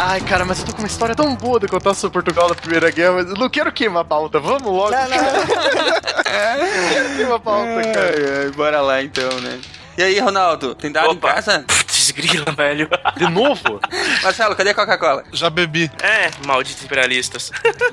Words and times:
Ai, 0.00 0.20
cara, 0.20 0.44
mas 0.44 0.60
eu 0.60 0.66
tô 0.66 0.72
com 0.72 0.78
uma 0.78 0.86
história 0.86 1.12
tão 1.12 1.34
boa 1.34 1.58
de 1.58 1.66
contar 1.66 1.92
sobre 1.92 2.12
Portugal 2.12 2.48
na 2.48 2.54
Primeira 2.54 2.88
Guerra, 2.88 3.14
mas 3.14 3.26
eu 3.30 3.34
não 3.34 3.50
quero 3.50 3.72
queimar 3.72 4.02
a 4.02 4.04
pauta. 4.04 4.38
Vamos 4.38 4.62
logo. 4.62 4.92
Não, 4.92 5.08
não. 5.08 5.16
queimar 7.16 7.34
a 7.34 7.40
pauta, 7.40 7.82
cara. 7.92 8.14
Ai, 8.16 8.44
ai, 8.44 8.50
bora 8.52 8.80
lá 8.80 9.02
então, 9.02 9.28
né? 9.40 9.60
E 9.96 10.02
aí, 10.04 10.20
Ronaldo, 10.20 10.76
tem 10.76 10.92
dado 10.92 11.08
em 11.08 11.16
Opa. 11.16 11.34
casa? 11.34 11.64
Desgrila, 12.12 12.52
velho. 12.56 12.88
De 13.16 13.28
novo? 13.28 13.80
Marcelo, 14.22 14.56
cadê 14.56 14.70
a 14.70 14.74
Coca-Cola? 14.74 15.24
Já 15.32 15.50
bebi. 15.50 15.90
É, 16.02 16.30
malditos 16.46 16.82
imperialistas. 16.84 17.50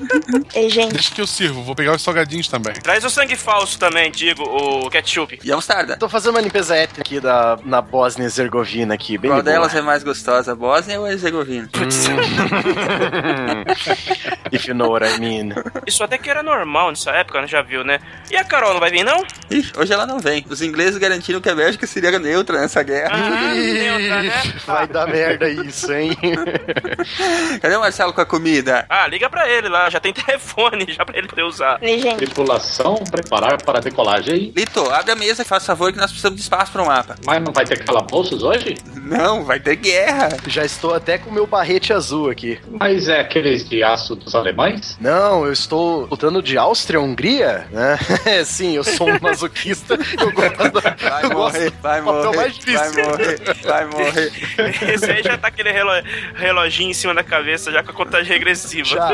Ei, 0.54 0.70
gente. 0.70 0.94
Deixa 0.94 1.14
que 1.14 1.20
eu 1.20 1.26
sirvo. 1.26 1.62
Vou 1.62 1.74
pegar 1.74 1.94
os 1.94 2.02
salgadinhos 2.02 2.48
também. 2.48 2.72
Traz 2.74 3.04
o 3.04 3.10
sangue 3.10 3.36
falso 3.36 3.78
também, 3.78 4.10
digo, 4.10 4.42
o 4.42 4.88
ketchup. 4.90 5.38
E 5.44 5.52
a 5.52 5.56
mostarda? 5.56 5.96
Tô 5.96 6.08
fazendo 6.08 6.30
uma 6.36 6.40
limpeza 6.40 6.74
étnica 6.74 7.02
aqui 7.02 7.20
da, 7.20 7.58
na 7.64 7.82
Bósnia 7.82 8.24
e 8.24 8.26
Herzegovina 8.26 8.94
aqui, 8.94 9.18
bem 9.18 9.30
Qual 9.30 9.42
boa. 9.42 9.52
delas 9.52 9.74
é 9.74 9.82
mais 9.82 10.02
gostosa, 10.02 10.52
a 10.52 10.54
Bósnia 10.54 10.98
ou 10.98 11.06
a 11.06 11.12
Herzegovina? 11.12 11.68
If 14.52 14.66
you 14.66 14.74
know 14.74 14.90
what 14.90 15.04
I 15.06 15.18
mean. 15.20 15.50
Isso 15.86 16.02
até 16.02 16.16
que 16.16 16.30
era 16.30 16.42
normal 16.42 16.90
nessa 16.90 17.10
época, 17.10 17.40
né? 17.42 17.46
Já 17.46 17.62
viu, 17.62 17.84
né? 17.84 17.98
E 18.30 18.36
a 18.36 18.44
Carol 18.44 18.72
não 18.72 18.80
vai 18.80 18.90
vir, 18.90 19.04
não? 19.04 19.24
Ih, 19.50 19.66
hoje 19.76 19.92
ela 19.92 20.06
não 20.06 20.18
vem. 20.18 20.44
Os 20.48 20.62
ingleses 20.62 20.96
garantiram 20.98 21.40
que 21.40 21.48
a 21.48 21.54
Bélgica 21.54 21.86
seria 21.86 22.18
neutra 22.18 22.60
nessa 22.60 22.82
guerra. 22.82 23.10
Ah, 23.12 23.54
neutra, 23.54 24.05
né? 24.08 24.32
Vai 24.66 24.86
dar 24.86 25.06
merda 25.06 25.48
isso, 25.48 25.92
hein? 25.92 26.16
Cadê 27.60 27.76
o 27.76 27.80
Marcelo 27.80 28.12
com 28.12 28.20
a 28.20 28.26
comida? 28.26 28.84
Ah, 28.88 29.06
liga 29.06 29.28
pra 29.28 29.48
ele 29.48 29.68
lá, 29.68 29.88
já 29.90 30.00
tem 30.00 30.12
telefone 30.12 30.86
já 30.92 31.04
pra 31.04 31.16
ele 31.16 31.28
poder 31.28 31.42
usar. 31.42 31.78
Ei, 31.82 31.98
gente. 32.00 32.16
Tripulação, 32.16 32.96
preparar 33.10 33.62
para 33.62 33.78
a 33.78 33.80
decolagem. 33.80 34.52
Lito, 34.56 34.88
abre 34.90 35.12
a 35.12 35.16
mesa 35.16 35.42
e 35.42 35.44
faz 35.44 35.64
favor 35.66 35.92
que 35.92 35.98
nós 35.98 36.10
precisamos 36.10 36.36
de 36.36 36.42
espaço 36.42 36.72
para 36.72 36.82
um 36.82 36.86
mapa. 36.86 37.16
Mas 37.24 37.42
não 37.42 37.52
vai 37.52 37.64
ter 37.64 37.84
calabouços 37.84 38.42
hoje? 38.42 38.76
Não, 38.94 39.44
vai 39.44 39.60
ter 39.60 39.76
guerra. 39.76 40.28
Já 40.46 40.64
estou 40.64 40.94
até 40.94 41.18
com 41.18 41.30
o 41.30 41.32
meu 41.32 41.46
barrete 41.46 41.92
azul 41.92 42.30
aqui. 42.30 42.58
Mas 42.70 43.08
é 43.08 43.20
aqueles 43.20 43.68
de 43.68 43.82
aço 43.82 44.16
dos 44.16 44.34
alemães? 44.34 44.96
Não, 45.00 45.44
eu 45.44 45.52
estou 45.52 46.06
lutando 46.06 46.42
de 46.42 46.56
Áustria-Hungria, 46.58 47.66
né? 47.70 47.98
Sim, 48.44 48.76
eu 48.76 48.84
sou 48.84 49.08
um 49.08 49.18
masoquista. 49.20 49.94
Eu 50.18 50.32
gosto, 50.32 50.56
Vai 50.56 51.24
eu 51.24 51.30
gosto 51.30 51.56
morrer, 51.56 51.72
vai 51.82 52.00
morrer, 52.00 52.36
mais 52.36 52.54
difícil. 52.54 52.92
vai 52.92 53.04
morrer, 53.04 53.40
vai 53.62 53.84
morrer. 53.86 53.95
Esse 54.92 55.10
aí 55.10 55.22
já 55.22 55.36
tá 55.38 55.48
aquele 55.48 55.70
relo- 55.72 56.02
reloginho 56.34 56.90
em 56.90 56.94
cima 56.94 57.14
da 57.14 57.22
cabeça, 57.24 57.70
já 57.72 57.82
com 57.82 57.90
a 57.90 57.94
contagem 57.94 58.32
regressiva. 58.32 58.84
Já. 58.88 59.10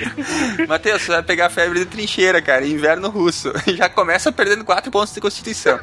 Matheus, 0.68 1.02
você 1.02 1.12
vai 1.12 1.22
pegar 1.22 1.50
febre 1.50 1.80
de 1.80 1.86
trincheira, 1.86 2.40
cara, 2.42 2.64
inverno 2.66 3.08
russo. 3.08 3.52
Já 3.76 3.88
começa 3.88 4.30
perdendo 4.32 4.64
4 4.64 4.90
pontos 4.90 5.14
de 5.14 5.20
constituição. 5.20 5.78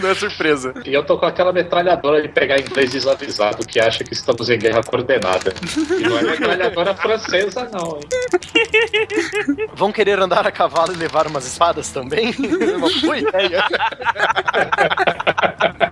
Não 0.00 0.10
é 0.10 0.14
surpresa. 0.14 0.74
E 0.84 0.92
eu 0.94 1.04
tô 1.04 1.18
com 1.18 1.26
aquela 1.26 1.52
metralhadora 1.52 2.20
de 2.22 2.28
pegar 2.28 2.58
inglês 2.60 2.90
desavisado 2.90 3.66
que 3.66 3.80
acha 3.80 4.04
que 4.04 4.12
estamos 4.12 4.48
em 4.50 4.58
guerra 4.58 4.82
coordenada. 4.82 5.52
E 5.98 6.02
não 6.02 6.18
é 6.18 6.22
metralhadora 6.22 6.94
francesa, 6.94 7.68
não, 7.72 7.98
hein? 7.98 9.68
Vão 9.74 9.92
querer 9.92 10.18
andar 10.18 10.46
a 10.46 10.52
cavalo 10.52 10.92
e 10.92 10.96
levar 10.96 11.26
umas 11.26 11.46
espadas 11.46 11.90
também? 11.90 12.34
Uma 12.76 12.88
boa 13.00 13.18
ideia. 13.18 13.64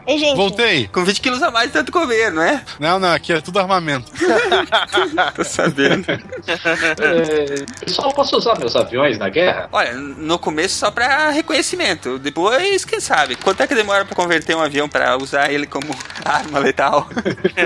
Ei, 0.07 0.19
gente. 0.19 0.37
Voltei. 0.37 0.89
Com 0.89 1.05
20 1.05 1.21
quilos 1.21 1.43
a 1.43 1.51
mais 1.51 1.71
tanto 1.73 1.91
comer, 1.91 2.31
não 2.31 2.43
é? 2.43 2.63
Não, 2.79 2.99
não, 2.99 3.13
aqui 3.13 3.33
é 3.33 3.41
tudo 3.41 3.59
armamento. 3.59 4.11
Tô 5.35 5.45
sabendo. 5.45 6.07
É, 6.11 7.65
pessoal, 7.85 8.13
posso 8.13 8.37
usar 8.37 8.59
meus 8.59 8.77
aviões 8.77 9.19
na 9.19 9.29
guerra? 9.29 9.69
Olha, 9.73 9.93
no 9.95 10.39
começo 10.39 10.77
só 10.77 10.91
pra 10.91 11.31
reconhecimento. 11.31 12.19
Depois, 12.19 12.85
quem 12.85 13.01
sabe? 13.01 13.37
Quanto 13.37 13.63
é 13.63 13.67
que 13.67 13.75
demora 13.75 14.05
pra 14.05 14.15
converter 14.15 14.55
um 14.57 14.63
avião 14.63 14.89
pra 14.89 15.17
usar 15.17 15.51
ele 15.51 15.67
como 15.67 15.97
arma 16.25 16.59
letal? 16.59 17.09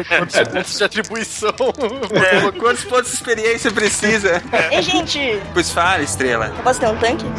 Quantos 0.09 0.41
pontos 0.41 0.79
de 0.79 0.85
atribuição? 0.85 1.55
É, 2.15 2.51
quantos 2.59 2.85
pontos 2.85 3.11
de 3.11 3.17
experiência 3.17 3.71
precisa? 3.71 4.43
Ei, 4.71 4.83
gente. 4.83 5.41
Pois 5.53 5.71
fala, 5.71 6.03
estrela. 6.03 6.47
Eu 6.57 6.63
posso 6.63 6.81
ter 6.81 6.89
um 6.89 6.97
tanque? 6.97 7.25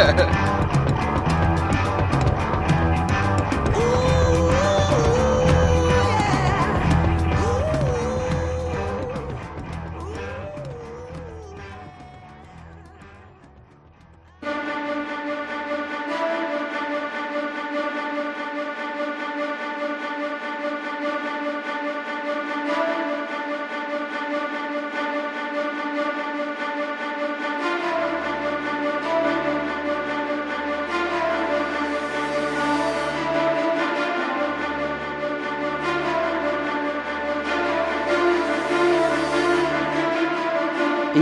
Tchau. 0.00 0.76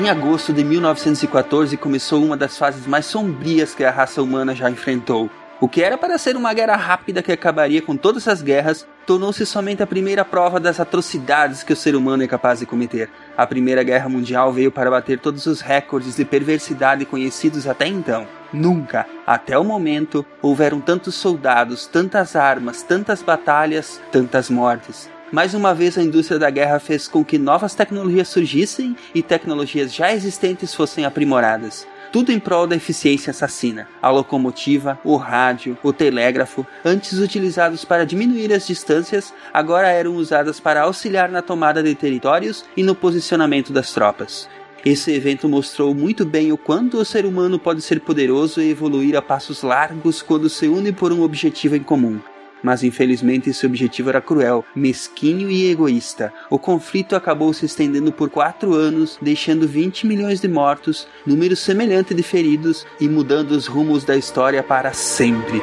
Em 0.09 0.11
agosto 0.11 0.55
de 0.55 0.65
1914 0.65 1.77
começou 1.77 2.25
uma 2.25 2.35
das 2.35 2.57
fases 2.57 2.87
mais 2.87 3.05
sombrias 3.05 3.75
que 3.75 3.85
a 3.85 3.91
raça 3.91 4.23
humana 4.23 4.55
já 4.55 4.71
enfrentou. 4.71 5.29
O 5.61 5.69
que 5.69 5.83
era 5.83 5.99
para 5.99 6.17
ser 6.17 6.35
uma 6.35 6.55
guerra 6.55 6.77
rápida 6.77 7.23
que 7.23 7.31
acabaria 7.31 7.83
com 7.83 7.95
todas 7.95 8.27
as 8.27 8.41
guerras, 8.41 8.89
tornou-se 9.07 9.45
somente 9.45 9.83
a 9.83 9.87
primeira 9.87 10.25
prova 10.25 10.59
das 10.59 10.81
atrocidades 10.81 11.63
que 11.63 11.75
o 11.75 11.77
ser 11.77 11.95
humano 11.95 12.23
é 12.23 12.27
capaz 12.27 12.61
de 12.61 12.65
cometer. 12.65 13.11
A 13.37 13.47
Primeira 13.47 13.83
Guerra 13.83 14.09
Mundial 14.09 14.51
veio 14.51 14.73
para 14.73 14.91
bater 14.91 15.19
todos 15.19 15.45
os 15.45 15.61
recordes 15.61 16.17
de 16.17 16.25
perversidade 16.25 17.05
conhecidos 17.05 17.67
até 17.67 17.87
então. 17.87 18.27
Nunca, 18.51 19.05
até 19.27 19.59
o 19.59 19.65
momento, 19.65 20.25
houveram 20.41 20.81
tantos 20.81 21.17
soldados, 21.17 21.87
tantas 21.87 22.35
armas, 22.35 22.83
tantas 22.83 23.23
batalhas, 23.23 24.01
tantas 24.11 24.49
mortes. 24.49 25.11
Mais 25.31 25.53
uma 25.53 25.75
vez, 25.75 25.99
a 25.99 26.03
indústria 26.03 26.39
da 26.39 26.49
guerra 26.49 26.79
fez 26.79 27.07
com 27.07 27.23
que 27.23 27.37
novas 27.37 27.75
tecnologias 27.75 28.29
surgissem 28.29 28.97
e 29.15 29.23
tecnologias 29.23 29.95
já 29.95 30.11
existentes 30.11 30.75
fossem 30.75 31.05
aprimoradas. 31.05 31.87
Tudo 32.11 32.33
em 32.33 32.41
prol 32.41 32.67
da 32.67 32.75
eficiência 32.75 33.31
assassina. 33.31 33.87
A 34.01 34.09
locomotiva, 34.09 34.99
o 35.05 35.17
rádio, 35.17 35.77
o 35.83 35.93
telégrafo, 35.93 36.67
antes 36.83 37.19
utilizados 37.19 37.85
para 37.85 38.07
diminuir 38.07 38.51
as 38.55 38.67
distâncias, 38.67 39.35
agora 39.53 39.89
eram 39.89 40.17
usadas 40.17 40.59
para 40.59 40.81
auxiliar 40.83 41.29
na 41.29 41.43
tomada 41.43 41.83
de 41.83 41.95
territórios 41.95 42.65
e 42.75 42.83
no 42.83 42.95
posicionamento 42.95 43.71
das 43.71 43.93
tropas. 43.93 44.49
Esse 44.83 45.13
evento 45.13 45.47
mostrou 45.47 45.95
muito 45.95 46.25
bem 46.25 46.53
o 46.53 46.57
quanto 46.57 46.97
o 46.97 47.05
ser 47.05 47.27
humano 47.27 47.59
pode 47.59 47.83
ser 47.83 48.01
poderoso 48.01 48.63
e 48.63 48.71
evoluir 48.71 49.15
a 49.15 49.21
passos 49.21 49.63
largos 49.63 50.23
quando 50.23 50.49
se 50.49 50.67
une 50.67 50.91
por 50.91 51.13
um 51.13 51.21
objetivo 51.21 51.77
em 51.77 51.83
comum. 51.83 52.19
Mas 52.63 52.83
infelizmente 52.83 53.51
esse 53.51 53.67
objetivo 53.67 54.09
era 54.09 54.21
cruel, 54.21 54.65
mesquinho 54.75 55.51
e 55.51 55.71
egoísta. 55.71 56.33
O 56.51 56.59
conflito 56.59 57.15
acabou 57.17 57.53
se 57.53 57.67
estendendo 57.67 58.13
por 58.13 58.31
quatro 58.31 58.75
anos, 58.75 59.19
deixando 59.21 59.67
20 59.67 60.07
milhões 60.07 60.41
de 60.41 60.49
mortos, 60.49 61.07
número 61.27 61.57
semelhante 61.57 62.15
de 62.15 62.23
feridos 62.23 62.87
e 63.01 63.09
mudando 63.09 63.53
os 63.53 63.67
rumos 63.67 64.05
da 64.05 64.17
história 64.17 64.63
para 64.63 64.93
sempre. 64.93 65.63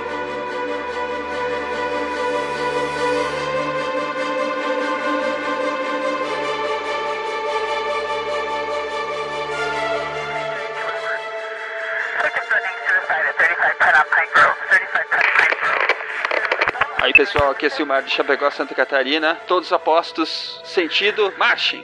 Pessoal, 17.25 17.49
aqui 17.49 17.65
é 17.65 17.69
Silmar 17.69 18.03
de 18.03 18.11
Chapecó, 18.11 18.51
Santa 18.51 18.75
Catarina. 18.75 19.33
Todos 19.47 19.73
apostos, 19.73 20.61
sentido, 20.63 21.33
marchem! 21.37 21.83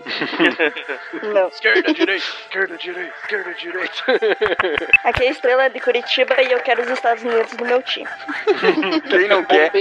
Não. 1.34 1.48
Esquerda, 1.48 1.92
direita, 1.94 2.26
esquerda, 2.44 2.78
direita, 2.78 3.16
esquerda, 3.24 3.54
direita. 3.56 4.04
Aqui 5.04 5.24
é 5.24 5.28
a 5.28 5.32
estrela 5.32 5.68
de 5.68 5.80
Curitiba 5.80 6.40
e 6.44 6.52
eu 6.52 6.60
quero 6.60 6.84
os 6.84 6.90
Estados 6.90 7.24
Unidos 7.24 7.54
no 7.54 7.66
meu 7.66 7.82
time. 7.82 8.08
Quem 9.10 9.28
não 9.28 9.44
quer? 9.44 9.72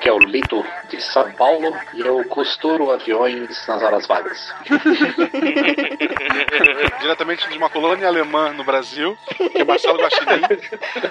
Que 0.00 0.08
é 0.08 0.12
o 0.12 0.18
Lito 0.18 0.64
de 0.88 1.02
São 1.02 1.32
Paulo 1.32 1.76
e 1.94 2.02
eu 2.02 2.22
costuro 2.28 2.92
aviões 2.92 3.66
nas 3.66 3.82
horas 3.82 4.06
vagas. 4.06 4.54
Diretamente 7.00 7.48
de 7.48 7.58
uma 7.58 7.68
colônia 7.68 8.06
alemã 8.06 8.52
no 8.52 8.62
Brasil, 8.62 9.18
que 9.36 9.58
é 9.58 9.64
Marcelo 9.64 9.98
Guaxinim. 9.98 10.42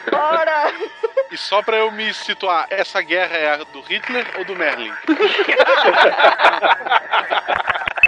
Bora! 0.10 0.72
E 1.32 1.38
só 1.38 1.62
pra 1.62 1.78
eu 1.78 1.92
me 1.92 2.14
situar, 2.14 2.68
essa 2.70 3.02
guerra 3.02 3.25
é 3.25 3.50
a 3.50 3.57
do 3.57 3.81
Hitler 3.81 4.25
ou 4.38 4.45
do 4.45 4.56
Merlin? 4.56 4.94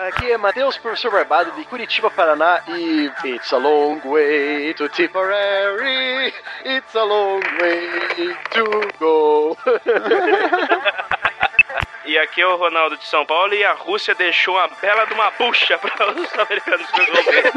Aqui 0.08 0.32
é 0.32 0.38
Matheus, 0.38 0.78
professor 0.78 1.12
Barbado 1.12 1.52
de 1.54 1.66
Curitiba, 1.66 2.10
Paraná 2.12 2.62
e 2.68 3.12
It's 3.26 3.52
a 3.52 3.58
long 3.58 4.00
way 4.06 4.74
to 4.76 4.88
Tipperary, 4.90 6.34
it's 6.64 6.96
a 6.96 7.04
long 7.04 7.42
way 7.60 8.38
to 8.52 8.64
go. 9.00 9.58
E 12.08 12.18
aqui 12.18 12.40
é 12.40 12.48
o 12.48 12.56
Ronaldo 12.56 12.96
de 12.96 13.06
São 13.06 13.26
Paulo 13.26 13.54
e 13.54 13.66
a 13.66 13.74
Rússia 13.74 14.16
deixou 14.16 14.56
uma 14.56 14.70
bela 14.82 15.06
de 15.06 15.14
uma 15.14 15.30
bucha 15.32 15.78
para 15.78 16.10
os 16.14 16.34
americanos 16.40 16.88
resolverem. 16.90 17.52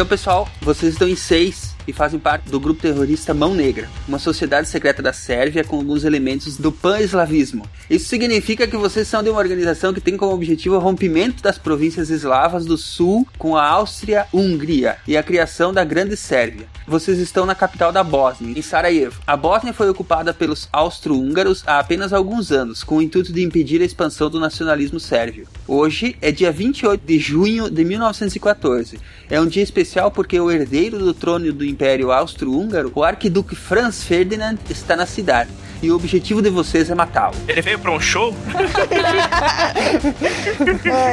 Então, 0.00 0.08
pessoal, 0.08 0.48
vocês 0.62 0.94
estão 0.94 1.06
em 1.06 1.14
seis 1.14 1.69
e 1.86 1.92
fazem 1.92 2.18
parte 2.18 2.50
do 2.50 2.60
grupo 2.60 2.82
terrorista 2.82 3.34
Mão 3.34 3.54
Negra, 3.54 3.88
uma 4.06 4.18
sociedade 4.18 4.68
secreta 4.68 5.02
da 5.02 5.12
Sérvia 5.12 5.64
com 5.64 5.76
alguns 5.76 6.04
elementos 6.04 6.56
do 6.56 6.72
pan-eslavismo. 6.72 7.66
Isso 7.88 8.08
significa 8.08 8.66
que 8.66 8.76
vocês 8.76 9.08
são 9.08 9.22
de 9.22 9.30
uma 9.30 9.38
organização 9.38 9.92
que 9.92 10.00
tem 10.00 10.16
como 10.16 10.32
objetivo 10.32 10.76
o 10.76 10.80
rompimento 10.80 11.42
das 11.42 11.58
províncias 11.58 12.10
eslavas 12.10 12.64
do 12.64 12.76
sul 12.76 13.26
com 13.38 13.56
a 13.56 13.66
Áustria-Hungria 13.66 14.96
e 15.06 15.16
a 15.16 15.22
criação 15.22 15.72
da 15.72 15.84
Grande 15.84 16.16
Sérvia. 16.16 16.66
Vocês 16.86 17.18
estão 17.18 17.46
na 17.46 17.54
capital 17.54 17.92
da 17.92 18.02
Bósnia, 18.02 18.58
em 18.58 18.62
Sarajevo. 18.62 19.20
A 19.26 19.36
Bósnia 19.36 19.72
foi 19.72 19.88
ocupada 19.88 20.34
pelos 20.34 20.68
austro-húngaros 20.72 21.62
há 21.66 21.78
apenas 21.78 22.12
alguns 22.12 22.50
anos, 22.50 22.82
com 22.82 22.96
o 22.96 23.02
intuito 23.02 23.32
de 23.32 23.42
impedir 23.42 23.80
a 23.80 23.84
expansão 23.84 24.28
do 24.28 24.40
nacionalismo 24.40 24.98
sérvio. 24.98 25.46
Hoje 25.66 26.16
é 26.20 26.32
dia 26.32 26.50
28 26.50 27.06
de 27.06 27.18
junho 27.18 27.70
de 27.70 27.84
1914. 27.84 28.98
É 29.28 29.40
um 29.40 29.46
dia 29.46 29.62
especial 29.62 30.10
porque 30.10 30.40
o 30.40 30.50
herdeiro 30.50 30.98
do 30.98 31.14
trono 31.14 31.52
do 31.52 31.64
Austro-Húngaro, 32.12 32.92
o 32.94 33.02
arquiduque 33.02 33.56
Franz 33.56 34.02
Ferdinand, 34.02 34.58
está 34.68 34.96
na 34.96 35.06
cidade. 35.06 35.48
E 35.82 35.90
o 35.90 35.96
objetivo 35.96 36.42
de 36.42 36.50
vocês 36.50 36.90
é 36.90 36.94
matá-lo. 36.94 37.34
Ele 37.48 37.62
veio 37.62 37.78
pra 37.78 37.90
um 37.90 37.98
show? 37.98 38.34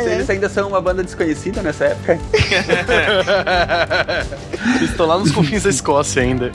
Eles 0.06 0.30
ainda 0.30 0.50
são 0.50 0.68
uma 0.68 0.82
banda 0.82 1.02
desconhecida 1.04 1.62
nessa 1.62 1.86
época. 1.86 2.20
Eles 4.76 4.90
estão 4.90 5.06
lá 5.06 5.18
nos 5.18 5.32
confins 5.32 5.64
da 5.64 5.70
Escócia 5.70 6.22
ainda. 6.22 6.52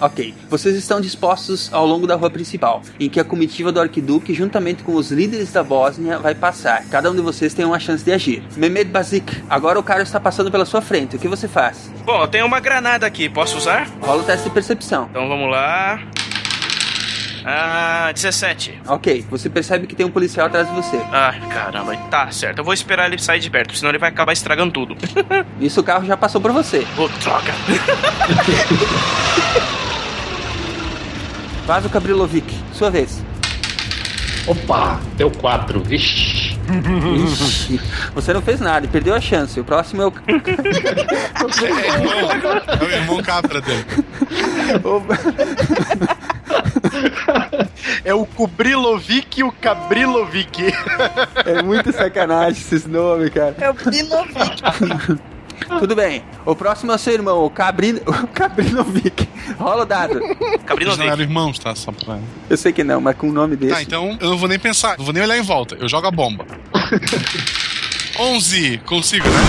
Ok, 0.00 0.34
vocês 0.48 0.74
estão 0.76 0.98
dispostos 0.98 1.68
ao 1.72 1.86
longo 1.86 2.06
da 2.06 2.14
rua 2.14 2.30
principal, 2.30 2.80
em 2.98 3.08
que 3.08 3.20
a 3.20 3.24
comitiva 3.24 3.70
do 3.70 3.78
Arquiduque, 3.80 4.32
juntamente 4.32 4.82
com 4.82 4.94
os 4.94 5.10
líderes 5.10 5.52
da 5.52 5.62
Bósnia, 5.62 6.18
vai 6.18 6.34
passar. 6.34 6.84
Cada 6.90 7.10
um 7.10 7.14
de 7.14 7.20
vocês 7.20 7.52
tem 7.52 7.66
uma 7.66 7.78
chance 7.78 8.02
de 8.02 8.10
agir. 8.10 8.42
Mehmed 8.56 8.90
Bazik, 8.90 9.42
agora 9.50 9.78
o 9.78 9.82
cara 9.82 10.02
está 10.02 10.18
passando 10.18 10.50
pela 10.50 10.64
sua 10.64 10.80
frente. 10.80 11.16
O 11.16 11.18
que 11.18 11.28
você 11.28 11.46
faz? 11.46 11.92
Bom, 12.04 12.22
eu 12.22 12.28
tenho 12.28 12.46
uma 12.46 12.60
granada 12.60 13.06
aqui, 13.06 13.28
posso 13.28 13.58
usar? 13.58 13.90
Rola 14.00 14.22
o 14.22 14.24
teste 14.24 14.44
de 14.44 14.54
percepção. 14.54 15.06
Então 15.10 15.28
vamos 15.28 15.50
lá. 15.50 16.00
Ah, 17.44 18.10
17. 18.14 18.82
Ok, 18.86 19.24
você 19.30 19.48
percebe 19.48 19.86
que 19.86 19.94
tem 19.94 20.04
um 20.04 20.10
policial 20.10 20.46
atrás 20.46 20.68
de 20.68 20.74
você. 20.74 20.96
Ah, 21.12 21.34
caramba. 21.52 21.96
Tá 22.10 22.30
certo, 22.30 22.58
eu 22.58 22.64
vou 22.64 22.72
esperar 22.74 23.06
ele 23.06 23.18
sair 23.20 23.40
de 23.40 23.50
perto, 23.50 23.76
senão 23.76 23.90
ele 23.90 23.98
vai 23.98 24.08
acabar 24.08 24.32
estragando 24.32 24.72
tudo. 24.72 24.96
Nisso 25.58 25.80
o 25.80 25.84
carro 25.84 26.06
já 26.06 26.16
passou 26.16 26.40
por 26.40 26.52
você. 26.52 26.86
Ô, 26.96 27.08
droga. 27.22 27.52
Vaso 31.70 31.88
Kabrilovic, 31.88 32.52
sua 32.72 32.90
vez. 32.90 33.22
Opa, 34.44 34.98
deu 35.16 35.30
quatro. 35.30 35.80
Vixe. 35.80 36.58
Ixi, 37.24 37.80
você 38.12 38.34
não 38.34 38.42
fez 38.42 38.58
nada 38.58 38.86
e 38.86 38.88
perdeu 38.88 39.14
a 39.14 39.20
chance. 39.20 39.60
O 39.60 39.62
próximo 39.62 40.02
é 40.02 40.06
o. 40.08 40.12
É 42.80 42.84
o 42.84 42.90
irmão 42.90 43.22
cabra 43.22 43.60
dele. 43.60 43.86
É 48.04 48.12
o 48.12 48.26
Kubrilovic 48.26 49.40
e 49.40 49.44
o 49.44 49.52
Cabrilovic. 49.52 50.72
É 51.46 51.62
muito 51.62 51.92
sacanagem 51.92 52.60
esses 52.60 52.84
nomes, 52.84 53.30
cara. 53.30 53.54
É 53.60 53.70
o 53.70 53.74
Brinovic. 53.74 54.62
Tudo 55.78 55.94
bem. 55.94 56.22
O 56.44 56.54
próximo 56.54 56.92
é 56.92 56.94
o 56.94 56.98
seu 56.98 57.12
irmão, 57.12 57.44
o 57.44 57.50
Cabrin... 57.50 57.96
o 58.06 58.26
Cabrinovic. 58.28 59.28
Rola 59.58 59.82
o 59.82 59.86
dado. 59.86 60.20
Cabrino 60.64 60.90
Eles 60.90 60.98
não 60.98 61.06
eram 61.06 61.16
Vic. 61.16 61.28
irmãos, 61.28 61.58
tá? 61.58 61.74
Só 61.74 61.92
pra... 61.92 62.18
Eu 62.48 62.56
sei 62.56 62.72
que 62.72 62.84
não, 62.84 63.00
mas 63.00 63.16
com 63.16 63.28
o 63.28 63.32
nome 63.32 63.56
desse. 63.56 63.74
Tá, 63.74 63.82
então 63.82 64.16
eu 64.20 64.30
não 64.30 64.38
vou 64.38 64.48
nem 64.48 64.58
pensar, 64.58 64.96
não 64.98 65.04
vou 65.04 65.12
nem 65.14 65.22
olhar 65.22 65.38
em 65.38 65.42
volta. 65.42 65.76
Eu 65.78 65.88
jogo 65.88 66.06
a 66.06 66.10
bomba. 66.10 66.46
11, 68.18 68.78
consigo, 68.84 69.28
né? 69.28 69.40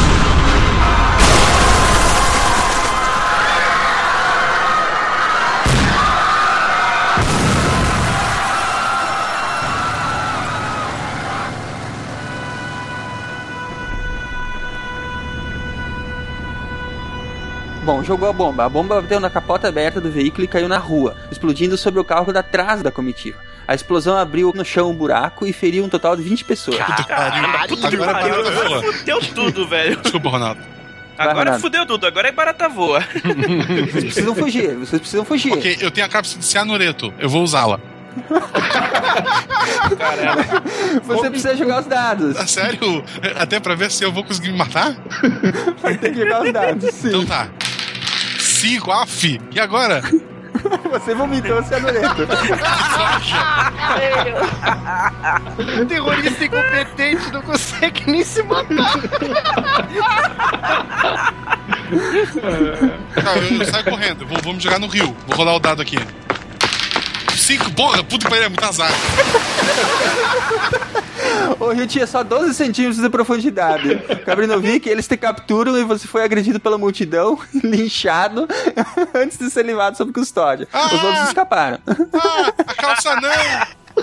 Bom, 17.91 18.01
jogou 18.01 18.29
a 18.29 18.31
bomba. 18.31 18.63
A 18.63 18.69
bomba 18.69 19.01
bateu 19.01 19.19
na 19.19 19.29
capota 19.29 19.67
aberta 19.67 19.99
do 19.99 20.09
veículo 20.09 20.45
e 20.45 20.47
caiu 20.47 20.69
na 20.69 20.77
rua, 20.77 21.13
explodindo 21.29 21.75
sobre 21.77 21.99
o 21.99 22.05
carro 22.05 22.31
da 22.31 22.41
trás 22.41 22.81
da 22.81 22.89
comitiva. 22.89 23.37
A 23.67 23.75
explosão 23.75 24.17
abriu 24.17 24.53
no 24.55 24.63
chão 24.63 24.91
um 24.91 24.95
buraco 24.95 25.45
e 25.45 25.51
feriu 25.51 25.83
um 25.83 25.89
total 25.89 26.15
de 26.15 26.23
20 26.23 26.45
pessoas. 26.45 26.77
Pariu. 26.77 27.67
Puta 27.67 27.89
que 27.89 27.97
pariu, 27.97 28.93
fudeu 28.93 29.19
tudo, 29.19 29.67
velho. 29.67 29.97
Desculpa, 29.97 30.29
Ronaldo. 30.29 30.61
Agora 31.17 31.59
fudeu 31.59 31.85
tudo, 31.85 32.07
agora 32.07 32.29
é 32.29 32.31
barata 32.31 32.69
voa. 32.69 33.01
Vocês 33.91 34.05
precisam 34.05 34.35
fugir, 34.35 34.75
vocês 34.77 35.01
precisam 35.01 35.25
fugir. 35.25 35.51
Ok, 35.51 35.77
eu 35.81 35.91
tenho 35.91 36.07
a 36.07 36.09
cápsula 36.09 36.39
de 36.39 36.45
cianureto. 36.45 37.13
Eu 37.19 37.27
vou 37.27 37.43
usá-la. 37.43 37.77
Caramba. 39.97 40.43
Você 41.03 41.29
precisa 41.29 41.55
jogar 41.55 41.81
os 41.81 41.85
dados. 41.85 42.35
Ah, 42.37 42.47
sério? 42.47 43.03
Até 43.37 43.59
pra 43.59 43.75
ver 43.75 43.91
se 43.91 44.03
eu 44.03 44.11
vou 44.11 44.23
conseguir 44.23 44.51
me 44.51 44.57
matar? 44.57 44.95
Tem 46.01 46.13
que 46.13 46.19
jogar 46.19 46.43
os 46.43 46.51
dados, 46.51 46.93
sim. 46.93 47.09
Então 47.09 47.25
tá. 47.25 47.47
5, 48.61 48.91
af. 48.91 49.39
E 49.51 49.59
agora? 49.59 50.03
Você 50.91 51.15
vomitou 51.15 51.59
o 51.59 51.63
cianureto. 51.63 52.21
O 55.81 55.85
terrorista 55.87 56.45
incompetente 56.45 57.31
não 57.31 57.41
consegue 57.41 58.11
nem 58.11 58.23
se 58.23 58.43
matar. 58.43 59.01
Tá, 63.15 63.35
eu, 63.37 63.57
eu 63.57 63.65
saio 63.65 63.85
correndo. 63.85 64.27
Vou, 64.27 64.37
vou 64.43 64.53
me 64.53 64.59
jogar 64.59 64.77
no 64.77 64.85
rio. 64.85 65.15
Vou 65.25 65.37
rolar 65.37 65.55
o 65.55 65.59
dado 65.59 65.81
aqui. 65.81 65.97
5, 67.41 67.71
porra, 67.73 68.03
puta 68.03 68.25
que 68.25 68.29
pariu, 68.29 68.45
é 68.45 68.49
muito 68.49 68.63
azar. 68.63 68.91
O 71.59 71.71
rio 71.71 71.85
tinha 71.87 72.05
só 72.07 72.23
12 72.23 72.53
centímetros 72.53 73.01
de 73.01 73.09
profundidade. 73.09 73.95
Cabrinovic, 74.25 74.87
eles 74.89 75.07
te 75.07 75.17
capturam 75.17 75.77
e 75.77 75.83
você 75.83 76.07
foi 76.07 76.23
agredido 76.23 76.59
pela 76.59 76.77
multidão, 76.77 77.39
linchado, 77.63 78.47
antes 79.13 79.37
de 79.37 79.49
ser 79.49 79.63
levado 79.63 79.95
sob 79.97 80.11
custódia. 80.13 80.67
Os 80.73 80.79
Ah! 80.79 81.05
outros 81.05 81.27
escaparam. 81.27 81.79
Ah, 82.13 82.53
a 82.67 82.73
calça 82.73 83.15
não! 83.15 83.31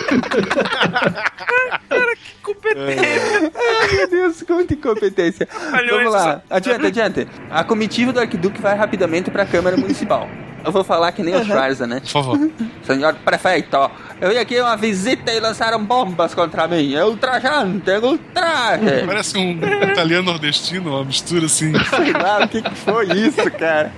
Ai, 3.57 3.88
meu 3.97 4.09
Deus, 4.11 4.42
quanta 4.42 4.75
incompetência. 4.75 5.49
Olha 5.73 5.90
Vamos 5.97 6.12
lá, 6.12 6.42
adiante, 6.50 6.87
adiante. 6.87 7.28
A 7.50 7.64
comitiva 7.64 8.12
do 8.12 8.21
Arquiduque 8.21 8.61
vai 8.61 8.76
rapidamente 8.76 9.30
para 9.30 9.42
a 9.45 9.47
Câmara 9.47 9.76
Municipal. 9.76 10.28
Eu 10.69 10.73
vou 10.73 10.85
falar 10.85 11.13
que 11.13 11.23
nem 11.23 11.35
o 11.35 11.43
Schwarza, 11.43 11.87
né? 11.87 12.01
Por 12.01 12.09
favor. 12.09 12.39
Senhor 12.85 13.15
prefeito, 13.25 13.91
eu 14.21 14.29
vim 14.29 14.37
aqui 14.37 14.61
uma 14.61 14.77
visita 14.77 15.33
e 15.33 15.41
lançaram 15.41 15.83
bombas 15.83 16.35
contra 16.35 16.69
mim. 16.69 16.95
É 16.95 17.03
ultrajante, 17.03 17.91
é 17.91 17.99
ultraje. 17.99 18.85
Parece 19.07 19.39
um 19.39 19.53
italiano 19.91 20.31
nordestino, 20.31 20.91
uma 20.91 21.05
mistura 21.05 21.47
assim. 21.47 21.73
Sei 21.89 22.13
lá, 22.13 22.45
o 22.45 22.49
que, 22.49 22.61
que 22.61 22.75
foi 22.75 23.07
isso, 23.13 23.51
cara? 23.53 23.91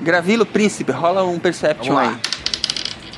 Gravilo 0.00 0.46
Príncipe, 0.46 0.92
rola 0.92 1.24
um 1.24 1.40
Perception 1.40 1.98
aí. 1.98 2.16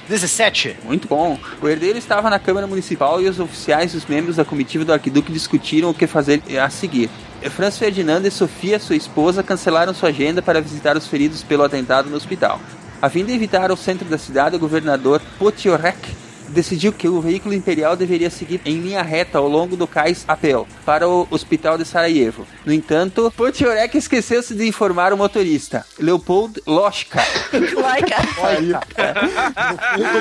17. 0.09 0.77
Muito 0.85 1.07
bom. 1.07 1.39
O 1.61 1.69
herdeiro 1.69 1.99
estava 1.99 2.31
na 2.31 2.39
Câmara 2.39 2.67
Municipal 2.67 3.21
e 3.21 3.29
os 3.29 3.39
oficiais 3.39 3.93
e 3.93 3.99
os 3.99 4.07
membros 4.07 4.37
da 4.37 4.47
comitiva 4.47 4.83
do 4.83 4.95
Arquiduque 4.95 5.31
discutiram 5.31 5.91
o 5.91 5.95
que 5.95 6.07
fazer 6.07 6.43
a 6.59 6.71
seguir. 6.71 7.11
Franz 7.43 7.79
Ferdinand 7.79 8.25
e 8.25 8.31
Sofia, 8.31 8.79
sua 8.79 8.97
esposa, 8.97 9.43
cancelaram 9.43 9.95
sua 9.95 10.09
agenda 10.09 10.43
para 10.43 10.61
visitar 10.61 10.97
os 10.97 11.07
feridos 11.07 11.43
pelo 11.43 11.63
atentado 11.63 12.11
no 12.11 12.17
hospital. 12.17 12.61
A 13.01 13.09
fim 13.09 13.25
de 13.25 13.33
evitar 13.33 13.71
o 13.71 13.77
centro 13.77 14.09
da 14.09 14.19
cidade, 14.19 14.57
o 14.57 14.59
governador 14.59 15.23
Potiorek 15.39 16.28
decidiu 16.49 16.93
que 16.93 17.09
o 17.09 17.21
veículo 17.21 17.55
imperial 17.55 17.97
deveria 17.97 18.31
seguir 18.31 18.61
em 18.65 18.81
linha 18.81 19.03
reta 19.03 19.39
ao 19.39 19.49
longo 19.49 19.77
do 19.77 19.87
cais 19.87 20.25
Apel 20.27 20.67
para 20.85 21.09
o 21.09 21.27
hospital 21.31 21.79
de 21.79 21.85
Sarajevo. 21.85 22.47
No 22.65 22.73
entanto, 22.73 23.33
Potiorek 23.37 23.97
esqueceu-se 23.97 24.55
de 24.55 24.67
informar 24.67 25.13
o 25.13 25.17
motorista, 25.17 25.85
Leopold 25.99 26.63
Loschka. 26.67 27.21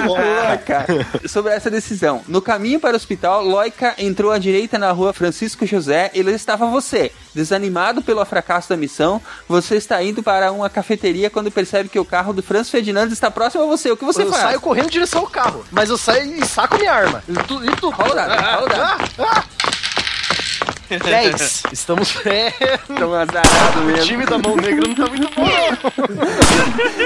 Loica, 0.07 0.85
sobre 1.27 1.53
essa 1.53 1.69
decisão. 1.69 2.21
No 2.27 2.41
caminho 2.41 2.79
para 2.79 2.93
o 2.93 2.95
hospital, 2.95 3.43
Loica 3.43 3.95
entrou 3.97 4.31
à 4.31 4.37
direita 4.37 4.77
na 4.77 4.91
rua 4.91 5.13
Francisco 5.13 5.65
José 5.65 6.11
e 6.13 6.21
lá 6.23 6.31
estava 6.31 6.65
você. 6.67 7.11
Desanimado 7.37 8.01
pelo 8.01 8.25
fracasso 8.25 8.67
da 8.67 8.75
missão, 8.75 9.21
você 9.47 9.75
está 9.75 10.01
indo 10.01 10.23
para 10.23 10.51
uma 10.51 10.71
cafeteria 10.71 11.29
quando 11.29 11.51
percebe 11.51 11.87
que 11.87 11.99
o 11.99 12.03
carro 12.03 12.33
do 12.33 12.41
Franz 12.41 12.67
Ferdinand 12.67 13.09
está 13.09 13.29
próximo 13.29 13.61
a 13.63 13.67
você. 13.67 13.91
O 13.91 13.95
que 13.95 14.03
você 14.03 14.23
eu 14.23 14.29
faz? 14.31 14.41
saio 14.41 14.59
correndo 14.59 14.87
em 14.87 14.89
direção 14.89 15.21
ao 15.21 15.27
carro, 15.27 15.63
mas 15.69 15.91
eu 15.91 15.99
saio 15.99 16.33
e 16.35 16.43
saco 16.43 16.75
minha 16.79 16.91
arma. 16.91 17.23
E 17.29 17.33
tu, 17.33 17.63
e 17.63 17.75
tu 17.75 17.91
Rola 17.91 18.11
o 18.11 18.15
dado, 18.15 18.41
rola 18.41 18.65
o 18.65 18.69
dado. 18.69 19.03
Ah, 19.19 19.43
ah. 19.43 19.43
10. 20.89 21.63
Estamos. 21.71 22.15
É, 22.25 22.49
Tão 22.97 23.13
azarado 23.13 23.81
o 23.81 23.83
mesmo. 23.83 24.03
time 24.05 24.25
da 24.25 24.39
mão 24.39 24.55
negra 24.55 24.87
não 24.87 24.95
tá 24.95 25.05
muito 25.05 25.29
bom. 25.35 25.45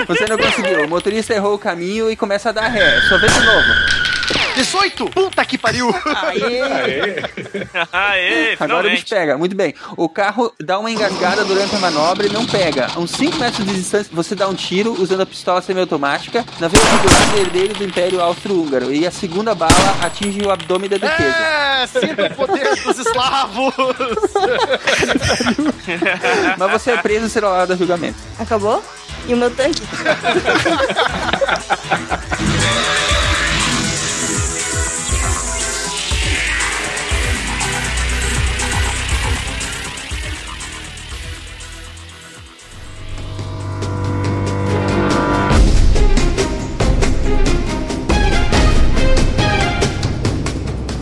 Você 0.07 0.25
não 0.27 0.37
conseguiu. 0.37 0.85
O 0.85 0.87
motorista 0.87 1.33
errou 1.33 1.55
o 1.55 1.59
caminho 1.59 2.09
e 2.09 2.15
começa 2.15 2.47
a 2.49 2.51
dar 2.53 2.69
ré. 2.69 3.01
Só 3.09 3.17
vê 3.17 3.27
de 3.27 3.39
novo. 3.41 4.20
18! 4.55 5.09
Puta 5.09 5.45
que 5.45 5.57
pariu! 5.57 5.89
Aê! 6.15 6.61
Aê, 7.91 8.57
Agora 8.59 8.87
o 8.87 8.91
bicho 8.91 9.05
pega, 9.09 9.37
muito 9.37 9.55
bem. 9.55 9.73
O 9.95 10.09
carro 10.09 10.53
dá 10.59 10.77
uma 10.79 10.91
engasgada 10.91 11.45
durante 11.45 11.75
a 11.75 11.79
manobra 11.79 12.27
e 12.27 12.29
não 12.29 12.45
pega. 12.45 12.87
A 12.95 12.99
uns 12.99 13.11
5 13.11 13.37
metros 13.37 13.65
de 13.65 13.73
distância, 13.73 14.11
você 14.13 14.35
dá 14.35 14.47
um 14.47 14.53
tiro 14.53 15.01
usando 15.01 15.21
a 15.21 15.25
pistola 15.25 15.61
semiautomática 15.61 16.45
na 16.59 16.67
do 16.67 16.75
herdeiro 17.39 17.73
do 17.73 17.83
Império 17.83 18.21
Austro-Húngaro. 18.21 18.93
E 18.93 19.07
a 19.07 19.11
segunda 19.11 19.55
bala 19.55 19.71
atinge 20.01 20.41
o 20.41 20.51
abdômen 20.51 20.89
da 20.89 20.97
defesa. 20.97 21.37
É, 21.37 21.87
sinta 21.87 22.27
o 22.27 22.35
poder 22.35 22.75
dos 22.83 22.97
eslavos! 22.97 23.73
Mas 26.57 26.71
você 26.71 26.91
é 26.91 26.97
preso 26.97 27.25
e 27.25 27.29
será 27.29 27.63
a 27.63 27.75
julgamento. 27.75 28.17
Acabou? 28.39 28.83
E 29.27 29.33
o 29.33 29.37
meu 29.37 29.51
tanque? 29.51 29.81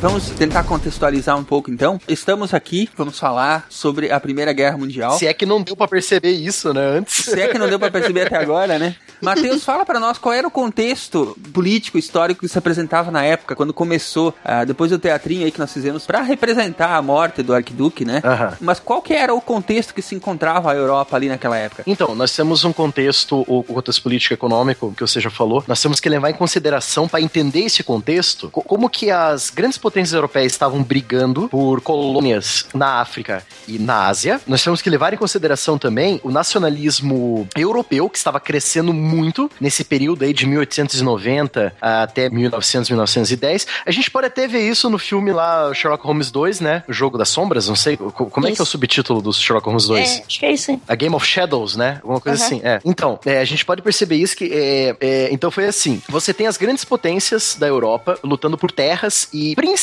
Vamos 0.02 0.30
tentar 0.30 0.64
contextualizar 0.64 1.38
um 1.38 1.44
pouco 1.44 1.70
então. 1.70 2.00
Estamos 2.08 2.54
aqui, 2.54 2.90
vamos 2.96 3.20
falar 3.20 3.66
sobre 3.70 4.10
a 4.12 4.18
Primeira 4.20 4.54
Guerra 4.54 4.78
Mundial. 4.78 5.18
Se 5.18 5.28
é 5.28 5.34
que 5.34 5.46
não 5.46 5.62
deu 5.62 5.76
pra 5.76 5.90
perceber 5.90 6.32
isso, 6.32 6.74
né, 6.74 6.82
antes. 6.98 7.26
Se 7.26 7.40
é 7.40 7.50
que 7.50 7.58
não 7.58 7.68
deu 7.68 7.78
pra 7.78 7.92
perceber 7.92 8.28
até 8.28 8.38
agora, 8.38 8.80
né? 8.80 8.96
Matheus, 9.22 9.66
fala 9.66 9.86
pra 9.86 10.00
nós 10.00 10.18
qual 10.18 10.34
era 10.34 10.48
o 10.48 10.52
contexto 10.52 11.38
político, 11.54 11.98
histórico 11.98 12.40
que 12.40 12.48
se 12.48 12.58
apresentava 12.58 13.12
na 13.12 13.22
época, 13.26 13.54
quando 13.54 13.74
começou, 13.74 14.34
ah, 14.46 14.64
depois 14.64 14.90
do 14.92 14.98
teatrinho 14.98 15.44
aí 15.44 15.52
que 15.52 15.60
nós 15.60 15.74
fizemos, 15.74 16.06
pra 16.06 16.22
representar 16.22 16.96
a 16.96 17.02
morte 17.02 17.44
do 17.44 17.54
arquiduque, 17.54 18.06
né? 18.06 18.22
Aham. 18.24 18.54
Mas 18.62 18.80
qual 18.80 19.02
que 19.02 19.14
era 19.14 19.34
o 19.34 19.42
contexto 19.42 19.94
que 19.94 20.02
se 20.02 20.16
encontrava 20.16 20.72
a 20.72 20.76
Europa 20.76 21.18
ali 21.18 21.28
naquela 21.28 21.58
época? 21.58 21.84
Então, 21.86 22.16
nós 22.16 22.34
temos 22.34 22.64
um 22.64 22.72
contexto, 22.72 23.44
o 23.46 23.62
contexto 23.62 24.02
político 24.02 24.34
e 24.34 24.36
econômico, 24.36 24.94
que 24.96 25.02
você 25.02 25.20
já 25.20 25.30
falou. 25.30 25.66
Nós 25.68 25.82
temos 25.82 26.00
que 26.00 26.08
levar 26.08 26.30
em 26.30 26.34
consideração, 26.36 27.06
para 27.06 27.20
entender 27.20 27.64
esse 27.66 27.84
contexto, 27.84 28.50
co- 28.50 28.62
como 28.62 28.90
que 28.90 29.12
as 29.12 29.50
grandes 29.50 29.78
potências 29.78 29.89
europeias 30.14 30.52
estavam 30.52 30.82
brigando 30.84 31.48
por 31.50 31.82
colônias 31.82 32.66
na 32.74 33.00
África 33.02 33.44
e 33.68 33.78
na 33.80 34.08
Ásia. 34.08 34.40
Nós 34.48 34.64
temos 34.64 34.82
que 34.82 34.90
levar 34.90 35.14
em 35.14 35.18
consideração 35.18 35.78
também 35.78 36.20
o 36.24 36.32
nacionalismo 36.32 37.48
europeu, 37.58 38.10
que 38.10 38.18
estava 38.18 38.40
crescendo 38.40 38.94
muito 38.94 39.50
nesse 39.60 39.84
período 39.84 40.24
aí 40.24 40.34
de 40.34 40.46
1890 40.46 41.74
até 41.82 42.30
1900, 42.30 42.90
1910. 42.90 43.68
A 43.86 43.92
gente 43.92 44.10
pode 44.12 44.28
até 44.28 44.48
ver 44.48 44.68
isso 44.70 44.90
no 44.90 44.98
filme 44.98 45.32
lá, 45.32 45.74
Sherlock 45.74 46.06
Holmes 46.06 46.32
2, 46.32 46.60
né? 46.60 46.84
O 46.88 46.94
Jogo 46.94 47.18
das 47.18 47.30
Sombras, 47.30 47.68
não 47.68 47.76
sei. 47.76 47.98
co- 47.98 48.12
Como 48.12 48.48
é 48.48 48.52
que 48.52 48.58
é 48.58 48.62
o 48.62 48.64
Isso. 48.64 48.72
subtítulo 48.72 49.22
do 49.22 49.34
Sherlock 49.34 49.66
Holmes 49.68 49.88
2? 49.88 50.10
É, 50.20 50.24
acho 50.28 50.40
que 50.40 50.46
é 50.46 50.52
isso 50.52 50.72
aí. 50.72 50.80
A 50.88 50.96
Game 50.96 51.16
of 51.16 51.26
Shadows, 51.26 51.76
né? 51.76 52.00
Alguma 52.02 52.20
coisa 52.20 52.40
Uhum. 52.40 52.46
assim. 52.46 52.62
É. 52.64 52.80
Então, 52.86 53.20
é, 53.26 53.40
a 53.40 53.46
gente 53.46 53.66
pode 53.66 53.82
perceber 53.82 54.16
isso 54.18 54.36
que. 54.36 54.46
é, 54.52 54.96
é, 55.00 55.30
então 55.32 55.50
foi 55.52 55.66
assim: 55.66 56.02
você 56.10 56.34
tem 56.34 56.48
as 56.48 56.58
grandes 56.58 56.84
potências 56.86 57.56
da 57.60 57.68
Europa 57.68 58.18
lutando 58.24 58.58
por 58.58 58.72
terras 58.72 59.28
e 59.34 59.56
principalmente 59.56 59.79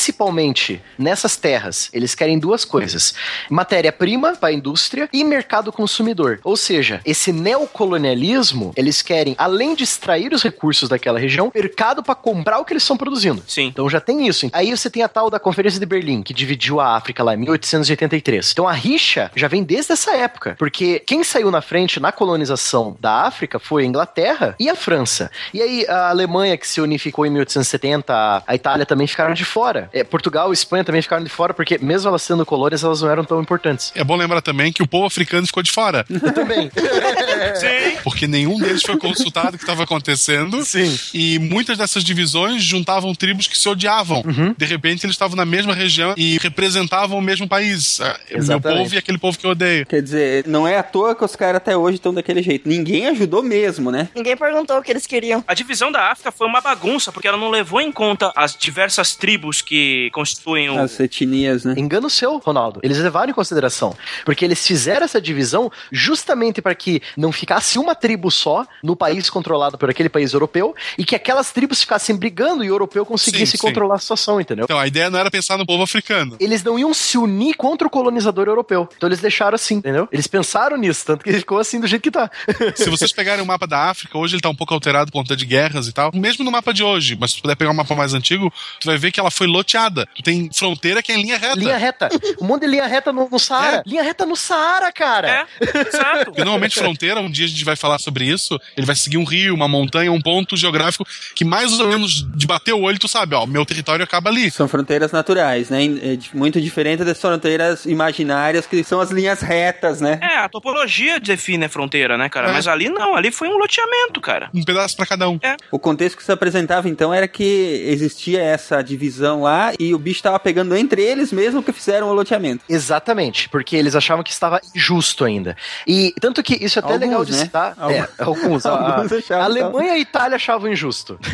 nessas 0.97 1.35
terras 1.35 1.89
eles 1.93 2.13
querem 2.15 2.37
duas 2.39 2.63
coisas: 2.65 3.13
matéria-prima 3.49 4.35
para 4.35 4.49
a 4.49 4.53
indústria 4.53 5.09
e 5.11 5.23
mercado 5.23 5.71
consumidor. 5.71 6.39
Ou 6.43 6.55
seja, 6.55 7.01
esse 7.05 7.31
neocolonialismo 7.31 8.73
eles 8.75 9.01
querem, 9.01 9.35
além 9.37 9.75
de 9.75 9.83
extrair 9.83 10.33
os 10.33 10.43
recursos 10.43 10.89
daquela 10.89 11.19
região, 11.19 11.51
mercado 11.53 12.03
para 12.03 12.15
comprar 12.15 12.59
o 12.59 12.65
que 12.65 12.73
eles 12.73 12.83
estão 12.83 12.97
produzindo. 12.97 13.43
Sim. 13.47 13.67
Então 13.67 13.89
já 13.89 13.99
tem 13.99 14.27
isso. 14.27 14.49
Aí 14.53 14.69
você 14.75 14.89
tem 14.89 15.03
a 15.03 15.07
tal 15.07 15.29
da 15.29 15.39
Conferência 15.39 15.79
de 15.79 15.85
Berlim, 15.85 16.21
que 16.21 16.33
dividiu 16.33 16.79
a 16.79 16.95
África 16.95 17.23
lá 17.23 17.33
em 17.33 17.37
1883. 17.37 18.51
Então 18.51 18.67
a 18.67 18.73
rixa 18.73 19.31
já 19.35 19.47
vem 19.47 19.63
desde 19.63 19.93
essa 19.93 20.15
época, 20.15 20.55
porque 20.59 20.99
quem 21.05 21.23
saiu 21.23 21.49
na 21.51 21.61
frente 21.61 21.99
na 21.99 22.11
colonização 22.11 22.95
da 22.99 23.23
África 23.23 23.59
foi 23.59 23.83
a 23.83 23.85
Inglaterra 23.85 24.55
e 24.59 24.69
a 24.69 24.75
França. 24.75 25.31
E 25.53 25.61
aí 25.61 25.85
a 25.87 26.09
Alemanha, 26.09 26.57
que 26.57 26.67
se 26.67 26.81
unificou 26.81 27.25
em 27.25 27.29
1870, 27.29 28.13
a- 28.13 28.43
a 28.45 28.55
Itália 28.55 28.85
também 28.85 29.07
ficaram 29.07 29.33
de 29.33 29.45
fora. 29.45 29.86
É, 29.93 30.03
Portugal 30.03 30.51
e 30.51 30.53
Espanha 30.53 30.83
também 30.83 31.01
ficaram 31.01 31.23
de 31.23 31.29
fora, 31.29 31.53
porque 31.53 31.77
mesmo 31.77 32.09
elas 32.09 32.21
sendo 32.21 32.45
colônias, 32.45 32.83
elas 32.83 33.01
não 33.01 33.09
eram 33.09 33.23
tão 33.23 33.41
importantes. 33.41 33.91
É 33.95 34.03
bom 34.03 34.15
lembrar 34.15 34.41
também 34.41 34.71
que 34.71 34.83
o 34.83 34.87
povo 34.87 35.05
africano 35.05 35.45
ficou 35.45 35.63
de 35.63 35.71
fora. 35.71 36.05
Eu 36.09 36.33
também. 36.33 36.69
Sim. 37.55 37.97
Porque 38.03 38.27
nenhum 38.27 38.57
deles 38.57 38.81
foi 38.81 38.97
consultado 38.97 39.55
o 39.55 39.57
que 39.57 39.63
estava 39.63 39.83
acontecendo. 39.83 40.63
Sim. 40.63 40.97
E 41.13 41.39
muitas 41.39 41.77
dessas 41.77 42.03
divisões 42.03 42.63
juntavam 42.63 43.13
tribos 43.13 43.47
que 43.47 43.57
se 43.57 43.67
odiavam. 43.69 44.23
Uhum. 44.25 44.53
De 44.57 44.65
repente, 44.65 45.05
eles 45.05 45.15
estavam 45.15 45.35
na 45.35 45.45
mesma 45.45 45.73
região 45.73 46.13
e 46.17 46.37
representavam 46.39 47.17
o 47.17 47.21
mesmo 47.21 47.47
país. 47.47 47.99
Ah, 48.01 48.19
Meu 48.29 48.39
Exatamente. 48.39 48.79
povo 48.83 48.95
e 48.95 48.97
aquele 48.97 49.17
povo 49.17 49.37
que 49.37 49.45
eu 49.45 49.51
odeio. 49.51 49.85
Quer 49.85 50.01
dizer, 50.01 50.45
não 50.47 50.67
é 50.67 50.77
à 50.77 50.83
toa 50.83 51.15
que 51.15 51.23
os 51.23 51.35
caras 51.35 51.57
até 51.57 51.75
hoje 51.75 51.95
estão 51.95 52.13
daquele 52.13 52.41
jeito. 52.41 52.67
Ninguém 52.67 53.07
ajudou 53.07 53.41
mesmo, 53.43 53.91
né? 53.91 54.09
Ninguém 54.15 54.35
perguntou 54.35 54.77
o 54.77 54.81
que 54.81 54.91
eles 54.91 55.05
queriam. 55.07 55.43
A 55.47 55.53
divisão 55.53 55.91
da 55.91 56.11
África 56.11 56.31
foi 56.31 56.47
uma 56.47 56.61
bagunça, 56.61 57.11
porque 57.11 57.27
ela 57.27 57.37
não 57.37 57.49
levou 57.49 57.81
em 57.81 57.91
conta 57.91 58.31
as 58.35 58.55
diversas 58.55 59.15
tribos 59.15 59.61
que 59.61 59.76
constituem 60.13 60.69
o. 60.69 60.79
As 60.79 60.99
etnias, 60.99 61.65
né? 61.65 61.75
Engano 61.77 62.09
seu, 62.09 62.37
Ronaldo. 62.37 62.79
Eles 62.83 62.97
levaram 62.97 63.31
em 63.31 63.33
consideração. 63.33 63.95
Porque 64.25 64.45
eles 64.45 64.65
fizeram 64.65 65.05
essa 65.05 65.19
divisão 65.21 65.71
justamente 65.91 66.61
para 66.61 66.75
que 66.75 67.01
não 67.15 67.31
ficasse 67.31 67.79
uma 67.79 67.95
tribo 67.95 68.29
só 68.31 68.65
no 68.83 68.95
país 68.95 69.29
controlado 69.29 69.77
por 69.77 69.89
aquele 69.89 70.09
país 70.09 70.33
europeu 70.33 70.75
e 70.97 71.05
que 71.05 71.15
aquelas 71.15 71.51
tribos 71.51 71.81
ficassem 71.81 72.15
brigando 72.15 72.63
e 72.63 72.69
o 72.69 72.73
europeu 72.73 73.05
conseguisse 73.05 73.53
Sim, 73.53 73.57
sim. 73.57 73.67
controlar 73.67 73.95
a 73.95 73.99
situação, 73.99 74.39
entendeu? 74.39 74.65
Então, 74.65 74.79
a 74.79 74.87
ideia 74.87 75.09
não 75.09 75.19
era 75.19 75.31
pensar 75.31 75.57
no 75.57 75.65
povo 75.65 75.83
africano. 75.83 76.35
Eles 76.39 76.63
não 76.63 76.77
iam 76.77 76.93
se 76.93 77.17
unir 77.17 77.55
contra 77.55 77.87
o 77.87 77.89
colonizador 77.89 78.47
europeu. 78.47 78.87
Então 78.95 79.07
eles 79.07 79.19
deixaram 79.19 79.55
assim, 79.55 79.75
entendeu? 79.75 80.07
Eles 80.11 80.27
pensaram 80.27 80.77
nisso, 80.77 81.05
tanto 81.05 81.23
que 81.23 81.29
ele 81.29 81.39
ficou 81.39 81.59
assim 81.59 81.79
do 81.79 81.87
jeito 81.87 82.01
que 82.01 82.11
tá. 82.11 82.29
Se 82.75 82.89
vocês 82.89 83.11
pegarem 83.11 83.43
o 83.43 83.45
mapa 83.45 83.67
da 83.67 83.89
África, 83.89 84.17
hoje 84.17 84.35
ele 84.35 84.41
tá 84.41 84.49
um 84.49 84.55
pouco 84.55 84.73
alterado 84.73 85.11
por 85.11 85.19
conta 85.19 85.35
de 85.35 85.45
guerras 85.45 85.87
e 85.87 85.93
tal. 85.93 86.11
Mesmo 86.13 86.43
no 86.43 86.51
mapa 86.51 86.73
de 86.73 86.83
hoje, 86.83 87.17
mas 87.19 87.31
se 87.31 87.37
tu 87.37 87.41
puder 87.41 87.55
pegar 87.55 87.71
um 87.71 87.73
mapa 87.73 87.95
mais 87.95 88.13
antigo, 88.13 88.51
tu 88.79 88.85
vai 88.85 88.97
ver 88.97 89.11
que 89.11 89.19
ela 89.19 89.31
foi 89.31 89.47
loteada. 89.47 89.66
Tu 90.15 90.23
tem 90.23 90.49
fronteira 90.53 91.03
que 91.03 91.11
é 91.11 91.15
em 91.15 91.21
linha 91.21 91.37
reta. 91.37 91.59
linha 91.59 91.77
reta. 91.77 92.09
Um 92.41 92.45
monte 92.45 92.61
de 92.61 92.67
linha 92.67 92.87
reta 92.87 93.11
no, 93.11 93.29
no 93.29 93.39
Saara. 93.39 93.77
É. 93.77 93.89
Linha 93.89 94.03
reta 94.03 94.25
no 94.25 94.35
Saara, 94.35 94.91
cara. 94.91 95.47
É, 95.61 95.87
exato. 95.87 96.25
Porque 96.25 96.43
normalmente 96.43 96.75
fronteira, 96.79 97.19
um 97.19 97.29
dia 97.29 97.45
a 97.45 97.49
gente 97.49 97.65
vai 97.65 97.75
falar 97.75 97.99
sobre 97.99 98.25
isso, 98.25 98.59
ele 98.75 98.85
vai 98.85 98.95
seguir 98.95 99.17
um 99.17 99.23
rio, 99.23 99.53
uma 99.53 99.67
montanha, 99.67 100.11
um 100.11 100.21
ponto 100.21 100.55
geográfico 100.55 101.05
que 101.35 101.43
mais 101.43 101.79
ou 101.79 101.87
menos 101.87 102.25
de 102.35 102.47
bater 102.47 102.73
o 102.73 102.81
olho, 102.81 102.97
tu 102.97 103.07
sabe, 103.07 103.35
ó, 103.35 103.45
meu 103.45 103.65
território 103.65 104.03
acaba 104.03 104.29
ali. 104.29 104.49
São 104.49 104.67
fronteiras 104.67 105.11
naturais, 105.11 105.69
né? 105.69 105.83
É 105.83 106.17
muito 106.33 106.61
diferente 106.61 107.03
das 107.03 107.19
fronteiras 107.19 107.85
imaginárias, 107.85 108.65
que 108.65 108.83
são 108.83 108.99
as 108.99 109.11
linhas 109.11 109.41
retas, 109.41 110.01
né? 110.01 110.19
É, 110.21 110.37
a 110.37 110.49
topologia 110.49 111.19
define 111.19 111.65
a 111.65 111.69
fronteira, 111.69 112.17
né, 112.17 112.29
cara? 112.29 112.49
É. 112.49 112.53
Mas 112.53 112.67
ali 112.67 112.89
não, 112.89 113.15
ali 113.15 113.31
foi 113.31 113.47
um 113.47 113.57
loteamento, 113.57 114.21
cara. 114.21 114.49
Um 114.53 114.63
pedaço 114.63 114.95
pra 114.95 115.05
cada 115.05 115.29
um. 115.29 115.39
O 115.71 115.79
contexto 115.79 116.17
que 116.17 116.23
se 116.23 116.31
apresentava 116.31 116.87
então 116.87 117.13
era 117.13 117.27
que 117.27 117.83
existia 117.87 118.41
essa 118.41 118.81
divisão 118.81 119.41
lá 119.41 119.56
e 119.79 119.93
o 119.93 119.99
bicho 119.99 120.21
tava 120.23 120.39
pegando 120.39 120.75
entre 120.75 121.01
eles 121.01 121.31
mesmo 121.31 121.61
que 121.63 121.71
fizeram 121.71 122.09
o 122.09 122.13
loteamento. 122.13 122.63
Exatamente, 122.69 123.49
porque 123.49 123.75
eles 123.75 123.95
achavam 123.95 124.23
que 124.23 124.31
estava 124.31 124.59
injusto 124.75 125.25
ainda. 125.25 125.55
E 125.85 126.13
tanto 126.19 126.41
que 126.43 126.55
isso 126.63 126.79
é 126.79 126.81
até 126.81 126.93
Alguns, 126.93 127.07
legal 127.09 127.25
de 127.25 127.31
né? 127.33 127.37
citar. 127.39 127.73
Alguns. 127.77 127.95
É, 127.97 128.09
alguns, 128.19 128.65
a, 128.67 128.69
Alguns 128.71 129.11
achavam 129.11 129.17
a 129.19 129.21
tava- 129.21 129.43
Alemanha 129.43 129.89
e 129.89 129.95
a 129.95 129.99
Itália 129.99 130.35
achavam 130.35 130.71
injusto. 130.71 131.19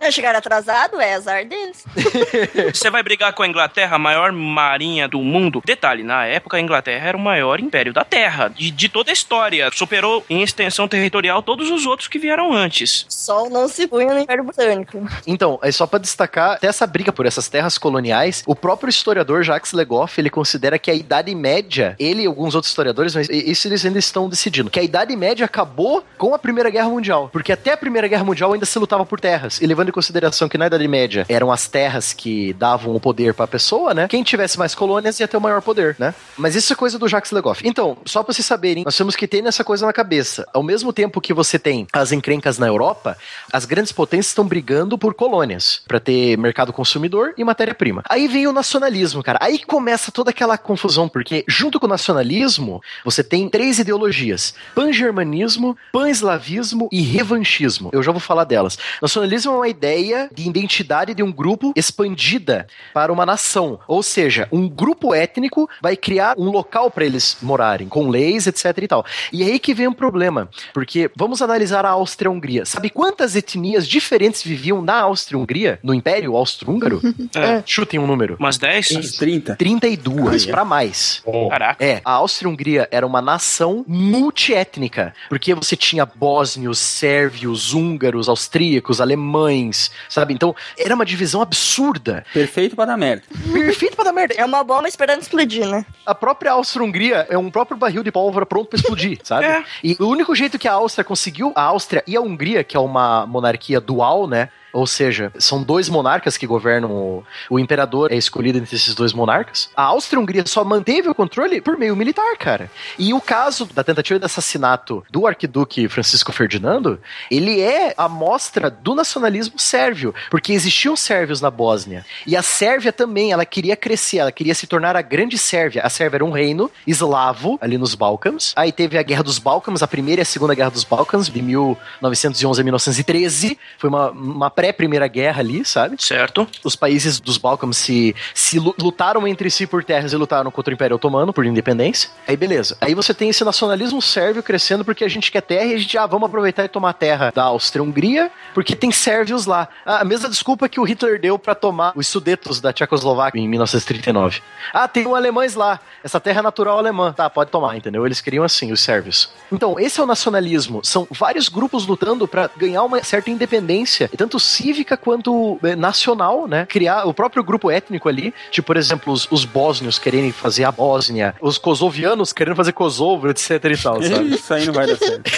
É, 0.00 0.10
chegaram 0.10 0.38
atrasado, 0.38 1.00
é 1.00 1.14
azar 1.14 1.44
deles. 1.46 1.84
Você 2.72 2.90
vai 2.90 3.02
brigar 3.02 3.32
com 3.34 3.42
a 3.42 3.46
Inglaterra, 3.48 3.96
a 3.96 3.98
maior 3.98 4.32
marinha 4.32 5.06
do 5.08 5.18
mundo. 5.20 5.62
Detalhe, 5.64 6.02
na 6.02 6.24
época 6.26 6.56
a 6.56 6.60
Inglaterra 6.60 7.08
era 7.08 7.16
o 7.16 7.20
maior 7.20 7.60
império 7.60 7.92
da 7.92 8.04
Terra, 8.04 8.48
de, 8.48 8.70
de 8.70 8.88
toda 8.88 9.10
a 9.10 9.12
história. 9.12 9.70
Superou 9.72 10.24
em 10.30 10.42
extensão 10.42 10.88
territorial 10.88 11.42
todos 11.42 11.70
os 11.70 11.84
outros 11.86 12.08
que 12.08 12.18
vieram 12.18 12.52
antes. 12.52 13.04
Sol 13.08 13.50
não 13.50 13.68
se 13.68 13.86
punha 13.86 14.12
no 14.14 14.20
Império 14.20 14.44
Britânico. 14.44 15.06
Então, 15.26 15.58
é 15.62 15.70
só 15.70 15.86
pra 15.86 15.98
destacar 15.98 16.52
até 16.52 16.66
essa 16.66 16.86
briga 16.86 17.12
por 17.12 17.26
essas 17.30 17.48
terras 17.48 17.78
coloniais, 17.78 18.42
o 18.46 18.54
próprio 18.54 18.90
historiador 18.90 19.42
Jacques 19.42 19.72
Legoff, 19.72 20.20
ele 20.20 20.30
considera 20.30 20.78
que 20.78 20.90
a 20.90 20.94
Idade 20.94 21.34
Média, 21.34 21.96
ele 21.98 22.22
e 22.22 22.26
alguns 22.26 22.54
outros 22.54 22.70
historiadores, 22.70 23.14
mas 23.14 23.28
isso 23.28 23.66
eles 23.68 23.84
ainda 23.84 23.98
estão 23.98 24.28
decidindo, 24.28 24.70
que 24.70 24.78
a 24.78 24.82
Idade 24.82 25.14
Média 25.16 25.44
acabou 25.44 26.04
com 26.18 26.34
a 26.34 26.38
Primeira 26.38 26.70
Guerra 26.70 26.88
Mundial, 26.88 27.30
porque 27.32 27.52
até 27.52 27.72
a 27.72 27.76
Primeira 27.76 28.08
Guerra 28.08 28.24
Mundial 28.24 28.52
ainda 28.52 28.66
se 28.66 28.78
lutava 28.78 29.06
por 29.06 29.20
terras, 29.20 29.60
e 29.60 29.66
levando 29.66 29.88
em 29.88 29.92
consideração 29.92 30.48
que 30.48 30.58
na 30.58 30.66
Idade 30.66 30.86
Média 30.86 31.24
eram 31.28 31.50
as 31.50 31.66
terras 31.66 32.12
que 32.12 32.52
davam 32.54 32.94
o 32.94 33.00
poder 33.00 33.34
pra 33.34 33.46
pessoa, 33.46 33.94
né? 33.94 34.08
Quem 34.08 34.22
tivesse 34.22 34.58
mais 34.58 34.74
colônias 34.74 35.18
ia 35.20 35.28
ter 35.28 35.36
o 35.36 35.40
maior 35.40 35.62
poder, 35.62 35.96
né? 35.98 36.14
Mas 36.36 36.54
isso 36.54 36.72
é 36.72 36.76
coisa 36.76 36.98
do 36.98 37.08
Jacques 37.08 37.32
Legoff. 37.32 37.66
Então, 37.66 37.96
só 38.04 38.22
pra 38.22 38.32
vocês 38.32 38.46
saberem, 38.46 38.84
nós 38.84 38.96
temos 38.96 39.16
que 39.16 39.26
ter 39.26 39.40
essa 39.46 39.64
coisa 39.64 39.86
na 39.86 39.92
cabeça. 39.92 40.46
Ao 40.52 40.62
mesmo 40.62 40.92
tempo 40.92 41.20
que 41.20 41.32
você 41.32 41.58
tem 41.58 41.86
as 41.92 42.12
encrencas 42.12 42.58
na 42.58 42.66
Europa, 42.66 43.16
as 43.52 43.64
grandes 43.64 43.92
potências 43.92 44.28
estão 44.28 44.46
brigando 44.46 44.98
por 44.98 45.14
colônias 45.14 45.82
pra 45.88 45.98
ter 45.98 46.36
mercado 46.36 46.72
consumidor 46.72 47.09
e 47.36 47.44
matéria-prima. 47.44 48.02
Aí 48.08 48.28
vem 48.28 48.46
o 48.46 48.52
nacionalismo, 48.52 49.22
cara. 49.22 49.38
Aí 49.40 49.58
começa 49.64 50.12
toda 50.12 50.30
aquela 50.30 50.56
confusão, 50.58 51.08
porque 51.08 51.44
junto 51.48 51.78
com 51.78 51.86
o 51.86 51.88
nacionalismo, 51.88 52.80
você 53.04 53.22
tem 53.22 53.48
três 53.48 53.78
ideologias: 53.78 54.54
pan-germanismo, 54.74 55.76
pan-eslavismo 55.92 56.88
e 56.92 57.00
revanchismo. 57.02 57.90
Eu 57.92 58.02
já 58.02 58.12
vou 58.12 58.20
falar 58.20 58.44
delas. 58.44 58.78
Nacionalismo 59.00 59.52
é 59.52 59.56
uma 59.56 59.68
ideia 59.68 60.30
de 60.32 60.48
identidade 60.48 61.14
de 61.14 61.22
um 61.22 61.32
grupo 61.32 61.72
expandida 61.76 62.66
para 62.92 63.12
uma 63.12 63.26
nação, 63.26 63.78
ou 63.86 64.02
seja, 64.02 64.48
um 64.52 64.68
grupo 64.68 65.14
étnico 65.14 65.68
vai 65.80 65.96
criar 65.96 66.34
um 66.38 66.50
local 66.50 66.90
para 66.90 67.04
eles 67.04 67.36
morarem, 67.42 67.88
com 67.88 68.08
leis, 68.08 68.46
etc 68.46 68.76
e 68.78 68.88
tal. 68.88 69.04
E 69.32 69.42
é 69.42 69.46
aí 69.46 69.58
que 69.58 69.74
vem 69.74 69.88
um 69.88 69.92
problema, 69.92 70.48
porque 70.72 71.10
vamos 71.16 71.42
analisar 71.42 71.84
a 71.84 71.90
Áustria-Hungria. 71.90 72.64
Sabe 72.64 72.90
quantas 72.90 73.36
etnias 73.36 73.86
diferentes 73.86 74.42
viviam 74.42 74.82
na 74.82 75.00
Áustria-Hungria, 75.00 75.78
no 75.82 75.94
Império 75.94 76.36
Austro-Húngaro? 76.36 76.99
É. 77.34 77.62
Chutem 77.64 77.98
um 78.00 78.06
número. 78.06 78.36
Umas 78.38 78.58
10? 78.58 78.92
Uns 78.92 79.12
30. 79.12 79.56
32 79.56 80.44
Ai, 80.44 80.48
é. 80.48 80.52
para 80.52 80.64
mais. 80.64 81.22
Oh, 81.24 81.48
Caraca. 81.48 81.84
É, 81.84 82.00
a 82.04 82.12
Áustria-Hungria 82.12 82.88
era 82.90 83.06
uma 83.06 83.20
nação 83.20 83.84
multiétnica, 83.86 85.14
porque 85.28 85.54
você 85.54 85.76
tinha 85.76 86.04
bósnios, 86.06 86.78
sérvios, 86.78 87.72
húngaros, 87.74 88.28
austríacos, 88.28 89.00
alemães, 89.00 89.90
sabe? 90.08 90.34
Então, 90.34 90.54
era 90.78 90.94
uma 90.94 91.04
divisão 91.04 91.40
absurda. 91.42 92.24
Perfeito 92.32 92.76
pra 92.76 92.84
dar 92.84 92.96
merda. 92.96 93.22
Perfeito 93.52 93.96
pra 93.96 94.04
dar 94.04 94.12
merda. 94.12 94.34
É 94.34 94.44
uma 94.44 94.62
bomba 94.62 94.88
esperando 94.88 95.20
explodir, 95.22 95.66
né? 95.66 95.84
A 96.06 96.14
própria 96.14 96.52
Áustria-Hungria 96.52 97.26
é 97.28 97.36
um 97.38 97.50
próprio 97.50 97.76
barril 97.76 98.02
de 98.02 98.12
pólvora 98.12 98.46
pronto 98.46 98.68
pra 98.68 98.78
explodir, 98.78 99.18
sabe? 99.24 99.46
É. 99.46 99.64
E 99.82 99.96
o 99.98 100.06
único 100.06 100.34
jeito 100.34 100.58
que 100.58 100.68
a 100.68 100.72
Áustria 100.72 101.04
conseguiu, 101.04 101.52
a 101.54 101.62
Áustria 101.62 102.02
e 102.06 102.16
a 102.16 102.20
Hungria, 102.20 102.62
que 102.64 102.76
é 102.76 102.80
uma 102.80 103.26
monarquia 103.26 103.80
dual, 103.80 104.26
né? 104.26 104.48
Ou 104.72 104.86
seja, 104.86 105.32
são 105.38 105.62
dois 105.62 105.88
monarcas 105.88 106.36
que 106.36 106.46
governam. 106.46 106.90
O, 106.90 107.24
o 107.50 107.58
imperador 107.58 108.12
é 108.12 108.16
escolhido 108.16 108.58
entre 108.58 108.74
esses 108.74 108.94
dois 108.94 109.12
monarcas. 109.12 109.70
A 109.76 109.84
Áustria-Hungria 109.84 110.44
só 110.46 110.64
manteve 110.64 111.08
o 111.08 111.14
controle 111.14 111.60
por 111.60 111.78
meio 111.78 111.96
militar, 111.96 112.36
cara. 112.38 112.70
E 112.98 113.12
o 113.12 113.20
caso 113.20 113.66
da 113.66 113.84
tentativa 113.84 114.18
de 114.18 114.24
assassinato 114.24 115.04
do 115.10 115.26
arquiduque 115.26 115.88
Francisco 115.88 116.32
Ferdinando, 116.32 117.00
ele 117.30 117.60
é 117.60 117.94
a 117.96 118.08
mostra 118.08 118.70
do 118.70 118.94
nacionalismo 118.94 119.58
sérvio, 119.58 120.14
porque 120.30 120.52
existiam 120.52 120.96
sérvios 120.96 121.40
na 121.40 121.50
Bósnia. 121.50 122.04
E 122.26 122.36
a 122.36 122.42
Sérvia 122.42 122.92
também, 122.92 123.32
ela 123.32 123.44
queria 123.44 123.76
crescer, 123.76 124.18
ela 124.18 124.32
queria 124.32 124.54
se 124.54 124.66
tornar 124.66 124.96
a 124.96 125.02
grande 125.02 125.38
Sérvia. 125.38 125.82
A 125.82 125.88
Sérvia 125.88 126.18
era 126.18 126.24
um 126.24 126.30
reino 126.30 126.70
eslavo 126.86 127.58
ali 127.60 127.78
nos 127.78 127.94
Balcãs. 127.94 128.52
Aí 128.56 128.72
teve 128.72 128.98
a 128.98 129.02
Guerra 129.02 129.22
dos 129.22 129.38
Balcãs, 129.38 129.82
a 129.82 129.88
primeira 129.88 130.20
e 130.20 130.22
a 130.22 130.26
segunda 130.26 130.54
Guerra 130.54 130.70
dos 130.70 130.84
Balcãs, 130.84 131.28
de 131.28 131.42
1911 131.42 132.60
a 132.60 132.64
1913. 132.64 133.58
Foi 133.78 133.88
uma, 133.88 134.10
uma 134.10 134.50
pré-primeira 134.60 135.08
guerra 135.08 135.40
ali, 135.40 135.64
sabe? 135.64 135.96
Certo. 135.98 136.46
Os 136.62 136.76
países 136.76 137.18
dos 137.18 137.38
Balcãs 137.38 137.78
se, 137.78 138.14
se 138.34 138.58
lu- 138.58 138.74
lutaram 138.78 139.26
entre 139.26 139.50
si 139.50 139.66
por 139.66 139.82
terras 139.82 140.12
e 140.12 140.16
lutaram 140.16 140.50
contra 140.50 140.70
o 140.70 140.74
Império 140.74 140.96
Otomano 140.96 141.32
por 141.32 141.46
independência. 141.46 142.10
Aí 142.28 142.36
beleza. 142.36 142.76
Aí 142.78 142.94
você 142.94 143.14
tem 143.14 143.30
esse 143.30 143.42
nacionalismo 143.42 144.02
sérvio 144.02 144.42
crescendo 144.42 144.84
porque 144.84 145.02
a 145.02 145.08
gente 145.08 145.32
quer 145.32 145.40
terra 145.40 145.64
e 145.64 145.74
a 145.74 145.78
gente, 145.78 145.96
ah, 145.96 146.04
vamos 146.06 146.26
aproveitar 146.28 146.62
e 146.64 146.68
tomar 146.68 146.92
terra 146.92 147.32
da 147.34 147.44
Áustria-Hungria 147.44 148.30
porque 148.52 148.76
tem 148.76 148.92
sérvios 148.92 149.46
lá. 149.46 149.66
Ah, 149.86 150.00
A 150.00 150.04
mesma 150.04 150.28
desculpa 150.28 150.68
que 150.68 150.78
o 150.78 150.84
Hitler 150.84 151.18
deu 151.18 151.38
pra 151.38 151.54
tomar 151.54 151.92
os 151.96 152.06
Sudetos 152.06 152.60
da 152.60 152.70
Tchecoslováquia 152.70 153.40
em 153.40 153.48
1939. 153.48 154.42
Ah, 154.74 154.86
tem 154.86 155.06
um 155.06 155.14
alemães 155.14 155.54
lá. 155.54 155.80
Essa 156.04 156.20
terra 156.20 156.40
é 156.40 156.42
natural 156.42 156.76
alemã. 156.78 157.14
Tá, 157.14 157.30
pode 157.30 157.50
tomar, 157.50 157.76
entendeu? 157.78 158.04
Eles 158.04 158.20
queriam 158.20 158.44
assim, 158.44 158.72
os 158.72 158.80
sérvios. 158.80 159.30
Então, 159.50 159.80
esse 159.80 159.98
é 159.98 160.02
o 160.02 160.06
nacionalismo. 160.06 160.84
São 160.84 161.06
vários 161.10 161.48
grupos 161.48 161.86
lutando 161.86 162.28
pra 162.28 162.50
ganhar 162.56 162.82
uma 162.82 163.02
certa 163.02 163.30
independência, 163.30 164.10
tanto 164.16 164.38
cívica 164.50 164.96
quanto 164.96 165.58
eh, 165.62 165.76
nacional, 165.76 166.46
né? 166.46 166.66
Criar 166.66 167.06
o 167.06 167.14
próprio 167.14 167.42
grupo 167.42 167.70
étnico 167.70 168.08
ali, 168.08 168.34
tipo, 168.50 168.66
por 168.66 168.76
exemplo, 168.76 169.12
os, 169.12 169.26
os 169.30 169.44
bósnios 169.44 169.98
quererem 169.98 170.32
fazer 170.32 170.64
a 170.64 170.72
Bósnia, 170.72 171.34
os 171.40 171.58
kosovianos 171.58 172.32
querendo 172.32 172.56
fazer 172.56 172.72
Kosovo, 172.72 173.28
etc 173.28 173.50
e 173.64 173.76
tal, 173.76 174.02
sabe? 174.02 174.34
Isso 174.34 174.54
aí 174.54 174.66
não 174.66 174.72
vai 174.72 174.86
dar 174.86 174.96
certo. 174.96 175.30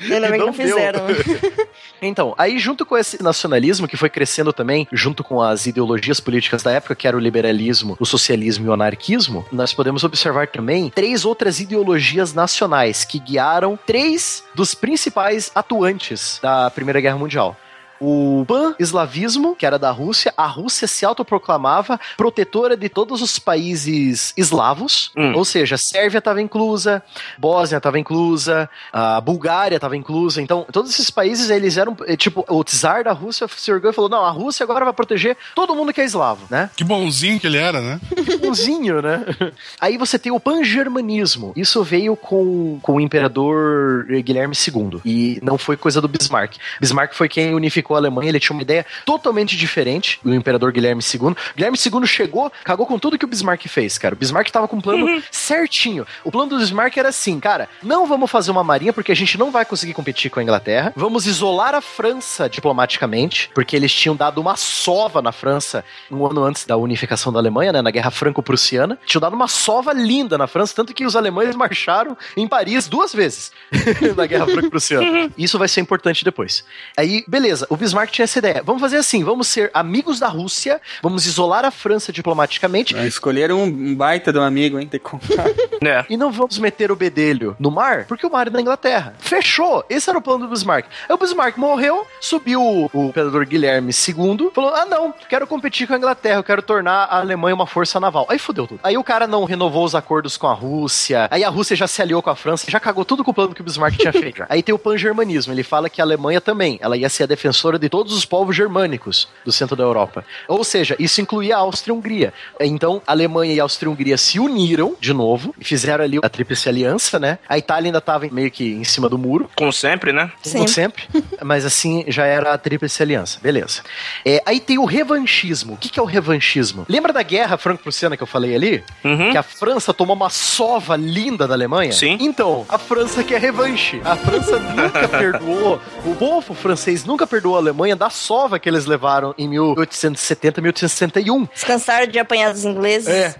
Ainda 0.00 0.28
bem 0.28 0.40
que 0.40 0.46
não 0.46 0.52
fizeram. 0.52 1.00
Então, 2.04 2.34
aí 2.36 2.58
junto 2.58 2.84
com 2.84 2.98
esse 2.98 3.22
nacionalismo 3.22 3.86
que 3.86 3.96
foi 3.96 4.10
crescendo 4.10 4.52
também, 4.52 4.88
junto 4.92 5.22
com 5.22 5.40
as 5.40 5.66
ideologias 5.66 6.18
políticas 6.18 6.60
da 6.60 6.72
época, 6.72 6.96
que 6.96 7.06
era 7.06 7.16
o 7.16 7.20
liberalismo, 7.20 7.96
o 8.00 8.04
socialismo 8.04 8.66
e 8.66 8.68
o 8.68 8.72
anarquismo, 8.72 9.46
nós 9.52 9.72
podemos 9.72 10.02
observar 10.02 10.48
também 10.48 10.90
três 10.90 11.24
outras 11.24 11.60
ideologias 11.60 12.34
nacionais 12.34 13.04
que 13.04 13.20
guiaram 13.20 13.78
três 13.86 14.42
dos 14.52 14.74
principais 14.74 15.52
atuantes 15.54 16.40
da 16.42 16.70
Primeira 16.70 17.00
Guerra 17.00 17.18
Mundial. 17.18 17.56
O 18.04 18.44
pan-eslavismo, 18.48 19.54
que 19.54 19.64
era 19.64 19.78
da 19.78 19.92
Rússia, 19.92 20.34
a 20.36 20.46
Rússia 20.46 20.88
se 20.88 21.04
autoproclamava 21.04 22.00
protetora 22.16 22.76
de 22.76 22.88
todos 22.88 23.22
os 23.22 23.38
países 23.38 24.32
eslavos, 24.36 25.12
Hum. 25.16 25.34
ou 25.36 25.44
seja, 25.44 25.76
Sérvia 25.76 26.18
estava 26.18 26.42
inclusa, 26.42 27.00
Bósnia 27.38 27.76
estava 27.76 28.00
inclusa, 28.00 28.68
a 28.92 29.20
Bulgária 29.20 29.76
estava 29.76 29.96
inclusa. 29.96 30.42
Então, 30.42 30.66
todos 30.72 30.90
esses 30.90 31.10
países, 31.10 31.48
eles 31.48 31.76
eram, 31.76 31.96
eh, 32.06 32.16
tipo, 32.16 32.44
o 32.48 32.64
czar 32.64 33.04
da 33.04 33.12
Rússia 33.12 33.46
se 33.56 33.70
orgulhou 33.70 33.92
e 33.92 33.94
falou: 33.94 34.10
não, 34.10 34.24
a 34.24 34.30
Rússia 34.30 34.64
agora 34.64 34.84
vai 34.84 34.92
proteger 34.94 35.36
todo 35.54 35.74
mundo 35.76 35.92
que 35.92 36.00
é 36.00 36.04
eslavo, 36.04 36.46
né? 36.50 36.70
Que 36.76 36.82
bonzinho 36.82 37.38
que 37.38 37.46
ele 37.46 37.58
era, 37.58 37.80
né? 37.80 38.00
Que 38.24 38.36
bonzinho, 38.36 39.00
né? 39.00 39.24
Aí 39.80 39.96
você 39.96 40.18
tem 40.18 40.32
o 40.32 40.40
pan-germanismo. 40.40 41.52
Isso 41.54 41.82
veio 41.84 42.16
com, 42.16 42.80
com 42.82 42.94
o 42.96 43.00
imperador 43.00 44.06
Guilherme 44.06 44.54
II. 44.56 45.00
E 45.04 45.38
não 45.42 45.56
foi 45.56 45.76
coisa 45.76 46.00
do 46.00 46.08
Bismarck. 46.08 46.56
Bismarck 46.80 47.14
foi 47.14 47.28
quem 47.28 47.54
unificou 47.54 47.91
a 47.94 47.98
Alemanha. 47.98 48.28
Ele 48.28 48.40
tinha 48.40 48.54
uma 48.54 48.62
ideia 48.62 48.86
totalmente 49.04 49.56
diferente 49.56 50.18
do 50.22 50.34
imperador 50.34 50.72
Guilherme 50.72 51.02
II. 51.02 51.34
Guilherme 51.56 51.78
II 51.78 52.06
chegou, 52.06 52.52
cagou 52.64 52.86
com 52.86 52.98
tudo 52.98 53.18
que 53.18 53.24
o 53.24 53.28
Bismarck 53.28 53.66
fez, 53.68 53.98
cara. 53.98 54.14
O 54.14 54.18
Bismarck 54.18 54.50
tava 54.50 54.68
com 54.68 54.76
um 54.76 54.80
plano 54.80 55.22
certinho. 55.30 56.06
O 56.24 56.30
plano 56.30 56.50
do 56.50 56.58
Bismarck 56.58 56.96
era 56.96 57.08
assim, 57.08 57.38
cara, 57.40 57.68
não 57.82 58.06
vamos 58.06 58.30
fazer 58.30 58.50
uma 58.50 58.64
marinha 58.64 58.92
porque 58.92 59.12
a 59.12 59.16
gente 59.16 59.38
não 59.38 59.50
vai 59.50 59.64
conseguir 59.64 59.94
competir 59.94 60.30
com 60.30 60.40
a 60.40 60.42
Inglaterra. 60.42 60.92
Vamos 60.96 61.26
isolar 61.26 61.74
a 61.74 61.80
França 61.80 62.48
diplomaticamente, 62.48 63.50
porque 63.54 63.76
eles 63.76 63.92
tinham 63.92 64.16
dado 64.16 64.40
uma 64.40 64.56
sova 64.56 65.20
na 65.22 65.32
França 65.32 65.84
um 66.10 66.26
ano 66.26 66.44
antes 66.44 66.64
da 66.64 66.76
unificação 66.76 67.32
da 67.32 67.38
Alemanha, 67.38 67.72
né, 67.72 67.82
na 67.82 67.90
Guerra 67.90 68.10
Franco-Prussiana. 68.10 68.98
Tinham 69.06 69.20
dado 69.20 69.34
uma 69.34 69.48
sova 69.48 69.92
linda 69.92 70.36
na 70.36 70.46
França, 70.46 70.74
tanto 70.74 70.94
que 70.94 71.04
os 71.04 71.16
alemães 71.16 71.54
marcharam 71.54 72.16
em 72.36 72.46
Paris 72.46 72.88
duas 72.88 73.14
vezes 73.14 73.52
na 74.16 74.26
Guerra 74.26 74.46
Franco-Prussiana. 74.46 75.30
Isso 75.36 75.58
vai 75.58 75.68
ser 75.68 75.80
importante 75.80 76.24
depois. 76.24 76.64
Aí, 76.96 77.24
beleza, 77.26 77.66
o 77.72 77.76
Bismarck 77.76 78.10
tinha 78.10 78.24
essa 78.24 78.38
ideia. 78.38 78.62
Vamos 78.64 78.80
fazer 78.80 78.96
assim, 78.98 79.24
vamos 79.24 79.48
ser 79.48 79.70
amigos 79.72 80.18
da 80.18 80.28
Rússia, 80.28 80.80
vamos 81.02 81.26
isolar 81.26 81.64
a 81.64 81.70
França 81.70 82.12
diplomaticamente 82.12 82.96
Ah, 82.96 83.06
Escolheram 83.06 83.62
um, 83.62 83.94
baita 83.94 84.32
de 84.32 84.38
um 84.38 84.42
amigo, 84.42 84.78
hein? 84.78 84.86
Tem 84.86 85.00
que 85.00 85.08
contar. 85.08 85.46
É. 85.84 86.04
e 86.08 86.16
não 86.16 86.30
vamos 86.30 86.58
meter 86.60 86.92
o 86.92 86.96
bedelho 86.96 87.56
no 87.58 87.68
mar, 87.68 88.04
porque 88.04 88.24
o 88.24 88.30
mar 88.30 88.46
é 88.46 88.50
da 88.50 88.60
Inglaterra. 88.60 89.16
Fechou! 89.18 89.84
Esse 89.90 90.08
era 90.08 90.16
o 90.16 90.22
plano 90.22 90.46
do 90.46 90.50
Bismarck. 90.50 90.86
Aí 91.08 91.14
o 91.14 91.18
Bismarck 91.18 91.56
morreu, 91.58 92.06
subiu 92.20 92.62
o, 92.62 92.88
o 92.92 93.08
imperador 93.08 93.44
Guilherme 93.44 93.90
II, 93.90 94.50
falou: 94.54 94.72
Ah, 94.72 94.84
não, 94.86 95.12
quero 95.28 95.44
competir 95.44 95.88
com 95.88 95.94
a 95.94 95.96
Inglaterra, 95.96 96.38
eu 96.38 96.44
quero 96.44 96.62
tornar 96.62 97.06
a 97.06 97.18
Alemanha 97.18 97.54
uma 97.56 97.66
força 97.66 97.98
naval. 97.98 98.26
Aí 98.28 98.38
fudeu 98.38 98.64
tudo. 98.68 98.78
Aí 98.84 98.96
o 98.96 99.02
cara 99.02 99.26
não 99.26 99.44
renovou 99.44 99.84
os 99.84 99.94
acordos 99.96 100.36
com 100.36 100.46
a 100.46 100.52
Rússia, 100.54 101.26
aí 101.32 101.42
a 101.42 101.48
Rússia 101.48 101.74
já 101.74 101.88
se 101.88 102.00
aliou 102.00 102.22
com 102.22 102.30
a 102.30 102.36
França, 102.36 102.70
já 102.70 102.78
cagou 102.78 103.04
tudo 103.04 103.24
com 103.24 103.32
o 103.32 103.34
plano 103.34 103.52
que 103.52 103.60
o 103.60 103.64
Bismarck 103.64 103.96
tinha 103.98 104.12
feito. 104.12 104.44
Aí 104.48 104.62
tem 104.62 104.74
o 104.74 104.78
pan-germanismo, 104.78 105.52
ele 105.52 105.62
fala 105.62 105.88
que 105.90 106.00
a 106.00 106.04
Alemanha 106.04 106.40
também, 106.40 106.78
ela 106.80 106.96
ia 106.96 107.08
ser 107.08 107.24
a 107.24 107.26
defensora 107.26 107.61
precursora 107.62 107.78
de 107.78 107.88
todos 107.88 108.12
os 108.12 108.24
povos 108.24 108.56
germânicos 108.56 109.28
do 109.44 109.52
centro 109.52 109.76
da 109.76 109.84
Europa. 109.84 110.24
Ou 110.48 110.64
seja, 110.64 110.96
isso 110.98 111.20
incluía 111.20 111.56
a 111.56 111.60
Áustria 111.60 111.92
e 111.92 111.94
a 111.94 111.98
Hungria. 111.98 112.34
Então, 112.60 113.00
a 113.06 113.12
Alemanha 113.12 113.54
e 113.54 113.60
a 113.60 113.62
Áustria 113.62 113.86
e 113.86 113.90
a 113.90 113.92
Hungria 113.92 114.16
se 114.16 114.40
uniram 114.40 114.96
de 115.00 115.12
novo 115.12 115.54
e 115.58 115.64
fizeram 115.64 116.04
ali 116.04 116.18
a 116.22 116.28
Tríplice 116.28 116.68
Aliança, 116.68 117.18
né? 117.18 117.38
A 117.48 117.56
Itália 117.56 117.88
ainda 117.88 117.98
estava 117.98 118.26
meio 118.30 118.50
que 118.50 118.72
em 118.72 118.84
cima 118.84 119.08
do 119.08 119.16
muro, 119.16 119.48
Como 119.56 119.72
sempre, 119.72 120.12
né? 120.12 120.30
como 120.50 120.68
sempre, 120.68 121.04
mas 121.42 121.64
assim 121.64 122.04
já 122.08 122.26
era 122.26 122.52
a 122.52 122.58
Tríplice 122.58 123.02
Aliança, 123.02 123.38
beleza. 123.40 123.82
É, 124.24 124.42
aí 124.44 124.58
tem 124.58 124.78
o 124.78 124.84
revanchismo. 124.84 125.74
O 125.74 125.76
que, 125.76 125.88
que 125.88 126.00
é 126.00 126.02
o 126.02 126.06
revanchismo? 126.06 126.84
Lembra 126.88 127.12
da 127.12 127.22
guerra 127.22 127.56
franco-prussiana 127.56 128.16
que 128.16 128.22
eu 128.22 128.26
falei 128.26 128.54
ali? 128.54 128.84
Uhum. 129.04 129.30
Que 129.30 129.38
a 129.38 129.42
França 129.42 129.94
tomou 129.94 130.16
uma 130.16 130.30
sova 130.30 130.96
linda 130.96 131.46
da 131.46 131.54
Alemanha? 131.54 131.92
Sim. 131.92 132.16
Então, 132.20 132.66
a 132.68 132.78
França 132.78 133.22
quer 133.22 133.40
revanche. 133.40 134.00
A 134.04 134.16
França 134.16 134.58
nunca 134.74 135.08
perdoou, 135.08 135.80
o 136.04 136.14
povo 136.14 136.54
francês 136.54 137.04
nunca 137.04 137.26
perdoou 137.26 137.51
a 137.54 137.58
Alemanha 137.58 137.96
da 137.96 138.10
sova 138.10 138.58
que 138.58 138.68
eles 138.68 138.86
levaram 138.86 139.34
em 139.38 139.48
1870, 139.48 140.60
1861. 140.60 141.44
Descansaram 141.52 142.06
de 142.06 142.18
apanhar 142.18 142.52
dos 142.52 142.64
ingleses. 142.64 143.08
É. 143.08 143.34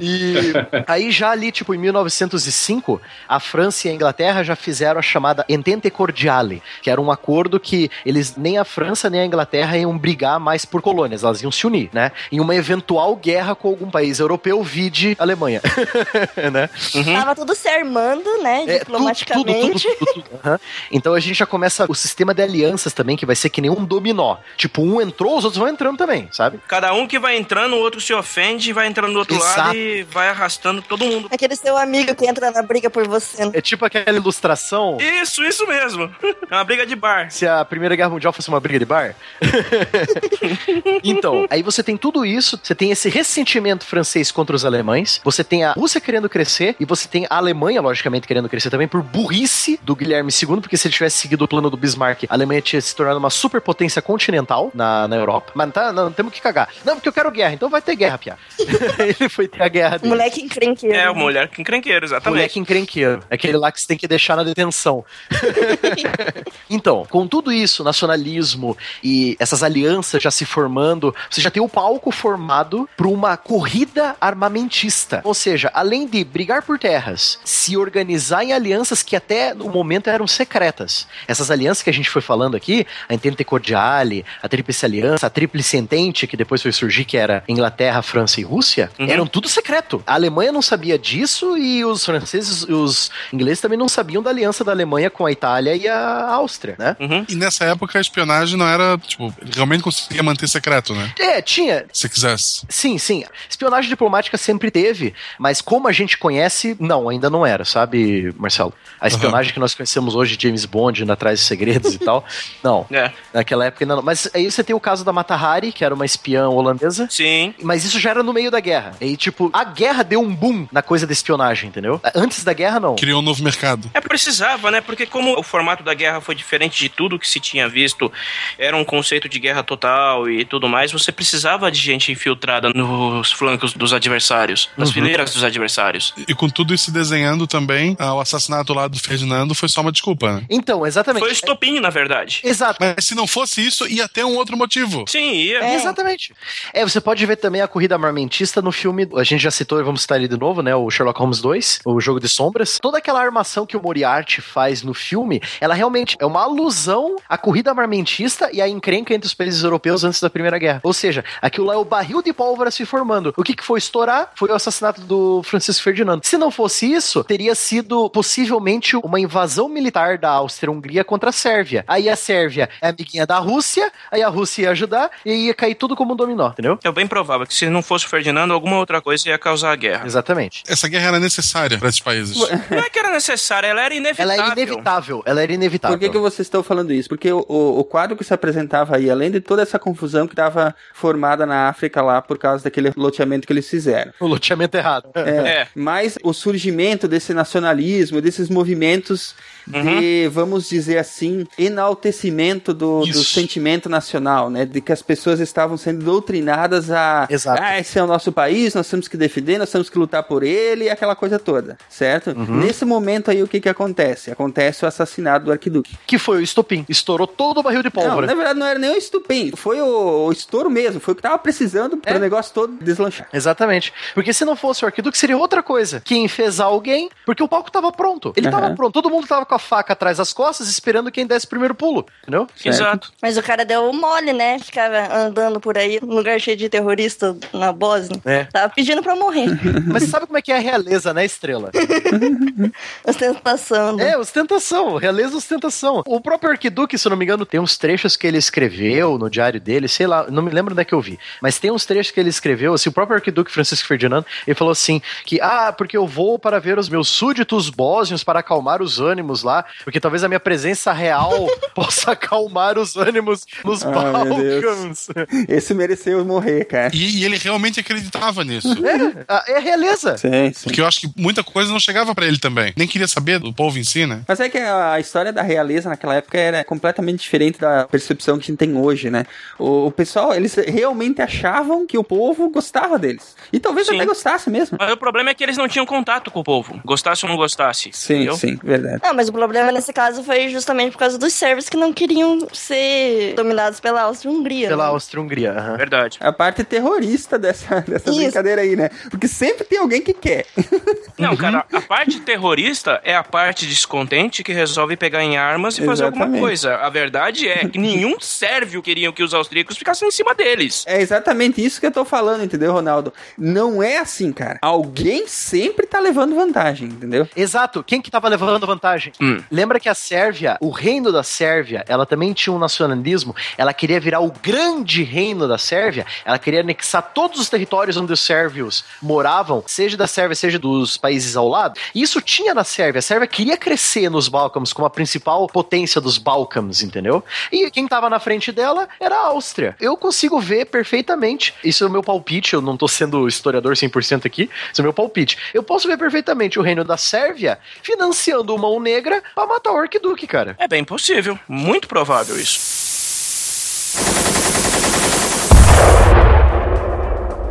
E 0.00 0.52
aí 0.86 1.10
já 1.10 1.30
ali, 1.30 1.52
tipo, 1.52 1.74
em 1.74 1.78
1905, 1.78 3.00
a 3.28 3.40
França 3.40 3.88
e 3.88 3.90
a 3.90 3.94
Inglaterra 3.94 4.42
já 4.42 4.56
fizeram 4.56 4.98
a 4.98 5.02
chamada 5.02 5.44
Entente 5.48 5.90
Cordiale, 5.90 6.62
que 6.82 6.90
era 6.90 7.00
um 7.00 7.10
acordo 7.10 7.60
que 7.60 7.90
eles, 8.04 8.36
nem 8.36 8.58
a 8.58 8.64
França 8.64 9.08
nem 9.10 9.20
a 9.20 9.26
Inglaterra 9.26 9.76
iam 9.76 9.96
brigar 9.96 10.40
mais 10.40 10.64
por 10.64 10.82
colônias, 10.82 11.22
elas 11.22 11.42
iam 11.42 11.52
se 11.52 11.66
unir, 11.66 11.90
né? 11.92 12.12
Em 12.30 12.40
uma 12.40 12.54
eventual 12.54 13.14
guerra 13.16 13.54
com 13.54 13.68
algum 13.68 13.90
país 13.90 14.18
europeu, 14.18 14.62
vide 14.62 15.16
Alemanha, 15.18 15.60
né? 16.52 16.68
Tava 17.04 17.34
tudo 17.34 17.54
se 17.54 17.68
armando, 17.68 18.42
né? 18.42 18.64
É, 18.66 18.78
diplomaticamente. 18.80 19.88
tudo, 19.88 19.96
tudo, 19.96 20.12
tudo, 20.14 20.22
tudo. 20.28 20.40
Aham. 20.44 20.60
Então 20.90 21.14
a 21.14 21.20
gente 21.20 21.34
já 21.34 21.46
começa 21.46 21.86
o 21.88 21.94
sistema 21.94 22.34
de 22.34 22.42
alianças 22.42 22.92
também, 22.92 23.03
que 23.16 23.26
vai 23.26 23.36
ser 23.36 23.50
que 23.50 23.60
nem 23.60 23.70
um 23.70 23.84
dominó. 23.84 24.36
Tipo, 24.56 24.82
um 24.82 25.00
entrou, 25.00 25.36
os 25.36 25.44
outros 25.44 25.58
vão 25.58 25.68
entrando 25.68 25.96
também, 25.96 26.28
sabe? 26.32 26.58
Cada 26.66 26.92
um 26.94 27.06
que 27.06 27.18
vai 27.18 27.36
entrando, 27.36 27.74
o 27.74 27.78
outro 27.78 28.00
se 28.00 28.12
ofende, 28.14 28.72
vai 28.72 28.86
entrando 28.86 29.12
do 29.12 29.18
outro 29.18 29.36
Exato. 29.36 29.60
lado 29.60 29.76
e 29.76 30.02
vai 30.04 30.28
arrastando 30.28 30.82
todo 30.82 31.04
mundo. 31.04 31.28
Aquele 31.30 31.56
seu 31.56 31.76
amigo 31.76 32.14
que 32.14 32.26
entra 32.26 32.50
na 32.50 32.62
briga 32.62 32.88
por 32.88 33.06
você. 33.06 33.50
É 33.52 33.60
tipo 33.60 33.84
aquela 33.84 34.16
ilustração. 34.16 34.98
Isso, 35.00 35.44
isso 35.44 35.66
mesmo. 35.66 36.12
É 36.50 36.56
uma 36.56 36.64
briga 36.64 36.84
de 36.84 36.94
bar. 36.94 37.30
Se 37.30 37.46
a 37.46 37.64
Primeira 37.64 37.96
Guerra 37.96 38.10
Mundial 38.10 38.32
fosse 38.32 38.48
uma 38.48 38.60
briga 38.60 38.78
de 38.78 38.84
bar? 38.84 39.14
então, 41.02 41.46
aí 41.48 41.62
você 41.62 41.82
tem 41.82 41.96
tudo 41.96 42.24
isso, 42.24 42.60
você 42.62 42.74
tem 42.74 42.90
esse 42.90 43.08
ressentimento 43.08 43.84
francês 43.84 44.30
contra 44.30 44.54
os 44.54 44.64
alemães, 44.64 45.20
você 45.24 45.42
tem 45.42 45.64
a 45.64 45.72
Rússia 45.72 46.00
querendo 46.00 46.28
crescer, 46.28 46.76
e 46.78 46.84
você 46.84 47.08
tem 47.08 47.26
a 47.30 47.36
Alemanha, 47.36 47.80
logicamente, 47.80 48.26
querendo 48.26 48.48
crescer 48.48 48.70
também 48.70 48.86
por 48.86 49.02
burrice 49.02 49.78
do 49.82 49.96
Guilherme 49.96 50.30
II, 50.30 50.60
porque 50.60 50.76
se 50.76 50.86
ele 50.86 50.94
tivesse 50.94 51.18
seguido 51.18 51.44
o 51.44 51.48
plano 51.48 51.70
do 51.70 51.76
Bismarck, 51.76 52.24
a 52.28 52.34
Alemanha 52.34 52.60
tinha 52.60 52.78
se 52.94 52.96
tornado 52.96 53.18
uma 53.18 53.30
superpotência 53.30 54.00
continental 54.00 54.70
na, 54.72 55.08
na 55.08 55.16
Europa. 55.16 55.52
Mas 55.54 55.72
tá, 55.72 55.92
não, 55.92 56.12
temos 56.12 56.32
que 56.32 56.40
cagar. 56.40 56.68
Não, 56.84 56.94
porque 56.94 57.08
eu 57.08 57.12
quero 57.12 57.30
guerra, 57.30 57.52
então 57.52 57.68
vai 57.68 57.82
ter 57.82 57.96
guerra, 57.96 58.16
Pia. 58.16 58.38
ele 59.18 59.28
foi 59.28 59.48
ter 59.48 59.62
a 59.62 59.68
guerra 59.68 59.98
dele. 59.98 60.08
Moleque 60.08 60.40
encrenqueiro. 60.40 60.96
É, 60.96 61.10
o 61.10 61.14
mulher 61.14 61.48
que 61.48 61.60
encrenqueiro, 61.60 62.06
exatamente. 62.06 62.38
Moleque 62.38 62.60
encrenqueiro. 62.60 63.22
É 63.28 63.34
aquele 63.34 63.56
lá 63.56 63.72
que 63.72 63.80
você 63.80 63.86
tem 63.86 63.98
que 63.98 64.06
deixar 64.06 64.36
na 64.36 64.44
detenção. 64.44 65.04
então, 66.70 67.04
com 67.10 67.26
tudo 67.26 67.52
isso, 67.52 67.82
nacionalismo 67.82 68.76
e 69.02 69.36
essas 69.40 69.62
alianças 69.62 70.22
já 70.22 70.30
se 70.30 70.44
formando, 70.44 71.14
você 71.28 71.40
já 71.40 71.50
tem 71.50 71.62
o 71.62 71.68
palco 71.68 72.10
formado 72.10 72.88
para 72.96 73.08
uma 73.08 73.36
corrida 73.36 74.16
armamentista. 74.20 75.20
Ou 75.24 75.34
seja, 75.34 75.70
além 75.74 76.06
de 76.06 76.22
brigar 76.22 76.62
por 76.62 76.78
terras, 76.78 77.40
se 77.44 77.76
organizar 77.76 78.44
em 78.44 78.52
alianças 78.52 79.02
que 79.02 79.16
até 79.16 79.52
no 79.52 79.68
momento 79.68 80.08
eram 80.08 80.26
secretas. 80.26 81.08
Essas 81.26 81.50
alianças 81.50 81.82
que 81.82 81.90
a 81.90 81.92
gente 81.92 82.08
foi 82.08 82.22
falando 82.22 82.56
aqui, 82.56 82.83
a 83.08 83.14
Entente 83.14 83.44
Cordiale, 83.44 84.24
a 84.42 84.48
Tríplice 84.48 84.84
Aliança, 84.84 85.26
a 85.26 85.30
Tríplice 85.30 85.76
Entente, 85.76 86.26
que 86.26 86.36
depois 86.36 86.62
foi 86.62 86.72
surgir, 86.72 87.04
que 87.04 87.16
era 87.16 87.42
Inglaterra, 87.48 88.02
França 88.02 88.40
e 88.40 88.44
Rússia, 88.44 88.90
Uhum. 88.98 89.06
eram 89.08 89.26
tudo 89.26 89.48
secreto. 89.48 90.02
A 90.06 90.14
Alemanha 90.14 90.52
não 90.52 90.62
sabia 90.62 90.98
disso 90.98 91.56
e 91.56 91.84
os 91.84 92.04
franceses 92.04 92.62
e 92.68 92.72
os 92.72 93.10
ingleses 93.32 93.60
também 93.60 93.78
não 93.78 93.88
sabiam 93.88 94.22
da 94.22 94.30
aliança 94.30 94.64
da 94.64 94.72
Alemanha 94.72 95.10
com 95.10 95.26
a 95.26 95.32
Itália 95.32 95.74
e 95.76 95.88
a 95.88 96.28
Áustria, 96.30 96.76
né? 96.78 96.96
Uhum. 97.00 97.24
E 97.28 97.34
nessa 97.34 97.64
época 97.64 97.98
a 97.98 98.00
espionagem 98.00 98.56
não 98.58 98.66
era, 98.66 98.98
tipo, 98.98 99.32
realmente 99.54 99.82
conseguia 99.82 100.22
manter 100.22 100.48
secreto, 100.48 100.94
né? 100.94 101.12
É, 101.18 101.40
tinha. 101.42 101.84
Se 101.92 102.08
quisesse. 102.08 102.64
Sim, 102.68 102.98
sim. 102.98 103.24
Espionagem 103.48 103.88
diplomática 103.88 104.36
sempre 104.36 104.70
teve, 104.70 105.14
mas 105.38 105.60
como 105.60 105.88
a 105.88 105.92
gente 105.92 106.16
conhece, 106.18 106.76
não, 106.80 107.08
ainda 107.08 107.28
não 107.30 107.44
era, 107.46 107.64
sabe, 107.64 108.34
Marcelo? 108.38 108.72
A 109.00 109.08
espionagem 109.08 109.52
que 109.52 109.60
nós 109.60 109.74
conhecemos 109.74 110.14
hoje, 110.14 110.36
James 110.40 110.64
Bond 110.64 111.02
indo 111.02 111.12
atrás 111.12 111.38
de 111.40 111.44
segredos 111.44 111.94
e 111.94 111.98
tal, 111.98 112.24
não. 112.62 112.73
É. 112.90 113.10
Naquela 113.32 113.66
época 113.66 113.84
ainda 113.84 113.96
não. 113.96 114.02
Mas 114.02 114.28
aí 114.34 114.50
você 114.50 114.62
tem 114.64 114.74
o 114.74 114.80
caso 114.80 115.04
da 115.04 115.12
Mata 115.12 115.34
Hari, 115.34 115.72
que 115.72 115.84
era 115.84 115.94
uma 115.94 116.04
espiã 116.04 116.48
holandesa. 116.48 117.06
Sim. 117.10 117.54
Mas 117.62 117.84
isso 117.84 117.98
já 117.98 118.10
era 118.10 118.22
no 118.22 118.32
meio 118.32 118.50
da 118.50 118.60
guerra. 118.60 118.92
E, 119.00 119.16
tipo, 119.16 119.50
a 119.52 119.64
guerra 119.64 120.02
deu 120.02 120.20
um 120.20 120.34
boom 120.34 120.66
na 120.70 120.82
coisa 120.82 121.06
da 121.06 121.12
espionagem, 121.12 121.68
entendeu? 121.68 122.00
Antes 122.14 122.44
da 122.44 122.52
guerra, 122.52 122.80
não. 122.80 122.96
Criou 122.96 123.20
um 123.20 123.24
novo 123.24 123.42
mercado. 123.42 123.90
É, 123.94 124.00
precisava, 124.00 124.70
né? 124.70 124.80
Porque 124.80 125.06
como 125.06 125.38
o 125.38 125.42
formato 125.42 125.82
da 125.82 125.94
guerra 125.94 126.20
foi 126.20 126.34
diferente 126.34 126.78
de 126.78 126.88
tudo 126.88 127.18
que 127.18 127.28
se 127.28 127.40
tinha 127.40 127.68
visto, 127.68 128.10
era 128.58 128.76
um 128.76 128.84
conceito 128.84 129.28
de 129.28 129.38
guerra 129.38 129.62
total 129.62 130.28
e 130.28 130.44
tudo 130.44 130.68
mais, 130.68 130.92
você 130.92 131.12
precisava 131.12 131.70
de 131.70 131.80
gente 131.80 132.10
infiltrada 132.12 132.70
nos 132.70 133.32
flancos 133.32 133.72
dos 133.72 133.92
adversários, 133.92 134.70
nas 134.76 134.90
fileiras 134.90 135.32
dos 135.32 135.44
adversários. 135.44 136.14
E 136.28 136.34
com 136.34 136.48
tudo 136.48 136.74
isso 136.74 136.92
desenhando 136.92 137.46
também, 137.46 137.96
ah, 137.98 138.14
o 138.14 138.20
assassinato 138.20 138.72
lá 138.72 138.88
do 138.88 138.98
Ferdinando 138.98 139.54
foi 139.54 139.68
só 139.68 139.80
uma 139.80 139.92
desculpa, 139.92 140.32
né? 140.32 140.42
Então, 140.48 140.86
exatamente. 140.86 141.22
Foi 141.22 141.30
o 141.30 141.32
estopim, 141.32 141.80
na 141.80 141.90
verdade. 141.90 142.40
Exato. 142.64 142.78
Mas 142.80 143.04
se 143.04 143.14
não 143.14 143.26
fosse 143.26 143.64
isso, 143.64 143.86
ia 143.86 144.08
ter 144.08 144.24
um 144.24 144.36
outro 144.36 144.56
motivo. 144.56 145.04
Sim, 145.06 145.32
ia. 145.32 145.62
É. 145.62 145.74
Exatamente. 145.74 146.32
É, 146.72 146.82
você 146.82 147.00
pode 147.00 147.24
ver 147.26 147.36
também 147.36 147.60
a 147.60 147.68
corrida 147.68 147.94
armamentista 147.94 148.62
no 148.62 148.72
filme. 148.72 149.06
A 149.16 149.24
gente 149.24 149.42
já 149.42 149.50
citou, 149.50 149.82
vamos 149.84 150.02
citar 150.02 150.18
ele 150.18 150.28
de 150.28 150.38
novo, 150.38 150.62
né? 150.62 150.74
O 150.74 150.90
Sherlock 150.90 151.18
Holmes 151.18 151.40
2, 151.40 151.80
o 151.84 152.00
Jogo 152.00 152.20
de 152.20 152.28
Sombras. 152.28 152.78
Toda 152.80 152.98
aquela 152.98 153.20
armação 153.20 153.66
que 153.66 153.76
o 153.76 153.82
Moriarty 153.82 154.40
faz 154.40 154.82
no 154.82 154.94
filme, 154.94 155.42
ela 155.60 155.74
realmente 155.74 156.16
é 156.18 156.24
uma 156.24 156.42
alusão 156.42 157.16
à 157.28 157.36
corrida 157.36 157.70
armamentista 157.70 158.48
e 158.52 158.62
à 158.62 158.68
encrenca 158.68 159.12
entre 159.12 159.26
os 159.26 159.34
países 159.34 159.62
europeus 159.62 160.04
antes 160.04 160.20
da 160.20 160.30
Primeira 160.30 160.58
Guerra. 160.58 160.80
Ou 160.82 160.92
seja, 160.92 161.24
aquilo 161.42 161.66
lá 161.66 161.74
é 161.74 161.78
o 161.78 161.84
barril 161.84 162.22
de 162.22 162.32
pólvora 162.32 162.70
se 162.70 162.86
formando. 162.86 163.34
O 163.36 163.42
que, 163.42 163.54
que 163.54 163.64
foi 163.64 163.78
estourar? 163.78 164.30
Foi 164.34 164.48
o 164.48 164.54
assassinato 164.54 165.02
do 165.02 165.42
Francisco 165.42 165.82
Ferdinando. 165.82 166.24
Se 166.24 166.38
não 166.38 166.50
fosse 166.50 166.90
isso, 166.90 167.22
teria 167.24 167.54
sido 167.54 168.08
possivelmente 168.10 168.96
uma 168.96 169.20
invasão 169.20 169.68
militar 169.68 170.16
da 170.16 170.30
Áustria-Hungria 170.30 171.04
contra 171.04 171.30
a 171.30 171.32
Sérvia. 171.32 171.84
Aí 171.86 172.08
a 172.08 172.16
Sérvia 172.16 172.43
é 172.80 172.88
amiguinha 172.88 173.26
da 173.26 173.38
Rússia, 173.38 173.90
aí 174.10 174.22
a 174.22 174.28
Rússia 174.28 174.62
ia 174.62 174.70
ajudar 174.70 175.10
e 175.24 175.32
ia 175.46 175.54
cair 175.54 175.74
tudo 175.74 175.96
como 175.96 176.14
um 176.14 176.16
dominó, 176.16 176.50
entendeu? 176.50 176.78
É 176.82 176.92
bem 176.92 177.06
provável 177.06 177.46
que 177.46 177.54
se 177.54 177.68
não 177.68 177.82
fosse 177.82 178.06
o 178.06 178.08
Ferdinando, 178.08 178.52
alguma 178.52 178.78
outra 178.78 179.00
coisa 179.00 179.28
ia 179.28 179.38
causar 179.38 179.72
a 179.72 179.76
guerra. 179.76 180.06
Exatamente. 180.06 180.62
Essa 180.66 180.88
guerra 180.88 181.08
era 181.08 181.20
necessária 181.20 181.78
para 181.78 181.88
esses 181.88 182.00
países. 182.00 182.36
Não 182.70 182.78
é 182.78 182.90
que 182.90 182.98
era 182.98 183.10
necessária, 183.10 183.66
ela 183.68 183.82
era 183.82 183.94
Ela 183.94 183.96
inevitável. 183.96 184.42
é 184.44 184.52
inevitável, 184.52 185.22
ela 185.26 185.42
era 185.42 185.52
inevitável. 185.52 185.98
Por 185.98 186.04
que, 186.04 186.10
que 186.10 186.18
vocês 186.18 186.46
estão 186.46 186.62
falando 186.62 186.92
isso? 186.92 187.08
Porque 187.08 187.32
o, 187.32 187.44
o, 187.48 187.80
o 187.80 187.84
quadro 187.84 188.16
que 188.16 188.24
se 188.24 188.32
apresentava 188.34 188.96
aí, 188.96 189.10
além 189.10 189.30
de 189.30 189.40
toda 189.40 189.62
essa 189.62 189.78
confusão 189.78 190.26
que 190.26 190.32
estava 190.32 190.74
formada 190.92 191.46
na 191.46 191.68
África 191.68 192.02
lá 192.02 192.20
por 192.20 192.38
causa 192.38 192.64
daquele 192.64 192.92
loteamento 192.96 193.46
que 193.46 193.52
eles 193.52 193.68
fizeram. 193.68 194.12
O 194.20 194.26
loteamento 194.26 194.76
errado. 194.76 195.08
É, 195.14 195.54
É. 195.54 195.68
Mas 195.74 196.18
o 196.22 196.32
surgimento 196.32 197.06
desse 197.06 197.32
nacionalismo, 197.34 198.20
desses 198.20 198.48
movimentos 198.48 199.34
de, 199.66 200.28
vamos 200.32 200.68
dizer 200.68 200.98
assim, 200.98 201.46
enaltecimento 201.58 202.72
do, 202.74 203.00
do 203.00 203.22
sentimento 203.24 203.88
nacional, 203.88 204.50
né? 204.50 204.64
De 204.64 204.80
que 204.80 204.92
as 204.92 205.02
pessoas 205.02 205.40
estavam 205.40 205.76
sendo 205.76 206.04
doutrinadas 206.04 206.90
a. 206.90 207.26
Exato. 207.30 207.62
Ah, 207.62 207.78
esse 207.78 207.98
é 207.98 208.02
o 208.02 208.06
nosso 208.06 208.32
país, 208.32 208.74
nós 208.74 208.88
temos 208.88 209.08
que 209.08 209.16
defender, 209.16 209.58
nós 209.58 209.70
temos 209.70 209.88
que 209.88 209.98
lutar 209.98 210.22
por 210.24 210.42
ele, 210.42 210.84
e 210.84 210.90
aquela 210.90 211.14
coisa 211.14 211.38
toda, 211.38 211.76
certo? 211.88 212.34
Nesse 212.34 212.84
momento 212.84 213.30
aí, 213.30 213.42
o 213.42 213.48
que 213.48 213.60
que 213.60 213.68
acontece? 213.68 214.30
Acontece 214.30 214.84
o 214.84 214.88
assassinato 214.88 215.46
do 215.46 215.52
arquiduque. 215.52 215.96
Que 216.06 216.18
foi 216.18 216.38
o 216.38 216.40
estopim. 216.42 216.84
Estourou 216.88 217.26
todo 217.26 217.58
o 217.58 217.62
barril 217.62 217.82
de 217.82 217.90
Não, 217.94 218.02
pólvora. 218.02 218.26
na 218.26 218.34
verdade 218.34 218.58
não 218.58 218.66
era 218.66 218.78
nem 218.78 218.90
o 218.90 218.96
estupim, 218.96 219.52
foi 219.54 219.80
o, 219.80 220.26
o 220.26 220.32
estouro 220.32 220.70
mesmo, 220.70 221.00
foi 221.00 221.12
o 221.12 221.16
que 221.16 221.22
tava 221.22 221.38
precisando 221.38 221.96
para 221.96 222.12
É. 222.14 222.16
o 222.16 222.20
negócio 222.20 222.52
todo 222.54 222.72
deslanchar. 222.80 223.28
Exatamente. 223.32 223.92
Porque 224.14 224.32
se 224.32 224.44
não 224.44 224.56
fosse 224.56 224.84
o 224.84 224.86
arquiduque, 224.86 225.16
seria 225.18 225.36
outra 225.36 225.62
coisa. 225.62 226.00
Que 226.04 226.16
enfesar 226.16 226.66
alguém, 226.66 227.08
porque 227.26 227.42
o 227.42 227.48
palco 227.48 227.70
tava 227.70 227.90
pronto. 227.92 228.32
Ele 228.36 228.50
tava 228.50 228.66
Aham. 228.66 228.74
pronto. 228.76 228.92
Todo 228.92 229.10
mundo 229.10 229.26
tava 229.26 229.44
com 229.46 229.53
a 229.54 229.58
faca 229.58 229.92
atrás 229.92 230.18
das 230.18 230.32
costas, 230.32 230.68
esperando 230.68 231.10
quem 231.10 231.26
desse 231.26 231.46
o 231.46 231.48
primeiro 231.48 231.74
pulo. 231.74 232.06
Entendeu? 232.22 232.46
Exato. 232.64 233.12
Mas 233.22 233.36
o 233.36 233.42
cara 233.42 233.64
deu 233.64 233.92
mole, 233.92 234.32
né? 234.32 234.58
Ficava 234.58 235.14
andando 235.14 235.60
por 235.60 235.78
aí, 235.78 235.98
num 236.02 236.14
lugar 236.14 236.40
cheio 236.40 236.56
de 236.56 236.68
terrorista 236.68 237.36
na 237.52 237.72
Bósnia. 237.72 238.20
É. 238.24 238.44
Tava 238.44 238.72
pedindo 238.72 239.02
pra 239.02 239.14
morrer. 239.16 239.46
Mas 239.86 240.04
você 240.04 240.08
sabe 240.08 240.26
como 240.26 240.38
é 240.38 240.42
que 240.42 240.52
é 240.52 240.56
a 240.56 240.60
realeza, 240.60 241.12
né, 241.12 241.24
Estrela? 241.24 241.70
Ostentação. 243.06 243.96
né? 243.96 244.10
É, 244.10 244.18
ostentação. 244.18 244.96
Realeza, 244.96 245.36
ostentação. 245.36 246.02
O 246.06 246.20
próprio 246.20 246.50
Arquiduque, 246.50 246.98
se 246.98 247.06
eu 247.06 247.10
não 247.10 247.16
me 247.16 247.24
engano, 247.24 247.46
tem 247.46 247.60
uns 247.60 247.76
trechos 247.76 248.16
que 248.16 248.26
ele 248.26 248.38
escreveu 248.38 249.18
no 249.18 249.30
diário 249.30 249.60
dele, 249.60 249.88
sei 249.88 250.06
lá, 250.06 250.26
não 250.30 250.42
me 250.42 250.50
lembro 250.50 250.72
onde 250.72 250.82
é 250.82 250.84
que 250.84 250.94
eu 250.94 251.00
vi, 251.00 251.18
mas 251.40 251.58
tem 251.58 251.70
uns 251.70 251.84
trechos 251.84 252.12
que 252.12 252.20
ele 252.20 252.30
escreveu, 252.30 252.74
assim, 252.74 252.88
o 252.88 252.92
próprio 252.92 253.16
Arquiduque 253.16 253.50
Francisco 253.50 253.86
Ferdinando, 253.86 254.26
ele 254.46 254.54
falou 254.54 254.72
assim, 254.72 255.00
que, 255.24 255.40
ah, 255.40 255.72
porque 255.72 255.96
eu 255.96 256.06
vou 256.06 256.38
para 256.38 256.58
ver 256.58 256.78
os 256.78 256.88
meus 256.88 257.08
súditos 257.08 257.70
bósnios 257.70 258.24
para 258.24 258.40
acalmar 258.40 258.82
os 258.82 259.00
ânimos 259.00 259.42
lá, 259.44 259.64
porque 259.84 260.00
talvez 260.00 260.24
a 260.24 260.28
minha 260.28 260.40
presença 260.40 260.92
real 260.92 261.32
possa 261.74 262.12
acalmar 262.12 262.78
os 262.78 262.96
ânimos 262.96 263.44
nos 263.64 263.84
Ah. 263.84 263.90
Balcãs. 263.90 265.08
Esse 265.48 265.74
mereceu 265.74 266.24
morrer, 266.24 266.64
cara. 266.64 266.90
E, 266.94 267.20
e 267.20 267.24
ele 267.24 267.36
realmente 267.36 267.80
acreditava 267.80 268.42
nisso. 268.44 268.68
É, 268.84 269.24
a- 269.28 269.44
é 269.48 269.56
a 269.56 269.60
realeza. 269.60 270.16
Sim, 270.18 270.52
sim. 270.52 270.64
Porque 270.64 270.80
eu 270.80 270.86
acho 270.86 271.00
que 271.02 271.10
muita 271.16 271.42
coisa 271.44 271.70
não 271.70 271.78
chegava 271.80 272.14
pra 272.14 272.26
ele 272.26 272.38
também. 272.38 272.72
Nem 272.76 272.86
queria 272.88 273.06
saber 273.08 273.38
do 273.38 273.52
povo 273.52 273.78
em 273.78 273.84
si, 273.84 274.06
né? 274.06 274.22
Mas 274.26 274.40
é 274.40 274.48
que 274.48 274.58
a 274.58 274.94
a 274.94 275.00
história 275.00 275.32
da 275.32 275.42
realeza 275.42 275.88
naquela 275.88 276.14
época 276.14 276.38
era 276.38 276.62
completamente 276.64 277.20
diferente 277.20 277.58
da 277.58 277.84
percepção 277.86 278.38
que 278.38 278.44
a 278.44 278.46
gente 278.46 278.58
tem 278.58 278.76
hoje, 278.76 279.10
né? 279.10 279.24
O, 279.58 279.86
o 279.86 279.90
pessoal, 279.90 280.32
eles 280.34 280.54
realmente 280.54 281.20
achavam 281.20 281.86
que 281.86 281.98
o 281.98 282.04
povo 282.04 282.48
gostava 282.48 282.98
deles. 282.98 283.34
E 283.52 283.58
talvez 283.58 283.86
Sim. 283.86 283.96
até 283.96 284.06
gostasse 284.06 284.48
mesmo. 284.50 284.76
Mas 284.78 284.92
o 284.92 284.96
problema 284.96 285.30
é 285.30 285.34
que 285.34 285.42
eles 285.42 285.56
não 285.56 285.66
tinham 285.68 285.84
contato 285.86 286.30
com 286.30 286.40
o 286.40 286.44
povo. 286.44 286.80
Gostasse 286.84 287.24
ou 287.24 287.30
não 287.30 287.36
gostasse. 287.36 287.90
Sim, 287.92 288.14
entendeu? 288.14 288.36
sim, 288.36 288.58
verdade. 288.62 289.00
Não, 289.02 289.14
mas 289.14 289.28
o 289.28 289.32
problema 289.34 289.70
nesse 289.70 289.92
caso 289.92 290.22
foi 290.22 290.48
justamente 290.48 290.92
por 290.92 290.98
causa 290.98 291.18
dos 291.18 291.32
sérvios 291.32 291.68
que 291.68 291.76
não 291.76 291.92
queriam 291.92 292.46
ser 292.52 293.34
dominados 293.34 293.80
pela 293.80 294.02
Áustria-Hungria. 294.02 294.68
Pela 294.68 294.84
né? 294.84 294.90
Áustria-Hungria. 294.90 295.52
aham. 295.52 295.76
Verdade. 295.76 296.18
A 296.20 296.32
parte 296.32 296.64
terrorista 296.64 297.38
dessa, 297.38 297.80
dessa 297.80 298.10
Isso. 298.10 298.20
brincadeira 298.20 298.62
aí, 298.62 298.76
né? 298.76 298.88
Porque 299.10 299.28
sempre 299.28 299.64
tem 299.64 299.78
alguém 299.78 300.00
que 300.00 300.14
quer. 300.14 300.46
Não, 301.18 301.36
cara, 301.36 301.64
a 301.72 301.80
parte 301.80 302.20
terrorista 302.20 303.00
é 303.04 303.14
a 303.14 303.22
parte 303.22 303.66
descontente 303.66 304.42
que 304.42 304.52
resolve 304.52 304.96
pegar 304.96 305.22
em 305.22 305.36
armas 305.36 305.78
e 305.78 305.84
fazer 305.84 306.04
alguma 306.04 306.24
Exatamente. 306.24 306.40
coisa. 306.40 306.76
A 306.76 306.88
verdade 306.88 307.48
é 307.48 307.68
que 307.68 307.78
nenhum 307.78 308.18
sérvio 308.20 308.82
queria 308.82 309.12
que 309.12 309.22
os 309.22 309.34
austríacos 309.34 309.76
ficassem 309.76 310.08
em 310.08 310.10
cima 310.10 310.34
deles. 310.34 310.84
É 310.86 311.00
exatamente 311.00 311.64
isso 311.64 311.80
que 311.80 311.86
eu 311.86 311.92
tô 311.92 312.04
falando, 312.04 312.44
entendeu, 312.44 312.72
Ronaldo? 312.72 313.12
Não 313.38 313.82
é 313.82 313.98
assim, 313.98 314.32
cara. 314.32 314.58
Alguém 314.62 315.26
sempre 315.26 315.86
tá 315.86 316.00
levando 316.00 316.34
vantagem, 316.34 316.88
entendeu? 316.88 317.28
Exato. 317.36 317.82
Quem 317.84 318.00
que 318.00 318.10
tava 318.10 318.28
levando 318.28 318.66
vantagem? 318.66 319.12
Hum. 319.24 319.42
Lembra 319.50 319.80
que 319.80 319.88
a 319.88 319.94
Sérvia, 319.94 320.58
o 320.60 320.68
reino 320.68 321.10
da 321.10 321.22
Sérvia, 321.22 321.82
ela 321.88 322.04
também 322.04 322.34
tinha 322.34 322.52
um 322.52 322.58
nacionalismo. 322.58 323.34
Ela 323.56 323.72
queria 323.72 323.98
virar 323.98 324.20
o 324.20 324.30
grande 324.30 325.02
reino 325.02 325.48
da 325.48 325.56
Sérvia. 325.56 326.04
Ela 326.26 326.38
queria 326.38 326.60
anexar 326.60 327.02
todos 327.14 327.40
os 327.40 327.48
territórios 327.48 327.96
onde 327.96 328.12
os 328.12 328.20
sérvios 328.20 328.84
moravam, 329.00 329.64
seja 329.66 329.96
da 329.96 330.06
Sérvia, 330.06 330.34
seja 330.34 330.58
dos 330.58 330.98
países 330.98 331.36
ao 331.36 331.48
lado. 331.48 331.80
E 331.94 332.02
isso 332.02 332.20
tinha 332.20 332.52
na 332.52 332.64
Sérvia. 332.64 332.98
A 332.98 333.02
Sérvia 333.02 333.26
queria 333.26 333.56
crescer 333.56 334.10
nos 334.10 334.28
Balcãs 334.28 334.72
como 334.72 334.86
a 334.86 334.90
principal 334.90 335.46
potência 335.46 336.00
dos 336.00 336.18
Balcãs, 336.18 336.82
entendeu? 336.82 337.24
E 337.50 337.70
quem 337.70 337.88
tava 337.88 338.10
na 338.10 338.18
frente 338.18 338.52
dela 338.52 338.88
era 339.00 339.14
a 339.14 339.26
Áustria. 339.28 339.74
Eu 339.80 339.96
consigo 339.96 340.38
ver 340.38 340.66
perfeitamente. 340.66 341.54
Isso 341.64 341.82
é 341.82 341.86
o 341.86 341.90
meu 341.90 342.02
palpite. 342.02 342.52
Eu 342.52 342.60
não 342.60 342.76
tô 342.76 342.86
sendo 342.86 343.26
historiador 343.26 343.74
100% 343.74 344.26
aqui. 344.26 344.50
Isso 344.70 344.80
é 344.80 344.82
o 344.82 344.84
meu 344.84 344.92
palpite. 344.92 345.38
Eu 345.54 345.62
posso 345.62 345.88
ver 345.88 345.96
perfeitamente 345.96 346.58
o 346.58 346.62
reino 346.62 346.84
da 346.84 346.96
Sérvia 346.96 347.58
financiando 347.82 348.54
o 348.54 348.58
Mão 348.58 348.78
Negra 348.80 349.13
pra 349.34 349.46
matar 349.46 349.72
o 349.72 349.76
Arquiduque, 349.78 350.26
cara. 350.26 350.56
É 350.58 350.68
bem 350.68 350.84
possível. 350.84 351.38
Muito 351.48 351.88
provável 351.88 352.38
isso. 352.38 352.93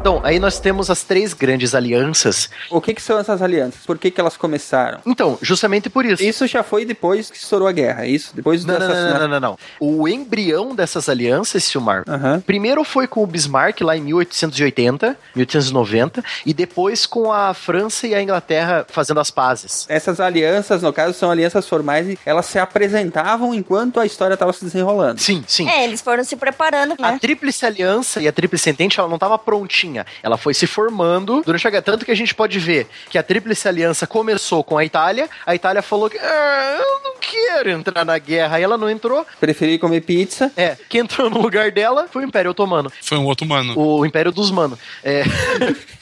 Então, 0.03 0.19
aí 0.21 0.37
nós 0.37 0.59
temos 0.59 0.89
as 0.89 1.01
três 1.03 1.33
grandes 1.33 1.73
alianças. 1.73 2.49
O 2.69 2.81
que 2.81 2.93
que 2.93 3.01
são 3.01 3.17
essas 3.17 3.41
alianças? 3.41 3.85
Por 3.85 3.97
que 3.97 4.11
que 4.11 4.19
elas 4.19 4.35
começaram? 4.35 4.99
Então, 5.05 5.39
justamente 5.41 5.89
por 5.89 6.05
isso. 6.05 6.21
Isso 6.21 6.45
já 6.45 6.61
foi 6.61 6.83
depois 6.83 7.31
que 7.31 7.37
estourou 7.37 7.69
a 7.69 7.71
guerra, 7.71 8.03
é 8.03 8.09
isso? 8.09 8.35
Depois 8.35 8.65
do 8.65 8.73
Não, 8.73 8.79
não, 8.79 8.85
não, 8.85 8.93
assassinato. 8.93 9.19
não, 9.21 9.27
não, 9.29 9.39
não. 9.39 9.57
O 9.79 10.05
embrião 10.05 10.75
dessas 10.75 11.07
alianças, 11.07 11.63
Silmar, 11.63 12.03
primeiro 12.45 12.83
foi 12.83 13.07
com 13.07 13.23
o 13.23 13.25
Bismarck 13.25 13.79
lá 13.79 13.95
em 13.95 14.01
1880, 14.01 15.17
1890, 15.37 16.21
e 16.45 16.53
depois 16.53 17.05
com 17.05 17.31
a 17.31 17.53
França 17.53 18.05
e 18.05 18.13
a 18.13 18.21
Inglaterra 18.21 18.85
fazendo 18.89 19.21
as 19.21 19.31
pazes. 19.31 19.85
Essas 19.87 20.19
alianças, 20.19 20.81
no 20.81 20.91
caso, 20.91 21.13
são 21.13 21.31
alianças 21.31 21.65
formais 21.65 22.09
e 22.09 22.19
elas 22.25 22.45
se 22.47 22.59
apresentavam 22.59 23.53
enquanto 23.53 24.01
a 24.01 24.05
história 24.05 24.33
estava 24.33 24.51
se 24.51 24.65
desenrolando. 24.65 25.21
Sim, 25.21 25.45
sim. 25.47 25.69
É, 25.69 25.85
eles 25.85 26.01
foram 26.01 26.25
se 26.25 26.35
preparando, 26.35 26.93
A 27.01 27.13
né? 27.13 27.19
Tríplice 27.21 27.65
Aliança 27.65 28.21
e 28.21 28.27
a 28.27 28.33
Tríplice 28.33 28.69
Entente, 28.69 28.99
ela 28.99 29.07
não 29.07 29.15
estava 29.15 29.37
prontinha. 29.39 29.92
Ela 30.21 30.37
foi 30.37 30.53
se 30.53 30.65
formando 30.65 31.41
durante 31.45 31.67
a 31.67 31.69
guerra. 31.69 31.81
Tanto 31.83 32.05
que 32.05 32.11
a 32.11 32.15
gente 32.15 32.33
pode 32.33 32.59
ver 32.59 32.87
que 33.09 33.17
a 33.17 33.23
Tríplice 33.23 33.67
Aliança 33.67 34.07
começou 34.07 34.63
com 34.63 34.77
a 34.77 34.85
Itália. 34.85 35.29
A 35.45 35.53
Itália 35.53 35.81
falou 35.81 36.09
que 36.09 36.17
"Ah, 36.17 36.79
eu 36.79 37.03
não 37.03 37.13
quero 37.19 37.69
entrar 37.69 38.05
na 38.05 38.17
guerra. 38.17 38.57
Aí 38.57 38.63
ela 38.63 38.77
não 38.77 38.89
entrou. 38.89 39.25
Preferi 39.39 39.77
comer 39.77 40.01
pizza. 40.01 40.51
É, 40.55 40.77
quem 40.89 41.01
entrou 41.01 41.29
no 41.29 41.41
lugar 41.41 41.71
dela 41.71 42.07
foi 42.11 42.23
o 42.23 42.27
Império 42.27 42.51
Otomano. 42.51 42.91
Foi 43.01 43.17
um 43.17 43.25
outro 43.25 43.45
mano. 43.45 43.77
O 43.77 44.05
Império 44.05 44.31
dos 44.31 44.51
Mano. 44.51 44.77
É. 45.03 45.23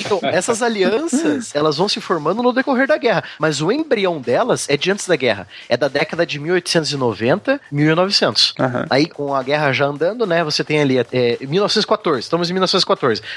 Então, 0.00 0.20
essas 0.22 0.62
alianças, 0.62 1.54
elas 1.54 1.76
vão 1.78 1.88
se 1.88 2.00
formando 2.00 2.42
no 2.42 2.52
decorrer 2.52 2.86
da 2.86 2.96
guerra. 2.98 3.24
Mas 3.38 3.60
o 3.62 3.72
embrião 3.72 4.20
delas 4.20 4.68
é 4.68 4.76
de 4.76 4.90
antes 4.90 5.06
da 5.06 5.16
guerra. 5.16 5.46
É 5.68 5.76
da 5.76 5.88
década 5.88 6.26
de 6.26 6.38
1890, 6.38 7.60
1900. 7.70 8.54
Aham. 8.58 8.86
Aí, 8.90 9.06
com 9.06 9.34
a 9.34 9.42
guerra 9.42 9.72
já 9.72 9.86
andando, 9.86 10.26
né, 10.26 10.44
você 10.44 10.62
tem 10.62 10.80
ali 10.80 10.98
é, 10.98 11.38
1914. 11.40 12.20
Estamos 12.20 12.50
em 12.50 12.52
1914. 12.52 12.71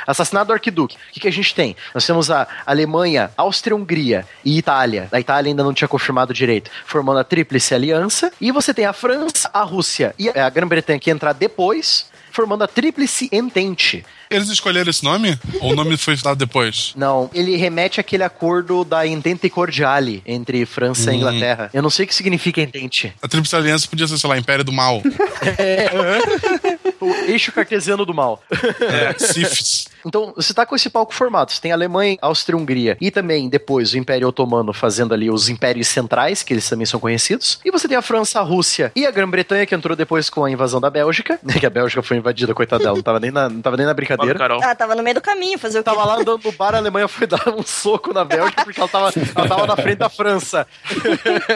Assassinado 0.05 0.47
do 0.47 0.53
Arquiduque. 0.53 0.95
O 0.95 1.13
que, 1.13 1.19
que 1.19 1.27
a 1.27 1.31
gente 1.31 1.53
tem? 1.53 1.75
Nós 1.93 2.05
temos 2.05 2.29
a 2.31 2.47
Alemanha, 2.65 3.31
Áustria-Hungria 3.37 4.25
e 4.43 4.57
Itália. 4.57 5.07
A 5.11 5.19
Itália 5.19 5.49
ainda 5.49 5.63
não 5.63 5.73
tinha 5.73 5.87
confirmado 5.87 6.33
direito, 6.33 6.69
formando 6.85 7.19
a 7.19 7.23
Tríplice 7.23 7.73
Aliança. 7.73 8.31
E 8.39 8.51
você 8.51 8.73
tem 8.73 8.85
a 8.85 8.93
França, 8.93 9.49
a 9.53 9.61
Rússia 9.61 10.13
e 10.17 10.29
a 10.29 10.49
Grã-Bretanha 10.49 10.99
que 10.99 11.11
entrar 11.11 11.33
depois, 11.33 12.07
formando 12.35 12.63
a 12.63 12.67
Tríplice 12.67 13.29
Entente. 13.31 14.05
Eles 14.29 14.49
escolheram 14.49 14.89
esse 14.89 15.03
nome? 15.03 15.39
Ou 15.61 15.71
o 15.71 15.75
nome 15.75 15.95
foi 15.97 16.15
dado 16.17 16.37
depois? 16.37 16.93
Não, 16.97 17.29
ele 17.33 17.55
remete 17.55 17.99
àquele 17.99 18.23
acordo 18.23 18.83
da 18.83 19.07
Entente 19.07 19.49
Cordiale 19.49 20.21
entre 20.25 20.65
França 20.65 21.13
e 21.13 21.17
Inglaterra. 21.17 21.69
Eu 21.73 21.81
não 21.81 21.89
sei 21.89 22.05
o 22.05 22.07
que 22.07 22.15
significa 22.15 22.61
Entente. 22.61 23.13
A 23.21 23.27
Tríplice 23.27 23.55
Aliança 23.55 23.87
podia 23.87 24.07
ser, 24.07 24.17
sei 24.17 24.29
lá, 24.29 24.37
Império 24.37 24.63
do 24.63 24.73
Mal. 24.73 25.01
O 26.99 27.09
eixo 27.29 27.51
cartesiano 27.51 28.05
do 28.05 28.13
mal. 28.13 28.41
É, 28.79 29.13
Sifis. 29.19 29.87
Então, 30.05 30.33
você 30.35 30.53
tá 30.53 30.65
com 30.65 30.75
esse 30.75 30.89
palco 30.89 31.13
formado. 31.13 31.51
Você 31.51 31.59
tem 31.59 31.71
a 31.71 31.75
Alemanha, 31.75 32.17
Áustria-Hungria 32.21 32.97
e 33.01 33.09
também 33.09 33.49
depois 33.49 33.93
o 33.93 33.97
Império 33.97 34.27
Otomano 34.27 34.71
fazendo 34.73 35.13
ali 35.13 35.29
os 35.29 35.49
impérios 35.49 35.87
centrais, 35.87 36.43
que 36.43 36.53
eles 36.53 36.69
também 36.69 36.85
são 36.85 36.99
conhecidos. 36.99 37.59
E 37.65 37.71
você 37.71 37.87
tem 37.87 37.97
a 37.97 38.01
França, 38.01 38.39
a 38.39 38.43
Rússia 38.43 38.91
e 38.95 39.05
a 39.05 39.11
Grã-Bretanha, 39.11 39.65
que 39.65 39.73
entrou 39.73 39.95
depois 39.95 40.29
com 40.29 40.45
a 40.45 40.51
invasão 40.51 40.79
da 40.79 40.89
Bélgica. 40.89 41.39
Que 41.55 41.65
a 41.65 41.69
Bélgica 41.69 42.03
foi 42.03 42.17
invadida, 42.17 42.53
coitada 42.53 42.83
dela. 42.83 42.97
Não 42.97 43.01
tava 43.01 43.19
nem 43.19 43.31
na, 43.31 43.47
não 43.47 43.61
tava 43.61 43.77
nem 43.77 43.85
na 43.85 43.93
brincadeira. 43.93 44.37
Carol. 44.37 44.61
Ah, 44.61 44.75
tava 44.75 44.93
no 44.93 45.01
meio 45.01 45.15
do 45.15 45.21
caminho 45.21 45.57
fazer 45.57 45.79
o 45.79 45.83
quê? 45.83 45.89
Tava 45.89 46.03
lá 46.03 46.15
andando 46.17 46.41
no 46.43 46.51
bar, 46.51 46.75
a 46.75 46.79
Alemanha 46.79 47.07
foi 47.07 47.25
dar 47.25 47.47
um 47.47 47.63
soco 47.63 48.13
na 48.13 48.25
Bélgica 48.25 48.63
porque 48.65 48.79
ela 48.79 48.89
tava, 48.89 49.13
ela 49.35 49.47
tava 49.47 49.65
na 49.65 49.75
frente 49.77 49.99
da 49.99 50.09
França. 50.09 50.67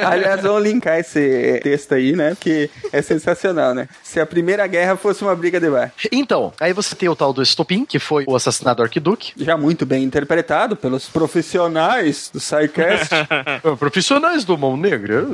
Aliás, 0.06 0.42
vamos 0.42 0.64
linkar 0.64 1.00
esse 1.00 1.60
texto 1.62 1.94
aí, 1.94 2.16
né? 2.16 2.30
Porque 2.30 2.70
é 2.94 3.02
sensacional, 3.02 3.74
né? 3.74 3.90
Se 4.02 4.22
a 4.22 4.26
Primeira 4.26 4.66
Guerra 4.68 4.96
fosse 4.96 5.22
uma 5.22 5.36
briga 5.36 5.60
de 5.60 5.70
bar. 5.70 5.92
Então, 6.12 6.54
aí 6.60 6.72
você 6.72 6.96
tem 6.96 7.10
o 7.10 7.16
tal 7.16 7.34
do 7.34 7.44
Estopim, 7.44 7.84
que 7.84 8.00
foi 8.00 8.24
o 8.26 8.39
assassinato 8.40 8.78
do 8.78 8.84
Arquiduque. 8.84 9.34
Já 9.38 9.58
muito 9.58 9.86
bem 9.86 10.04
interpretado 10.04 10.76
pelos 10.76 11.08
profissionais 11.08 12.30
do 12.32 12.40
SciCast. 12.40 13.10
Profissionais 13.78 14.44
do 14.44 14.58
Mão 14.58 14.76
Negra. 14.76 15.26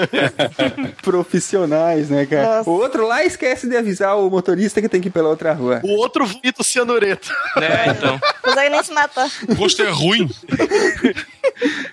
profissionais, 1.02 2.08
né, 2.10 2.26
cara? 2.26 2.58
Nossa. 2.58 2.70
O 2.70 2.72
outro 2.74 3.06
lá 3.06 3.24
esquece 3.24 3.68
de 3.68 3.76
avisar 3.76 4.18
o 4.18 4.30
motorista 4.30 4.80
que 4.80 4.88
tem 4.88 5.00
que 5.00 5.08
ir 5.08 5.10
pela 5.10 5.28
outra 5.28 5.52
rua. 5.52 5.80
O 5.82 5.96
outro 5.96 6.26
vomita 6.26 6.62
o 6.62 6.64
cianureto. 6.64 7.32
Né, 7.56 7.86
então. 7.88 8.12
Não 8.12 8.42
consegue 8.42 8.70
nem 8.70 8.82
se 8.82 8.92
matar. 8.92 9.28
O 9.48 9.54
gosto 9.54 9.82
é 9.82 9.90
ruim. 9.90 10.28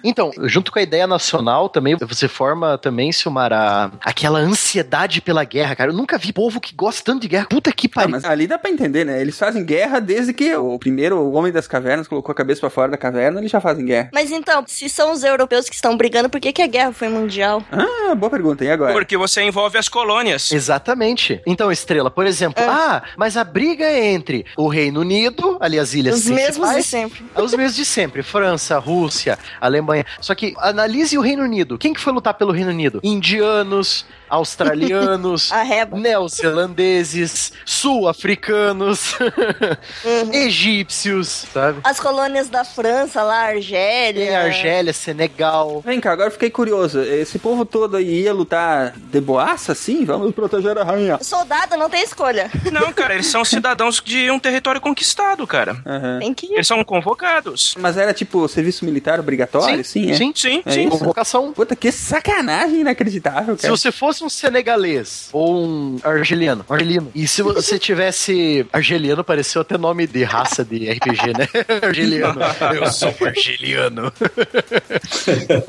Então, 0.03 0.31
junto 0.43 0.71
com 0.71 0.79
a 0.79 0.81
ideia 0.81 1.05
nacional 1.07 1.69
também, 1.69 1.95
você 1.95 2.27
forma 2.27 2.77
também, 2.77 3.11
Silmar, 3.11 3.51
a- 3.51 3.91
aquela 4.01 4.39
ansiedade 4.39 5.21
pela 5.21 5.43
guerra, 5.43 5.75
cara. 5.75 5.91
Eu 5.91 5.95
nunca 5.95 6.17
vi 6.17 6.31
povo 6.31 6.59
que 6.61 6.73
gosta 6.73 7.03
tanto 7.03 7.21
de 7.21 7.27
guerra. 7.27 7.47
Puta 7.49 7.71
que 7.71 7.87
Ah, 7.87 7.95
pariu. 7.95 8.11
mas 8.11 8.23
ali 8.25 8.47
dá 8.47 8.57
pra 8.57 8.69
entender, 8.69 9.05
né? 9.05 9.19
Eles 9.21 9.37
fazem 9.37 9.65
guerra 9.65 9.99
desde 9.99 10.33
que 10.33 10.55
o 10.55 10.77
primeiro 10.79 11.17
o 11.17 11.33
homem 11.33 11.51
das 11.51 11.67
cavernas 11.67 12.07
colocou 12.07 12.31
a 12.31 12.35
cabeça 12.35 12.61
pra 12.61 12.69
fora 12.69 12.91
da 12.91 12.97
caverna, 12.97 13.39
eles 13.39 13.51
já 13.51 13.59
fazem 13.59 13.85
guerra. 13.85 14.09
Mas 14.13 14.31
então, 14.31 14.63
se 14.67 14.87
são 14.89 15.11
os 15.11 15.23
europeus 15.23 15.67
que 15.69 15.75
estão 15.75 15.97
brigando, 15.97 16.29
por 16.29 16.39
que, 16.39 16.53
que 16.53 16.61
a 16.61 16.67
guerra 16.67 16.93
foi 16.93 17.09
mundial? 17.09 17.63
Ah, 17.71 18.15
boa 18.15 18.29
pergunta. 18.29 18.63
E 18.63 18.69
agora? 18.71 18.93
Porque 18.93 19.17
você 19.17 19.41
envolve 19.41 19.77
as 19.77 19.89
colônias. 19.89 20.51
Exatamente. 20.51 21.41
Então, 21.45 21.71
Estrela, 21.71 22.09
por 22.11 22.25
exemplo, 22.25 22.63
É. 22.63 22.67
ah, 22.67 23.03
mas 23.17 23.35
a 23.37 23.43
briga 23.43 23.83
é 23.85 24.05
entre 24.07 24.45
o 24.55 24.67
Reino 24.67 24.99
Unido, 25.01 25.57
ali 25.59 25.79
as 25.79 25.93
ilhas 25.93 26.15
Os 26.19 26.25
mesmos 26.27 26.69
de 26.75 26.83
sempre. 26.83 27.23
é 27.35 27.41
os 27.41 27.53
mesmos 27.53 27.75
de 27.75 27.85
sempre. 27.85 28.23
França, 28.23 28.77
Rússia, 28.77 29.36
Alemanha. 29.61 29.77
Alemanha. 29.77 30.05
Só 30.19 30.33
que 30.35 30.53
analise 30.57 31.17
o 31.17 31.21
Reino 31.21 31.43
Unido. 31.43 31.77
Quem 31.77 31.93
que 31.93 31.99
foi 31.99 32.11
lutar 32.11 32.33
pelo 32.33 32.51
Reino 32.51 32.71
Unido? 32.71 32.99
Indianos, 33.03 34.05
australianos, 34.27 35.51
neozelandeses, 35.93 37.53
sul-africanos, 37.65 39.15
Uhum. 39.19 40.33
egípcios, 40.33 41.45
sabe? 41.53 41.79
As 41.83 41.99
colônias 41.99 42.49
da 42.49 42.63
França 42.63 43.21
lá, 43.23 43.47
Argélia. 43.47 44.25
Tem 44.25 44.35
Argélia, 44.35 44.93
Senegal. 44.93 45.81
Vem 45.85 45.99
cá, 45.99 46.11
agora 46.11 46.27
eu 46.27 46.31
fiquei 46.31 46.49
curioso. 46.49 46.99
Esse 47.01 47.37
povo 47.39 47.65
todo 47.65 47.97
aí 47.97 48.23
ia 48.23 48.33
lutar 48.33 48.93
de 48.95 49.21
boaça, 49.21 49.71
assim? 49.71 50.03
Vamos 50.05 50.33
proteger 50.33 50.77
a 50.77 50.83
rainha. 50.83 51.17
Soldado 51.21 51.77
não 51.77 51.89
tem 51.89 52.03
escolha. 52.03 52.49
Não, 52.71 52.91
cara, 52.93 53.13
eles 53.13 53.27
são 53.27 53.43
cidadãos 53.45 54.01
de 54.03 54.29
um 54.29 54.39
território 54.39 54.79
conquistado, 54.81 55.45
cara. 55.47 55.77
Aham. 55.85 56.19
Tem 56.19 56.33
que 56.33 56.45
ir. 56.47 56.53
Eles 56.53 56.67
são 56.67 56.83
convocados. 56.83 57.75
Mas 57.79 57.97
era 57.97 58.13
tipo 58.13 58.47
serviço 58.47 58.85
militar 58.85 59.19
obrigatório, 59.27 59.83
sim? 59.83 60.09
é? 60.09 60.13
sim, 60.13 60.31
Sim, 60.33 60.63
É 60.65 60.71
sim. 60.71 60.89
Convocação. 60.89 61.51
Puta, 61.51 61.75
que 61.75 61.91
sacanagem 61.91 62.79
inacreditável, 62.81 63.55
Se 63.57 63.63
cara. 63.63 63.75
você 63.75 63.91
fosse 63.91 64.23
um 64.23 64.29
senegalês 64.29 65.27
ou 65.33 65.65
um 65.65 65.99
argeliano, 66.03 66.65
argelino, 66.69 67.11
e 67.13 67.27
se 67.27 67.41
você 67.41 67.77
tivesse 67.79 68.65
argeliano, 68.71 69.23
pareceu 69.23 69.61
até 69.61 69.77
nome 69.77 70.07
de 70.07 70.23
raça 70.23 70.63
de 70.63 70.89
RPG, 70.89 71.33
né? 71.37 71.47
argeliano. 71.83 72.39
Eu 72.75 72.91
sou 72.91 73.13
argeliano. 73.21 74.11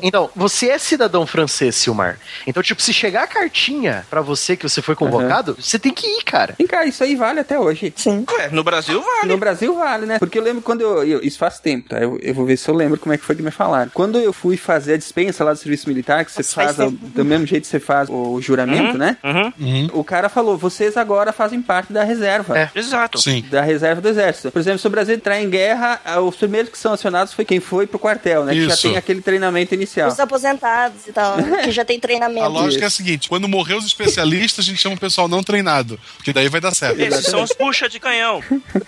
então, 0.02 0.30
você 0.34 0.68
é 0.70 0.78
cidadão 0.78 1.26
francês, 1.26 1.74
Silmar. 1.74 2.18
Então, 2.46 2.62
tipo, 2.62 2.80
se 2.80 2.92
chegar 2.92 3.24
a 3.24 3.26
cartinha 3.26 4.06
pra 4.08 4.20
você 4.20 4.56
que 4.56 4.68
você 4.68 4.80
foi 4.80 4.94
convocado, 4.94 5.56
você 5.58 5.78
tem 5.78 5.92
que 5.92 6.06
ir, 6.06 6.22
cara. 6.22 6.54
Vem 6.58 6.66
cá, 6.66 6.84
isso 6.84 7.02
aí 7.02 7.14
vale 7.16 7.40
até 7.40 7.58
hoje. 7.58 7.92
Sim. 7.96 8.24
Ué, 8.30 8.48
no 8.50 8.62
Brasil 8.62 9.02
vale. 9.02 9.28
No 9.28 9.36
Brasil 9.38 9.74
vale, 9.74 10.06
né? 10.06 10.18
Porque 10.18 10.38
eu 10.38 10.42
lembro 10.42 10.62
quando 10.62 10.80
eu. 10.82 11.04
eu- 11.04 11.20
isso 11.22 11.38
faz 11.38 11.58
tempo, 11.58 11.88
tá? 11.88 11.98
Eu, 11.98 12.18
eu 12.22 12.32
vou 12.34 12.44
ver 12.46 12.56
se 12.56 12.68
eu 12.68 12.74
lembro 12.74 12.98
como 12.98 13.12
é 13.12 13.18
que 13.18 13.24
foi 13.24 13.34
que 13.34 13.42
me 13.48 13.54
falaram. 13.54 13.90
Quando 13.92 14.18
eu 14.18 14.32
fui 14.32 14.56
fazer 14.56 14.94
a 14.94 14.96
dispensa 14.96 15.44
lá 15.44 15.52
do 15.52 15.58
serviço 15.58 15.88
militar, 15.88 16.24
que 16.24 16.32
você 16.32 16.38
Nossa, 16.40 16.54
faz 16.54 16.76
faz 16.76 16.92
do 16.92 17.24
mesmo 17.24 17.46
jeito 17.46 17.62
que 17.64 17.68
você 17.68 17.80
faz 17.80 18.08
o 18.10 18.40
juramento, 18.40 18.96
né? 18.96 19.16
Uhum, 19.22 19.90
O 19.92 20.04
cara 20.04 20.28
falou: 20.28 20.56
vocês 20.56 20.96
agora 20.96 21.32
fazem 21.32 21.60
parte 21.60 21.92
da 21.92 22.04
reserva. 22.04 22.58
É. 22.58 22.70
exato. 22.74 23.18
Sim. 23.18 23.44
Da 23.50 23.62
reserva 23.62 24.00
do 24.00 24.08
exército. 24.08 24.50
Por 24.50 24.58
exemplo, 24.58 24.78
se 24.78 24.86
o 24.86 24.90
Brasil 24.90 25.14
entrar 25.14 25.40
em 25.40 25.48
guerra, 25.48 26.00
ah, 26.04 26.20
os 26.20 26.36
primeiros 26.36 26.70
que 26.70 26.78
são 26.78 26.92
acionados 26.92 27.32
foi 27.32 27.44
quem 27.44 27.60
foi 27.60 27.86
pro 27.86 27.98
quartel, 27.98 28.44
né? 28.44 28.52
Que 28.52 28.66
já 28.66 28.74
Isso. 28.74 28.82
tem 28.82 28.96
aquele 28.96 29.20
treinamento 29.20 29.74
inicial. 29.74 30.08
Os 30.08 30.20
aposentados 30.20 31.06
e 31.06 31.12
tal, 31.12 31.36
que 31.64 31.70
já 31.70 31.84
tem 31.84 31.98
treinamento. 31.98 32.44
A 32.44 32.48
lógica 32.48 32.84
é 32.84 32.88
a 32.88 32.90
seguinte: 32.90 33.28
quando 33.28 33.48
morrer 33.48 33.74
os 33.74 33.86
especialistas, 33.86 34.64
a 34.64 34.68
gente 34.68 34.80
chama 34.80 34.96
o 34.96 35.00
pessoal 35.00 35.28
não 35.28 35.42
treinado. 35.42 35.98
Porque 36.16 36.32
daí 36.32 36.48
vai 36.48 36.60
dar 36.60 36.74
certo. 36.74 37.00
Esses 37.00 37.26
são 37.26 37.42
os 37.42 37.52
puxa 37.52 37.88
de 37.88 37.98
canhão. 37.98 38.42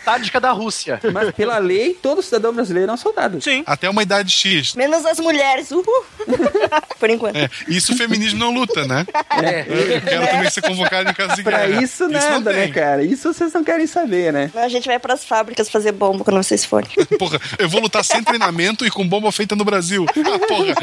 Tática 0.05 0.41
da 0.41 0.51
Rússia. 0.51 1.01
Mas 1.13 1.31
pela 1.33 1.59
lei, 1.59 1.95
todo 1.95 2.23
cidadão 2.23 2.53
brasileiro 2.53 2.91
é 2.91 2.95
um 2.95 2.97
soldado. 2.97 3.41
Sim. 3.41 3.63
Até 3.67 3.89
uma 3.89 4.03
idade 4.03 4.31
X. 4.31 4.50
Menos 4.77 5.05
as 5.07 5.19
mulheres. 5.19 5.71
Uhul. 5.71 5.85
Por 6.99 7.11
enquanto. 7.11 7.37
É, 7.37 7.49
isso 7.69 7.93
o 7.93 7.97
feminismo 7.97 8.39
não 8.39 8.53
luta, 8.53 8.87
né? 8.87 9.07
É. 9.43 9.61
Eu 9.69 10.01
quero 10.03 10.27
também 10.29 10.51
ser 10.51 10.63
convocado 10.63 11.11
em 11.11 11.15
caso 11.15 11.35
de 11.37 11.43
Pra 11.43 11.67
guerra. 11.67 11.83
isso 11.83 12.09
não 12.09 12.21
nada, 12.21 12.53
né, 12.53 12.63
tem. 12.65 12.73
cara? 12.73 13.03
Isso 13.03 13.33
vocês 13.33 13.53
não 13.53 13.65
querem 13.65 13.87
saber, 13.87 14.33
né? 14.33 14.51
A 14.55 14.69
gente 14.69 14.87
vai 14.87 14.99
pras 14.99 15.25
fábricas 15.25 15.69
fazer 15.69 15.93
bomba 15.93 16.25
quando 16.25 16.37
vocês 16.43 16.65
forem. 16.65 16.91
Porra, 17.19 17.41
eu 17.59 17.69
vou 17.69 17.81
lutar 17.81 18.05
sem 18.05 18.23
treinamento 18.23 18.85
e 18.87 18.91
com 18.91 19.07
bomba 19.07 19.31
feita 19.33 19.55
no 19.57 19.65
Brasil. 19.65 20.05
Ah, 20.09 20.39
porra. 20.47 20.75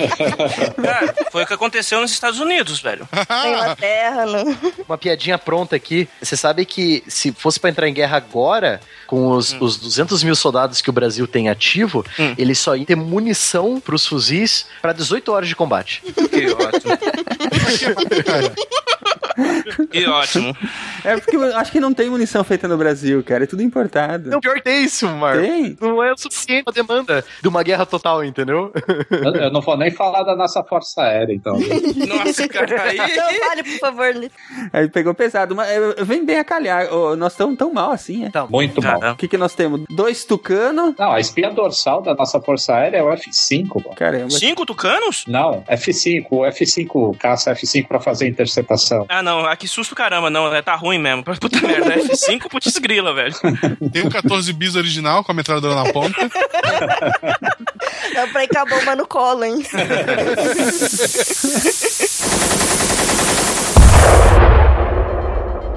Cara, 0.83 1.15
foi 1.31 1.43
o 1.43 1.47
que 1.47 1.53
aconteceu 1.53 2.01
nos 2.01 2.11
Estados 2.11 2.39
Unidos, 2.39 2.79
velho. 2.79 3.07
Na 3.29 3.47
Inglaterra, 3.47 4.25
no... 4.25 4.57
Uma 4.87 4.97
piadinha 4.97 5.37
pronta 5.37 5.75
aqui. 5.75 6.07
Você 6.21 6.35
sabe 6.35 6.65
que 6.65 7.03
se 7.07 7.31
fosse 7.31 7.59
pra 7.59 7.69
entrar 7.69 7.87
em 7.87 7.93
guerra 7.93 8.17
agora, 8.17 8.79
com 9.05 9.29
os, 9.31 9.53
os 9.59 9.77
200 9.77 10.23
mil 10.23 10.35
soldados 10.35 10.81
que 10.81 10.89
o 10.89 10.93
Brasil 10.93 11.27
tem 11.27 11.49
ativo, 11.49 12.05
Hum. 12.19 12.33
eles 12.37 12.57
só 12.59 12.75
iam 12.75 12.85
ter 12.85 12.95
munição 12.95 13.56
pros 13.79 14.05
fuzis 14.05 14.67
pra 14.81 14.93
18 14.93 15.31
horas 15.31 15.49
de 15.49 15.55
combate. 15.55 16.03
Que 16.29 16.51
ótimo. 16.51 16.93
que 19.91 20.05
ótimo. 20.07 20.55
É 21.03 21.15
porque 21.17 21.35
eu 21.35 21.57
acho 21.57 21.71
que 21.71 21.79
não 21.79 21.93
tem 21.93 22.09
munição 22.09 22.43
feita 22.43 22.67
no 22.67 22.77
Brasil, 22.77 23.23
cara. 23.23 23.43
É 23.43 23.47
tudo 23.47 23.61
importado. 23.61 24.29
Não, 24.29 24.39
pior 24.39 24.55
que 24.55 24.63
tem 24.63 24.83
isso, 24.83 25.07
Marco. 25.07 25.41
Tem? 25.41 25.77
Não 25.79 26.03
é 26.03 26.13
o 26.13 26.17
suficiente 26.17 26.63
pra 26.63 26.73
demanda 26.73 27.23
de 27.41 27.47
uma 27.47 27.63
guerra 27.63 27.85
total, 27.85 28.23
entendeu? 28.23 28.71
Eu, 29.09 29.33
eu 29.35 29.51
não 29.51 29.61
vou 29.61 29.77
nem 29.77 29.91
falar 29.91 30.23
da 30.23 30.35
nossa 30.35 30.63
Força 30.63 31.01
Aérea, 31.01 31.33
então. 31.33 31.57
Nossa, 32.07 32.47
cara, 32.47 32.83
aí. 32.83 32.97
Não, 32.97 33.33
fale, 33.47 33.63
por 33.63 33.79
favor. 33.79 34.15
Lito. 34.15 34.35
Aí 34.73 34.87
pegou 34.89 35.13
pesado. 35.13 35.55
Mas 35.55 35.67
vem 36.03 36.25
bem 36.25 36.39
a 36.39 36.43
calhar. 36.43 36.87
Nós 37.17 37.33
estamos 37.33 37.57
tão 37.57 37.73
mal 37.73 37.91
assim, 37.91 38.23
é? 38.23 38.27
Então, 38.27 38.47
Muito 38.49 38.81
mal. 38.81 39.13
O 39.13 39.15
que, 39.15 39.27
que 39.27 39.37
nós 39.37 39.53
temos? 39.53 39.83
Dois 39.89 40.25
tucano. 40.25 40.95
Não, 40.97 41.11
a 41.11 41.19
espinha 41.19 41.51
dorsal 41.51 42.01
da 42.01 42.13
nossa 42.13 42.39
Força 42.41 42.73
Aérea 42.75 42.97
é 42.97 43.03
o 43.03 43.07
F5, 43.07 43.83
mano. 43.83 43.95
Caramba. 43.95 44.29
cinco 44.31 44.65
tucanos? 44.65 45.25
Não, 45.27 45.63
F5, 45.69 46.25
o 46.29 46.41
F5, 46.41 47.17
caça 47.17 47.53
F5 47.53 47.87
pra 47.87 47.99
fazer 47.99 48.27
interceptação. 48.27 49.05
Ah, 49.09 49.16
não. 49.21 49.45
Ah, 49.45 49.55
que 49.55 49.67
susto 49.67 49.95
caramba. 49.95 50.29
Não, 50.29 50.53
é, 50.53 50.61
tá 50.61 50.75
ruim 50.75 50.97
mesmo. 50.97 51.23
Puta 51.23 51.65
merda. 51.65 51.95
F5 51.95 52.49
putz 52.49 52.77
grila, 52.77 53.13
velho. 53.13 53.35
Tem 53.91 54.05
um 54.05 54.09
14 54.09 54.51
bis 54.53 54.75
original 54.75 55.23
com 55.23 55.31
a 55.31 55.35
metralhadora 55.35 55.75
na 55.75 55.91
ponta. 55.91 56.29
Dá 58.13 58.27
pra 58.27 58.43
ir 58.43 58.47
com 58.47 58.59
a 58.59 58.65
bomba 58.65 58.95
no 58.95 59.07
colo, 59.07 59.43
hein? 59.43 59.63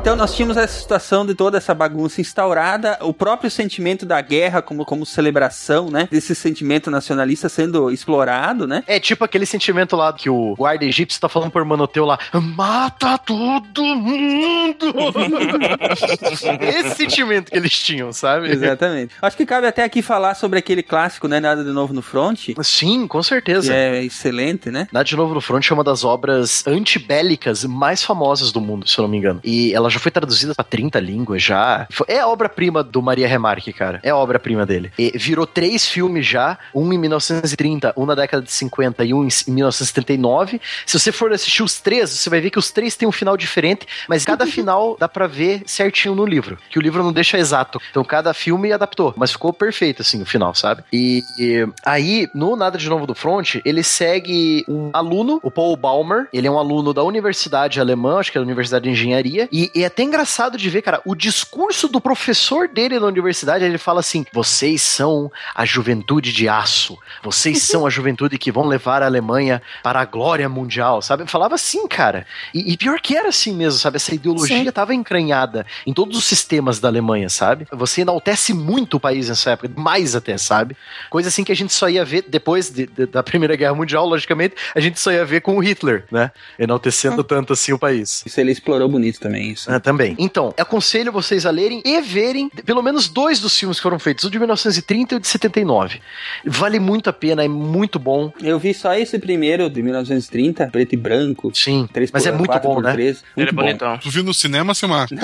Então 0.01 0.17
nós 0.17 0.35
tínhamos 0.35 0.57
essa 0.57 0.81
situação 0.81 1.27
de 1.27 1.35
toda 1.35 1.59
essa 1.59 1.75
bagunça 1.75 2.23
instaurada, 2.23 2.97
o 3.03 3.13
próprio 3.13 3.51
sentimento 3.51 4.07
da 4.07 4.19
guerra 4.23 4.63
como, 4.63 4.83
como 4.83 5.05
celebração, 5.05 5.91
né? 5.91 6.09
Desse 6.11 6.35
sentimento 6.35 6.91
nacionalista 6.91 7.51
sendo 7.51 7.91
explorado, 7.91 8.67
né? 8.67 8.83
É 8.87 8.99
tipo 8.99 9.23
aquele 9.23 9.45
sentimento 9.45 9.95
lá 9.97 10.11
que 10.11 10.31
o 10.31 10.55
guarda 10.57 10.87
egípcio 10.87 11.21
tá 11.21 11.29
falando 11.29 11.51
por 11.51 11.63
Manoteu 11.67 12.07
lá: 12.07 12.19
mata 12.33 13.19
todo 13.19 13.85
mundo! 13.85 14.87
Esse 16.63 16.95
sentimento 16.97 17.51
que 17.51 17.59
eles 17.59 17.79
tinham, 17.79 18.11
sabe? 18.11 18.51
Exatamente. 18.51 19.13
Acho 19.21 19.37
que 19.37 19.45
cabe 19.45 19.67
até 19.67 19.85
aqui 19.85 20.01
falar 20.01 20.35
sobre 20.35 20.59
aquele 20.59 20.83
clássico, 20.83 21.29
né? 21.29 21.41
Nada 21.41 21.63
de 21.63 21.73
novo 21.73 21.93
no 21.93 22.01
front. 22.01 22.49
Sim, 22.63 23.07
com 23.07 23.23
certeza. 23.23 23.75
é 23.75 24.03
excelente, 24.03 24.71
né? 24.71 24.89
Nada 24.91 25.05
de 25.05 25.15
Novo 25.15 25.35
no 25.35 25.43
Front 25.43 25.71
é 25.71 25.75
uma 25.75 25.85
das 25.85 26.05
obras 26.05 26.67
antibélicas 26.67 27.67
mais 27.67 28.03
famosas 28.03 28.51
do 28.51 28.63
mundo, 28.63 28.89
se 28.89 28.99
eu 28.99 29.03
não 29.03 29.11
me 29.11 29.19
engano. 29.19 29.41
E 29.45 29.75
ela 29.75 29.90
já 29.91 29.99
foi 29.99 30.11
traduzida 30.11 30.55
pra 30.55 30.65
30 30.65 30.99
línguas 31.01 31.43
já. 31.43 31.87
É 32.07 32.21
a 32.21 32.29
obra-prima 32.29 32.83
do 32.83 33.03
Maria 33.03 33.29
Remarque, 33.29 33.73
cara. 33.73 34.01
É 34.03 34.11
a 34.11 34.17
obra-prima 34.17 34.65
dele. 34.65 34.93
E 34.99 35.13
virou 35.17 35.47
três 35.47 35.87
filmes 35.87 36.27
já, 36.27 36.59
um 36.75 36.93
em 36.93 36.99
1930, 36.99 37.93
um 37.97 38.07
na 38.07 38.15
década 38.15 38.43
de 38.43 38.53
50 38.53 39.05
e 39.05 39.15
um 39.15 39.25
em 39.25 39.31
1979. 39.49 40.61
Se 40.87 40.99
você 40.99 41.13
for 41.13 41.33
assistir 41.33 41.63
os 41.63 41.81
três, 41.81 42.11
você 42.11 42.31
vai 42.31 42.41
ver 42.41 42.51
que 42.51 42.59
os 42.59 42.71
três 42.71 42.97
têm 42.97 43.09
um 43.09 43.13
final 43.13 43.37
diferente, 43.37 43.87
mas 44.09 44.25
cada 44.25 44.47
final 44.49 44.97
dá 44.99 45.09
pra 45.09 45.27
ver 45.27 45.63
certinho 45.67 46.15
no 46.15 46.25
livro, 46.25 46.59
que 46.71 46.79
o 46.79 46.83
livro 46.83 47.03
não 47.03 47.13
deixa 47.13 47.39
exato. 47.39 47.81
Então 47.91 48.05
cada 48.05 48.33
filme 48.33 48.73
adaptou, 48.73 49.15
mas 49.17 49.33
ficou 49.33 49.53
perfeito 49.53 50.03
assim 50.03 50.23
o 50.23 50.27
final, 50.27 50.55
sabe? 50.55 50.83
E, 50.93 51.23
e 51.39 51.67
aí, 51.85 52.29
no 52.35 52.57
Nada 52.57 52.79
de 52.79 52.89
Novo 52.89 53.07
do 53.07 53.15
Front, 53.15 53.57
ele 53.65 53.83
segue 53.83 54.65
um 54.69 54.91
aluno, 54.93 55.41
o 55.43 55.51
Paul 55.51 55.77
Baumer, 55.77 56.29
ele 56.33 56.47
é 56.47 56.51
um 56.51 56.59
aluno 56.59 56.93
da 56.93 57.03
Universidade 57.03 57.81
Alemã, 57.81 58.19
acho 58.19 58.31
que 58.33 58.39
é 58.39 58.41
da 58.41 58.45
Universidade 58.45 58.85
de 58.85 58.91
Engenharia, 58.91 59.49
e, 59.53 59.71
e 59.81 59.83
é 59.83 59.87
até 59.87 60.03
engraçado 60.03 60.57
de 60.59 60.69
ver, 60.69 60.83
cara, 60.83 61.01
o 61.05 61.15
discurso 61.15 61.89
do 61.89 62.01
professor 62.01 62.69
dele 62.69 62.99
na 63.01 63.07
universidade, 63.07 63.65
ele 63.65 63.79
fala 63.79 64.01
assim: 64.01 64.25
"Vocês 64.33 64.83
são 64.83 65.31
a 65.55 65.65
juventude 65.65 66.33
de 66.33 66.49
aço. 66.49 66.99
Vocês 67.23 67.63
são 67.65 67.87
a 67.87 67.91
juventude 67.91 68.37
que 68.39 68.53
vão 68.53 68.67
levar 68.67 69.03
a 69.03 69.07
Alemanha 69.07 69.63
para 69.83 70.01
a 70.01 70.05
glória 70.05 70.49
mundial", 70.49 71.01
sabe? 71.03 71.27
Falava 71.27 71.55
assim, 71.55 71.87
cara. 71.89 72.27
E, 72.55 72.73
e 72.73 72.77
pior 72.77 73.01
que 73.01 73.17
era 73.17 73.29
assim 73.29 73.55
mesmo, 73.55 73.79
sabe? 73.79 73.97
Essa 73.97 74.15
ideologia 74.15 74.69
estava 74.69 74.95
encranhada 74.95 75.65
em 75.87 75.93
todos 75.95 76.17
os 76.19 76.25
sistemas 76.25 76.79
da 76.79 76.89
Alemanha, 76.89 77.29
sabe? 77.29 77.67
Você 77.73 78.03
enaltece 78.03 78.53
muito 78.53 78.99
o 78.99 79.01
país 79.01 79.29
nessa 79.29 79.53
época, 79.53 79.73
mais 79.81 80.15
até, 80.15 80.37
sabe? 80.37 80.77
Coisa 81.09 81.29
assim 81.29 81.43
que 81.45 81.53
a 81.53 81.57
gente 81.57 81.73
só 81.73 81.89
ia 81.89 82.05
ver 82.05 82.25
depois 82.29 82.69
de- 82.71 82.87
de- 82.87 83.07
da 83.07 83.23
Primeira 83.23 83.57
Guerra 83.57 83.75
Mundial, 83.75 84.07
logicamente, 84.07 84.55
a 84.75 84.81
gente 84.81 84.99
só 85.01 85.11
ia 85.11 85.25
ver 85.25 85.41
com 85.41 85.57
o 85.57 85.61
Hitler, 85.61 86.05
né? 86.11 86.31
Enaltecendo 86.59 87.25
tanto 87.25 87.53
assim 87.53 87.73
o 87.73 87.79
país. 87.79 88.23
Isso 88.27 88.41
ele 88.41 88.53
explorou 88.53 88.89
bonito 88.89 89.21
também, 89.21 89.51
isso. 89.53 89.70
Ah, 89.71 89.81
também. 89.81 90.15
Então, 90.19 90.53
aconselho 90.59 91.13
vocês 91.13 91.47
a 91.47 91.51
lerem 91.51 91.83
e 91.85 92.01
verem 92.01 92.49
pelo 92.65 92.83
menos 92.83 93.09
dois 93.09 93.41
dos 93.41 93.59
filmes 93.59 93.79
que 93.79 93.83
foram 93.83 93.99
feitos, 93.99 94.25
o 94.25 94.31
de 94.31 94.39
1930 94.39 95.15
e 95.15 95.17
o 95.17 95.21
de 95.21 95.29
79. 95.29 96.01
Vale 96.45 96.79
muito 96.79 97.11
a 97.11 97.13
pena, 97.13 97.45
é 97.45 97.49
muito 97.49 97.99
bom. 97.99 98.33
Eu 98.43 98.59
vi 98.59 98.75
só 98.75 98.95
esse 98.95 99.19
primeiro, 99.19 99.71
de 99.71 99.83
1930, 99.83 100.69
preto 100.69 100.95
e 100.95 100.97
branco. 100.97 101.51
Sim, 101.55 101.89
3 101.93 102.11
mas 102.13 102.27
é 102.27 102.33
muito 102.33 102.59
bom, 102.61 102.81
né? 102.81 102.95
Ele 102.97 103.17
é 103.37 103.53
bonitão. 103.53 103.99
Tu 103.99 104.11
viu 104.11 104.23
no 104.23 104.35
cinema, 104.35 104.75
Silmar? 104.75 105.09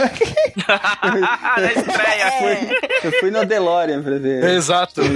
Na 0.66 1.72
estreia. 1.72 2.80
Eu 3.02 3.12
fui 3.12 3.30
no 3.30 3.44
DeLorean 3.44 4.02
pra 4.02 4.18
ver. 4.18 4.44
Exato. 4.44 5.00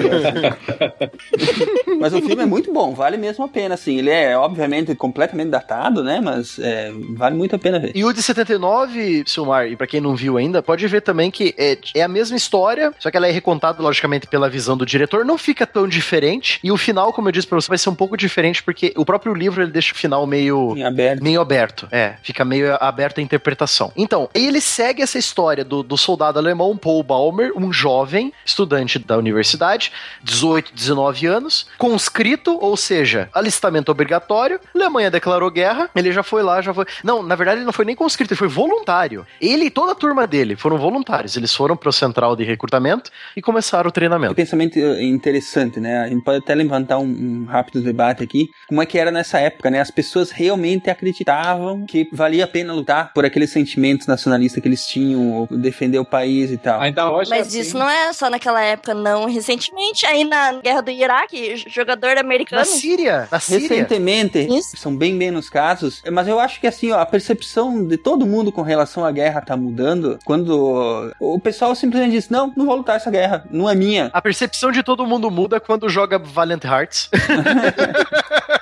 Mas 1.98 2.14
o 2.14 2.22
filme 2.22 2.42
é 2.42 2.46
muito 2.46 2.72
bom, 2.72 2.94
vale 2.94 3.16
mesmo 3.16 3.44
a 3.44 3.48
pena, 3.48 3.74
assim. 3.74 3.98
Ele 3.98 4.10
é, 4.10 4.36
obviamente, 4.36 4.94
completamente 4.94 5.48
datado, 5.48 6.02
né? 6.02 6.20
Mas 6.20 6.58
é, 6.58 6.92
vale 7.10 7.36
muito 7.36 7.56
a 7.56 7.58
pena 7.58 7.78
ver. 7.78 7.92
E 7.94 8.04
o 8.04 8.12
de 8.12 8.22
79, 8.22 9.19
Silmar, 9.26 9.66
e 9.66 9.76
pra 9.76 9.86
quem 9.86 10.00
não 10.00 10.14
viu 10.14 10.36
ainda, 10.36 10.62
pode 10.62 10.86
ver 10.86 11.00
também 11.02 11.30
que 11.30 11.54
é, 11.58 11.76
é 11.94 12.02
a 12.02 12.08
mesma 12.08 12.36
história, 12.36 12.92
só 12.98 13.10
que 13.10 13.16
ela 13.16 13.26
é 13.26 13.30
recontada, 13.30 13.82
logicamente, 13.82 14.26
pela 14.26 14.48
visão 14.48 14.76
do 14.76 14.86
diretor. 14.86 15.24
Não 15.24 15.36
fica 15.36 15.66
tão 15.66 15.88
diferente. 15.88 16.60
E 16.62 16.70
o 16.70 16.76
final, 16.76 17.12
como 17.12 17.28
eu 17.28 17.32
disse 17.32 17.46
pra 17.46 17.60
você, 17.60 17.68
vai 17.68 17.78
ser 17.78 17.90
um 17.90 17.94
pouco 17.94 18.16
diferente, 18.16 18.62
porque 18.62 18.92
o 18.96 19.04
próprio 19.04 19.34
livro 19.34 19.62
ele 19.62 19.70
deixa 19.70 19.92
o 19.92 19.96
final 19.96 20.26
meio. 20.26 20.76
Em 20.76 20.84
aberto. 20.84 21.22
Meio 21.22 21.40
aberto, 21.40 21.88
é. 21.90 22.14
Fica 22.22 22.44
meio 22.44 22.76
aberto 22.80 23.18
a 23.18 23.22
interpretação. 23.22 23.92
Então, 23.96 24.28
ele 24.34 24.60
segue 24.60 25.02
essa 25.02 25.18
história 25.18 25.64
do, 25.64 25.82
do 25.82 25.96
soldado 25.96 26.38
alemão 26.38 26.76
Paul 26.76 27.02
Baumer, 27.02 27.52
um 27.56 27.72
jovem 27.72 28.32
estudante 28.44 28.98
da 28.98 29.16
universidade, 29.16 29.92
18, 30.22 30.72
19 30.74 31.26
anos, 31.26 31.66
conscrito, 31.76 32.58
ou 32.60 32.76
seja, 32.76 33.28
alistamento 33.34 33.90
obrigatório. 33.90 34.60
Alemanha 34.74 35.10
declarou 35.10 35.50
guerra, 35.50 35.90
ele 35.94 36.12
já 36.12 36.22
foi 36.22 36.42
lá, 36.42 36.60
já 36.60 36.72
foi. 36.72 36.86
Não, 37.02 37.22
na 37.22 37.34
verdade, 37.34 37.58
ele 37.58 37.66
não 37.66 37.72
foi 37.72 37.84
nem 37.84 37.96
conscrito, 37.96 38.32
ele 38.32 38.38
foi 38.38 38.48
voluntário. 38.48 39.09
Ele 39.40 39.66
e 39.66 39.70
toda 39.70 39.92
a 39.92 39.94
turma 39.94 40.26
dele 40.26 40.56
foram 40.56 40.78
voluntários. 40.78 41.36
Eles 41.36 41.54
foram 41.54 41.76
pro 41.76 41.92
central 41.92 42.36
de 42.36 42.44
recrutamento 42.44 43.10
e 43.36 43.42
começaram 43.42 43.86
o 43.86 43.88
Um 43.88 43.92
treinamento. 43.92 44.34
pensamento 44.34 44.78
eh, 44.78 45.02
interessante, 45.02 45.80
né? 45.80 46.00
A 46.02 46.08
gente 46.08 46.22
pode 46.24 46.38
até 46.38 46.54
levantar 46.54 46.98
um, 46.98 47.04
um 47.04 47.44
rápido 47.46 47.80
debate 47.82 48.22
aqui. 48.22 48.48
Como 48.68 48.82
é 48.82 48.86
que 48.86 48.98
era 48.98 49.10
nessa 49.10 49.38
época, 49.38 49.70
né? 49.70 49.80
As 49.80 49.90
pessoas 49.90 50.30
realmente 50.30 50.88
acreditavam 50.90 51.84
que 51.86 52.08
valia 52.12 52.44
a 52.44 52.48
pena 52.48 52.72
lutar 52.72 53.12
por 53.12 53.24
aqueles 53.24 53.50
sentimentos 53.50 54.06
nacionalistas 54.06 54.62
que 54.62 54.68
eles 54.68 54.86
tinham, 54.86 55.32
ou 55.32 55.46
defender 55.50 55.98
o 55.98 56.04
país 56.04 56.50
e 56.50 56.56
tal. 56.56 56.80
Ainda 56.80 57.10
hoje 57.10 57.32
é 57.32 57.38
Mas 57.38 57.48
assim. 57.48 57.60
isso 57.60 57.78
não 57.78 57.88
é 57.88 58.12
só 58.12 58.30
naquela 58.30 58.62
época, 58.62 58.94
não. 58.94 59.26
Recentemente, 59.26 60.06
aí 60.06 60.24
na 60.24 60.52
guerra 60.60 60.80
do 60.82 60.90
Iraque, 60.90 61.56
jogador 61.68 62.16
americano. 62.18 62.60
Na 62.60 62.64
Síria, 62.64 63.28
na 63.30 63.40
Síria. 63.40 63.68
Recentemente, 63.68 64.38
Isso. 64.38 64.76
são 64.76 64.94
bem 64.96 65.14
menos 65.14 65.48
casos, 65.48 66.02
mas 66.12 66.26
eu 66.28 66.38
acho 66.38 66.60
que 66.60 66.66
assim, 66.66 66.90
ó, 66.92 67.00
a 67.00 67.06
percepção 67.06 67.84
de 67.86 67.96
todo 67.96 68.26
mundo 68.26 68.52
com 68.52 68.62
relação 68.62 68.99
à 69.04 69.10
guerra 69.10 69.40
tá 69.40 69.56
mudando 69.56 70.18
quando 70.24 71.12
o 71.18 71.38
pessoal 71.38 71.74
simplesmente 71.74 72.12
diz: 72.12 72.28
não, 72.28 72.52
não 72.56 72.66
vou 72.66 72.76
lutar 72.76 72.96
essa 72.96 73.10
guerra, 73.10 73.44
não 73.50 73.68
é 73.68 73.74
minha. 73.74 74.10
A 74.12 74.22
percepção 74.22 74.70
de 74.70 74.82
todo 74.82 75.06
mundo 75.06 75.30
muda 75.30 75.60
quando 75.60 75.88
joga 75.88 76.18
Valiant 76.18 76.64
Hearts. 76.64 77.10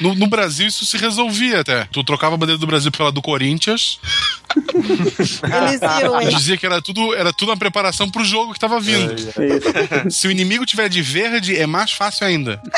No, 0.00 0.14
no 0.14 0.26
Brasil 0.26 0.66
isso 0.66 0.84
se 0.84 0.96
resolvia 0.96 1.60
até. 1.60 1.86
Tu 1.92 2.02
trocava 2.04 2.34
a 2.34 2.38
bandeira 2.38 2.58
do 2.58 2.66
Brasil 2.66 2.90
pela 2.90 3.12
do 3.12 3.22
Corinthians 3.22 4.00
Eles 4.74 5.80
iam, 6.00 6.20
hein? 6.20 6.28
dizia 6.28 6.56
que 6.56 6.66
era 6.66 6.80
tudo, 6.80 7.14
era 7.14 7.32
tudo 7.32 7.50
uma 7.50 7.56
preparação 7.56 8.10
pro 8.10 8.24
jogo 8.24 8.52
que 8.52 8.60
tava 8.60 8.80
vindo. 8.80 9.14
Se 10.10 10.26
o 10.26 10.30
inimigo 10.30 10.64
tiver 10.64 10.88
de 10.88 11.02
verde, 11.02 11.56
é 11.56 11.66
mais 11.66 11.92
fácil 11.92 12.26
ainda. 12.26 12.60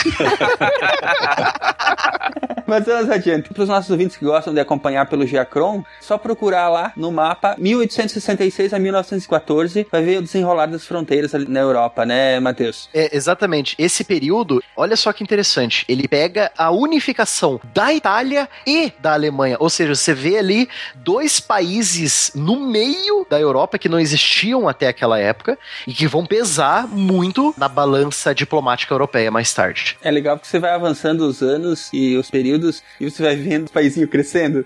Mas 2.67 2.85
vamos 2.85 3.11
adiante. 3.11 3.53
Para 3.53 3.63
os 3.65 3.69
nossos 3.69 3.91
ouvintes 3.91 4.17
que 4.17 4.25
gostam 4.25 4.55
de 4.55 4.61
acompanhar 4.61 5.07
pelo 5.07 5.27
Geacron, 5.27 5.83
só 6.01 6.17
procurar 6.17 6.69
lá 6.69 6.93
no 6.97 7.11
mapa 7.11 7.57
1866 7.59 8.73
a 8.73 8.79
1914, 8.79 9.89
vai 9.91 10.03
ver 10.03 10.19
o 10.19 10.23
desenrolar 10.23 10.67
das 10.67 10.87
fronteiras 10.87 11.35
ali 11.35 11.49
na 11.49 11.59
Europa, 11.59 12.07
né, 12.07 12.39
Matheus? 12.39 12.89
É, 12.95 13.17
exatamente. 13.17 13.75
Esse 13.77 14.05
período, 14.05 14.63
olha 14.77 14.95
só 14.97 15.13
que 15.13 15.25
interessante. 15.25 15.85
Ele 15.89 16.07
pega 16.07 16.53
a 16.57 16.71
unificação 16.91 17.61
da 17.73 17.95
Itália 17.95 18.49
e 18.67 18.93
da 18.99 19.13
Alemanha. 19.13 19.57
Ou 19.61 19.71
seja, 19.71 19.95
você 19.95 20.13
vê 20.13 20.39
ali 20.39 20.69
dois 20.97 21.39
países 21.39 22.33
no 22.35 22.61
meio 22.61 23.27
da 23.31 23.41
Europa 23.41 23.79
que 23.79 23.89
não 23.89 23.99
existiam 23.99 24.69
até 24.69 24.89
aquela 24.89 25.19
época 25.19 25.57
e 25.87 25.95
que 25.95 26.07
vão 26.07 26.27
pesar 26.27 26.89
muito 26.89 27.55
na 27.57 27.69
balança 27.69 28.35
diplomática 28.35 28.93
europeia 28.93 29.31
mais 29.31 29.55
tarde. 29.55 29.97
É 30.03 30.11
legal 30.11 30.37
porque 30.37 30.49
você 30.49 30.59
vai 30.59 30.73
avançando 30.73 31.21
os 31.21 31.43
anos 31.43 31.89
e 31.93 32.17
os 32.17 32.29
períodos 32.31 32.83
e 33.01 33.09
você 33.09 33.23
vai 33.23 33.37
vendo 33.37 33.69
o 33.69 33.71
paísinho 33.71 34.09
crescendo. 34.09 34.65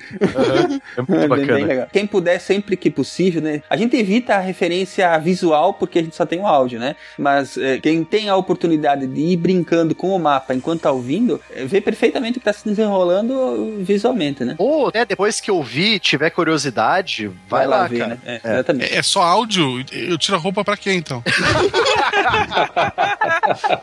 É 0.97 1.03
muito 1.03 1.25
É 1.25 1.29
bacana. 1.29 1.89
Quem 1.93 2.07
puder, 2.07 2.39
sempre 2.39 2.77
que 2.77 2.91
possível, 2.91 3.41
né? 3.41 3.63
A 3.69 3.77
gente 3.77 3.97
evita 3.97 4.35
a 4.35 4.41
referência 4.41 5.17
visual 5.19 5.75
porque 5.75 5.99
a 5.99 6.03
gente 6.03 6.17
só 6.17 6.27
tem 6.27 6.41
o 6.41 6.47
áudio, 6.47 6.79
né? 6.79 6.97
Mas 7.19 7.57
eh, 7.57 7.79
quem 7.79 8.05
tem 8.05 8.29
a 8.29 8.37
oportunidade 8.37 9.07
de 9.07 9.21
ir 9.21 9.37
brincando 9.37 9.95
com 9.95 10.15
o 10.15 10.19
mapa 10.19 10.55
enquanto 10.55 10.83
tá 10.83 10.91
ouvindo, 10.91 11.41
eh, 11.55 11.65
vê 11.65 11.81
perfeitamente 11.81 12.14
o 12.19 12.33
que 12.35 12.41
tá 12.41 12.53
se 12.53 12.65
desenrolando 12.65 13.79
visualmente, 13.81 14.45
né? 14.45 14.55
Ou 14.59 14.89
até 14.89 15.05
depois 15.05 15.41
que 15.41 15.51
ouvir, 15.51 15.99
tiver 15.99 16.31
curiosidade, 16.31 17.31
vai, 17.49 17.67
lá, 17.67 17.87
ver, 17.87 17.99
cara. 17.99 18.19
né? 18.25 18.41
É, 18.45 18.53
Exatamente. 18.55 18.93
É, 18.95 18.97
é 18.99 19.03
só 19.03 19.23
áudio? 19.23 19.85
Eu 19.93 20.17
tiro 20.19 20.37
a 20.37 20.41
roupa 20.41 20.65
pra 20.65 20.77
quê, 20.77 20.93
então? 20.93 21.23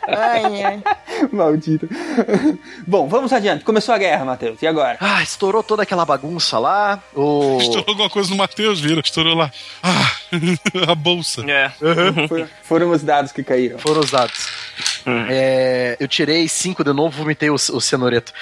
Ai, 0.07 0.63
ai. 0.63 0.83
Maldito. 1.31 1.87
Bom, 2.87 3.07
vamos 3.07 3.31
adiante. 3.33 3.63
Começou 3.63 3.93
a 3.93 3.97
guerra, 3.97 4.25
Matheus. 4.25 4.61
E 4.61 4.67
agora? 4.67 4.97
Ah, 4.99 5.21
estourou 5.21 5.61
toda 5.63 5.83
aquela 5.83 6.05
bagunça 6.05 6.57
lá. 6.59 7.01
O... 7.15 7.57
Estourou 7.61 7.85
alguma 7.89 8.09
coisa 8.09 8.29
no 8.29 8.37
Matheus, 8.37 8.79
vira. 8.79 9.01
Estourou 9.01 9.35
lá. 9.35 9.51
Ah, 9.83 10.11
a 10.91 10.95
bolsa. 10.95 11.43
É. 11.49 11.69
For- 12.27 12.47
foram 12.63 12.91
os 12.91 13.03
dados 13.03 13.31
que 13.31 13.43
caíram. 13.43 13.77
Foram 13.79 14.01
usados. 15.01 15.27
É, 15.29 15.97
eu 15.99 16.07
tirei 16.07 16.47
cinco 16.47 16.83
de 16.83 16.93
novo, 16.93 17.17
vomitei 17.17 17.49
o, 17.49 17.55
o 17.55 17.81
cenoreto. 17.81 18.33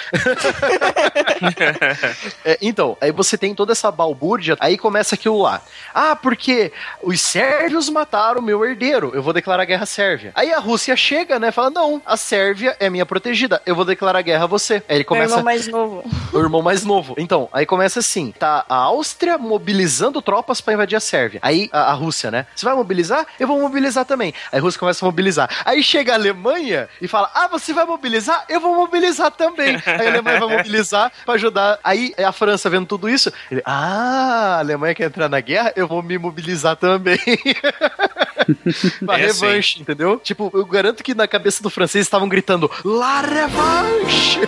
É, 2.44 2.58
então, 2.60 2.96
aí 3.00 3.10
você 3.12 3.36
tem 3.36 3.54
toda 3.54 3.72
essa 3.72 3.90
balbúrdia, 3.90 4.56
aí 4.60 4.76
começa 4.76 5.14
aquilo 5.14 5.40
lá. 5.40 5.62
Ah, 5.94 6.14
porque 6.14 6.72
os 7.02 7.20
sérvios 7.20 7.88
mataram 7.88 8.40
o 8.40 8.42
meu 8.42 8.64
herdeiro, 8.64 9.10
eu 9.14 9.22
vou 9.22 9.32
declarar 9.32 9.64
guerra 9.64 9.84
à 9.84 9.86
Sérvia. 9.86 10.32
Aí 10.34 10.52
a 10.52 10.58
Rússia 10.58 10.94
chega, 10.96 11.38
né, 11.38 11.50
fala, 11.50 11.70
não, 11.70 12.00
a 12.04 12.16
Sérvia 12.16 12.76
é 12.78 12.90
minha 12.90 13.06
protegida, 13.06 13.60
eu 13.64 13.74
vou 13.74 13.84
declarar 13.84 14.22
guerra 14.22 14.44
a 14.44 14.46
você. 14.46 14.74
Aí 14.88 14.96
ele 14.96 14.98
Meu 14.98 15.04
começa... 15.06 15.32
irmão 15.32 15.44
mais 15.44 15.66
novo. 15.66 16.04
O 16.32 16.38
irmão 16.38 16.62
mais 16.62 16.84
novo. 16.84 17.16
Então, 17.18 17.48
aí 17.52 17.66
começa 17.66 17.98
assim: 17.98 18.32
tá 18.38 18.64
a 18.68 18.76
Áustria 18.76 19.36
mobilizando 19.36 20.22
tropas 20.22 20.60
pra 20.60 20.74
invadir 20.74 20.94
a 20.94 21.00
Sérvia. 21.00 21.40
Aí 21.42 21.68
a, 21.72 21.90
a 21.90 21.92
Rússia, 21.92 22.30
né? 22.30 22.46
Você 22.54 22.64
vai 22.64 22.74
mobilizar? 22.74 23.26
Eu 23.38 23.48
vou 23.48 23.60
mobilizar 23.60 24.04
também. 24.04 24.32
Aí 24.52 24.60
a 24.60 24.62
Rússia 24.62 24.78
começa 24.78 25.04
a 25.04 25.08
mobilizar. 25.08 25.50
Aí 25.64 25.82
chega 25.82 26.12
a 26.12 26.14
Alemanha 26.14 26.49
e 26.58 27.08
fala: 27.08 27.30
Ah, 27.34 27.48
você 27.48 27.72
vai 27.72 27.84
mobilizar? 27.84 28.44
Eu 28.48 28.60
vou 28.60 28.74
mobilizar 28.74 29.30
também. 29.30 29.76
Aí 29.86 30.06
a 30.06 30.10
Alemanha 30.10 30.40
vai 30.40 30.56
mobilizar 30.56 31.12
pra 31.24 31.34
ajudar. 31.34 31.78
Aí 31.84 32.14
a 32.18 32.32
França 32.32 32.68
vendo 32.70 32.86
tudo 32.86 33.08
isso, 33.08 33.32
ele: 33.50 33.62
Ah, 33.64 34.56
a 34.56 34.58
Alemanha 34.60 34.94
quer 34.94 35.04
entrar 35.06 35.28
na 35.28 35.40
guerra? 35.40 35.72
Eu 35.76 35.86
vou 35.88 36.02
me 36.02 36.18
mobilizar 36.18 36.76
também. 36.76 37.18
pra 39.04 39.18
É 39.18 39.26
assim. 39.26 39.44
revanche, 39.46 39.80
entendeu? 39.80 40.18
Tipo, 40.18 40.50
eu 40.54 40.64
garanto 40.64 41.02
que 41.02 41.14
na 41.14 41.28
cabeça 41.28 41.62
do 41.62 41.70
francês 41.70 42.04
estavam 42.06 42.28
gritando: 42.28 42.70
La 42.84 43.20
revanche! 43.20 44.40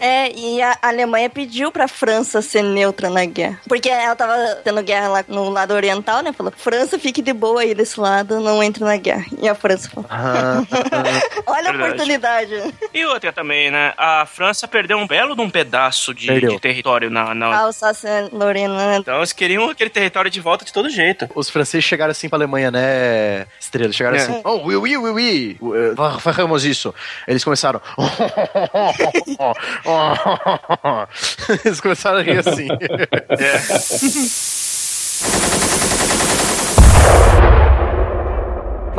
É, 0.00 0.32
e 0.36 0.60
a 0.60 0.76
Alemanha 0.82 1.30
pediu 1.30 1.70
pra 1.70 1.86
França 1.86 2.42
ser 2.42 2.62
neutra 2.62 3.08
na 3.08 3.24
guerra. 3.24 3.60
Porque 3.68 3.88
ela 3.88 4.16
tava 4.16 4.34
tendo 4.64 4.82
guerra 4.82 5.08
lá 5.08 5.24
no 5.28 5.48
lado 5.48 5.72
oriental, 5.74 6.22
né? 6.22 6.32
Falou, 6.32 6.52
França, 6.56 6.98
fique 6.98 7.22
de 7.22 7.32
boa 7.32 7.60
aí 7.60 7.72
desse 7.74 8.00
lado, 8.00 8.40
não 8.40 8.62
entre 8.62 8.82
na 8.82 8.96
guerra. 8.96 9.24
E 9.40 9.48
a 9.48 9.54
França 9.54 9.88
falou, 9.88 10.06
Ah, 10.10 10.62
olha 11.46 11.68
a 11.68 11.72
Verdade. 11.72 11.92
oportunidade. 11.92 12.74
E 12.92 13.04
outra 13.06 13.32
também, 13.32 13.70
né? 13.70 13.92
A 13.96 14.26
França 14.26 14.66
perdeu 14.68 14.98
um 14.98 15.06
belo 15.06 15.34
de 15.34 15.40
um 15.42 15.50
pedaço 15.50 16.12
de, 16.14 16.40
de 16.40 16.60
território 16.60 17.10
na, 17.10 17.34
na- 17.34 17.58
Alsácia-Lorena, 17.60 18.86
né? 18.86 18.96
Então 18.98 19.16
eles 19.18 19.32
queriam 19.32 19.68
aquele 19.70 19.90
território 19.90 20.30
de 20.30 20.40
volta 20.40 20.64
de 20.64 20.72
todo 20.72 20.88
jeito. 20.90 21.28
Os 21.34 21.48
franceses 21.50 21.84
chegaram 21.84 22.10
assim 22.10 22.28
pra 22.28 22.36
Alemanha, 22.38 22.70
né, 22.70 23.46
Estrela? 23.60 23.92
Chegaram 23.92 24.16
É. 24.16 24.20
assim, 24.20 24.40
oh, 24.44 24.60
oui, 24.64 24.76
oui, 24.76 24.96
oui, 24.96 25.10
oui, 25.10 25.56
uh, 25.60 25.94
fa- 25.96 26.18
faremos 26.18 26.64
isso. 26.64 26.94
Eles 27.26 27.42
começaram... 27.44 27.80
Eles 31.64 31.80
começaram 31.80 32.18
a 32.18 32.22
rir 32.22 32.38
assim. 32.38 32.68
É. 32.70 32.72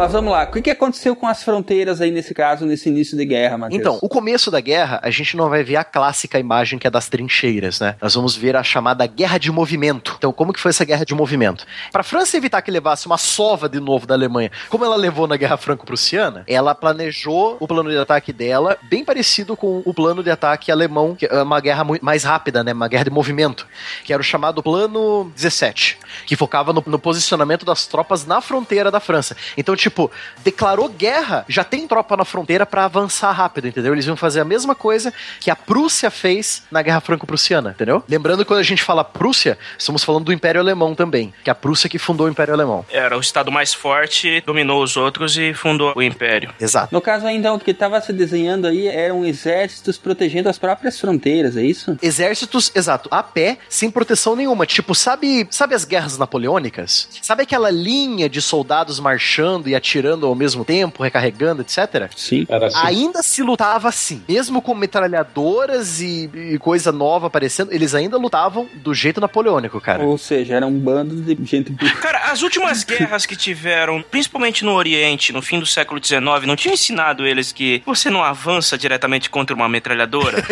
Mas 0.03 0.11
vamos 0.11 0.33
lá, 0.33 0.43
o 0.43 0.51
que, 0.51 0.61
que 0.61 0.69
aconteceu 0.69 1.15
com 1.15 1.25
as 1.25 1.41
fronteiras 1.43 2.01
aí 2.01 2.11
nesse 2.11 2.33
caso, 2.33 2.65
nesse 2.65 2.89
início 2.89 3.15
de 3.15 3.23
guerra, 3.23 3.57
Matheus? 3.57 3.79
Então, 3.79 3.99
o 4.01 4.09
começo 4.09 4.51
da 4.51 4.59
guerra, 4.59 4.99
a 5.01 5.09
gente 5.09 5.37
não 5.37 5.49
vai 5.49 5.63
ver 5.63 5.77
a 5.77 5.83
clássica 5.85 6.37
imagem 6.37 6.77
que 6.77 6.85
é 6.85 6.89
das 6.89 7.07
trincheiras, 7.07 7.79
né? 7.79 7.95
Nós 8.01 8.13
vamos 8.13 8.35
ver 8.35 8.53
a 8.57 8.63
chamada 8.63 9.07
guerra 9.07 9.37
de 9.37 9.49
movimento. 9.49 10.15
Então, 10.17 10.33
como 10.33 10.51
que 10.51 10.59
foi 10.59 10.71
essa 10.71 10.83
guerra 10.83 11.05
de 11.05 11.15
movimento? 11.15 11.65
Para 11.89 12.01
a 12.01 12.03
França 12.03 12.35
evitar 12.35 12.61
que 12.61 12.69
levasse 12.69 13.05
uma 13.05 13.17
sova 13.17 13.69
de 13.69 13.79
novo 13.79 14.05
da 14.05 14.13
Alemanha, 14.13 14.51
como 14.67 14.83
ela 14.83 14.97
levou 14.97 15.25
na 15.25 15.37
Guerra 15.37 15.55
Franco-Prussiana, 15.55 16.43
ela 16.47 16.75
planejou 16.75 17.55
o 17.61 17.65
plano 17.65 17.89
de 17.89 17.97
ataque 17.97 18.33
dela 18.33 18.77
bem 18.81 19.05
parecido 19.05 19.55
com 19.55 19.81
o 19.85 19.93
plano 19.93 20.21
de 20.21 20.29
ataque 20.29 20.69
alemão, 20.69 21.15
que 21.15 21.27
é 21.27 21.43
uma 21.43 21.61
guerra 21.61 21.85
mais 22.01 22.25
rápida, 22.25 22.61
né? 22.61 22.73
Uma 22.73 22.89
guerra 22.89 23.05
de 23.05 23.09
movimento, 23.09 23.65
que 24.03 24.11
era 24.11 24.19
o 24.19 24.25
chamado 24.25 24.61
Plano 24.61 25.31
17, 25.33 25.97
que 26.25 26.35
focava 26.35 26.73
no, 26.73 26.83
no 26.85 26.99
posicionamento 26.99 27.65
das 27.65 27.87
tropas 27.87 28.25
na 28.25 28.41
fronteira 28.41 28.91
da 28.91 28.99
França. 28.99 29.37
Então, 29.57 29.73
tipo, 29.77 29.92
tipo, 29.93 30.11
declarou 30.43 30.89
guerra, 30.89 31.45
já 31.47 31.63
tem 31.63 31.87
tropa 31.87 32.17
na 32.17 32.25
fronteira 32.25 32.65
pra 32.65 32.85
avançar 32.85 33.31
rápido, 33.31 33.67
entendeu? 33.67 33.93
Eles 33.93 34.07
iam 34.07 34.17
fazer 34.17 34.41
a 34.41 34.45
mesma 34.45 34.73
coisa 34.73 35.13
que 35.39 35.51
a 35.51 35.55
Prússia 35.55 36.09
fez 36.09 36.63
na 36.71 36.81
Guerra 36.81 36.99
Franco-Prussiana, 36.99 37.71
entendeu? 37.71 38.03
Lembrando 38.09 38.39
que 38.39 38.45
quando 38.45 38.59
a 38.59 38.63
gente 38.63 38.81
fala 38.81 39.03
Prússia, 39.03 39.57
estamos 39.77 40.03
falando 40.03 40.25
do 40.25 40.33
Império 40.33 40.59
Alemão 40.59 40.95
também, 40.95 41.31
que 41.43 41.49
é 41.49 41.51
a 41.51 41.55
Prússia 41.55 41.87
que 41.87 41.99
fundou 41.99 42.25
o 42.25 42.29
Império 42.29 42.53
Alemão. 42.53 42.83
Era 42.89 43.15
o 43.15 43.21
estado 43.21 43.51
mais 43.51 43.73
forte, 43.73 44.41
dominou 44.45 44.81
os 44.83 44.97
outros 44.97 45.37
e 45.37 45.53
fundou 45.53 45.93
o 45.95 46.01
império. 46.01 46.51
Exato. 46.59 46.93
No 46.93 47.01
caso 47.01 47.27
ainda, 47.27 47.53
o 47.53 47.59
que 47.59 47.71
estava 47.71 48.01
se 48.01 48.11
desenhando 48.11 48.65
aí 48.65 48.87
eram 48.87 49.23
exércitos 49.23 49.97
protegendo 49.97 50.49
as 50.49 50.57
próprias 50.57 50.99
fronteiras, 50.99 51.55
é 51.55 51.63
isso? 51.63 51.97
Exércitos, 52.01 52.71
exato, 52.73 53.07
a 53.11 53.21
pé, 53.21 53.59
sem 53.69 53.91
proteção 53.91 54.35
nenhuma. 54.35 54.65
Tipo, 54.65 54.95
sabe, 54.95 55.47
sabe 55.51 55.75
as 55.75 55.85
guerras 55.85 56.17
napoleônicas? 56.17 57.07
Sabe 57.21 57.43
aquela 57.43 57.69
linha 57.69 58.27
de 58.27 58.41
soldados 58.41 58.99
marchando 58.99 59.67
e 59.67 59.72
atirando 59.75 60.25
ao 60.25 60.35
mesmo 60.35 60.63
tempo, 60.65 61.03
recarregando, 61.03 61.61
etc? 61.61 62.09
Sim. 62.15 62.45
Era 62.49 62.67
assim. 62.67 62.77
Ainda 62.83 63.23
se 63.23 63.41
lutava 63.41 63.89
assim. 63.89 64.21
Mesmo 64.27 64.61
com 64.61 64.73
metralhadoras 64.73 66.01
e, 66.01 66.29
e 66.33 66.57
coisa 66.59 66.91
nova 66.91 67.27
aparecendo, 67.27 67.71
eles 67.71 67.93
ainda 67.95 68.17
lutavam 68.17 68.67
do 68.75 68.93
jeito 68.93 69.19
napoleônico, 69.19 69.79
cara. 69.81 70.03
Ou 70.03 70.17
seja, 70.17 70.55
era 70.55 70.65
um 70.65 70.79
bando 70.79 71.15
de 71.15 71.37
gente 71.45 71.71
burra. 71.71 71.93
Cara, 72.03 72.31
as 72.31 72.41
últimas 72.41 72.83
guerras 72.85 73.25
que 73.25 73.35
tiveram, 73.35 74.03
principalmente 74.09 74.65
no 74.65 74.73
Oriente, 74.73 75.31
no 75.31 75.41
fim 75.41 75.59
do 75.59 75.65
século 75.65 76.03
XIX, 76.03 76.21
não 76.45 76.55
tinha 76.55 76.73
ensinado 76.73 77.25
eles 77.25 77.51
que 77.51 77.81
você 77.85 78.09
não 78.09 78.23
avança 78.23 78.77
diretamente 78.77 79.29
contra 79.29 79.55
uma 79.55 79.69
metralhadora? 79.69 80.43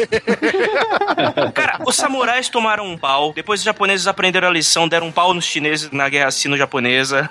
Cara, 1.53 1.79
os 1.85 1.95
samurais 1.95 2.49
tomaram 2.49 2.85
um 2.85 2.97
pau, 2.97 3.33
depois 3.33 3.59
os 3.59 3.65
japoneses 3.65 4.07
aprenderam 4.07 4.47
a 4.47 4.51
lição, 4.51 4.87
deram 4.87 5.07
um 5.07 5.11
pau 5.11 5.33
nos 5.33 5.45
chineses 5.45 5.91
na 5.91 6.07
guerra 6.09 6.31
sino-japonesa. 6.31 7.29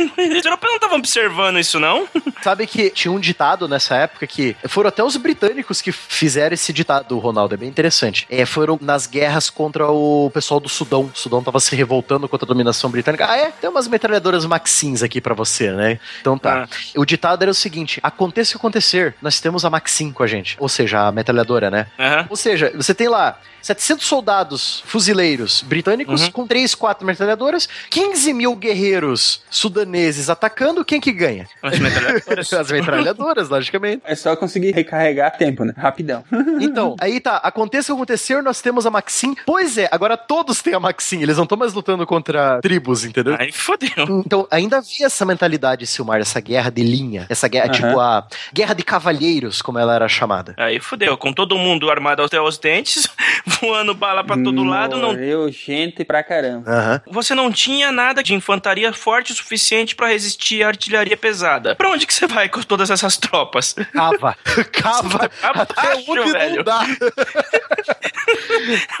Os 0.00 0.44
europeus 0.44 0.70
não 0.70 0.76
estavam 0.76 0.98
observando 0.98 1.19
isso, 1.58 1.78
não? 1.80 2.08
Sabe 2.42 2.66
que 2.66 2.90
tinha 2.90 3.12
um 3.12 3.20
ditado 3.20 3.68
nessa 3.68 3.94
época 3.96 4.26
que 4.26 4.56
foram 4.68 4.88
até 4.88 5.02
os 5.04 5.16
britânicos 5.16 5.82
que 5.82 5.92
fizeram 5.92 6.54
esse 6.54 6.72
ditado, 6.72 7.18
Ronaldo, 7.18 7.54
é 7.54 7.56
bem 7.58 7.68
interessante. 7.68 8.26
É, 8.30 8.46
foram 8.46 8.78
nas 8.80 9.06
guerras 9.06 9.50
contra 9.50 9.90
o 9.90 10.30
pessoal 10.32 10.60
do 10.60 10.68
Sudão. 10.68 11.10
O 11.14 11.18
Sudão 11.18 11.42
tava 11.42 11.60
se 11.60 11.74
revoltando 11.76 12.28
contra 12.28 12.46
a 12.46 12.48
dominação 12.48 12.90
britânica. 12.90 13.26
Ah, 13.28 13.36
é? 13.36 13.50
Tem 13.50 13.68
umas 13.68 13.88
metralhadoras 13.88 14.44
Maxins 14.46 15.02
aqui 15.02 15.20
pra 15.20 15.34
você, 15.34 15.70
né? 15.72 15.98
Então 16.20 16.38
tá. 16.38 16.68
O 16.96 17.04
ditado 17.04 17.42
era 17.42 17.50
o 17.50 17.54
seguinte: 17.54 18.00
aconteça 18.02 18.50
o 18.50 18.52
que 18.52 18.56
acontecer, 18.58 19.14
nós 19.20 19.40
temos 19.40 19.64
a 19.64 19.70
Maxim 19.70 20.12
com 20.12 20.22
a 20.22 20.26
gente. 20.26 20.56
Ou 20.58 20.68
seja, 20.68 21.06
a 21.08 21.12
metralhadora, 21.12 21.70
né? 21.70 21.86
Aham. 21.98 22.26
Ou 22.30 22.36
seja, 22.36 22.72
você 22.74 22.94
tem 22.94 23.08
lá 23.08 23.38
700 23.62 24.06
soldados 24.06 24.82
fuzileiros 24.86 25.62
britânicos 25.62 26.22
Uhum. 26.22 26.30
com 26.30 26.46
3, 26.46 26.74
4 26.74 27.06
metralhadoras, 27.06 27.68
15 27.90 28.32
mil 28.32 28.54
guerreiros 28.56 29.42
sudaneses 29.50 30.30
atacando, 30.30 30.84
quem 30.84 31.00
que 31.00 31.09
ganha? 31.12 31.46
As 31.62 31.78
metralhadoras. 31.78 32.52
As 32.60 32.70
metralhadoras, 32.70 33.48
logicamente. 33.48 34.02
É 34.04 34.14
só 34.14 34.36
conseguir 34.36 34.72
recarregar 34.72 35.28
a 35.28 35.30
tempo, 35.30 35.64
né? 35.64 35.72
Rapidão. 35.76 36.24
Então, 36.60 36.94
aí 37.00 37.20
tá, 37.20 37.36
aconteça 37.36 37.92
o 37.92 37.96
que 37.96 38.00
acontecer, 38.00 38.42
nós 38.42 38.60
temos 38.60 38.84
a 38.84 38.90
Maxim. 38.90 39.34
Pois 39.46 39.78
é, 39.78 39.88
agora 39.90 40.16
todos 40.16 40.60
têm 40.60 40.74
a 40.74 40.80
Maxim, 40.80 41.22
eles 41.22 41.36
não 41.36 41.44
estão 41.44 41.56
mais 41.56 41.72
lutando 41.72 42.06
contra 42.06 42.60
tribos, 42.60 43.04
entendeu? 43.04 43.36
Aí 43.38 43.52
fodeu. 43.52 44.22
Então, 44.24 44.46
ainda 44.50 44.78
havia 44.78 45.06
essa 45.06 45.24
mentalidade, 45.24 45.86
Silmar, 45.86 46.20
essa 46.20 46.40
guerra 46.40 46.70
de 46.70 46.82
linha, 46.82 47.26
essa 47.28 47.48
guerra, 47.48 47.68
tipo 47.68 47.98
a 47.98 48.26
guerra 48.52 48.74
de 48.74 48.82
cavalheiros, 48.82 49.62
como 49.62 49.78
ela 49.78 49.94
era 49.94 50.08
chamada. 50.08 50.54
Aí 50.56 50.80
fodeu, 50.80 51.16
com 51.16 51.32
todo 51.32 51.56
mundo 51.56 51.90
armado 51.90 52.22
até 52.22 52.40
os 52.40 52.58
dentes, 52.58 53.08
voando 53.60 53.94
bala 53.94 54.24
pra 54.24 54.36
todo 54.36 54.64
lado, 54.64 54.96
não 54.96 55.10
Morreu 55.10 55.50
gente 55.50 56.04
pra 56.04 56.22
caramba. 56.22 57.02
Você 57.06 57.34
não 57.34 57.50
tinha 57.50 57.90
nada 57.90 58.22
de 58.22 58.34
infantaria 58.34 58.92
forte 58.92 59.32
o 59.32 59.34
suficiente 59.34 59.94
pra 59.94 60.08
resistir 60.08 60.62
à 60.62 60.68
artilharia 60.68 60.99
pesada. 61.16 61.74
Pra 61.74 61.90
onde 61.90 62.06
que 62.06 62.14
você 62.14 62.26
vai 62.26 62.48
com 62.48 62.62
todas 62.62 62.90
essas 62.90 63.16
tropas? 63.16 63.74
Cava. 63.92 64.36
Cava. 64.72 65.30
Até 65.42 65.94
onde 65.96 66.14
não 66.14 66.32
velho. 66.32 66.64
dá. 66.64 66.80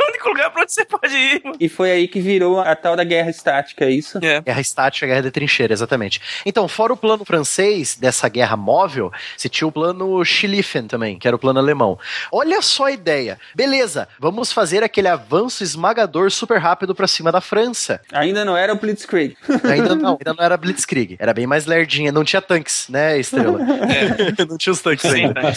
o 0.00 0.08
único 0.08 0.28
lugar 0.28 0.50
pra 0.50 0.62
onde 0.62 0.72
você 0.72 0.84
pode 0.84 1.14
ir. 1.14 1.40
mano. 1.44 1.56
E 1.60 1.68
foi 1.68 1.90
aí 1.90 2.08
que 2.08 2.20
virou 2.20 2.60
a 2.60 2.74
tal 2.74 2.96
da 2.96 3.04
guerra 3.04 3.30
estática, 3.30 3.84
é 3.84 3.90
isso? 3.90 4.18
É. 4.22 4.40
Guerra 4.40 4.60
estática, 4.60 5.06
guerra 5.06 5.22
de 5.22 5.30
trincheira, 5.30 5.72
exatamente. 5.72 6.20
Então, 6.44 6.66
fora 6.68 6.92
o 6.92 6.96
plano 6.96 7.24
francês 7.24 7.96
dessa 7.96 8.28
guerra 8.28 8.56
móvel, 8.56 9.12
você 9.36 9.48
tinha 9.48 9.66
o 9.68 9.72
plano 9.72 10.24
Schlieffen 10.24 10.86
também, 10.86 11.18
que 11.18 11.26
era 11.26 11.36
o 11.36 11.38
plano 11.38 11.58
alemão. 11.58 11.98
Olha 12.32 12.60
só 12.62 12.84
a 12.86 12.92
ideia. 12.92 13.38
Beleza, 13.54 14.08
vamos 14.18 14.52
fazer 14.52 14.82
aquele 14.82 15.08
avanço 15.08 15.62
esmagador 15.62 16.30
super 16.30 16.58
rápido 16.58 16.94
pra 16.94 17.06
cima 17.06 17.30
da 17.32 17.40
França. 17.40 18.00
Ainda 18.12 18.44
não 18.44 18.56
era 18.56 18.72
o 18.72 18.76
Blitzkrieg. 18.76 19.36
Ainda 19.64 19.94
não, 19.96 20.12
ainda 20.12 20.34
não 20.34 20.44
era 20.44 20.56
Blitzkrieg. 20.56 21.16
Era 21.18 21.32
bem 21.34 21.46
mais 21.46 21.66
não 22.12 22.24
tinha 22.24 22.40
tanques, 22.42 22.86
né, 22.88 23.18
Estrela? 23.18 23.58
não 24.48 24.56
tinha 24.56 24.72
os 24.72 24.80
tanques 24.80 25.04
ainda. 25.06 25.40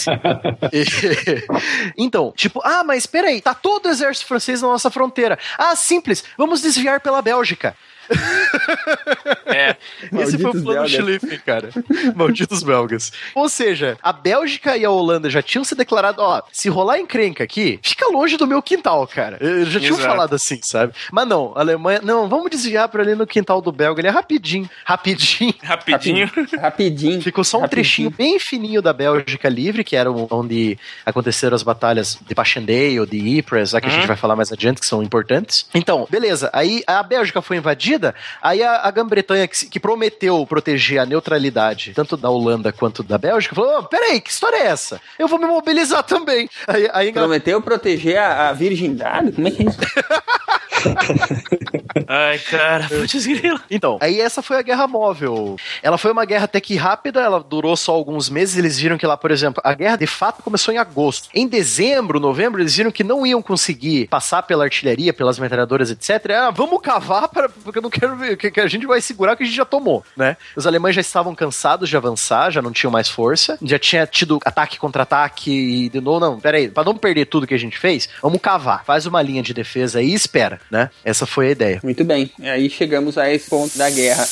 E- 0.72 1.46
então, 1.98 2.34
tipo, 2.36 2.62
ah, 2.64 2.84
mas 2.84 3.06
peraí, 3.06 3.42
tá 3.42 3.54
todo 3.54 3.86
o 3.86 3.90
exército 3.90 4.28
francês 4.28 4.62
na 4.62 4.68
nossa 4.70 4.90
fronteira. 4.90 5.38
Ah, 5.58 5.76
simples, 5.76 6.24
vamos 6.38 6.62
desviar 6.62 7.00
pela 7.00 7.22
Bélgica. 7.22 7.76
É. 9.46 9.76
Esse 10.22 10.38
foi 10.38 10.50
o 10.50 10.54
plano 10.54 10.66
belgas. 10.74 10.92
Schlieffen, 10.92 11.40
cara. 11.46 11.70
Malditos 12.16 12.64
belgas. 12.64 13.12
Ou 13.36 13.48
seja, 13.50 13.98
a 14.02 14.12
Bélgica 14.14 14.78
e 14.78 14.86
a 14.86 14.90
Holanda 14.90 15.30
já 15.30 15.42
tinham 15.42 15.64
se 15.64 15.76
declarado, 15.76 16.22
ó, 16.22 16.42
se 16.52 16.70
rolar 16.70 17.00
encrenca 17.00 17.44
aqui, 17.44 17.80
fica 17.82 18.08
longe 18.08 18.38
do 18.38 18.48
meu 18.48 18.62
quintal, 18.62 19.06
cara. 19.08 19.38
Eles 19.42 19.70
já 19.70 19.80
tinham 19.80 19.96
Exato. 19.98 20.08
falado 20.10 20.34
assim, 20.36 20.60
sabe? 20.62 20.94
Mas 21.12 21.28
não, 21.28 21.54
a 21.56 21.60
Alemanha, 21.62 22.02
não, 22.04 22.28
vamos 22.28 22.50
desviar 22.50 22.88
pra 22.90 23.02
ali 23.04 23.16
no 23.16 23.26
quintal 23.28 23.62
do 23.62 23.72
belga, 23.72 24.02
ele 24.02 24.08
é 24.08 24.12
rapidinho, 24.12 24.70
rapidinho. 24.86 25.54
Rapidinho. 25.64 26.30
Rapidinho. 26.60 27.22
Ficou 27.22 27.44
só 27.44 27.58
um 27.58 27.62
Rapidinho. 27.62 27.84
trechinho 27.84 28.10
bem 28.12 28.40
fininho 28.40 28.82
da 28.82 28.94
Bélgica 28.94 29.50
livre, 29.50 29.84
que 29.84 29.96
era 29.96 30.12
onde 30.12 30.78
aconteceram 31.06 31.56
as 31.56 31.64
batalhas 31.64 32.18
de 32.26 32.36
Passchendaele, 32.36 33.06
de 33.06 33.40
Ypres, 33.40 33.72
lá 33.74 33.82
que 33.82 33.88
a 33.88 33.90
Uhum. 33.90 33.96
gente 33.98 34.08
vai 34.08 34.16
falar 34.18 34.36
mais 34.36 34.52
adiante, 34.52 34.80
que 34.80 34.86
são 34.86 35.04
importantes. 35.04 35.66
Então, 35.74 36.08
beleza. 36.10 36.50
Aí 36.54 36.84
a 36.88 37.02
Bélgica 37.04 37.42
foi 37.42 37.58
invadida, 37.58 37.93
aí 38.42 38.64
a, 38.64 38.88
a 38.88 38.92
Grã-Bretanha, 38.92 39.48
que, 39.48 39.66
que 39.66 39.80
prometeu 39.80 40.46
proteger 40.46 41.00
a 41.00 41.06
neutralidade, 41.06 41.94
tanto 41.94 42.16
da 42.18 42.30
Holanda 42.30 42.72
quanto 42.72 43.04
da 43.04 43.18
Bélgica, 43.18 43.56
falou: 43.56 43.80
"Ô, 43.80 43.84
peraí, 43.84 44.20
que 44.20 44.30
história 44.30 44.58
é 44.58 44.68
essa? 44.68 45.02
Eu 45.18 45.28
vou 45.28 45.40
me 45.40 45.46
mobilizar 45.46 46.04
também. 46.04 46.50
Aí, 46.68 46.90
aí 46.94 47.14
Prometeu 47.14 47.62
proteger 47.62 48.18
a, 48.18 48.50
a 48.50 48.54
virgindade? 48.54 49.32
Como 49.32 49.48
é 49.48 49.52
que 49.52 49.64
é 49.64 49.66
isso? 49.66 49.80
Ai, 52.08 52.40
cara, 52.40 52.88
putz. 52.88 53.28
Então, 53.70 53.98
aí 54.02 54.20
essa 54.20 54.42
foi 54.42 54.58
a 54.58 54.62
guerra 54.62 54.88
móvel. 54.88 55.56
Ela 55.82 55.98
foi 55.98 56.12
uma 56.12 56.26
guerra 56.26 56.46
até 56.46 56.60
que 56.60 56.76
rápida, 56.76 57.22
ela 57.22 57.40
durou 57.40 57.76
só 57.76 57.94
alguns 57.94 58.30
meses. 58.30 58.58
Eles 58.58 58.80
viram 58.80 58.98
que 58.98 59.06
lá, 59.06 59.16
por 59.16 59.32
exemplo, 59.32 59.62
a 59.64 59.74
guerra 59.74 59.96
de 59.96 60.08
fato 60.08 60.42
começou 60.44 60.74
em 60.74 60.78
agosto. 60.78 61.30
Em 61.34 61.48
dezembro, 61.48 62.20
novembro, 62.20 62.62
eles 62.62 62.76
viram 62.76 62.92
que 62.92 63.04
não 63.04 63.26
iam 63.26 63.42
conseguir 63.42 64.08
passar 64.08 64.44
pela 64.44 64.64
artilharia, 64.64 65.14
pelas 65.14 65.38
metralhadoras, 65.38 65.92
etc. 65.92 66.32
Ah, 66.32 66.52
vamos 66.52 66.82
cavar, 66.82 67.28
para, 67.28 67.50
porque 67.50 67.80
eu 67.80 67.84
não 67.84 67.90
quero 67.90 68.16
ver, 68.16 68.38
que, 68.38 68.50
que 68.50 68.60
a 68.60 68.68
gente 68.68 68.86
vai 68.86 69.02
segurar 69.02 69.34
o 69.34 69.38
que 69.38 69.44
a 69.44 69.46
gente 69.46 69.56
já 69.56 69.66
tomou, 69.66 70.04
né? 70.16 70.38
Os 70.56 70.66
alemães 70.66 70.96
já 70.96 71.02
estavam 71.02 71.36
cansados 71.36 71.90
de 71.90 71.98
avançar, 71.98 72.52
já 72.52 72.62
não 72.62 72.72
tinham 72.72 72.92
mais 72.92 73.10
força, 73.10 73.58
já 73.62 73.78
tinha 73.78 74.08
tido 74.08 74.40
ataque 74.46 74.80
contra 74.80 75.04
ataque 75.04 75.52
e 75.52 75.90
de 75.90 76.02
novo, 76.02 76.20
não, 76.20 76.40
peraí, 76.40 76.70
pra 76.70 76.84
não 76.84 76.96
perder 76.96 77.26
tudo 77.26 77.48
que 77.48 77.54
a 77.54 77.60
gente 77.60 77.78
fez, 77.78 78.10
vamos 78.22 78.42
cavar. 78.42 78.84
Faz 78.86 79.06
uma 79.06 79.22
linha 79.22 79.44
de 79.44 79.54
defesa 79.54 80.00
aí 80.00 80.10
e 80.10 80.14
espera, 80.14 80.60
né? 80.74 80.90
Essa 81.06 81.28
foi 81.28 81.50
a 81.50 81.52
ideia. 81.52 81.80
Muito 81.84 82.04
bem. 82.04 82.32
Aí 82.42 82.68
chegamos 82.68 83.16
a 83.18 83.32
esse 83.32 83.48
ponto 83.48 83.78
da 83.78 83.90
guerra. 83.92 84.28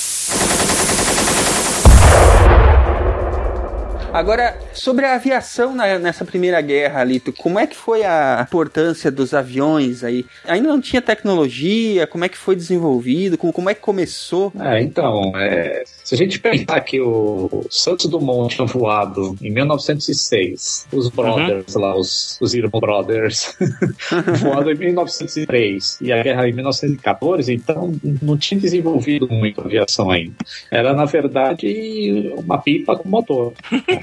Agora, 4.13 4.57
sobre 4.73 5.05
a 5.05 5.15
aviação 5.15 5.73
na- 5.73 5.97
nessa 5.97 6.25
primeira 6.25 6.59
guerra, 6.61 7.01
Lito, 7.03 7.31
como 7.31 7.57
é 7.57 7.65
que 7.65 7.75
foi 7.75 8.03
a 8.03 8.43
importância 8.45 9.09
dos 9.09 9.33
aviões 9.33 10.03
aí? 10.03 10.25
Ainda 10.45 10.67
não 10.67 10.81
tinha 10.81 11.01
tecnologia? 11.01 12.05
Como 12.05 12.25
é 12.25 12.29
que 12.29 12.37
foi 12.37 12.55
desenvolvido? 12.55 13.37
Como, 13.37 13.53
como 13.53 13.69
é 13.69 13.73
que 13.73 13.79
começou? 13.79 14.51
É, 14.59 14.81
então, 14.81 15.31
é, 15.37 15.83
se 16.03 16.13
a 16.13 16.17
gente 16.17 16.39
pensar 16.39 16.81
que 16.81 16.99
o 16.99 17.65
Santos 17.69 18.05
Dumont 18.07 18.53
tinha 18.53 18.67
voado 18.67 19.35
em 19.41 19.49
1906, 19.49 20.87
os 20.91 21.09
brothers 21.09 21.73
lá, 21.75 21.95
os, 21.95 22.37
os 22.41 22.53
irmãos 22.53 22.81
brothers, 22.81 23.55
voando 24.41 24.71
em 24.71 24.75
1903 24.75 25.99
e 26.01 26.11
a 26.11 26.21
guerra 26.21 26.49
em 26.49 26.53
1914, 26.53 27.53
então 27.53 27.93
não 28.21 28.37
tinha 28.37 28.59
desenvolvido 28.59 29.27
muito 29.29 29.61
a 29.61 29.65
aviação 29.65 30.11
ainda. 30.11 30.35
Era, 30.69 30.93
na 30.93 31.05
verdade, 31.05 32.33
uma 32.37 32.57
pipa 32.57 32.97
com 32.97 33.07
motor. 33.07 33.53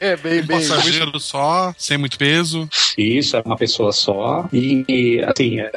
É 0.00 0.16
bem, 0.16 0.40
Um 0.40 0.46
bem. 0.46 0.58
passageiro 0.58 1.18
só, 1.20 1.74
sem 1.76 1.98
muito 1.98 2.18
peso. 2.18 2.68
Isso, 2.96 3.36
era 3.36 3.44
uma 3.46 3.56
pessoa 3.56 3.92
só. 3.92 4.48
E, 4.52 4.84
e, 4.88 5.22
assim, 5.24 5.60
é- 5.60 5.70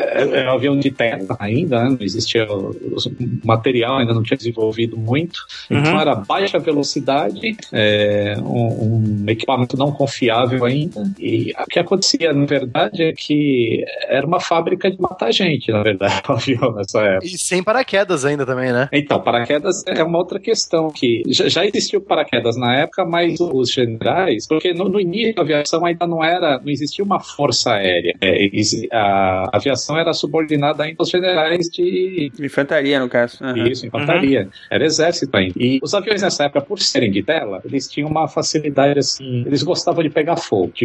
é 0.43 0.49
um 0.49 0.53
avião 0.53 0.78
de 0.80 0.91
terra 0.91 1.36
ainda, 1.39 1.84
né? 1.84 1.89
não 1.89 1.97
existia. 2.01 2.45
O, 2.51 2.72
o 2.72 2.97
material 3.43 3.97
ainda 3.97 4.14
não 4.14 4.24
tinha 4.24 4.38
desenvolvido 4.38 4.97
muito. 4.97 5.39
Então 5.70 5.99
era 5.99 6.16
baixa 6.16 6.59
velocidade, 6.59 7.55
é, 7.72 8.36
um, 8.39 9.24
um 9.24 9.30
equipamento 9.30 9.78
não 9.78 9.91
confiável 9.91 10.66
ainda. 10.66 11.03
E 11.20 11.53
o 11.59 11.66
que 11.68 11.80
acontecia, 11.80 12.34
na 12.34 12.45
verdade, 12.45 13.03
é 13.03 13.14
que 13.14 13.84
era 14.07 14.26
uma 14.26 14.39
fábrica 14.39 14.89
de 14.89 14.99
matar 14.99 15.32
gente, 15.32 15.72
na 15.72 15.82
verdade, 15.84 16.22
o 16.28 16.32
avião 16.34 16.72
nessa 16.74 17.01
época. 17.01 17.26
E 17.28 17.38
sem 17.38 17.64
paraquedas 17.64 18.26
ainda 18.26 18.45
também, 18.45 18.72
né? 18.72 18.89
Então, 18.91 19.20
paraquedas 19.22 19.84
é 19.88 20.03
uma 20.03 20.18
outra 20.18 20.39
questão 20.39 20.89
que 20.89 21.24
já, 21.28 21.47
já 21.47 21.66
existiu 21.66 22.01
paraquedas 22.01 22.53
na 22.58 22.76
época, 22.76 23.06
mas 23.06 23.39
os 23.39 23.72
generais, 23.72 24.47
porque 24.47 24.74
no, 24.74 24.89
no 24.89 24.99
início 24.99 25.36
da 25.36 25.41
aviação 25.41 25.86
ainda 25.86 26.08
não 26.08 26.24
era, 26.24 26.60
não 26.60 26.70
existia 26.70 27.04
uma 27.04 27.20
força 27.20 27.74
aérea. 27.74 28.16
É, 28.22 28.49
a 28.91 29.49
aviação 29.54 29.97
era 29.97 30.14
subordinada 30.14 30.84
ainda 30.84 30.97
aos 30.99 31.10
generais 31.10 31.68
de 31.70 32.32
Infantaria, 32.39 32.99
no 32.99 33.10
caso. 33.10 33.43
Aham. 33.43 33.68
isso, 33.68 33.86
infantaria. 33.86 34.49
Era 34.70 34.86
exército 34.86 35.36
ainda. 35.36 35.54
E 35.58 35.80
os 35.82 35.93
aviões 35.93 36.22
nessa 36.22 36.45
época, 36.45 36.62
por 36.62 36.80
serem 36.80 37.12
de 37.12 37.24
tela, 37.24 37.62
eles 37.66 37.88
tinham 37.88 38.10
uma 38.10 38.28
facilidade 38.28 38.99
assim, 38.99 39.43
eles 39.45 39.64
gostavam 39.64 40.04
de 40.04 40.10
pegar 40.10 40.38
fogo. 40.38 40.74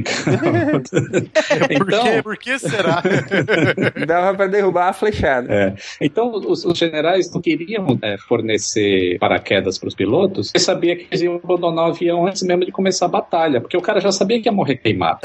Por, 1.78 1.88
então, 1.88 2.04
quê? 2.04 2.22
Por 2.22 2.36
que 2.36 2.58
será? 2.58 3.02
Dava 4.06 4.36
pra 4.36 4.46
derrubar 4.46 4.88
a 4.88 4.92
flechada. 4.92 5.52
É. 5.52 5.74
Então, 6.00 6.30
os, 6.30 6.64
os 6.64 6.78
generais 6.78 7.32
não 7.32 7.40
queriam 7.40 7.98
é, 8.02 8.16
fornecer 8.18 9.18
paraquedas 9.18 9.78
para 9.78 9.88
os 9.88 9.94
pilotos, 9.94 10.48
porque 10.48 10.58
sabia 10.58 10.96
que 10.96 11.06
eles 11.10 11.22
iam 11.22 11.38
abandonar 11.58 11.86
o 11.86 11.88
avião 11.90 12.26
antes 12.26 12.42
mesmo 12.42 12.64
de 12.64 12.72
começar 12.72 13.06
a 13.06 13.08
batalha, 13.08 13.60
porque 13.60 13.76
o 13.76 13.82
cara 13.82 14.00
já 14.00 14.10
sabia 14.10 14.40
que 14.40 14.48
ia 14.48 14.52
morrer 14.52 14.76
queimado. 14.76 15.20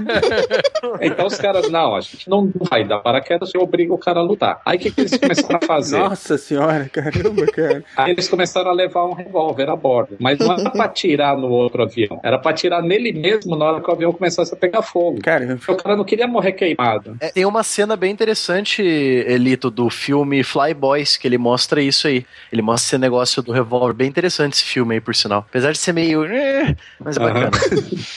então, 1.00 1.26
os 1.26 1.36
caras, 1.36 1.70
não, 1.70 1.94
a 1.94 2.00
gente 2.00 2.28
não 2.28 2.50
vai 2.70 2.84
dar 2.84 2.98
paraquedas, 2.98 3.52
eu 3.54 3.60
obrigo 3.60 3.94
o 3.94 3.98
cara 3.98 4.20
a 4.20 4.22
lutar. 4.22 4.60
Aí, 4.64 4.76
o 4.76 4.80
que, 4.80 4.90
que 4.90 5.00
eles 5.00 5.16
começaram 5.16 5.58
a 5.62 5.66
fazer? 5.66 5.98
Nossa 5.98 6.38
senhora, 6.38 6.88
caramba, 6.88 7.46
cara. 7.46 7.84
Aí 7.96 8.12
eles 8.12 8.28
começaram 8.28 8.70
a 8.70 8.72
levar 8.72 9.04
um 9.04 9.12
revólver 9.12 9.68
a 9.68 9.76
bordo. 9.76 10.16
Mas 10.18 10.38
não 10.38 10.52
era 10.52 10.70
pra 10.70 10.84
atirar 10.84 11.36
no 11.36 11.48
outro 11.48 11.82
avião. 11.82 12.20
Era 12.22 12.38
pra 12.38 12.50
atirar 12.50 12.82
nele 12.82 13.12
mesmo 13.12 13.56
na 13.56 13.64
hora 13.64 13.80
que 13.80 13.90
o 13.90 13.92
avião 13.92 14.12
começasse 14.12 14.52
a 14.52 14.56
pegar 14.56 14.82
fogo. 14.82 15.20
Cara, 15.22 15.58
O 15.68 15.76
cara 15.76 15.96
não 15.96 16.04
queria 16.04 16.26
morrer 16.26 16.52
queimado. 16.52 17.16
É, 17.20 17.30
tem 17.30 17.44
uma 17.44 17.62
cena 17.62 17.96
bem 17.96 18.10
interessante, 18.10 18.82
Elito, 18.82 19.70
do 19.70 19.90
filme 19.90 20.42
Fly 20.42 20.74
Boys, 20.74 21.16
que 21.16 21.26
ele 21.26 21.38
mostra 21.38 21.82
isso 21.82 22.06
aí. 22.06 22.24
Ele 22.52 22.62
mostra 22.62 22.96
esse 22.96 22.98
negócio 22.98 23.42
do 23.42 23.52
revólver. 23.52 23.94
Bem 23.94 24.08
interessante 24.08 24.54
esse 24.54 24.64
filme 24.64 24.94
aí, 24.94 25.00
por 25.00 25.14
sinal. 25.14 25.39
Apesar 25.48 25.72
de 25.72 25.78
ser 25.78 25.92
meio. 25.92 26.24
eh, 26.24 26.74
Mas 26.98 27.16
é 27.16 27.20
bacana. 27.20 27.50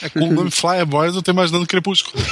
É, 0.02 0.08
com 0.08 0.20
o 0.28 0.32
nome 0.32 0.50
Flyer 0.50 0.86
Boys, 0.86 1.14
eu 1.14 1.22
tô 1.22 1.30
imaginando 1.30 1.66
Crepúsculo. 1.66 2.22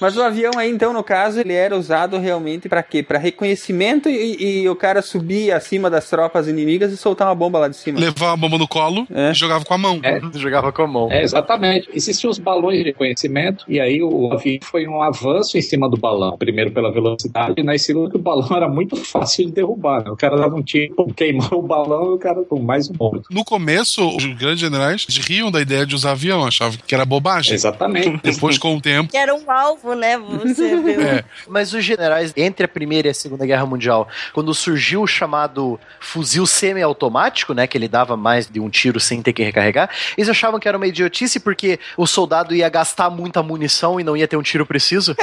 Mas 0.00 0.16
o 0.16 0.22
avião 0.22 0.52
aí, 0.56 0.70
então, 0.70 0.92
no 0.92 1.02
caso, 1.02 1.40
ele 1.40 1.52
era 1.52 1.76
usado 1.76 2.18
realmente 2.18 2.68
pra 2.68 2.82
quê? 2.82 3.02
Pra 3.02 3.18
reconhecimento 3.18 4.08
e, 4.08 4.62
e 4.62 4.68
o 4.68 4.76
cara 4.76 5.02
subir 5.02 5.52
acima 5.52 5.90
das 5.90 6.08
tropas 6.08 6.48
inimigas 6.48 6.92
e 6.92 6.96
soltar 6.96 7.28
uma 7.28 7.34
bomba 7.34 7.58
lá 7.58 7.68
de 7.68 7.76
cima. 7.76 7.98
Levava 8.00 8.32
a 8.34 8.36
bomba 8.36 8.58
no 8.58 8.68
colo 8.68 9.06
É. 9.12 9.30
e 9.30 9.34
jogava 9.34 9.64
com 9.64 9.74
a 9.74 9.78
mão. 9.78 10.00
É. 10.02 10.20
Jogava 10.34 10.72
com 10.72 10.82
a 10.82 10.86
mão. 10.86 11.10
É, 11.10 11.22
exatamente. 11.22 11.88
Existiam 11.94 12.30
os 12.30 12.38
balões 12.38 12.78
de 12.78 12.84
reconhecimento, 12.84 13.64
e 13.68 13.80
aí 13.80 14.02
o 14.02 14.32
avião 14.32 14.58
foi 14.62 14.86
um 14.86 15.02
avanço 15.02 15.56
em 15.58 15.62
cima 15.62 15.88
do 15.88 15.96
balão. 15.96 16.36
Primeiro 16.38 16.70
pela 16.70 16.92
velocidade, 16.92 17.54
e 17.56 17.62
na 17.62 17.76
segunda 17.78 18.10
que 18.10 18.16
o 18.16 18.20
balão 18.20 18.56
era 18.56 18.68
muito 18.68 18.96
fácil 18.96 19.46
de 19.46 19.52
derrubar. 19.52 20.04
né? 20.04 20.10
O 20.10 20.16
cara 20.16 20.36
dava 20.36 20.53
um 20.54 20.62
tiro, 20.62 20.94
pum, 20.94 21.12
queimou 21.12 21.48
o 21.58 21.62
balão 21.62 22.12
e 22.12 22.14
o 22.14 22.18
cara 22.18 22.42
com 22.44 22.60
mais 22.60 22.88
um 22.88 22.94
morto. 22.98 23.24
No 23.30 23.44
começo, 23.44 24.06
os 24.16 24.24
grandes 24.24 24.60
generais 24.60 25.06
riam 25.08 25.50
da 25.50 25.60
ideia 25.60 25.84
de 25.86 25.94
usar 25.94 26.12
avião, 26.12 26.46
achavam 26.46 26.78
que 26.86 26.94
era 26.94 27.04
bobagem. 27.04 27.54
Exatamente. 27.54 28.20
Depois, 28.22 28.58
com 28.58 28.76
o 28.76 28.80
tempo, 28.80 29.10
Que 29.10 29.16
era 29.16 29.34
um 29.34 29.50
alvo, 29.50 29.94
né? 29.94 30.18
Você 30.18 30.76
viu. 30.80 31.00
é, 31.02 31.24
Mas 31.48 31.72
os 31.72 31.84
generais, 31.84 32.32
entre 32.36 32.64
a 32.64 32.68
Primeira 32.68 33.08
e 33.08 33.10
a 33.10 33.14
Segunda 33.14 33.44
Guerra 33.46 33.66
Mundial, 33.66 34.08
quando 34.32 34.52
surgiu 34.54 35.02
o 35.02 35.06
chamado 35.06 35.78
fuzil 36.00 36.46
semiautomático, 36.46 37.54
né, 37.54 37.66
que 37.66 37.76
ele 37.76 37.88
dava 37.88 38.16
mais 38.16 38.46
de 38.48 38.60
um 38.60 38.68
tiro 38.70 39.00
sem 39.00 39.22
ter 39.22 39.32
que 39.32 39.42
recarregar, 39.42 39.90
eles 40.16 40.28
achavam 40.28 40.58
que 40.60 40.68
era 40.68 40.76
uma 40.76 40.86
idiotice 40.86 41.40
porque 41.40 41.78
o 41.96 42.06
soldado 42.06 42.54
ia 42.54 42.68
gastar 42.68 43.10
muita 43.10 43.42
munição 43.42 43.98
e 43.98 44.04
não 44.04 44.16
ia 44.16 44.28
ter 44.28 44.36
um 44.36 44.42
tiro 44.42 44.64
preciso. 44.66 45.14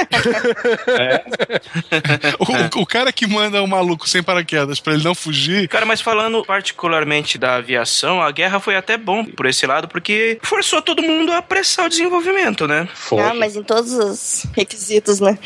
o, 2.38 2.80
o 2.82 2.86
cara 2.86 3.12
que 3.12 3.26
manda 3.26 3.62
um 3.62 3.66
maluco 3.66 4.08
sem 4.08 4.22
paraquedas 4.22 4.80
pra 4.80 4.94
ele 4.94 5.04
não 5.04 5.14
fugir, 5.22 5.68
Cara, 5.68 5.86
mas 5.86 6.00
falando 6.00 6.44
particularmente 6.44 7.38
da 7.38 7.56
aviação, 7.56 8.20
a 8.22 8.30
guerra 8.30 8.60
foi 8.60 8.76
até 8.76 8.96
bom 8.96 9.24
por 9.24 9.46
esse 9.46 9.66
lado, 9.66 9.88
porque 9.88 10.38
forçou 10.42 10.82
todo 10.82 11.02
mundo 11.02 11.32
a 11.32 11.38
apressar 11.38 11.86
o 11.86 11.88
desenvolvimento, 11.88 12.66
né? 12.66 12.88
Foi. 12.94 13.20
Ah, 13.20 13.34
mas 13.34 13.56
em 13.56 13.62
todos 13.62 13.92
os 13.92 14.46
requisitos, 14.54 15.20
né? 15.20 15.38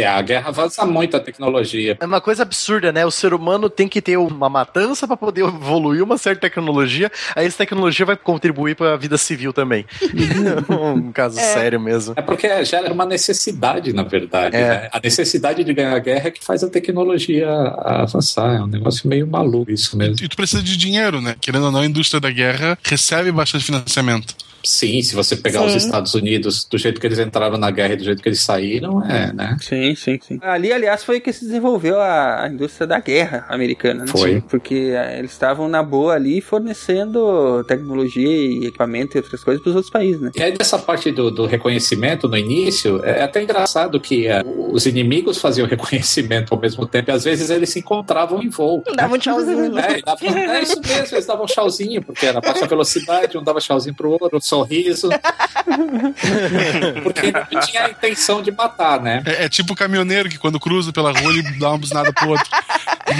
É, 0.00 0.06
a 0.06 0.20
guerra 0.22 0.48
avança 0.48 0.84
muito 0.84 1.16
a 1.16 1.20
tecnologia. 1.20 1.96
É 2.00 2.06
uma 2.06 2.20
coisa 2.20 2.42
absurda, 2.42 2.92
né? 2.92 3.04
O 3.04 3.10
ser 3.10 3.32
humano 3.32 3.68
tem 3.70 3.88
que 3.88 4.00
ter 4.02 4.16
uma 4.16 4.48
matança 4.48 5.06
para 5.06 5.16
poder 5.16 5.42
evoluir 5.42 6.02
uma 6.02 6.18
certa 6.18 6.42
tecnologia, 6.42 7.10
aí 7.34 7.46
essa 7.46 7.58
tecnologia 7.58 8.04
vai 8.04 8.16
contribuir 8.16 8.76
para 8.76 8.94
a 8.94 8.96
vida 8.96 9.16
civil 9.16 9.52
também. 9.52 9.84
um 10.68 11.12
caso 11.12 11.36
sério 11.36 11.80
mesmo. 11.80 12.14
É 12.16 12.22
porque 12.22 12.64
gera 12.64 12.92
uma 12.92 13.06
necessidade, 13.06 13.92
na 13.92 14.02
verdade. 14.02 14.56
É. 14.56 14.68
né? 14.68 14.88
A 14.92 15.00
necessidade 15.00 15.64
de 15.64 15.72
ganhar 15.72 15.94
a 15.94 15.98
guerra 15.98 16.28
é 16.28 16.30
que 16.30 16.44
faz 16.44 16.62
a 16.62 16.68
tecnologia 16.68 17.48
avançar. 17.48 18.56
É 18.56 18.62
um 18.62 18.66
negócio 18.66 19.08
meio 19.08 19.26
maluco 19.26 19.70
isso 19.70 19.96
mesmo. 19.96 20.16
e 20.22 20.28
tu 20.28 20.36
precisa 20.36 20.62
de 20.62 20.76
dinheiro, 20.76 21.20
né? 21.20 21.36
Querendo 21.40 21.66
ou 21.66 21.72
não, 21.72 21.80
a 21.80 21.86
indústria 21.86 22.20
da 22.20 22.30
guerra 22.30 22.78
recebe 22.82 23.30
bastante 23.32 23.64
financiamento. 23.64 24.34
Sim, 24.66 25.00
se 25.02 25.14
você 25.14 25.36
pegar 25.36 25.60
Sim. 25.60 25.66
os 25.66 25.74
Estados 25.74 26.14
Unidos 26.14 26.64
do 26.64 26.76
jeito 26.76 27.00
que 27.00 27.06
eles 27.06 27.18
entraram 27.18 27.56
na 27.56 27.70
guerra 27.70 27.94
e 27.94 27.96
do 27.96 28.04
jeito 28.04 28.22
que 28.22 28.28
eles 28.28 28.40
saíram, 28.40 29.04
é, 29.04 29.32
né? 29.32 29.56
Sim, 29.60 29.94
sim, 29.94 30.18
sim. 30.20 30.38
Ali, 30.42 30.72
aliás, 30.72 31.04
foi 31.04 31.20
que 31.20 31.32
se 31.32 31.44
desenvolveu 31.44 32.00
a, 32.00 32.42
a 32.44 32.48
indústria 32.48 32.86
da 32.86 32.98
guerra 32.98 33.46
americana, 33.48 34.04
né? 34.04 34.10
Foi. 34.10 34.40
Porque 34.40 34.92
eh, 34.92 35.18
eles 35.18 35.30
estavam 35.32 35.68
na 35.68 35.82
boa 35.82 36.14
ali 36.14 36.40
fornecendo 36.40 37.64
tecnologia 37.64 38.26
e 38.28 38.66
equipamento 38.66 39.16
e 39.16 39.20
outras 39.20 39.42
coisas 39.42 39.62
para 39.62 39.70
os 39.70 39.76
outros 39.76 39.92
países, 39.92 40.20
né? 40.20 40.30
E 40.34 40.42
aí, 40.42 40.52
dessa 40.52 40.78
parte 40.78 41.10
do, 41.10 41.30
do 41.30 41.46
reconhecimento 41.46 42.28
no 42.28 42.36
início, 42.36 43.04
é 43.04 43.22
até 43.22 43.42
engraçado 43.42 44.00
que 44.00 44.26
é, 44.26 44.42
os 44.44 44.86
inimigos 44.86 45.38
faziam 45.38 45.66
reconhecimento 45.68 46.52
ao 46.54 46.60
mesmo 46.60 46.86
tempo 46.86 47.10
e 47.10 47.12
às 47.12 47.24
vezes 47.24 47.50
eles 47.50 47.70
se 47.70 47.78
encontravam 47.80 48.42
em 48.42 48.48
voo. 48.48 48.82
Dava 48.94 49.14
um 49.14 49.18
tchauzinho. 49.18 49.72
né? 49.72 49.98
É, 49.98 50.02
dava- 50.02 50.26
é 50.26 50.62
isso 50.62 50.80
mesmo, 50.80 51.16
eles 51.16 51.26
davam 51.26 51.46
tchauzinho, 51.46 52.02
porque 52.02 52.26
era 52.26 52.40
baixa 52.40 52.66
velocidade, 52.66 53.36
um 53.38 53.42
dava 53.42 53.60
tchauzinho 53.60 53.94
pro 53.94 54.10
outro, 54.10 54.36
um 54.36 54.40
sorriso. 54.56 55.08
porque 57.02 57.32
não 57.32 57.60
tinha 57.60 57.86
a 57.86 57.90
intenção 57.90 58.42
de 58.42 58.50
matar, 58.50 59.00
né? 59.00 59.22
É, 59.26 59.44
é 59.44 59.48
tipo 59.48 59.72
o 59.72 59.76
caminhoneiro 59.76 60.28
que 60.28 60.38
quando 60.38 60.60
cruza 60.60 60.92
pela 60.92 61.12
rua 61.12 61.32
ele 61.32 61.42
dá 61.58 61.70
uma 61.70 61.78
buzinada 61.78 62.12
pro 62.12 62.30
outro. 62.30 62.48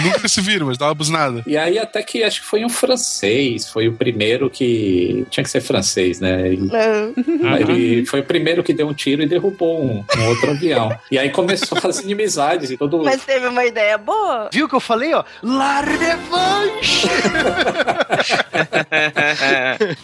Nunca 0.05 0.29
se 0.29 0.41
viram, 0.41 0.67
mas 0.67 0.79
dá 0.79 0.87
uma 0.87 0.95
buzinada. 0.95 1.43
E 1.47 1.57
aí 1.57 1.79
até 1.79 2.03
que 2.03 2.23
acho 2.23 2.41
que 2.41 2.47
foi 2.47 2.65
um 2.65 2.69
francês, 2.69 3.69
foi 3.69 3.89
o 3.89 3.93
primeiro 3.93 4.51
que. 4.51 5.27
Tinha 5.31 5.45
que 5.45 5.51
ser 5.51 5.61
francês, 5.61 6.21
né? 6.21 6.49
Ele, 6.49 6.67
Não. 6.67 7.57
ele 7.57 8.05
foi 8.07 8.21
o 8.21 8.25
primeiro 8.25 8.63
que 8.63 8.73
deu 8.73 8.89
um 8.89 8.95
tiro 8.95 9.23
e 9.23 9.27
derrubou 9.27 9.83
um, 9.83 10.05
um 10.17 10.27
outro 10.29 10.51
avião. 10.51 10.97
E 11.11 11.19
aí 11.19 11.31
começou 11.31 11.79
as 11.85 12.01
inimizades 12.01 12.71
e 12.71 12.77
todo. 12.77 13.03
Mas 13.05 13.25
teve 13.25 13.47
uma 13.47 13.65
ideia 13.65 13.97
boa. 13.99 14.51
Viu 14.53 14.67
o 14.67 14.69
que 14.69 14.75
eu 14.75 14.81
falei, 14.81 15.15
ó? 15.15 15.25
La 15.43 15.81
revanche! 15.81 17.07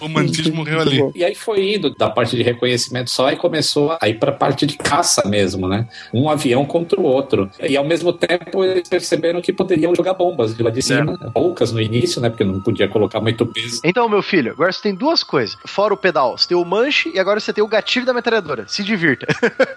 O 0.00 0.04
romantismo 0.04 0.56
morreu 0.56 0.80
ali. 0.80 1.00
E 1.14 1.24
aí 1.24 1.34
foi 1.34 1.74
indo 1.74 1.90
da 1.94 2.10
parte 2.10 2.36
de 2.36 2.42
reconhecimento 2.42 3.10
só 3.10 3.30
e 3.30 3.36
começou 3.36 3.96
a 4.00 4.08
ir 4.08 4.14
pra 4.18 4.32
parte 4.32 4.66
de 4.66 4.76
caça 4.76 5.26
mesmo, 5.28 5.68
né? 5.68 5.86
Um 6.12 6.28
avião 6.28 6.64
contra 6.64 7.00
o 7.00 7.04
outro. 7.04 7.50
E 7.60 7.76
ao 7.76 7.84
mesmo 7.84 8.12
tempo 8.12 8.64
eles 8.64 8.88
perceberam 8.88 9.40
que 9.40 9.52
poderiam 9.82 9.94
jogar 9.94 10.14
bombas 10.14 10.54
de 10.54 10.62
lá 10.62 10.70
de 10.70 10.80
cima. 10.80 11.18
Poucas 11.32 11.72
no 11.72 11.80
início, 11.80 12.20
né? 12.20 12.30
Porque 12.30 12.44
não 12.44 12.60
podia 12.60 12.88
colocar 12.88 13.20
muito 13.20 13.44
peso. 13.44 13.80
Então, 13.84 14.08
meu 14.08 14.22
filho, 14.22 14.52
agora 14.52 14.72
você 14.72 14.82
tem 14.82 14.94
duas 14.94 15.24
coisas. 15.24 15.56
Fora 15.64 15.92
o 15.92 15.96
pedal, 15.96 16.38
você 16.38 16.48
tem 16.48 16.56
o 16.56 16.64
manche 16.64 17.10
e 17.12 17.18
agora 17.18 17.40
você 17.40 17.52
tem 17.52 17.62
o 17.62 17.68
gatilho 17.68 18.06
da 18.06 18.14
metralhadora. 18.14 18.64
Se 18.68 18.82
divirta. 18.82 19.26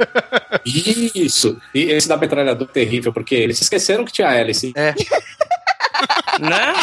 Isso! 0.65 1.57
E 1.73 1.83
esse 1.83 2.07
da 2.07 2.17
metralhadora 2.17 2.69
é 2.69 2.73
terrível, 2.73 3.11
porque 3.11 3.35
eles 3.35 3.59
esqueceram 3.59 4.05
que 4.05 4.11
tinha 4.11 4.31
hélice. 4.31 4.73
né? 6.39 6.73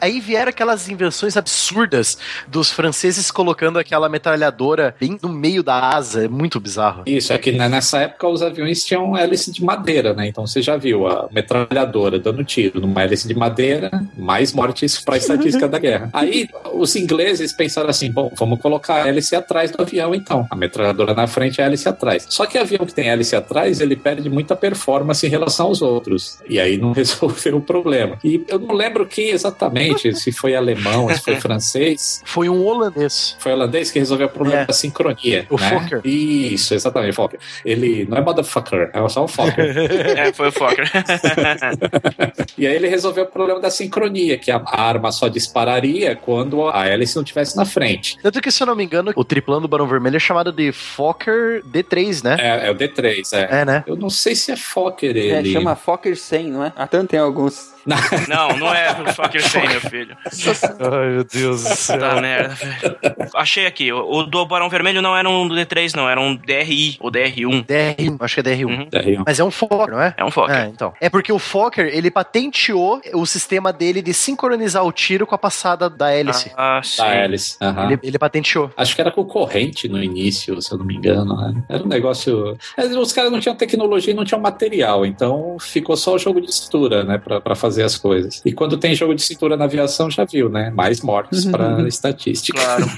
Aí 0.00 0.20
vieram 0.20 0.50
aquelas 0.50 0.88
invenções 0.88 1.36
absurdas 1.36 2.18
dos 2.46 2.70
franceses 2.70 3.30
colocando 3.30 3.78
aquela 3.78 4.08
metralhadora 4.08 4.94
bem 4.98 5.18
no 5.22 5.28
meio 5.28 5.62
da 5.62 5.96
asa. 5.96 6.24
É 6.24 6.28
muito 6.28 6.60
bizarro. 6.60 7.02
Isso, 7.06 7.32
é 7.32 7.38
que 7.38 7.52
né, 7.52 7.68
nessa 7.68 7.98
época 8.00 8.28
os 8.28 8.42
aviões 8.42 8.84
tinham 8.84 9.16
hélice 9.16 9.52
de 9.52 9.64
madeira, 9.64 10.14
né? 10.14 10.28
Então 10.28 10.46
você 10.46 10.62
já 10.62 10.76
viu 10.76 11.06
a 11.06 11.28
metralhadora 11.32 12.18
dando 12.18 12.44
tiro 12.44 12.80
numa 12.80 13.02
hélice 13.02 13.26
de 13.28 13.34
madeira, 13.34 13.90
mais 14.16 14.52
mortes 14.52 14.98
para 14.98 15.14
a 15.14 15.18
estatística 15.18 15.68
da 15.68 15.78
guerra. 15.78 16.10
Aí 16.12 16.48
os 16.72 16.94
ingleses 16.96 17.52
pensaram 17.52 17.88
assim: 17.88 18.10
bom, 18.10 18.32
vamos 18.36 18.60
colocar 18.60 19.02
a 19.02 19.08
hélice 19.08 19.34
atrás 19.34 19.70
do 19.70 19.82
avião 19.82 20.14
então. 20.14 20.46
A 20.50 20.56
metralhadora 20.56 21.14
na 21.14 21.26
frente 21.26 21.58
e 21.58 21.62
a 21.62 21.66
hélice 21.66 21.88
atrás. 21.88 22.26
Só 22.28 22.46
que 22.46 22.58
avião 22.58 22.84
que 22.84 22.94
tem 22.94 23.08
hélice 23.08 23.36
atrás, 23.36 23.80
ele 23.80 23.96
perde 23.96 24.28
muita 24.28 24.56
performance 24.56 25.26
em 25.26 25.30
relação 25.30 25.66
aos 25.66 25.82
outros. 25.82 26.38
E 26.48 26.58
aí 26.58 26.76
não 26.76 26.92
resolveu 26.96 27.56
o 27.56 27.60
problema. 27.60 28.18
E 28.22 28.35
E 28.36 28.44
eu 28.48 28.58
não 28.58 28.74
lembro 28.74 29.06
quem 29.06 29.30
exatamente, 29.30 30.14
se 30.14 30.30
foi 30.32 30.54
alemão, 30.54 31.08
se 31.14 31.20
foi 31.20 31.36
francês. 31.40 32.22
Foi 32.24 32.48
um 32.48 32.64
holandês. 32.64 33.36
Foi 33.38 33.52
holandês 33.52 33.90
que 33.90 33.98
resolveu 33.98 34.26
o 34.26 34.30
problema 34.30 34.60
É. 34.62 34.66
da 34.66 34.72
sincronia. 34.72 35.46
O 35.50 35.58
né? 35.58 35.70
Fokker. 35.70 36.00
Isso, 36.04 36.74
exatamente, 36.74 37.14
Fokker. 37.14 37.38
Ele 37.64 38.04
não 38.08 38.18
é 38.18 38.20
motherfucker, 38.20 38.90
é 38.92 39.08
só 39.08 39.24
um 39.24 39.28
Fokker. 39.28 39.74
É, 40.16 40.32
foi 40.32 40.48
o 40.48 40.52
Fokker. 40.52 40.90
e 42.58 42.66
aí 42.66 42.74
ele 42.74 42.88
resolveu 42.88 43.24
o 43.24 43.26
problema 43.26 43.60
da 43.60 43.70
sincronia, 43.70 44.38
que 44.38 44.50
a 44.50 44.62
arma 44.66 45.12
só 45.12 45.28
dispararia 45.28 46.16
quando 46.16 46.66
a 46.68 46.86
hélice 46.86 47.16
não 47.16 47.22
estivesse 47.22 47.56
na 47.56 47.64
frente. 47.64 48.18
Tanto 48.22 48.40
que, 48.40 48.50
se 48.50 48.62
eu 48.62 48.66
não 48.66 48.74
me 48.76 48.84
engano, 48.84 49.12
o 49.14 49.24
triplano 49.24 49.62
do 49.62 49.68
Barão 49.68 49.86
Vermelho 49.86 50.16
é 50.16 50.20
chamado 50.20 50.52
de 50.52 50.72
Fokker 50.72 51.62
D3, 51.64 52.22
né? 52.24 52.36
É, 52.38 52.68
é 52.68 52.70
o 52.70 52.74
D3, 52.74 53.22
é. 53.32 53.60
É, 53.60 53.64
né? 53.64 53.84
Eu 53.86 53.96
não 53.96 54.10
sei 54.10 54.34
se 54.34 54.52
é 54.52 54.56
Fokker 54.56 55.16
É, 55.16 55.38
ele. 55.38 55.52
chama 55.52 55.74
Fokker 55.76 56.16
100, 56.16 56.50
não 56.50 56.64
é? 56.64 56.72
Ah, 56.76 56.86
tanto 56.86 57.10
tem 57.10 57.20
alguns. 57.20 57.74
Não, 58.28 58.56
não 58.58 58.74
é 58.74 58.90
o 59.00 59.12
Fokker 59.14 59.40
100, 59.42 59.68
meu 59.68 59.80
filho. 59.80 60.16
Ai, 60.24 61.08
meu 61.10 61.24
Deus 61.24 61.62
do 61.62 61.68
céu. 61.76 61.98
Tá 61.98 62.20
merda, 62.20 62.54
velho. 62.54 62.96
Achei 63.34 63.66
aqui. 63.66 63.92
O, 63.92 64.24
do 64.24 64.44
Barão 64.46 64.68
Vermelho 64.68 65.00
não 65.00 65.16
era 65.16 65.28
um 65.28 65.48
D3, 65.48 65.94
não. 65.94 66.08
Era 66.08 66.20
um 66.20 66.34
DRI 66.34 66.96
ou 67.00 67.10
DR1. 67.10 67.64
DR1, 67.64 68.16
acho 68.20 68.34
que 68.34 68.40
é 68.40 68.42
DR1. 68.56 68.64
Uhum. 68.66 68.86
DR1. 68.90 69.22
Mas 69.26 69.38
é 69.38 69.44
um 69.44 69.50
Fokker, 69.50 69.90
não 69.94 70.00
é? 70.02 70.14
É 70.16 70.24
um 70.24 70.30
Fokker. 70.30 70.56
É, 70.56 70.66
então. 70.66 70.92
É 71.00 71.08
porque 71.08 71.32
o 71.32 71.38
Fokker, 71.38 71.86
ele 71.86 72.10
patenteou 72.10 73.00
o 73.14 73.24
sistema 73.26 73.72
dele 73.72 74.02
de 74.02 74.12
sincronizar 74.12 74.84
o 74.84 74.92
tiro 74.92 75.26
com 75.26 75.34
a 75.34 75.38
passada 75.38 75.88
da 75.88 76.12
hélice. 76.12 76.50
Ah, 76.56 76.80
sim. 76.82 77.02
Da 77.02 77.08
hélice. 77.14 77.56
aham. 77.60 77.86
Ele, 77.86 78.00
ele 78.02 78.18
patenteou. 78.18 78.70
Acho 78.76 78.94
que 78.94 79.00
era 79.00 79.10
com 79.12 79.24
corrente 79.24 79.88
no 79.88 80.02
início, 80.02 80.60
se 80.60 80.72
eu 80.72 80.78
não 80.78 80.84
me 80.84 80.96
engano. 80.96 81.36
Né? 81.36 81.62
Era 81.68 81.82
um 81.84 81.88
negócio. 81.88 82.56
é, 82.76 82.84
Os 82.86 83.12
caras 83.12 83.30
não 83.30 83.40
tinham 83.40 83.54
tecnologia 83.56 84.12
e 84.12 84.16
não 84.16 84.24
tinham 84.24 84.40
material, 84.40 85.06
então 85.06 85.56
ficou 85.60 85.96
só 85.96 86.14
o 86.14 86.18
jogo 86.18 86.40
de 86.40 86.52
cintura, 86.52 87.04
né, 87.04 87.18
pra, 87.18 87.40
pra 87.40 87.54
fazer 87.54 87.75
as 87.82 87.96
coisas. 87.96 88.42
E 88.44 88.52
quando 88.52 88.76
tem 88.76 88.94
jogo 88.94 89.14
de 89.14 89.22
cintura 89.22 89.56
na 89.56 89.64
aviação, 89.64 90.10
já 90.10 90.24
viu, 90.24 90.48
né? 90.48 90.70
Mais 90.70 91.00
mortes 91.00 91.44
pra 91.44 91.86
estatística. 91.86 92.58
Claro. 92.58 92.86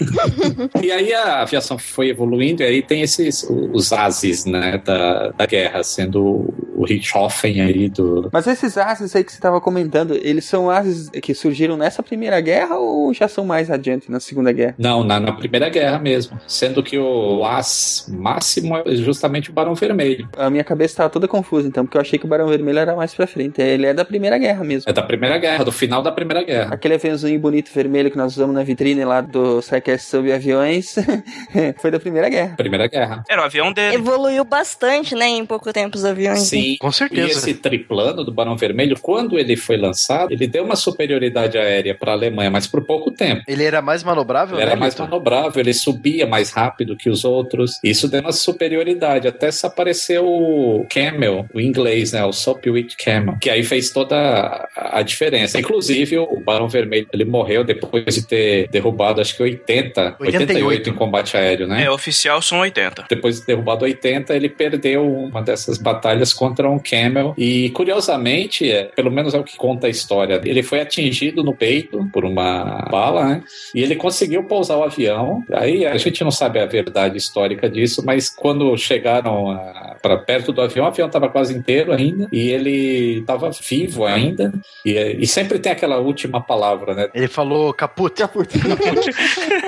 E 0.83 0.91
aí 0.91 1.13
a 1.13 1.43
aviação 1.43 1.79
foi 1.79 2.09
evoluindo, 2.09 2.63
e 2.63 2.67
aí 2.67 2.83
tem 2.83 3.03
esses 3.03 3.47
os 3.73 3.93
ases, 3.93 4.45
né, 4.45 4.81
da, 4.85 5.31
da 5.31 5.47
guerra, 5.47 5.83
sendo 5.83 6.53
o 6.79 6.85
Richthofen 6.85 7.61
aí 7.61 7.89
do. 7.89 8.29
Mas 8.33 8.47
esses 8.47 8.79
ases 8.79 9.15
aí 9.17 9.25
que 9.25 9.33
você 9.33 9.41
tava 9.41 9.61
comentando, 9.61 10.15
eles 10.15 10.45
são 10.45 10.71
ases 10.71 11.09
que 11.11 11.35
surgiram 11.35 11.77
nessa 11.77 12.03
primeira 12.03 12.41
guerra 12.41 12.77
ou 12.79 13.13
já 13.13 13.27
são 13.27 13.45
mais 13.45 13.71
adiante, 13.71 14.11
na 14.11 14.21
segunda 14.21 14.53
guerra? 14.53 14.75
Não, 14.79 15.03
na, 15.03 15.19
na 15.19 15.33
Primeira 15.33 15.69
Guerra 15.69 15.99
mesmo. 15.99 16.39
Sendo 16.47 16.83
que 16.83 16.99
o 16.99 17.45
as 17.45 18.07
máximo 18.09 18.77
é 18.77 18.95
justamente 18.97 19.51
o 19.51 19.53
Barão 19.53 19.75
Vermelho. 19.75 20.29
A 20.37 20.49
minha 20.51 20.65
cabeça 20.65 20.97
tava 20.97 21.11
toda 21.11 21.27
confusa, 21.27 21.67
então, 21.67 21.85
porque 21.85 21.97
eu 21.97 22.01
achei 22.01 22.19
que 22.19 22.25
o 22.25 22.29
Barão 22.29 22.47
Vermelho 22.47 22.79
era 22.79 22.95
mais 22.95 23.15
pra 23.15 23.27
frente. 23.27 23.61
Ele 23.61 23.87
é 23.87 23.95
da 23.95 24.05
primeira 24.05 24.39
guerra 24.39 24.63
mesmo. 24.65 24.89
É 24.89 24.93
da 24.93 25.03
Primeira 25.03 25.39
Guerra, 25.39 25.65
do 25.65 25.73
final 25.73 26.03
da 26.03 26.13
Primeira 26.13 26.43
Guerra. 26.45 26.75
Aquele 26.75 26.95
aviãozinho 26.95 27.39
bonito 27.41 27.71
vermelho 27.75 28.11
que 28.11 28.17
nós 28.17 28.33
usamos 28.33 28.55
na 28.55 28.63
vitrine 28.63 29.05
lá 29.05 29.21
do 29.21 29.61
Sidecast 29.63 30.09
sobre 30.09 30.33
aviões 30.33 30.95
foi 31.79 31.91
da 31.91 31.99
primeira 31.99 32.29
guerra. 32.29 32.55
Primeira 32.57 32.87
Guerra. 32.87 33.25
Era 33.29 33.43
o 33.43 33.45
avião 33.45 33.73
dele. 33.73 33.97
Evoluiu 33.97 34.45
bastante, 34.45 35.15
né, 35.15 35.27
em 35.27 35.47
pouco 35.47 35.73
tempo 35.73 35.97
os 35.97 36.05
aviões. 36.05 36.51
né? 36.53 36.59
Sim. 36.73 36.77
Com 36.79 36.89
E 36.89 36.93
certeza. 36.93 37.31
esse 37.39 37.55
triplano 37.55 38.25
do 38.25 38.33
Barão 38.33 38.57
Vermelho, 38.57 38.97
quando 39.01 39.39
ele 39.39 39.57
foi 39.57 39.77
lançado, 39.77 40.33
ele 40.33 40.47
deu 40.47 40.65
uma 40.65 40.77
superioridade 40.77 41.57
aérea 41.59 41.95
para 41.95 42.13
a 42.13 42.15
Alemanha, 42.15 42.51
mas 42.51 42.67
por 42.67 42.85
pouco 42.85 43.11
tempo. 43.11 43.43
Ele 43.47 43.65
era 43.65 43.81
mais 43.81 44.03
manobrável, 44.03 44.57
Ele 44.57 44.63
era 44.63 44.75
né, 44.75 44.81
mais 44.81 44.95
Lito? 44.95 45.03
manobrável, 45.05 45.61
ele 45.61 45.73
subia 45.73 46.27
mais 46.27 46.51
rápido 46.51 46.97
que 46.97 47.09
os 47.09 47.25
outros. 47.25 47.79
Isso 47.83 48.09
deu 48.09 48.21
uma 48.21 48.33
superioridade. 48.33 49.29
Até 49.29 49.51
se 49.51 49.65
apareceu 49.67 50.27
o 50.27 50.87
Camel, 50.91 51.47
o 51.55 51.61
inglês, 51.61 52.13
né? 52.13 52.25
O 52.25 52.33
Sopwith 52.33 52.97
Camel, 53.03 53.37
que 53.41 53.49
aí 53.51 53.63
fez 53.63 53.91
toda 53.91 54.17
a, 54.17 54.99
a 54.99 55.03
diferença. 55.03 55.59
Inclusive, 55.59 56.19
o 56.19 56.41
Barão 56.41 56.69
Vermelho, 56.69 57.07
ele 57.13 57.25
morreu 57.25 57.63
depois 57.65 58.05
de 58.15 58.27
ter 58.27 58.69
derrubado, 58.69 59.21
acho 59.21 59.37
que 59.37 59.43
80, 59.43 60.17
88, 60.19 60.51
88 60.51 60.91
em 60.91 60.93
combate 60.95 61.37
aéreo, 61.37 61.67
né? 61.67 61.85
É, 61.85 61.91
oficial 61.91 62.41
são 62.43 62.61
80. 62.61 63.05
Depois 63.09 63.41
de 63.41 63.47
derrubado 63.47 63.85
80, 63.85 64.35
ele 64.35 64.49
perdeu 64.49 65.07
uma 65.07 65.43
dessas 65.43 65.79
batalhas 65.79 66.33
contra 66.33 66.58
um 66.67 66.79
Camel. 66.79 67.35
E 67.37 67.71
curiosamente, 67.71 68.71
é, 68.71 68.85
pelo 68.85 69.11
menos 69.11 69.35
é 69.35 69.39
o 69.39 69.45
que 69.45 69.57
conta 69.57 69.87
a 69.87 69.91
história, 69.91 70.41
ele 70.45 70.63
foi 70.63 70.81
atingido 70.81 71.43
no 71.43 71.55
peito 71.55 72.09
por 72.13 72.25
uma 72.25 72.87
bala, 72.91 73.25
né? 73.25 73.43
E 73.75 73.83
ele 73.83 73.97
conseguiu 73.97 74.45
pousar 74.45 74.79
o 74.79 74.83
avião. 74.83 75.45
Aí 75.53 75.85
a 75.85 75.97
gente 75.97 76.23
não 76.25 76.31
sabe 76.31 76.59
a 76.59 76.67
verdade 76.67 77.19
histórica 77.19 77.69
disso, 77.69 78.03
mas 78.05 78.29
quando 78.29 78.77
chegaram 78.77 79.59
para 80.03 80.17
perto 80.17 80.53
do 80.53 80.61
avião, 80.61 80.87
o 80.87 80.89
avião 80.89 81.07
estava 81.07 81.29
quase 81.29 81.55
inteiro 81.55 81.93
ainda 81.93 82.29
e 82.33 82.49
ele 82.51 83.19
estava 83.21 83.51
vivo 83.51 84.05
ainda. 84.07 84.53
E, 84.85 84.93
e 84.93 85.27
sempre 85.27 85.59
tem 85.59 85.73
aquela 85.73 85.99
última 85.99 86.41
palavra, 86.41 86.95
né? 86.95 87.09
Ele 87.15 87.29
falou 87.29 87.73
caput. 87.75 88.15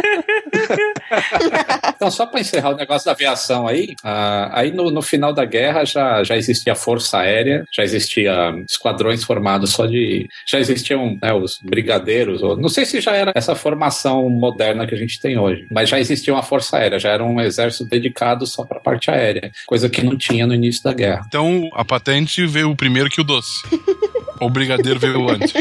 Então, 1.94 2.10
só 2.10 2.24
para 2.24 2.40
encerrar 2.40 2.70
o 2.70 2.76
negócio 2.76 3.04
da 3.04 3.12
aviação 3.12 3.66
aí, 3.66 3.94
ah, 4.02 4.50
aí 4.54 4.72
no, 4.72 4.90
no 4.90 5.02
final 5.02 5.32
da 5.32 5.44
guerra 5.44 5.84
já, 5.84 6.24
já 6.24 6.36
existia 6.36 6.74
força 6.74 7.18
aérea, 7.18 7.64
já 7.72 7.82
existia 7.82 8.54
esquadrões 8.68 9.22
formados 9.22 9.70
só 9.70 9.86
de. 9.86 10.26
Já 10.46 10.58
existiam 10.58 11.18
né, 11.20 11.32
os 11.32 11.58
brigadeiros, 11.62 12.42
ou, 12.42 12.56
não 12.56 12.68
sei 12.68 12.86
se 12.86 13.00
já 13.00 13.12
era 13.12 13.32
essa 13.34 13.54
formação 13.54 14.28
moderna 14.30 14.86
que 14.86 14.94
a 14.94 14.98
gente 14.98 15.20
tem 15.20 15.38
hoje, 15.38 15.66
mas 15.70 15.88
já 15.88 15.98
existia 16.00 16.32
uma 16.32 16.42
força 16.42 16.78
aérea, 16.78 16.98
já 16.98 17.10
era 17.10 17.24
um 17.24 17.40
exército 17.40 17.84
dedicado 17.84 18.46
só 18.46 18.64
para 18.64 18.78
a 18.78 18.82
parte 18.82 19.10
aérea, 19.10 19.50
coisa 19.66 19.88
que 19.88 20.02
não 20.02 20.16
tinha 20.16 20.46
no 20.46 20.54
início 20.54 20.82
da 20.82 20.92
guerra. 20.92 21.22
Então 21.26 21.68
a 21.74 21.84
patente 21.84 22.46
veio 22.46 22.74
primeiro 22.74 23.10
que 23.10 23.20
o 23.20 23.24
doce. 23.24 23.62
o 24.40 24.48
brigadeiro 24.48 24.98
veio 24.98 25.28
antes. 25.28 25.52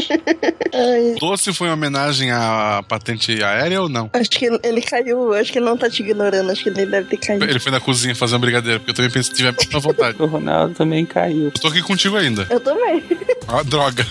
Ai, 0.72 1.14
doce 1.20 1.52
foi 1.52 1.68
uma 1.68 1.74
homenagem 1.74 2.30
à 2.30 2.82
patente 2.88 3.42
aérea 3.42 3.82
ou 3.82 3.88
não? 3.88 4.10
acho 4.12 4.30
que 4.40 4.60
ele 4.62 4.80
caiu, 4.80 5.34
acho 5.34 5.52
que 5.52 5.58
ele 5.58 5.66
não 5.66 5.76
tá 5.76 5.90
te 5.90 6.02
ignorando, 6.02 6.50
acho 6.50 6.62
que 6.62 6.70
ele 6.70 6.86
deve 6.86 7.08
ter 7.08 7.18
caído. 7.18 7.44
Ele 7.44 7.60
foi 7.60 7.70
na 7.70 7.78
cozinha 7.78 8.14
fazer 8.14 8.36
um 8.36 8.38
brigadeiro, 8.38 8.80
porque 8.80 8.92
eu 8.92 8.94
também 8.94 9.10
penso 9.10 9.30
que 9.30 9.36
tiver 9.36 9.52
muita 9.52 9.78
vontade. 9.78 10.16
O 10.18 10.26
Ronaldo 10.26 10.74
também 10.74 11.04
caiu. 11.04 11.46
Eu 11.46 11.60
tô 11.60 11.68
aqui 11.68 11.82
contigo 11.82 12.16
ainda. 12.16 12.46
Eu 12.48 12.58
também. 12.58 13.04
Ah, 13.46 13.62
droga. 13.62 14.06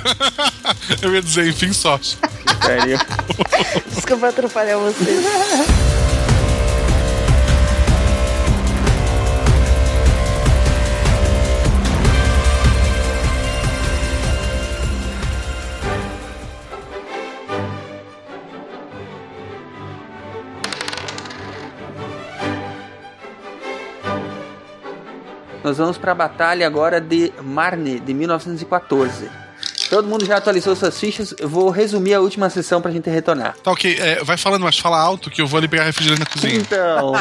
eu 1.01 1.15
ia 1.15 1.21
dizer, 1.21 1.47
enfim, 1.47 1.73
sorte. 1.73 2.15
Sério. 2.63 2.99
Desculpa 3.91 4.27
atrapalhar 4.27 4.77
vocês. 4.77 5.88
Nós 25.69 25.77
vamos 25.77 25.99
pra 25.99 26.15
batalha 26.15 26.65
agora 26.65 26.99
de 26.99 27.31
Marne, 27.43 27.99
de 27.99 28.11
1914. 28.11 29.29
Todo 29.89 30.07
mundo 30.07 30.25
já 30.25 30.37
atualizou 30.37 30.75
suas 30.75 30.99
fichas. 30.99 31.33
Eu 31.39 31.49
vou 31.49 31.69
resumir 31.69 32.13
a 32.13 32.19
última 32.19 32.49
sessão 32.49 32.81
pra 32.81 32.91
gente 32.91 33.09
retornar. 33.09 33.55
Tá 33.63 33.71
ok, 33.71 33.97
é, 33.99 34.23
vai 34.23 34.37
falando, 34.37 34.63
mas 34.63 34.77
fala 34.77 34.99
alto 34.99 35.29
que 35.31 35.41
eu 35.41 35.47
vou 35.47 35.57
ali 35.57 35.67
pegar 35.67 35.83
refrigerante 35.83 36.19
na 36.21 36.25
cozinha. 36.27 36.55
Então, 36.55 37.13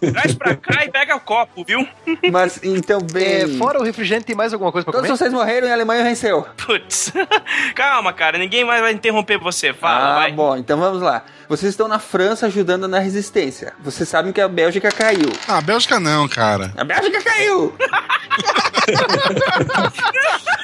Traz 0.12 0.34
pra 0.34 0.56
cá 0.56 0.84
e 0.84 0.90
pega 0.90 1.14
o 1.16 1.20
copo, 1.20 1.64
viu? 1.66 1.86
mas 2.32 2.60
então 2.62 3.00
bem. 3.00 3.42
É, 3.42 3.48
fora 3.58 3.78
o 3.78 3.82
refrigerante, 3.84 4.26
tem 4.26 4.36
mais 4.36 4.52
alguma 4.52 4.72
coisa 4.72 4.84
pra 4.84 4.92
Todos 4.92 5.06
comer? 5.08 5.18
vocês 5.18 5.32
morreram 5.32 5.68
e 5.68 5.70
a 5.70 5.74
Alemanha 5.74 6.02
venceu. 6.02 6.46
Putz. 6.56 7.12
Calma, 7.74 8.12
cara. 8.12 8.38
Ninguém 8.38 8.64
mais 8.64 8.80
vai 8.80 8.92
interromper 8.92 9.38
você. 9.38 9.72
Fala, 9.74 10.12
ah, 10.12 10.14
vai. 10.20 10.32
bom, 10.32 10.56
então 10.56 10.78
vamos 10.78 11.02
lá. 11.02 11.24
Vocês 11.48 11.70
estão 11.70 11.86
na 11.86 11.98
França 11.98 12.46
ajudando 12.46 12.88
na 12.88 12.98
resistência. 12.98 13.72
Vocês 13.80 14.08
sabem 14.08 14.32
que 14.32 14.40
a 14.40 14.48
Bélgica 14.48 14.90
caiu. 14.90 15.30
Ah, 15.46 15.60
Bélgica 15.60 16.00
não, 16.00 16.26
cara. 16.28 16.72
A 16.76 16.82
Bélgica 16.82 17.22
caiu! 17.22 17.74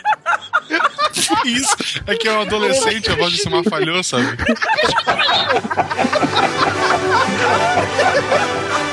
Isso? 1.45 1.77
É 2.07 2.17
que 2.17 2.29
é 2.29 2.33
um 2.33 2.43
adolescente, 2.43 3.11
a 3.11 3.17
voz 3.17 3.33
de 3.33 3.39
cima 3.39 3.63
falhou, 3.65 4.03
sabe? 4.03 4.27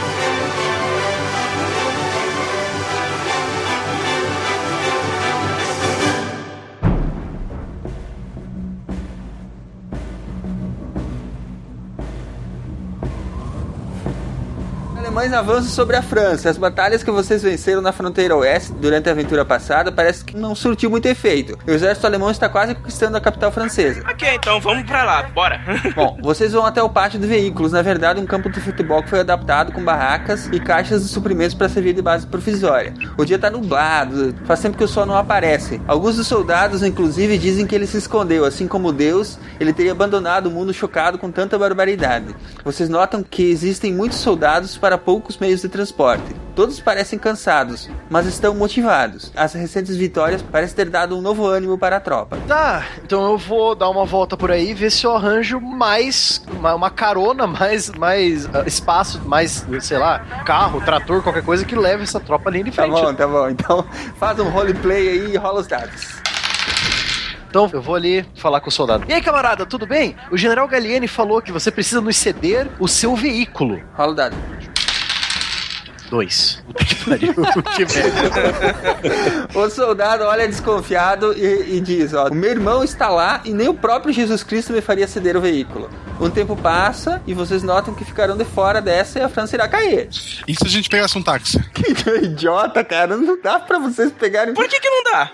alemães 15.10 15.34
avançam 15.34 15.72
sobre 15.72 15.96
a 15.96 16.04
França. 16.04 16.52
As 16.52 16.58
batalhas 16.58 17.02
que 17.02 17.10
vocês 17.10 17.42
venceram 17.42 17.82
na 17.82 17.92
fronteira 17.92 18.36
oeste 18.36 18.72
durante 18.74 19.10
a 19.10 19.12
aventura 19.12 19.44
passada 19.44 19.92
parece 19.92 20.24
que 20.24 20.38
não 20.38 20.54
surtiu 20.54 20.88
muito 20.88 21.08
efeito. 21.08 21.58
O 21.68 21.72
exército 21.72 22.06
alemão 22.06 22.30
está 22.30 22.48
quase 22.48 22.76
conquistando 22.76 23.18
a 23.18 23.22
capital 23.22 23.52
francesa. 23.52 24.04
Ok, 24.08 24.36
então 24.36 24.62
vamos 24.62 24.84
pra 24.84 25.04
lá, 25.04 25.24
bora. 25.24 25.60
Bom, 25.96 26.20
vocês 26.22 26.54
vão 26.54 26.64
até 26.64 26.84
o 26.84 26.90
pátio 26.90 27.20
de 27.20 27.26
veículos, 27.26 27.72
na 27.72 27.82
verdade 27.82 28.20
um 28.22 28.26
campo 28.26 28.52
de 28.52 28.62
futebol 28.62 29.02
que 29.02 29.10
foi 29.10 29.22
adaptado 29.22 29.72
com 29.72 29.84
barracas 29.84 30.48
e 30.52 30.60
caixas 30.60 31.02
de 31.02 31.08
suprimentos 31.08 31.56
para 31.56 31.68
servir 31.68 31.94
de 31.94 32.04
base 32.04 32.28
provisória. 32.28 32.94
O 33.18 33.26
dia 33.26 33.40
tá 33.40 33.50
nublado, 33.50 34.36
faz 34.46 34.60
tempo 34.60 34.78
que 34.78 34.84
o 34.84 34.88
sol 34.88 35.08
não 35.08 35.18
aparece. 35.18 35.82
Alguns 35.88 36.18
dos 36.18 36.28
soldados, 36.28 36.84
inclusive, 36.84 37.36
dizem 37.40 37.66
que 37.66 37.74
ele 37.74 37.88
se 37.88 37.98
escondeu, 37.98 38.46
assim 38.46 38.68
como 38.68 38.94
Deus, 38.94 39.40
ele 39.60 39.74
teria 39.74 39.92
abandonado 39.92 40.48
o 40.48 40.52
mundo 40.52 40.72
chocado 40.72 41.18
com 41.18 41.32
tanta 41.32 41.58
barbaridade. 41.58 42.36
Vocês 42.64 42.88
notam 42.90 43.24
que 43.24 43.50
existem 43.50 43.92
muitos 43.92 44.20
soldados 44.20 44.78
para 44.78 44.99
poucos 45.00 45.38
meios 45.38 45.62
de 45.62 45.70
transporte. 45.70 46.36
Todos 46.56 46.80
parecem 46.80 47.18
cansados, 47.18 47.90
mas 48.10 48.26
estão 48.26 48.54
motivados. 48.54 49.32
As 49.36 49.54
recentes 49.54 49.96
vitórias 49.96 50.42
parecem 50.42 50.76
ter 50.76 50.90
dado 50.90 51.18
um 51.18 51.22
novo 51.22 51.46
ânimo 51.48 51.78
para 51.78 51.98
a 51.98 52.00
tropa. 52.00 52.38
Tá, 52.48 52.86
então 53.04 53.32
eu 53.32 53.38
vou 53.38 53.74
dar 53.76 53.90
uma 53.90 54.06
volta 54.06 54.36
por 54.36 54.52
aí 54.52 54.72
e 54.72 54.74
ver 54.74 54.92
se 54.92 55.06
eu 55.06 55.16
arranjo 55.16 55.60
mais 55.62 56.44
uma, 56.52 56.76
uma 56.76 56.90
carona, 56.90 57.48
mais, 57.48 57.90
mais 57.92 58.46
ah, 58.54 58.64
espaço, 58.68 59.22
mais, 59.26 59.66
sei 59.82 59.98
lá, 59.98 60.20
carro, 60.46 60.82
trator, 60.82 61.24
qualquer 61.24 61.44
coisa 61.44 61.64
que 61.66 61.76
leve 61.76 62.04
essa 62.04 62.20
tropa 62.20 62.50
ali 62.50 62.64
de 62.64 62.72
Tá 62.72 62.84
frente. 62.84 63.02
bom, 63.02 63.14
tá 63.14 63.28
bom. 63.28 63.50
Então 63.50 63.86
faz 64.20 64.38
um 64.40 64.50
roleplay 64.50 65.08
aí 65.10 65.34
e 65.34 65.38
rola 65.38 65.62
os 65.62 65.68
dados. 65.68 66.20
Então 67.50 67.68
eu 67.74 67.82
vou 67.82 67.96
ali 67.96 68.24
falar 68.36 68.60
com 68.62 68.70
o 68.70 68.72
soldado. 68.72 69.06
E 69.10 69.14
aí, 69.14 69.22
camarada, 69.24 69.66
tudo 69.66 69.88
bem? 69.88 70.16
O 70.30 70.38
general 70.38 70.68
Gallieni 70.68 71.08
falou 71.08 71.42
que 71.42 71.52
você 71.52 71.72
precisa 71.72 72.00
nos 72.00 72.16
ceder 72.16 72.68
o 72.80 72.88
seu 72.88 73.16
veículo. 73.16 73.82
Rola 73.96 74.12
o 74.12 74.16
dado. 74.16 74.36
Dois. 76.10 76.62
Puta 76.66 76.86
que 76.86 76.96
pariu. 76.96 77.34
que 77.76 77.86
merda. 77.94 79.48
O 79.54 79.70
soldado 79.70 80.24
olha 80.24 80.48
desconfiado 80.48 81.34
e, 81.34 81.78
e 81.78 81.82
diz: 81.82 82.14
Ó, 82.14 82.28
o 82.28 82.34
meu 82.34 82.50
irmão 82.50 82.84
está 82.84 83.10
lá 83.10 83.42
e 83.46 83.54
nem 83.54 83.68
o 83.68 83.74
próprio 83.74 84.14
Jesus 84.14 84.44
Cristo 84.44 84.74
me 84.74 84.82
faria 84.82 85.08
ceder 85.08 85.38
o 85.38 85.42
veículo. 85.42 85.90
Um 86.20 86.30
tempo 86.30 86.56
passa 86.56 87.22
e 87.26 87.34
vocês 87.34 87.64
notam 87.64 87.94
que 87.94 88.04
ficarão 88.04 88.36
de 88.36 88.44
fora 88.44 88.82
dessa 88.82 89.20
e 89.20 89.22
a 89.22 89.30
França 89.30 89.56
irá 89.56 89.68
cair. 89.68 90.10
E 90.48 90.54
se 90.54 90.66
a 90.66 90.70
gente 90.70 90.90
pegasse 90.90 91.18
um 91.18 91.24
táxi? 91.24 91.60
Que 91.80 92.10
idiota, 92.26 92.84
cara. 92.84 93.16
Não 93.16 93.40
dá 93.42 93.58
pra 93.58 93.80
vocês 93.80 94.12
pegarem. 94.12 94.54
Por 94.54 94.68
que 94.68 94.80
que 94.80 94.90
não 94.90 95.04
dá? 95.04 95.32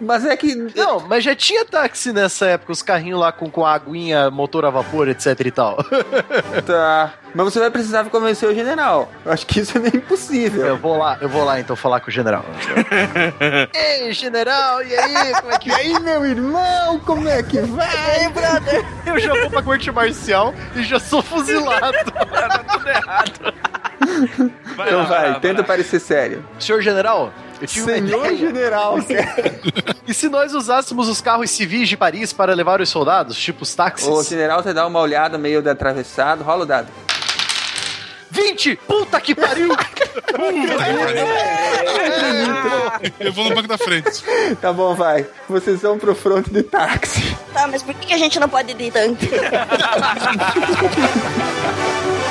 Mas 0.00 0.26
é 0.26 0.36
que. 0.36 0.54
Não, 0.54 1.00
mas 1.00 1.24
já 1.24 1.34
tinha 1.34 1.64
táxi 1.64 2.12
nessa 2.12 2.46
época, 2.46 2.72
os 2.72 2.82
carrinhos 2.82 3.18
lá 3.18 3.32
com, 3.32 3.50
com 3.50 3.64
a 3.64 3.72
aguinha, 3.72 4.30
motor 4.30 4.64
a 4.66 4.70
vapor, 4.70 5.08
etc 5.08 5.40
e 5.40 5.50
tal. 5.50 5.78
Tá. 6.66 7.14
Mas 7.34 7.52
você 7.52 7.60
vai 7.60 7.70
precisar 7.70 8.04
convencer 8.04 8.48
o 8.48 8.54
general. 8.54 9.10
Eu 9.24 9.32
acho 9.32 9.46
que 9.46 9.60
isso 9.60 9.76
é 9.76 9.80
meio 9.80 9.96
impossível. 9.96 10.15
Eu 10.66 10.76
vou 10.76 10.96
lá, 10.98 11.18
eu 11.20 11.28
vou 11.28 11.44
lá 11.44 11.60
então 11.60 11.76
falar 11.76 12.00
com 12.00 12.08
o 12.08 12.10
general. 12.12 12.44
Ei, 13.74 14.12
general, 14.12 14.82
e 14.82 14.94
aí? 14.96 15.32
Como 15.40 15.52
é 15.52 15.58
que 15.58 15.68
E 15.68 15.72
aí, 15.72 16.00
meu 16.00 16.24
irmão, 16.26 16.98
como 17.00 17.28
é 17.28 17.42
que 17.42 17.60
vai? 17.60 18.22
Ei, 18.24 18.28
brother, 18.30 18.84
eu 19.06 19.18
já 19.18 19.34
vou 19.34 19.50
pra 19.50 19.62
corte 19.62 19.90
marcial 19.90 20.54
e 20.74 20.82
já 20.82 20.98
sou 20.98 21.22
fuzilado. 21.22 21.96
tá 22.30 22.64
tudo 22.72 22.88
errado. 22.88 23.54
Vai 24.76 24.86
Então 24.88 24.98
lá, 25.00 25.04
vai, 25.04 25.30
lá, 25.30 25.40
tenta 25.40 25.60
lá. 25.62 25.66
parecer 25.66 26.00
sério. 26.00 26.44
Senhor 26.58 26.80
general, 26.80 27.32
Senhor 27.66 28.36
general, 28.36 28.96
E 30.06 30.14
se 30.14 30.28
nós 30.28 30.54
usássemos 30.54 31.08
os 31.08 31.20
carros 31.20 31.50
civis 31.50 31.88
de 31.88 31.96
Paris 31.96 32.32
para 32.32 32.54
levar 32.54 32.80
os 32.80 32.88
soldados, 32.88 33.36
tipo 33.36 33.62
os 33.62 33.74
táxis? 33.74 34.06
o 34.06 34.22
general 34.22 34.62
te 34.62 34.72
dá 34.72 34.86
uma 34.86 35.00
olhada 35.00 35.36
meio 35.38 35.62
de 35.62 35.68
atravessado, 35.70 36.44
rola 36.44 36.62
o 36.62 36.66
dado. 36.66 36.88
20! 38.30 38.76
Puta 38.86 39.20
que 39.20 39.34
pariu! 39.34 39.74
Eu 43.20 43.32
vou 43.32 43.48
no 43.48 43.54
banco 43.54 43.68
da 43.68 43.78
frente. 43.78 44.22
Tá 44.60 44.72
bom, 44.72 44.94
vai. 44.94 45.26
Vocês 45.48 45.82
vão 45.82 45.98
pro 45.98 46.14
front 46.14 46.46
de 46.48 46.62
táxi. 46.62 47.36
Tá, 47.52 47.66
mas 47.66 47.82
por 47.82 47.94
que 47.94 48.06
que 48.06 48.14
a 48.14 48.18
gente 48.18 48.38
não 48.38 48.48
pode 48.48 48.72
ir 48.72 48.74
de 48.74 48.90
tanque? 48.90 49.28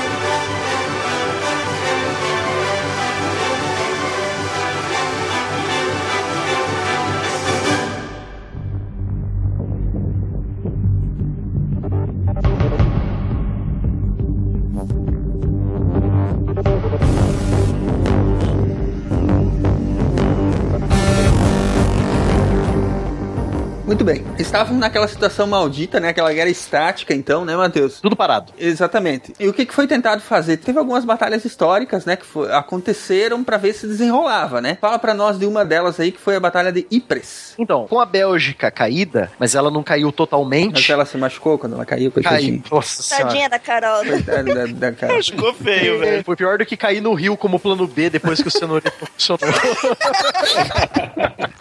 Muito 23.95 24.03
bem. 24.03 24.25
Estavam 24.37 24.77
naquela 24.77 25.07
situação 25.07 25.47
maldita, 25.47 26.01
né? 26.01 26.09
Aquela 26.09 26.33
guerra 26.33 26.49
estática, 26.49 27.13
então, 27.13 27.45
né, 27.45 27.55
Matheus? 27.55 28.01
Tudo 28.01 28.13
parado. 28.13 28.51
Exatamente. 28.59 29.31
E 29.39 29.47
o 29.47 29.53
que, 29.53 29.65
foi 29.67 29.87
tentado 29.87 30.21
fazer? 30.21 30.57
Teve 30.57 30.77
algumas 30.77 31.05
batalhas 31.05 31.45
históricas, 31.45 32.05
né, 32.05 32.17
que 32.17 32.25
foi- 32.25 32.51
aconteceram 32.51 33.41
pra 33.41 33.55
ver 33.55 33.71
se 33.71 33.87
desenrolava, 33.87 34.59
né? 34.59 34.77
Fala 34.81 34.99
pra 34.99 35.13
nós 35.13 35.39
de 35.39 35.45
uma 35.45 35.63
delas 35.63 35.97
aí 35.97 36.11
que 36.11 36.19
foi 36.19 36.35
a 36.35 36.41
batalha 36.41 36.73
de 36.73 36.85
Ypres. 36.91 37.53
Então, 37.57 37.87
com 37.87 37.97
a 38.01 38.05
Bélgica 38.05 38.69
caída, 38.69 39.31
mas 39.39 39.55
ela 39.55 39.71
não 39.71 39.81
caiu 39.81 40.07
Mas 40.07 40.15
totalmente. 40.15 40.91
ela 40.91 41.05
se 41.05 41.17
machucou 41.17 41.57
quando 41.57 41.75
ela 41.75 41.85
caiu, 41.85 42.11
coitadinha. 42.11 42.59
Caiu. 42.59 42.63
Nossa 42.69 43.01
senhora. 43.01 43.27
Tadinha 43.27 43.49
da 43.49 43.59
Carol. 43.59 44.03
né? 44.03 44.11
Coitada 44.11 44.67
da, 44.67 44.89
da. 44.91 45.07
Ficou 45.23 45.53
feio, 45.53 45.99
velho. 46.01 46.21
Foi 46.25 46.35
pior 46.35 46.57
do 46.57 46.65
que 46.65 46.75
cair 46.75 46.99
no 46.99 47.13
rio 47.13 47.37
como 47.37 47.57
plano 47.57 47.87
B 47.87 48.09
depois 48.09 48.41
que 48.41 48.47
o 48.49 48.51
cenoura 48.51 48.91
funcionou. 48.91 49.39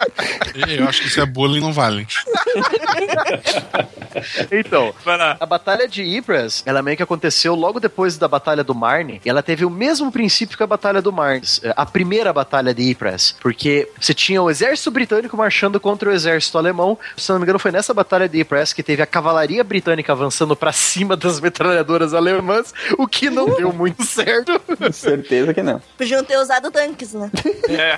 Eu 0.67 0.87
acho 0.87 1.01
que 1.01 1.07
isso 1.07 1.19
é 1.19 1.25
bullying 1.25 1.59
não 1.59 1.73
vale. 1.73 2.07
então, 4.51 4.93
a 5.39 5.45
batalha 5.45 5.87
de 5.87 6.03
Ypres, 6.03 6.63
ela 6.65 6.81
meio 6.81 6.97
que 6.97 7.03
aconteceu 7.03 7.55
logo 7.55 7.79
depois 7.79 8.17
da 8.17 8.27
batalha 8.27 8.63
do 8.63 8.75
Marne, 8.75 9.21
e 9.23 9.29
ela 9.29 9.43
teve 9.43 9.65
o 9.65 9.69
mesmo 9.69 10.11
princípio 10.11 10.57
que 10.57 10.63
a 10.63 10.67
batalha 10.67 11.01
do 11.01 11.11
Marne, 11.11 11.41
a 11.75 11.85
primeira 11.85 12.31
batalha 12.31 12.73
de 12.73 12.91
Ypres, 12.91 13.35
porque 13.39 13.89
você 13.99 14.13
tinha 14.13 14.41
o 14.41 14.49
exército 14.49 14.91
britânico 14.91 15.37
marchando 15.37 15.79
contra 15.79 16.09
o 16.09 16.13
exército 16.13 16.57
alemão. 16.57 16.97
Se 17.17 17.31
não 17.31 17.39
me 17.39 17.43
engano, 17.43 17.59
foi 17.59 17.71
nessa 17.71 17.93
batalha 17.93 18.27
de 18.27 18.41
Ypres 18.41 18.73
que 18.73 18.83
teve 18.83 19.01
a 19.01 19.05
cavalaria 19.05 19.63
britânica 19.63 20.11
avançando 20.11 20.55
pra 20.55 20.71
cima 20.71 21.15
das 21.15 21.39
metralhadoras 21.39 22.13
alemãs, 22.13 22.73
o 22.97 23.07
que 23.07 23.29
não 23.29 23.55
deu 23.55 23.71
muito 23.73 24.03
certo. 24.03 24.59
Certeza 24.91 25.53
que 25.53 25.61
não. 25.61 25.81
Podiam 25.97 26.23
ter 26.23 26.37
usado 26.37 26.71
tanques, 26.71 27.13
né? 27.13 27.29
É. 27.69 27.95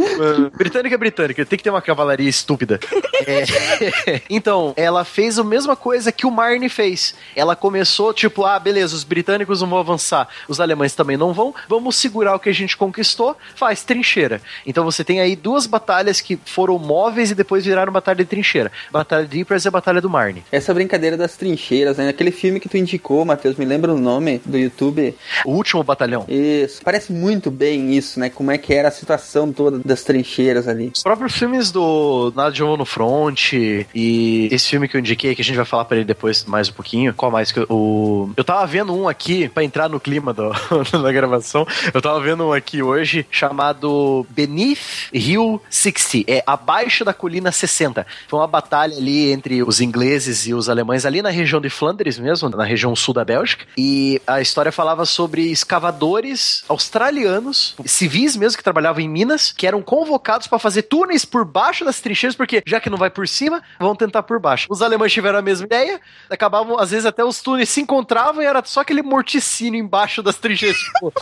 Uh, 0.00 0.50
britânica 0.56 0.94
é 0.94 0.98
britânica, 0.98 1.46
tem 1.46 1.56
que 1.56 1.62
ter 1.62 1.70
uma 1.70 1.82
cavalaria 1.82 2.28
estúpida. 2.28 2.80
É. 3.26 4.20
então, 4.28 4.49
ela 4.76 5.04
fez 5.04 5.38
a 5.38 5.44
mesma 5.44 5.76
coisa 5.76 6.12
que 6.12 6.26
o 6.26 6.30
Marne 6.30 6.68
fez. 6.68 7.14
Ela 7.34 7.56
começou, 7.56 8.12
tipo, 8.12 8.44
ah, 8.44 8.58
beleza, 8.58 8.94
os 8.94 9.04
britânicos 9.04 9.60
não 9.60 9.68
vão 9.68 9.78
avançar, 9.78 10.28
os 10.48 10.60
alemães 10.60 10.94
também 10.94 11.16
não 11.16 11.32
vão, 11.32 11.54
vamos 11.68 11.96
segurar 11.96 12.34
o 12.34 12.38
que 12.38 12.48
a 12.48 12.54
gente 12.54 12.76
conquistou, 12.76 13.36
faz 13.54 13.82
trincheira. 13.82 14.40
Então 14.66 14.84
você 14.84 15.04
tem 15.04 15.20
aí 15.20 15.36
duas 15.36 15.66
batalhas 15.66 16.20
que 16.20 16.38
foram 16.44 16.78
móveis 16.78 17.30
e 17.30 17.34
depois 17.34 17.64
viraram 17.64 17.92
batalha 17.92 18.18
de 18.18 18.24
trincheira. 18.24 18.70
Batalha 18.90 19.26
de 19.26 19.40
Ypres 19.40 19.64
e 19.64 19.68
a 19.68 19.70
batalha 19.70 20.00
do 20.00 20.10
Marne. 20.10 20.44
Essa 20.50 20.72
brincadeira 20.74 21.16
das 21.16 21.36
trincheiras, 21.36 21.96
né? 21.96 22.08
Aquele 22.08 22.30
filme 22.30 22.60
que 22.60 22.68
tu 22.68 22.76
indicou, 22.76 23.24
Matheus, 23.24 23.56
me 23.56 23.64
lembra 23.64 23.92
o 23.92 23.98
nome 23.98 24.40
do 24.44 24.58
YouTube? 24.58 25.14
O 25.44 25.52
último 25.52 25.82
batalhão. 25.82 26.24
Isso. 26.28 26.80
Parece 26.82 27.12
muito 27.12 27.50
bem 27.50 27.94
isso, 27.94 28.18
né? 28.18 28.30
Como 28.30 28.50
é 28.50 28.58
que 28.58 28.72
era 28.72 28.88
a 28.88 28.92
situação 28.92 29.52
toda 29.52 29.78
das 29.78 30.02
trincheiras 30.02 30.68
ali. 30.68 30.92
Os 30.94 31.02
próprios 31.02 31.34
filmes 31.34 31.70
do 31.70 32.32
Nada 32.34 32.52
de 32.52 32.60
Novo 32.60 32.76
no 32.78 32.84
Front 32.84 33.52
e 33.52 34.39
esse 34.46 34.68
filme 34.68 34.88
que 34.88 34.96
eu 34.96 35.00
indiquei, 35.00 35.34
que 35.34 35.42
a 35.42 35.44
gente 35.44 35.56
vai 35.56 35.64
falar 35.64 35.84
pra 35.84 35.96
ele 35.96 36.06
depois 36.06 36.44
mais 36.44 36.68
um 36.68 36.72
pouquinho. 36.72 37.14
Qual 37.14 37.30
mais 37.30 37.52
que 37.52 37.60
eu, 37.60 37.66
o... 37.68 38.30
eu 38.36 38.44
tava 38.44 38.66
vendo 38.66 38.94
um 38.94 39.08
aqui, 39.08 39.48
pra 39.48 39.64
entrar 39.64 39.88
no 39.88 40.00
clima 40.00 40.32
do, 40.32 40.50
da 41.02 41.12
gravação, 41.12 41.66
eu 41.92 42.00
tava 42.00 42.20
vendo 42.20 42.46
um 42.46 42.52
aqui 42.52 42.82
hoje 42.82 43.26
chamado 43.30 44.26
Beneath 44.30 45.10
Hill 45.12 45.60
60, 45.68 46.30
é 46.30 46.42
Abaixo 46.46 47.04
da 47.04 47.12
Colina 47.12 47.52
60. 47.52 48.06
Foi 48.28 48.38
uma 48.38 48.46
batalha 48.46 48.96
ali 48.96 49.30
entre 49.30 49.62
os 49.62 49.80
ingleses 49.80 50.46
e 50.46 50.54
os 50.54 50.68
alemães 50.68 51.04
ali 51.04 51.22
na 51.22 51.30
região 51.30 51.60
de 51.60 51.70
Flandres 51.70 52.18
mesmo, 52.18 52.48
na 52.48 52.64
região 52.64 52.94
sul 52.94 53.14
da 53.14 53.24
Bélgica. 53.24 53.66
E 53.76 54.20
a 54.26 54.40
história 54.40 54.72
falava 54.72 55.04
sobre 55.04 55.50
escavadores 55.50 56.64
australianos, 56.68 57.74
civis 57.84 58.36
mesmo 58.36 58.58
que 58.58 58.64
trabalhavam 58.64 59.02
em 59.02 59.08
minas, 59.08 59.52
que 59.52 59.66
eram 59.66 59.82
convocados 59.82 60.46
para 60.46 60.58
fazer 60.58 60.82
túneis 60.82 61.24
por 61.24 61.44
baixo 61.44 61.84
das 61.84 62.00
trincheiras, 62.00 62.36
porque 62.36 62.62
já 62.66 62.80
que 62.80 62.90
não 62.90 62.98
vai 62.98 63.10
por 63.10 63.26
cima, 63.26 63.62
vão 63.78 63.94
tentar 63.94 64.22
por 64.30 64.38
baixo. 64.38 64.68
Os 64.70 64.80
alemães 64.80 65.12
tiveram 65.12 65.40
a 65.40 65.42
mesma 65.42 65.66
ideia, 65.66 66.00
acabavam, 66.30 66.78
às 66.78 66.92
vezes, 66.92 67.04
até 67.04 67.24
os 67.24 67.42
túneis 67.42 67.68
se 67.68 67.80
encontravam 67.80 68.40
e 68.40 68.46
era 68.46 68.62
só 68.64 68.82
aquele 68.82 69.02
morticínio 69.02 69.80
embaixo 69.80 70.22
das 70.22 70.36
trincheiras. 70.36 70.78
Tipo, 71.00 71.12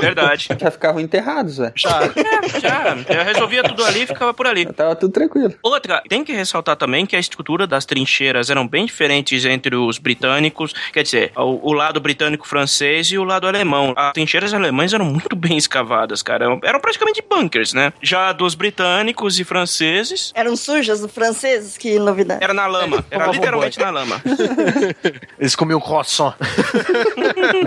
Verdade. 0.00 0.48
Já 0.58 0.70
ficavam 0.70 0.98
enterrados, 1.00 1.58
velho. 1.58 1.72
já. 1.76 2.00
Já, 2.60 2.96
já 3.14 3.22
resolvia 3.22 3.62
tudo 3.62 3.84
ali 3.84 4.02
e 4.02 4.06
ficava 4.06 4.32
por 4.32 4.46
ali. 4.46 4.64
Tava 4.72 4.96
tudo 4.96 5.12
tranquilo. 5.12 5.52
Outra, 5.62 6.02
tem 6.08 6.24
que 6.24 6.32
ressaltar 6.32 6.76
também 6.76 7.04
que 7.04 7.14
a 7.16 7.18
estrutura 7.18 7.66
das 7.66 7.84
trincheiras 7.84 8.48
eram 8.48 8.66
bem 8.66 8.86
diferentes 8.86 9.44
entre 9.44 9.76
os 9.76 9.98
britânicos, 9.98 10.72
quer 10.92 11.02
dizer, 11.02 11.32
o, 11.36 11.70
o 11.70 11.72
lado 11.72 12.00
britânico-francês 12.00 13.08
e 13.08 13.18
o 13.18 13.24
lado 13.24 13.46
alemão. 13.46 13.92
As 13.96 14.12
trincheiras 14.14 14.54
alemãs 14.54 14.92
eram 14.94 15.04
muito 15.04 15.36
bem 15.36 15.56
escavadas, 15.58 16.22
cara. 16.22 16.44
Eram, 16.44 16.60
eram 16.62 16.80
praticamente 16.80 17.22
bunkers, 17.28 17.74
né? 17.74 17.92
Já 18.00 18.32
dos 18.32 18.54
britânicos 18.54 19.38
e 19.38 19.44
franceses, 19.44 20.32
Eram 20.34 20.56
sujas 20.56 21.02
os 21.02 21.10
franceses, 21.12 21.76
que 21.76 21.98
novidade. 21.98 22.42
era 22.42 22.53
na 22.54 22.66
lama. 22.66 23.04
Era 23.10 23.24
Tomavam 23.24 23.34
literalmente 23.34 23.78
na 23.78 23.90
lama. 23.90 24.22
Eles 25.38 25.54
comiam 25.54 25.80
croissant. 25.80 26.34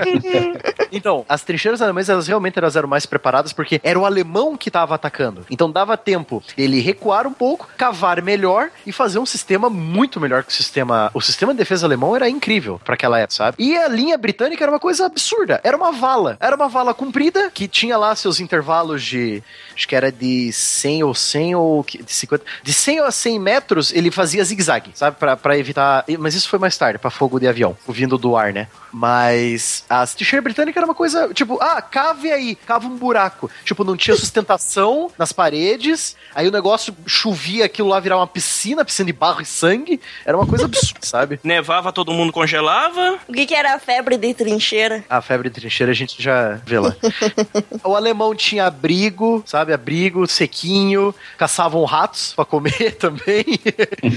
então, 0.92 1.26
as 1.28 1.44
trincheiras 1.44 1.82
alemãs, 1.82 2.10
elas 2.10 2.28
realmente 2.28 2.58
elas 2.58 2.76
eram 2.76 2.88
mais 2.88 3.06
preparadas 3.06 3.54
porque 3.54 3.80
era 3.84 4.00
o 4.00 4.06
alemão 4.06 4.58
que 4.58 4.70
estava 4.70 4.96
atacando. 4.96 5.46
Então 5.50 5.70
dava 5.72 5.98
tempo 5.98 6.44
ele 6.58 6.80
recuar 6.80 7.28
um 7.28 7.34
pouco, 7.34 7.68
cavar 7.78 8.22
melhor 8.22 8.70
e 8.86 8.92
fazer 8.92 9.20
um 9.20 9.26
sistema 9.26 9.70
muito 9.70 10.20
melhor 10.20 10.44
que 10.44 10.52
o 10.52 10.56
sistema. 10.56 11.12
O 11.14 11.22
sistema 11.22 11.54
de 11.54 11.58
defesa 11.58 11.86
alemão 11.86 12.16
era 12.16 12.30
incrível 12.30 12.80
para 12.84 12.96
aquela 12.96 13.20
época, 13.20 13.36
sabe? 13.36 13.58
E 13.60 13.78
a 13.78 13.88
linha 13.88 14.18
britânica 14.18 14.64
era 14.64 14.72
uma 14.72 14.80
coisa 14.80 15.06
absurda. 15.06 15.60
Era 15.64 15.76
uma 15.76 15.92
vala. 15.92 16.38
Era 16.40 16.56
uma 16.56 16.68
vala 16.68 16.94
comprida 16.94 17.52
que 17.52 17.68
tinha 17.68 17.98
lá 17.98 18.16
seus 18.16 18.40
intervalos 18.40 19.04
de. 19.04 19.44
Acho 19.76 19.88
que 19.88 19.96
era 19.96 20.12
de 20.12 20.52
100 20.52 21.04
ou 21.04 21.14
100 21.14 21.56
ou 21.56 21.86
de 21.86 22.12
50. 22.12 22.44
De 22.64 22.74
100 22.74 23.00
a 23.02 23.12
100 23.12 23.40
metros 23.40 23.94
ele 23.94 24.12
fazia 24.12 24.42
zigue-zague, 24.68 24.92
sabe? 24.94 25.18
Pra, 25.18 25.38
pra 25.38 25.58
evitar. 25.58 26.04
Mas 26.20 26.36
isso 26.36 26.50
foi 26.50 26.60
mais 26.60 26.78
tarde, 26.78 27.00
pra 27.00 27.10
fogo 27.10 27.40
de 27.40 27.48
avião, 27.48 27.76
vindo 27.88 28.18
do 28.18 28.36
ar, 28.36 28.54
né? 28.54 28.68
Mas 28.92 29.84
as 29.90 30.14
trincheiras 30.14 30.44
britânicas 30.44 30.78
era 30.78 30.86
uma 30.86 30.96
coisa, 30.96 31.34
tipo, 31.34 31.58
ah, 31.62 31.82
cave 31.82 32.32
aí, 32.32 32.56
cava 32.56 32.88
um 32.88 32.98
buraco. 32.98 33.50
Tipo, 33.64 33.84
não 33.84 33.96
tinha 33.96 34.16
sustentação 34.16 35.12
nas 35.18 35.32
paredes, 35.32 36.16
aí 36.34 36.48
o 36.48 36.52
negócio 36.52 36.96
chovia, 37.06 37.66
aquilo 37.66 37.90
lá 37.90 38.00
virava 38.00 38.22
uma 38.22 38.28
piscina, 38.28 38.84
piscina 38.84 39.08
de 39.08 39.14
barro 39.14 39.42
e 39.42 39.46
sangue. 39.46 40.00
Era 40.26 40.38
uma 40.38 40.46
coisa 40.46 40.66
absurda, 40.66 41.00
sabe? 41.06 41.40
Nevava, 41.44 41.92
todo 41.94 42.14
mundo 42.14 42.34
congelava. 42.34 43.20
O 43.28 43.34
que, 43.34 43.46
que 43.46 43.56
era 43.56 43.76
a 43.76 43.80
febre 43.80 44.18
de 44.18 44.34
trincheira? 44.34 45.04
A 45.10 45.22
febre 45.22 45.50
de 45.50 45.60
trincheira 45.60 45.92
a 45.92 45.96
gente 45.96 46.22
já 46.22 46.54
vê 46.66 46.80
lá. 46.80 46.96
o 47.84 47.96
alemão 47.96 48.34
tinha 48.36 48.66
abrigo, 48.66 49.44
sabe? 49.46 49.74
Abrigo, 49.74 50.28
sequinho, 50.28 51.14
caçavam 51.38 51.84
ratos 51.86 52.34
pra 52.34 52.46
comer 52.46 52.96
também. 52.98 53.46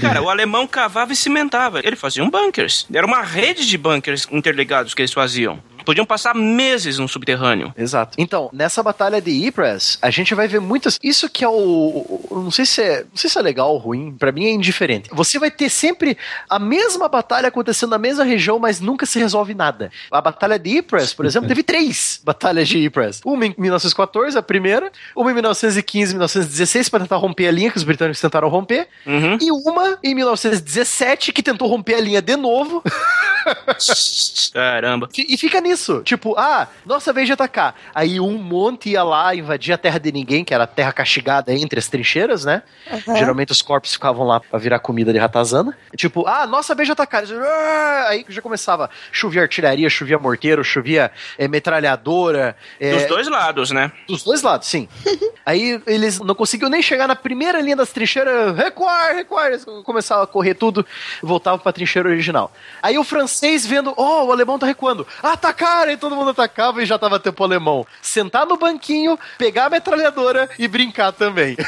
Cara, 0.01 0.21
o 0.21 0.29
alemão 0.29 0.40
cavava 0.69 1.13
e 1.13 1.15
cimentava. 1.15 1.79
Ele 1.83 1.95
fazia 1.95 2.23
um 2.23 2.29
bunkers. 2.29 2.85
Era 2.93 3.05
uma 3.05 3.21
rede 3.21 3.65
de 3.67 3.77
bunkers 3.77 4.27
interligados 4.31 4.93
que 4.93 5.01
eles 5.01 5.13
faziam. 5.13 5.59
Podiam 5.83 6.05
passar 6.05 6.35
meses 6.35 6.99
no 6.99 7.07
subterrâneo. 7.07 7.73
Exato. 7.75 8.15
Então, 8.19 8.51
nessa 8.53 8.83
batalha 8.83 9.19
de 9.19 9.31
Ypres, 9.47 9.97
a 9.99 10.11
gente 10.11 10.35
vai 10.35 10.47
ver 10.47 10.61
muitas. 10.61 10.99
Isso 11.01 11.27
que 11.27 11.43
é 11.43 11.47
o. 11.49 11.51
o- 11.53 12.41
Não 12.43 12.51
sei 12.51 12.67
se 12.67 12.83
é. 12.83 12.99
Não 12.99 13.15
sei 13.17 13.27
se 13.31 13.39
é 13.39 13.41
legal 13.41 13.71
ou 13.71 13.77
ruim. 13.79 14.15
Pra 14.17 14.31
mim 14.31 14.45
é 14.45 14.51
indiferente. 14.51 15.09
Você 15.11 15.39
vai 15.39 15.49
ter 15.49 15.69
sempre 15.71 16.15
a 16.47 16.59
mesma 16.59 17.09
batalha 17.09 17.47
acontecendo 17.47 17.89
na 17.89 17.97
mesma 17.97 18.23
região, 18.23 18.59
mas 18.59 18.79
nunca 18.79 19.07
se 19.07 19.17
resolve 19.17 19.55
nada. 19.55 19.91
A 20.11 20.21
batalha 20.21 20.59
de 20.59 20.77
Ypres, 20.77 21.15
por 21.15 21.25
exemplo, 21.25 21.47
teve 21.47 21.63
três 21.63 22.21
batalhas 22.23 22.67
de 22.69 22.77
Ypres. 22.85 23.19
Uma 23.25 23.47
em 23.47 23.55
1914, 23.57 24.37
a 24.37 24.41
primeira. 24.43 24.91
Uma 25.15 25.31
em 25.31 25.33
1915, 25.33 26.13
1916, 26.13 26.89
pra 26.89 26.99
tentar 26.99 27.15
romper 27.15 27.47
a 27.47 27.51
linha 27.51 27.71
que 27.71 27.77
os 27.77 27.83
britânicos 27.83 28.21
tentaram 28.21 28.49
romper. 28.49 28.87
Uhum. 29.07 29.39
E 29.41 29.51
uma 29.51 29.97
em 30.03 30.13
1917, 30.33 31.31
que 31.31 31.43
tentou 31.43 31.67
romper 31.67 31.95
a 31.95 32.01
linha 32.01 32.21
de 32.21 32.35
novo. 32.35 32.83
Caramba. 34.53 35.09
E 35.17 35.37
fica 35.37 35.59
nisso. 35.61 36.01
Tipo, 36.03 36.35
ah, 36.37 36.67
nossa 36.85 37.11
vez 37.13 37.27
de 37.27 37.33
atacar. 37.33 37.75
Aí 37.93 38.19
um 38.19 38.37
monte 38.37 38.89
ia 38.89 39.03
lá 39.03 39.33
invadir 39.35 39.73
a 39.73 39.77
terra 39.77 39.99
de 39.99 40.11
ninguém, 40.11 40.43
que 40.43 40.53
era 40.53 40.63
a 40.65 40.67
terra 40.67 40.91
castigada 40.91 41.53
entre 41.53 41.79
as 41.79 41.87
trincheiras, 41.87 42.45
né? 42.45 42.61
Aham. 42.91 43.17
Geralmente 43.17 43.51
os 43.51 43.61
corpos 43.61 43.93
ficavam 43.93 44.25
lá 44.25 44.39
pra 44.39 44.59
virar 44.59 44.79
comida 44.79 45.11
de 45.13 45.19
ratazana. 45.19 45.77
Tipo, 45.95 46.27
ah, 46.27 46.45
nossa 46.45 46.75
vez 46.75 46.87
de 46.87 46.91
atacar. 46.93 47.23
"Ah!" 47.23 48.05
Aí 48.09 48.25
já 48.29 48.41
começava. 48.41 48.89
Chovia 49.11 49.41
artilharia, 49.41 49.89
chovia 49.89 50.17
morteiro, 50.19 50.63
chovia 50.63 51.11
eh, 51.37 51.47
metralhadora. 51.47 52.55
eh, 52.79 52.93
Dos 52.93 53.05
dois 53.07 53.27
lados, 53.27 53.71
né? 53.71 53.91
dos 54.07 54.23
dois 54.23 54.41
lados, 54.41 54.67
sim. 54.67 54.87
Aí 55.45 55.81
eles 55.87 56.19
não 56.19 56.35
conseguiam 56.35 56.69
nem 56.69 56.81
chegar 56.81 57.07
na 57.07 57.15
primeira 57.15 57.59
linha 57.61 57.75
das 57.75 57.91
trincheiras, 57.91 58.55
recuar, 58.55 59.15
recuar. 59.15 59.47
Eles 59.47 59.65
começavam 59.83 60.20
a 60.21 60.27
correr 60.27 60.53
tudo, 60.53 60.85
voltavam 61.21 61.59
pra 61.59 61.71
trincheira 61.71 62.09
original. 62.09 62.51
Aí 62.81 62.97
o 62.97 63.03
francês 63.03 63.65
vendo, 63.65 63.93
oh, 63.97 64.25
o 64.25 64.31
alemão 64.31 64.59
tá 64.59 64.65
recuando. 64.65 65.07
Atacar! 65.21 65.87
Aí 65.87 65.97
todo 65.97 66.15
mundo 66.15 66.31
atacava 66.31 66.81
e 66.81 66.85
já 66.85 66.97
tava 66.97 67.19
tempo 67.19 67.43
alemão. 67.43 67.85
Sentar 68.01 68.45
no 68.45 68.57
banquinho, 68.57 69.17
pegar 69.37 69.65
a 69.65 69.69
metralhadora 69.69 70.49
e 70.57 70.67
brincar 70.67 71.11
também. 71.11 71.57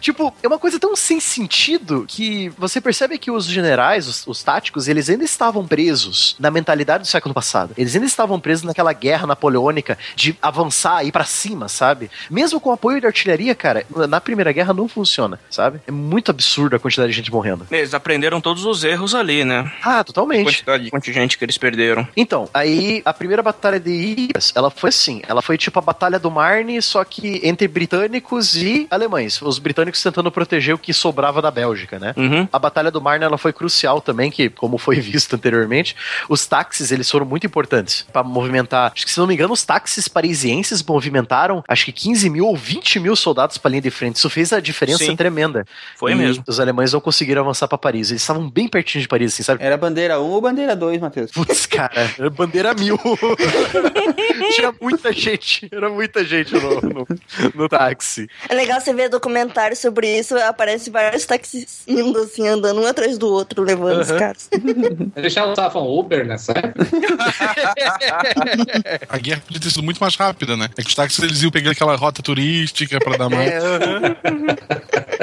Tipo, 0.00 0.32
é 0.42 0.46
uma 0.46 0.58
coisa 0.58 0.78
tão 0.78 0.94
sem 0.94 1.20
sentido 1.20 2.04
que 2.06 2.48
você 2.50 2.80
percebe 2.80 3.18
que 3.18 3.30
os 3.30 3.46
generais, 3.46 4.06
os, 4.06 4.26
os 4.26 4.42
táticos, 4.42 4.88
eles 4.88 5.08
ainda 5.08 5.24
estavam 5.24 5.66
presos 5.66 6.36
na 6.38 6.50
mentalidade 6.50 7.04
do 7.04 7.08
século 7.08 7.34
passado. 7.34 7.74
Eles 7.76 7.94
ainda 7.94 8.06
estavam 8.06 8.38
presos 8.38 8.64
naquela 8.64 8.92
guerra 8.92 9.26
napoleônica 9.26 9.98
de 10.14 10.36
avançar 10.40 11.04
e 11.04 11.08
ir 11.08 11.12
pra 11.12 11.24
cima, 11.24 11.68
sabe? 11.68 12.10
Mesmo 12.30 12.60
com 12.60 12.70
o 12.70 12.72
apoio 12.72 13.00
de 13.00 13.06
artilharia, 13.06 13.54
cara, 13.54 13.86
na 14.08 14.20
Primeira 14.20 14.52
Guerra 14.52 14.74
não 14.74 14.88
funciona, 14.88 15.40
sabe? 15.50 15.80
É 15.86 15.90
muito 15.90 16.30
absurdo 16.30 16.65
a 16.74 16.78
quantidade 16.78 17.10
de 17.10 17.16
gente 17.16 17.30
morrendo. 17.30 17.66
Eles 17.70 17.94
aprenderam 17.94 18.40
todos 18.40 18.64
os 18.64 18.82
erros 18.84 19.14
ali, 19.14 19.44
né? 19.44 19.70
Ah, 19.82 20.02
totalmente. 20.02 20.44
Quantidade 20.44 20.84
de 20.84 20.90
contingente 20.90 21.38
que 21.38 21.44
eles 21.44 21.58
perderam. 21.58 22.06
Então, 22.16 22.48
aí 22.52 23.02
a 23.04 23.12
primeira 23.12 23.42
batalha 23.42 23.78
de 23.78 23.90
Ypres, 23.90 24.52
ela 24.54 24.70
foi 24.70 24.88
assim, 24.88 25.22
ela 25.28 25.42
foi 25.42 25.56
tipo 25.56 25.78
a 25.78 25.82
batalha 25.82 26.18
do 26.18 26.30
Marne, 26.30 26.80
só 26.82 27.04
que 27.04 27.40
entre 27.44 27.68
britânicos 27.68 28.56
e 28.56 28.86
alemães. 28.90 29.40
Os 29.40 29.58
britânicos 29.58 30.02
tentando 30.02 30.30
proteger 30.30 30.74
o 30.74 30.78
que 30.78 30.92
sobrava 30.92 31.40
da 31.40 31.50
Bélgica, 31.50 31.98
né? 31.98 32.14
Uhum. 32.16 32.48
A 32.52 32.58
batalha 32.58 32.90
do 32.90 33.00
Marne 33.00 33.24
ela 33.24 33.38
foi 33.38 33.52
crucial 33.52 34.00
também, 34.00 34.30
que 34.30 34.48
como 34.48 34.78
foi 34.78 34.96
visto 35.00 35.34
anteriormente, 35.34 35.94
os 36.28 36.46
táxis 36.46 36.90
eles 36.90 37.10
foram 37.10 37.26
muito 37.26 37.46
importantes 37.46 38.06
para 38.12 38.22
movimentar. 38.22 38.92
Acho 38.94 39.04
que 39.04 39.12
se 39.12 39.18
não 39.18 39.26
me 39.26 39.34
engano, 39.34 39.52
os 39.52 39.64
táxis 39.64 40.08
parisienses 40.08 40.82
movimentaram 40.82 41.62
acho 41.68 41.84
que 41.84 41.92
15 41.92 42.30
mil 42.30 42.46
ou 42.46 42.56
20 42.56 43.00
mil 43.00 43.16
soldados 43.16 43.58
para 43.58 43.70
linha 43.70 43.82
de 43.82 43.90
frente. 43.90 44.16
Isso 44.16 44.30
fez 44.30 44.52
a 44.52 44.60
diferença 44.60 45.04
Sim. 45.04 45.16
tremenda. 45.16 45.64
Foi 45.96 46.12
E 46.12 46.14
mesmo. 46.14 46.44
Os 46.46 46.55
alemães 46.60 46.92
não 46.92 47.00
conseguiram 47.00 47.42
avançar 47.42 47.68
para 47.68 47.78
Paris. 47.78 48.10
Eles 48.10 48.22
estavam 48.22 48.48
bem 48.48 48.68
pertinho 48.68 49.02
de 49.02 49.08
Paris, 49.08 49.32
assim, 49.32 49.42
sabe? 49.42 49.64
Era 49.64 49.76
bandeira 49.76 50.20
1 50.20 50.24
ou 50.24 50.40
bandeira 50.40 50.76
2, 50.76 51.00
Matheus? 51.00 51.30
Putz, 51.30 51.66
cara, 51.66 51.92
era 52.18 52.30
bandeira 52.30 52.74
mil. 52.74 52.98
Tinha 54.54 54.74
muita 54.80 55.12
gente, 55.12 55.68
era 55.72 55.88
muita 55.88 56.24
gente 56.24 56.54
no, 56.54 56.80
no, 56.80 57.06
no 57.54 57.68
táxi. 57.68 58.28
É 58.48 58.54
legal 58.54 58.80
você 58.80 58.92
ver 58.92 59.08
documentário 59.08 59.76
sobre 59.76 60.18
isso, 60.18 60.36
aparece 60.38 60.90
vários 60.90 61.24
táxis 61.24 61.82
indo 61.86 62.18
assim, 62.18 62.46
andando 62.46 62.80
um 62.80 62.86
atrás 62.86 63.18
do 63.18 63.28
outro, 63.28 63.62
levando 63.62 64.00
os 64.00 64.10
caras. 64.10 64.48
Eles 65.16 65.32
já 65.32 65.44
usavam 65.44 65.86
Uber 65.86 66.26
nessa 66.26 66.52
época? 66.52 66.86
A 69.08 69.18
guerra 69.18 69.42
podia 69.46 69.60
ter 69.60 69.70
sido 69.70 69.82
muito 69.82 69.98
mais 69.98 70.16
rápida, 70.16 70.56
né? 70.56 70.68
É 70.76 70.82
que 70.82 70.88
os 70.88 70.94
táxis 70.94 71.22
eles 71.22 71.42
iam 71.42 71.50
pegando 71.50 71.72
aquela 71.72 71.96
rota 71.96 72.22
turística 72.22 72.98
pra 72.98 73.16
dar 73.16 73.28
mais. 73.28 73.50
É, 73.50 73.58
aham. 73.58 74.16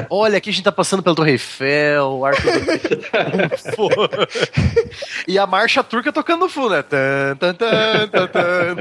Olha, 0.09 0.37
aqui 0.37 0.49
a 0.49 0.53
gente 0.53 0.63
tá 0.63 0.71
passando 0.71 1.03
pela 1.03 1.15
Torre 1.23 1.31
Eiffel, 1.31 2.05
o 2.05 2.25
Arco 2.25 2.41
do... 2.41 2.49
E 5.25 5.39
a 5.39 5.47
marcha 5.47 5.81
turca 5.81 6.11
tocando 6.11 6.41
no 6.41 6.49
fundo, 6.49 6.71
né? 6.71 6.83
Tan, 6.83 7.37
tan, 7.37 7.53
tan, 7.53 8.09
tan, 8.09 8.27
tan. 8.27 8.75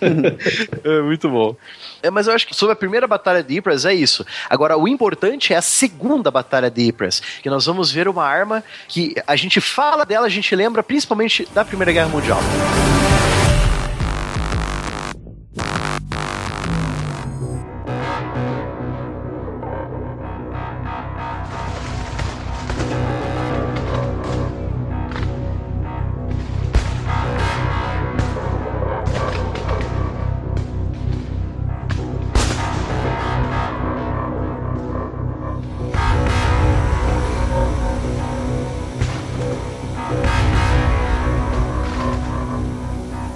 É 0.84 1.02
muito 1.02 1.28
bom. 1.28 1.54
É, 2.02 2.10
mas 2.10 2.26
eu 2.26 2.34
acho 2.34 2.46
que 2.46 2.54
sobre 2.54 2.72
a 2.72 2.76
primeira 2.76 3.06
batalha 3.06 3.42
de 3.42 3.58
Ypres 3.58 3.84
é 3.84 3.92
isso. 3.94 4.24
Agora, 4.48 4.76
o 4.76 4.88
importante 4.88 5.52
é 5.52 5.56
a 5.56 5.62
segunda 5.62 6.30
batalha 6.30 6.70
de 6.70 6.88
Ypres, 6.88 7.20
que 7.42 7.50
nós 7.50 7.66
vamos 7.66 7.92
ver 7.92 8.08
uma 8.08 8.24
arma 8.24 8.64
que 8.88 9.14
a 9.26 9.36
gente 9.36 9.60
fala 9.60 10.04
dela, 10.04 10.26
a 10.26 10.30
gente 10.30 10.54
lembra 10.56 10.82
principalmente 10.82 11.46
da 11.54 11.64
Primeira 11.64 11.92
Guerra 11.92 12.08
Mundial. 12.08 12.40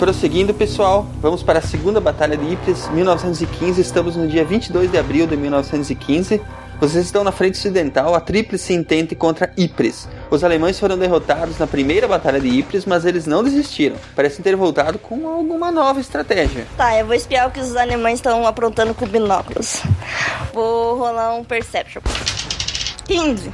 Prosseguindo, 0.09 0.55
pessoal, 0.55 1.07
vamos 1.21 1.43
para 1.43 1.59
a 1.59 1.63
segunda 1.63 2.01
batalha 2.01 2.35
de 2.35 2.55
Ypres, 2.55 2.89
1915. 2.89 3.79
Estamos 3.79 4.17
no 4.17 4.27
dia 4.27 4.43
22 4.43 4.91
de 4.91 4.97
abril 4.97 5.27
de 5.27 5.37
1915. 5.37 6.41
Vocês 6.81 7.05
estão 7.05 7.23
na 7.23 7.31
frente 7.31 7.59
ocidental, 7.59 8.15
a 8.15 8.21
Tríplice 8.21 8.73
Entente 8.73 9.15
contra 9.15 9.53
Ypres. 9.59 10.09
Os 10.31 10.43
alemães 10.43 10.81
foram 10.81 10.97
derrotados 10.97 11.59
na 11.59 11.67
primeira 11.67 12.09
batalha 12.09 12.41
de 12.41 12.49
Ypres, 12.49 12.87
mas 12.87 13.05
eles 13.05 13.27
não 13.27 13.45
desistiram. 13.45 13.97
Parecem 14.17 14.43
ter 14.43 14.57
voltado 14.57 14.99
com 14.99 15.29
alguma 15.29 15.71
nova 15.71 16.01
estratégia. 16.01 16.67
Tá, 16.75 16.99
eu 16.99 17.05
vou 17.05 17.15
espiar 17.15 17.47
o 17.47 17.51
que 17.51 17.61
os 17.61 17.77
alemães 17.77 18.15
estão 18.15 18.47
aprontando 18.47 18.95
com 18.95 19.07
binóculos. 19.07 19.83
Vou 20.55 20.97
rolar 20.97 21.35
um 21.35 21.45
Perception. 21.45 22.01
15. 23.05 23.53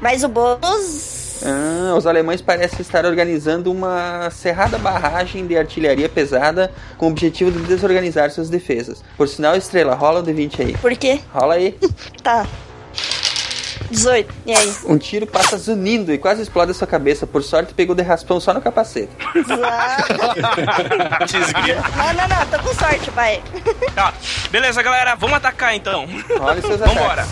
Mas 0.00 0.24
o 0.24 0.28
bônus. 0.28 1.21
Ah, 1.44 1.94
os 1.96 2.06
alemães 2.06 2.40
parecem 2.40 2.80
estar 2.80 3.04
organizando 3.04 3.70
uma 3.70 4.30
cerrada 4.30 4.78
barragem 4.78 5.46
de 5.46 5.56
artilharia 5.56 6.08
pesada 6.08 6.72
com 6.96 7.06
o 7.06 7.10
objetivo 7.10 7.50
de 7.50 7.58
desorganizar 7.60 8.30
suas 8.30 8.48
defesas. 8.48 9.02
Por 9.16 9.28
sinal, 9.28 9.56
estrela, 9.56 9.94
rola 9.94 10.20
o 10.20 10.22
D20 10.22 10.60
aí. 10.60 10.76
Por 10.78 10.96
quê? 10.96 11.20
Rola 11.32 11.54
aí. 11.54 11.76
Tá. 12.22 12.46
18. 13.90 14.32
E 14.46 14.54
aí? 14.54 14.74
Um 14.86 14.96
tiro 14.96 15.26
passa 15.26 15.56
zunindo 15.58 16.12
e 16.12 16.18
quase 16.18 16.42
explode 16.42 16.70
a 16.70 16.74
sua 16.74 16.86
cabeça. 16.86 17.26
Por 17.26 17.42
sorte, 17.42 17.74
pegou 17.74 17.94
de 17.94 18.02
raspão 18.02 18.40
só 18.40 18.54
no 18.54 18.60
capacete. 18.60 19.10
Não, 21.96 22.14
não, 22.14 22.28
não, 22.28 22.46
tô 22.46 22.58
com 22.58 22.74
sorte, 22.74 23.10
pai. 23.10 23.42
Tá. 23.94 24.12
Beleza, 24.50 24.82
galera, 24.82 25.14
vamos 25.14 25.36
atacar 25.36 25.74
então. 25.74 26.06
Olha 26.40 26.60
seus 26.60 26.80
ataques. 26.80 26.94
Vambora. 26.98 27.26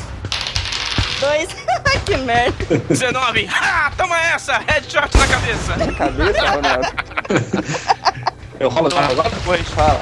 Dois. 1.20 1.48
que 2.04 2.16
merda. 2.16 2.56
19. 2.88 3.48
Ah, 3.62 3.92
toma 3.96 4.18
essa! 4.18 4.58
Headshot 4.58 5.16
na 5.16 5.26
cabeça. 5.26 5.76
Na 5.76 5.92
cabeça, 5.92 6.50
Ronaldo. 6.50 6.88
Eu 8.58 8.68
rolo 8.68 8.88
agora? 8.96 9.30
Pois. 9.44 9.68
Fala. 9.68 10.00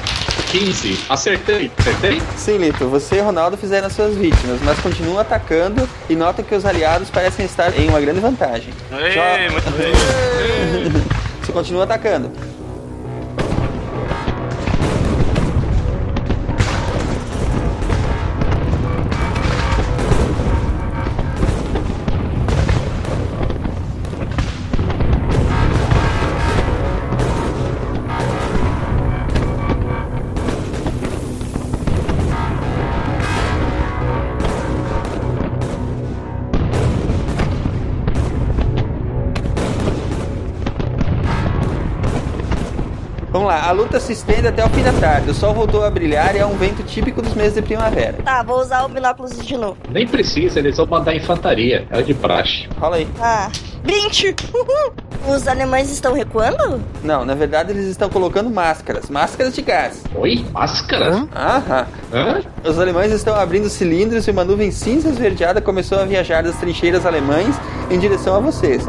15. 0.51 1.05
Acertei. 1.09 1.71
Acertei? 1.77 2.21
Sim, 2.35 2.57
Lito, 2.57 2.87
você 2.87 3.17
e 3.17 3.19
Ronaldo 3.21 3.55
fizeram 3.55 3.87
as 3.87 3.93
suas 3.93 4.15
vítimas, 4.15 4.59
mas 4.63 4.79
continuam 4.79 5.19
atacando 5.19 5.87
e 6.09 6.15
notam 6.15 6.43
que 6.43 6.55
os 6.55 6.65
aliados 6.65 7.09
parecem 7.09 7.45
estar 7.45 7.77
em 7.77 7.87
uma 7.87 8.01
grande 8.01 8.19
vantagem. 8.19 8.73
Ei, 8.91 9.49
muito 9.49 9.69
bem. 9.77 9.93
Você 11.41 11.51
continua 11.51 11.83
atacando. 11.83 12.31
Lá, 43.49 43.67
a 43.67 43.71
luta 43.71 43.99
se 43.99 44.13
estende 44.13 44.47
até 44.47 44.63
o 44.63 44.69
fim 44.69 44.83
da 44.83 44.93
tarde. 44.93 45.31
O 45.31 45.33
sol 45.33 45.53
voltou 45.53 45.83
a 45.83 45.89
brilhar 45.89 46.35
e 46.35 46.39
é 46.39 46.45
um 46.45 46.55
vento 46.55 46.83
típico 46.83 47.21
dos 47.21 47.33
meses 47.33 47.55
de 47.55 47.61
primavera. 47.63 48.17
Tá, 48.23 48.43
vou 48.43 48.59
usar 48.59 48.85
o 48.85 48.89
binóculos 48.89 49.35
de 49.45 49.57
novo. 49.57 49.77
Nem 49.89 50.07
precisa, 50.07 50.59
eles 50.59 50.77
vão 50.77 50.85
mandar 50.85 51.15
infantaria. 51.15 51.87
É 51.89 52.01
de 52.01 52.13
praxe. 52.13 52.69
Rola 52.79 52.97
aí. 52.97 53.07
Ah, 53.19 53.49
20. 53.83 54.35
Uhul. 54.53 54.93
Os 55.35 55.47
alemães 55.47 55.91
estão 55.91 56.13
recuando? 56.13 56.81
Não, 57.03 57.25
na 57.25 57.35
verdade 57.35 57.71
eles 57.71 57.87
estão 57.87 58.07
colocando 58.09 58.49
máscaras, 58.49 59.09
máscaras 59.09 59.53
de 59.53 59.61
gás. 59.61 60.03
Oi? 60.15 60.45
Máscara? 60.53 61.27
Aham. 61.35 61.87
Hã? 62.13 62.41
Os 62.63 62.79
alemães 62.79 63.11
estão 63.11 63.35
abrindo 63.35 63.69
cilindros 63.69 64.27
e 64.27 64.31
uma 64.31 64.45
nuvem 64.45 64.71
cinza 64.71 65.09
esverdeada 65.09 65.59
começou 65.59 65.99
a 65.99 66.05
viajar 66.05 66.41
das 66.43 66.55
trincheiras 66.55 67.05
alemães 67.05 67.55
em 67.91 67.99
direção 67.99 68.35
a 68.35 68.39
vocês. 68.39 68.87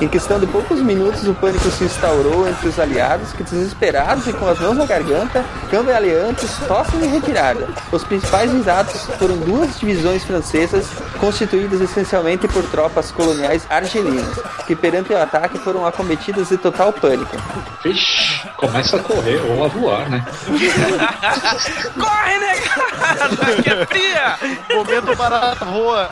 Em 0.00 0.06
questão 0.06 0.38
de 0.38 0.46
poucos 0.46 0.80
minutos, 0.80 1.26
o 1.26 1.34
pânico 1.34 1.68
se 1.72 1.82
instaurou 1.82 2.48
entre 2.48 2.68
os 2.68 2.78
aliados, 2.78 3.32
que 3.32 3.42
desesperados 3.42 4.28
e 4.28 4.32
com 4.32 4.46
as 4.46 4.56
mãos 4.60 4.76
na 4.76 4.86
garganta, 4.86 5.44
cambaleantes, 5.70 6.56
tossem 6.68 7.00
em 7.04 7.08
retirada. 7.08 7.68
Os 7.90 8.04
principais 8.04 8.52
visados 8.52 9.06
foram 9.18 9.36
duas 9.38 9.76
divisões 9.80 10.22
francesas, 10.22 10.86
constituídas 11.18 11.80
essencialmente 11.80 12.46
por 12.46 12.62
tropas 12.70 13.10
coloniais 13.10 13.66
argelinas, 13.68 14.38
que 14.68 14.76
perante 14.76 15.12
o 15.12 15.20
ataque 15.20 15.58
foram 15.58 15.84
acometidas 15.84 16.48
de 16.48 16.56
total 16.58 16.92
pânico. 16.92 17.36
Vixe, 17.82 18.48
começa 18.56 18.98
a 18.98 19.00
correr 19.00 19.40
ou 19.50 19.64
a 19.64 19.68
voar, 19.68 20.08
né? 20.08 20.24
Corre, 21.98 22.38
negado! 22.38 23.62
Que 23.62 23.70
é 23.70 23.86
fria! 23.86 24.38
Momento 24.76 25.16
barato 25.16 25.64
voa. 25.64 26.10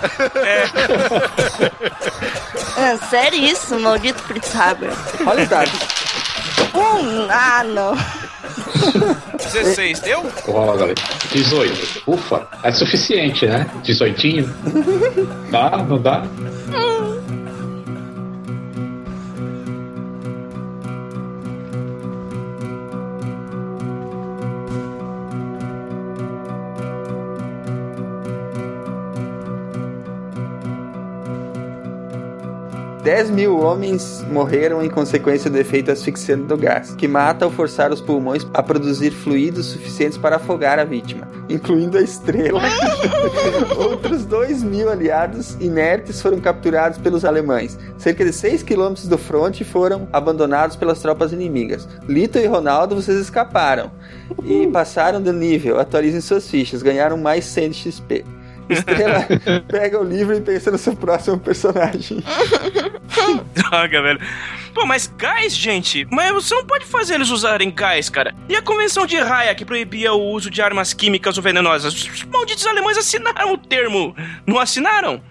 Ah, 2.78 2.99
sério 3.09 3.39
isso, 3.39 3.76
maldito 3.81 4.22
Fritz 4.22 4.55
Haber. 4.55 4.91
Olha 5.27 5.43
os 5.43 5.49
dados. 5.49 5.72
Um. 6.74 7.29
Ah, 7.31 7.64
não. 7.64 7.97
16, 9.37 10.01
deu? 10.01 10.27
Rola, 10.47 10.77
galera. 10.77 10.95
18. 11.33 12.03
Ufa, 12.07 12.47
é 12.62 12.72
suficiente, 12.72 13.47
né? 13.47 13.66
18. 13.83 14.49
Dá? 15.51 15.77
Não 15.79 16.01
dá? 16.01 16.22
Dez 33.07 33.30
mil 33.30 33.61
homens 33.61 34.26
morreram 34.32 34.82
em 34.82 34.90
consequência 34.90 35.48
do 35.48 35.57
efeito 35.57 35.92
asfixiante 35.92 36.42
do 36.42 36.57
gás, 36.57 36.92
que 36.96 37.07
mata 37.07 37.44
ao 37.44 37.52
forçar 37.52 37.92
os 37.92 38.00
pulmões 38.00 38.44
a 38.52 38.61
produzir 38.61 39.12
fluidos 39.12 39.66
suficientes 39.66 40.18
para 40.18 40.34
afogar 40.34 40.80
a 40.80 40.84
vítima, 40.84 41.28
incluindo 41.48 41.98
a 41.98 42.02
estrela. 42.02 42.61
Outros 43.78 44.24
dois 44.24 44.61
mil 44.61 44.90
aliados 44.90 45.54
inertes 45.61 46.20
foram 46.20 46.40
capturados 46.40 46.98
pelos 46.98 47.24
alemães. 47.24 47.78
Cerca 47.96 48.24
de 48.24 48.32
6 48.32 48.64
quilômetros 48.64 49.07
do 49.07 49.16
fronte 49.16 49.62
foram 49.62 50.09
abandonados 50.12 50.74
pelas 50.74 51.00
tropas 51.00 51.32
inimigas. 51.32 51.88
Lito 52.09 52.40
e 52.40 52.46
Ronaldo, 52.46 52.96
vocês 52.96 53.18
escaparam 53.18 53.92
e 54.44 54.66
passaram 54.66 55.22
do 55.22 55.32
nível. 55.32 55.78
Atualizem 55.78 56.20
suas 56.20 56.50
fichas, 56.50 56.82
ganharam 56.82 57.16
mais 57.16 57.44
100 57.44 57.70
de 57.70 57.76
XP. 57.76 58.24
Estrela, 58.69 59.27
pega 59.69 60.01
o 60.01 60.05
livro 60.05 60.35
e 60.35 60.41
pensa 60.41 60.71
no 60.71 60.79
seu 60.79 60.95
próximo 60.95 61.39
personagem. 61.39 62.23
Droga, 63.55 64.03
velho. 64.03 64.21
Pô, 64.75 64.85
mas 64.85 65.07
gás, 65.17 65.57
gente? 65.57 66.07
Mas 66.11 66.33
você 66.33 66.55
não 66.55 66.67
pode 66.67 66.85
fazer 66.85 67.14
eles 67.14 67.31
usarem 67.31 67.71
gás, 67.71 68.11
cara. 68.11 68.35
E 68.49 68.55
a 68.55 68.61
convenção 68.61 69.07
de 69.07 69.19
Raya 69.19 69.55
que 69.55 69.64
proibia 69.64 70.12
o 70.12 70.23
uso 70.33 70.51
de 70.51 70.61
armas 70.61 70.93
químicas 70.93 71.37
ou 71.39 71.43
venenosas? 71.43 71.95
Os 71.95 72.25
malditos 72.25 72.67
alemães 72.67 72.99
assinaram 72.99 73.55
o 73.55 73.59
termo. 73.59 74.14
Não 74.47 74.59
assinaram? 74.59 75.23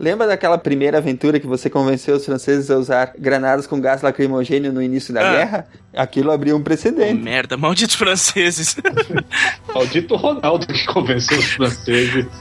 Lembra 0.00 0.26
daquela 0.26 0.56
primeira 0.56 0.96
aventura 0.96 1.38
que 1.38 1.46
você 1.46 1.68
convenceu 1.68 2.16
os 2.16 2.24
franceses 2.24 2.70
a 2.70 2.76
usar 2.78 3.12
granadas 3.18 3.66
com 3.66 3.78
gás 3.78 4.00
lacrimogêneo 4.00 4.72
no 4.72 4.82
início 4.82 5.12
da 5.12 5.20
Ah. 5.20 5.32
guerra? 5.36 5.66
Aquilo 5.94 6.30
abriu 6.32 6.56
um 6.56 6.62
precedente. 6.62 7.22
Merda, 7.22 7.58
malditos 7.58 7.96
franceses. 7.96 8.74
Maldito 9.74 10.16
Ronaldo 10.16 10.66
que 10.66 10.86
convenceu 10.86 11.38
os 11.38 11.52
franceses. 11.52 12.24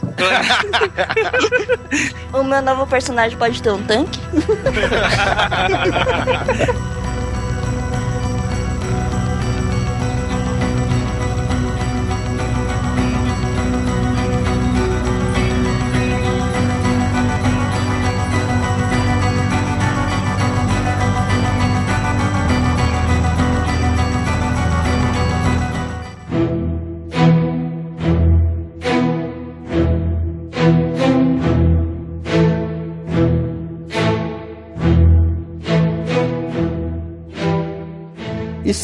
O 2.32 2.43
meu 2.43 2.62
novo 2.62 2.86
personagem 2.88 3.38
pode 3.38 3.62
ter 3.62 3.72
um 3.72 3.84
tanque? 3.84 4.18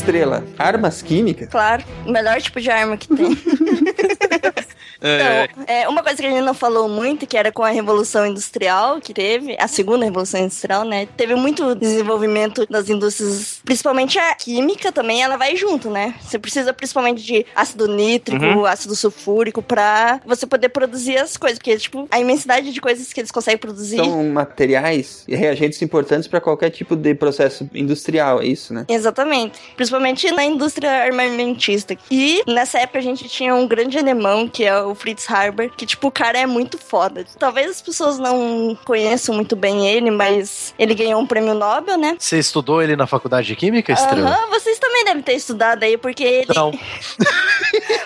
Estrela, 0.06 0.44
armas 0.60 1.02
químicas? 1.02 1.50
Claro, 1.50 1.84
o 2.06 2.12
melhor 2.12 2.40
tipo 2.40 2.62
de 2.62 2.70
arma 2.70 2.96
que 2.96 3.08
tem. 3.08 3.36
É, 5.02 5.48
Então, 5.52 5.64
é, 5.68 5.88
uma 5.88 6.02
coisa 6.04 6.18
que 6.22 6.28
a 6.28 6.32
gente 6.32 6.44
não 6.44 6.54
falou 6.54 6.88
muito, 6.88 7.26
que 7.28 7.38
era 7.38 7.52
com 7.52 7.64
a 7.64 7.70
Revolução 7.70 8.26
Industrial 8.26 9.00
que 9.02 9.14
teve, 9.14 9.56
a 9.60 9.68
segunda 9.68 10.06
Revolução 10.06 10.40
Industrial, 10.42 10.84
né? 10.84 11.08
Teve 11.18 11.36
muito 11.36 11.76
desenvolvimento 11.76 12.66
das 12.70 12.90
indústrias, 12.90 13.60
principalmente 13.64 14.18
a 14.20 14.36
química 14.36 14.92
também, 14.92 15.22
ela 15.24 15.38
vai 15.38 15.56
junto, 15.56 15.90
né? 15.90 16.16
Você 16.22 16.38
precisa 16.40 16.74
principalmente 16.74 17.24
de 17.24 17.46
ácido 17.56 17.88
nítrico, 17.88 18.44
Uhum. 18.46 18.66
ácido 18.66 18.96
sulfúrico, 18.96 19.62
pra 19.62 20.20
você 20.26 20.46
poder 20.46 20.70
produzir 20.70 21.18
as 21.18 21.38
coisas, 21.38 21.58
porque, 21.60 21.78
tipo, 21.78 22.08
a 22.12 22.20
imensidade 22.20 22.72
de 22.72 22.82
coisas 22.82 23.12
que 23.12 23.20
eles 23.20 23.32
conseguem 23.32 23.58
produzir. 23.58 23.98
São 23.98 24.24
materiais 24.30 25.24
e 25.28 25.36
reagentes 25.36 25.82
importantes 25.82 26.28
para 26.28 26.40
qualquer 26.42 26.70
tipo 26.70 26.96
de 26.96 27.14
processo 27.16 27.70
industrial, 27.74 28.42
é 28.42 28.46
isso, 28.48 28.74
né? 28.74 28.86
Exatamente. 28.88 29.60
Principalmente 29.76 30.30
na 30.32 30.44
indústria 30.46 30.90
armamentista. 31.04 31.96
E 32.10 32.42
nessa 32.48 32.80
época 32.80 33.00
a 33.00 33.02
gente 33.02 33.28
tinha 33.28 33.54
um 33.56 33.68
grande 33.68 33.98
alemão, 33.98 34.48
que 34.48 34.64
é 34.64 34.82
o 34.86 34.96
Fritz 34.96 35.30
Haber, 35.30 35.72
que, 35.72 35.86
tipo, 35.86 36.08
o 36.08 36.12
cara 36.12 36.38
é 36.38 36.46
muito 36.46 36.78
foda. 36.78 37.26
Talvez 37.38 37.70
as 37.70 37.82
pessoas 37.82 38.18
não 38.20 38.78
conheçam 38.86 39.36
muito 39.36 39.56
bem 39.56 39.88
ele, 39.88 40.12
mas 40.12 40.74
ele 40.78 40.94
ganhou 40.94 41.20
um 41.20 41.28
prêmio 41.28 41.54
Nobel, 41.54 41.98
né? 41.98 42.16
Você 42.20 42.38
estudou 42.38 42.82
ele 42.82 42.96
na 42.96 43.08
faculdade 43.08 43.48
de 43.48 43.56
Química, 43.56 43.92
Estrela? 43.92 44.30
Aham, 44.30 44.50
vocês 44.50 44.80
também 44.80 45.06
devem 45.06 45.22
ter 45.22 45.34
estudado 45.34 45.84
aí, 45.84 45.98
porque 45.98 46.24
ele. 46.24 46.48
Não. 46.56 46.72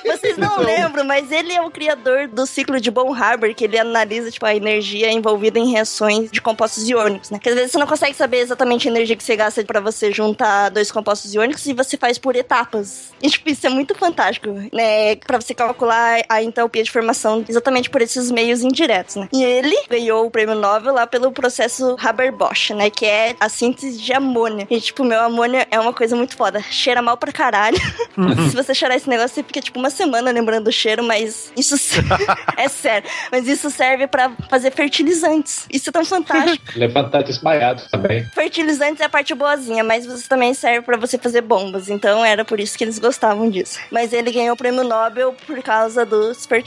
Vocês 0.05 0.38
não 0.38 0.59
lembram, 0.59 1.03
mas 1.03 1.32
ele 1.32 1.53
é 1.53 1.61
o 1.61 1.69
criador 1.69 2.27
do 2.27 2.45
ciclo 2.45 2.80
de 2.80 2.89
Von 2.89 3.13
Haber, 3.13 3.53
que 3.53 3.63
ele 3.63 3.77
analisa, 3.77 4.32
tipo, 4.32 4.45
a 4.45 4.55
energia 4.55 5.11
envolvida 5.11 5.59
em 5.59 5.71
reações 5.71 6.32
de 6.32 6.41
compostos 6.41 6.89
iônicos, 6.89 7.30
né? 7.30 7.38
Porque 7.38 7.49
às 7.49 7.55
vezes 7.55 7.71
você 7.71 7.77
não 7.77 7.88
consegue 7.88 8.15
saber 8.15 8.38
exatamente 8.38 8.88
a 8.88 8.91
energia 8.91 9.15
que 9.15 9.23
você 9.23 9.36
gasta 9.36 9.63
pra 9.63 9.80
você 9.80 10.11
juntar 10.11 10.69
dois 10.69 10.91
compostos 10.91 11.34
iônicos 11.34 11.65
e 11.65 11.73
você 11.73 11.95
faz 11.95 12.17
por 12.17 12.36
etapas. 12.36 13.11
E, 13.21 13.30
tipo, 13.30 13.49
isso 13.49 13.65
é 13.65 13.69
muito 13.69 13.93
fantástico, 13.95 14.49
né? 14.73 15.15
Pra 15.17 15.39
você 15.39 15.53
calcular 15.53 16.21
a 16.27 16.41
de 16.70 16.91
formação 16.91 17.43
exatamente 17.47 17.89
por 17.89 18.01
esses 18.01 18.32
meios 18.32 18.61
indiretos, 18.61 19.15
né? 19.15 19.28
E 19.34 19.43
ele 19.43 19.76
ganhou 19.89 20.26
o 20.26 20.32
prêmio 20.32 20.55
Nobel 20.55 20.93
lá 20.93 21.07
pelo 21.07 21.32
processo 21.32 21.95
Haber-Bosch, 21.99 22.72
né? 22.72 22.89
Que 22.89 23.05
é 23.05 23.36
a 23.39 23.49
síntese 23.49 23.97
de 23.97 24.13
amônia. 24.13 24.68
E, 24.69 24.80
tipo, 24.80 25.03
meu, 25.03 25.19
amônia 25.22 25.68
é 25.72 25.80
uma 25.80 25.93
coisa 25.93 26.15
muito 26.15 26.35
foda. 26.35 26.61
Cheira 26.69 27.02
mal 27.02 27.18
pra 27.18 27.31
caralho. 27.31 27.77
Se 28.49 28.56
você 28.56 28.73
cheirar 28.73 28.98
esse 28.98 29.10
negócio, 29.10 29.35
você 29.35 29.43
fica, 29.43 29.61
tipo, 29.61 29.80
uma 29.80 29.89
semana 29.89 30.31
lembrando 30.31 30.65
do 30.65 30.72
cheiro, 30.72 31.03
mas 31.03 31.52
isso 31.56 31.76
é 32.57 32.68
sério. 32.68 33.10
Mas 33.31 33.48
isso 33.48 33.69
serve 33.69 34.07
pra 34.07 34.31
fazer 34.49 34.72
fertilizantes. 34.72 35.65
Isso 35.72 35.89
é 35.89 35.91
tão 35.91 36.06
fantástico. 36.06 36.65
Levantar 36.76 37.23
desmaiado 37.23 37.84
também. 37.91 38.26
Fertilizantes 38.34 39.02
é 39.02 39.06
a 39.06 39.10
parte 39.10 39.34
boazinha, 39.34 39.84
mas 39.84 40.06
você 40.06 40.27
também 40.27 40.53
serve 40.53 40.85
pra 40.85 40.98
você 40.98 41.18
fazer 41.18 41.41
bombas. 41.41 41.89
Então 41.89 42.23
era 42.23 42.43
por 42.45 42.60
isso 42.60 42.77
que 42.77 42.84
eles 42.84 42.99
gostavam 42.99 43.49
disso. 43.49 43.80
Mas 43.91 44.14
ele 44.14 44.31
ganhou 44.31 44.53
o 44.53 44.57
prêmio 44.57 44.84
Nobel 44.84 45.35
por 45.45 45.61
causa 45.61 46.06
dos 46.06 46.45
fertilizantes, 46.45 46.59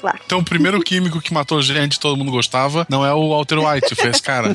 claro. 0.00 0.18
Então, 0.24 0.38
o 0.38 0.44
primeiro 0.44 0.80
químico 0.84 1.20
que 1.20 1.32
matou 1.32 1.60
gente, 1.62 2.00
todo 2.00 2.16
mundo 2.16 2.30
gostava, 2.30 2.86
não 2.88 3.04
é 3.04 3.12
o 3.12 3.30
Walter 3.30 3.58
White, 3.58 3.94
foi 3.94 4.10
esse 4.10 4.22
cara. 4.22 4.54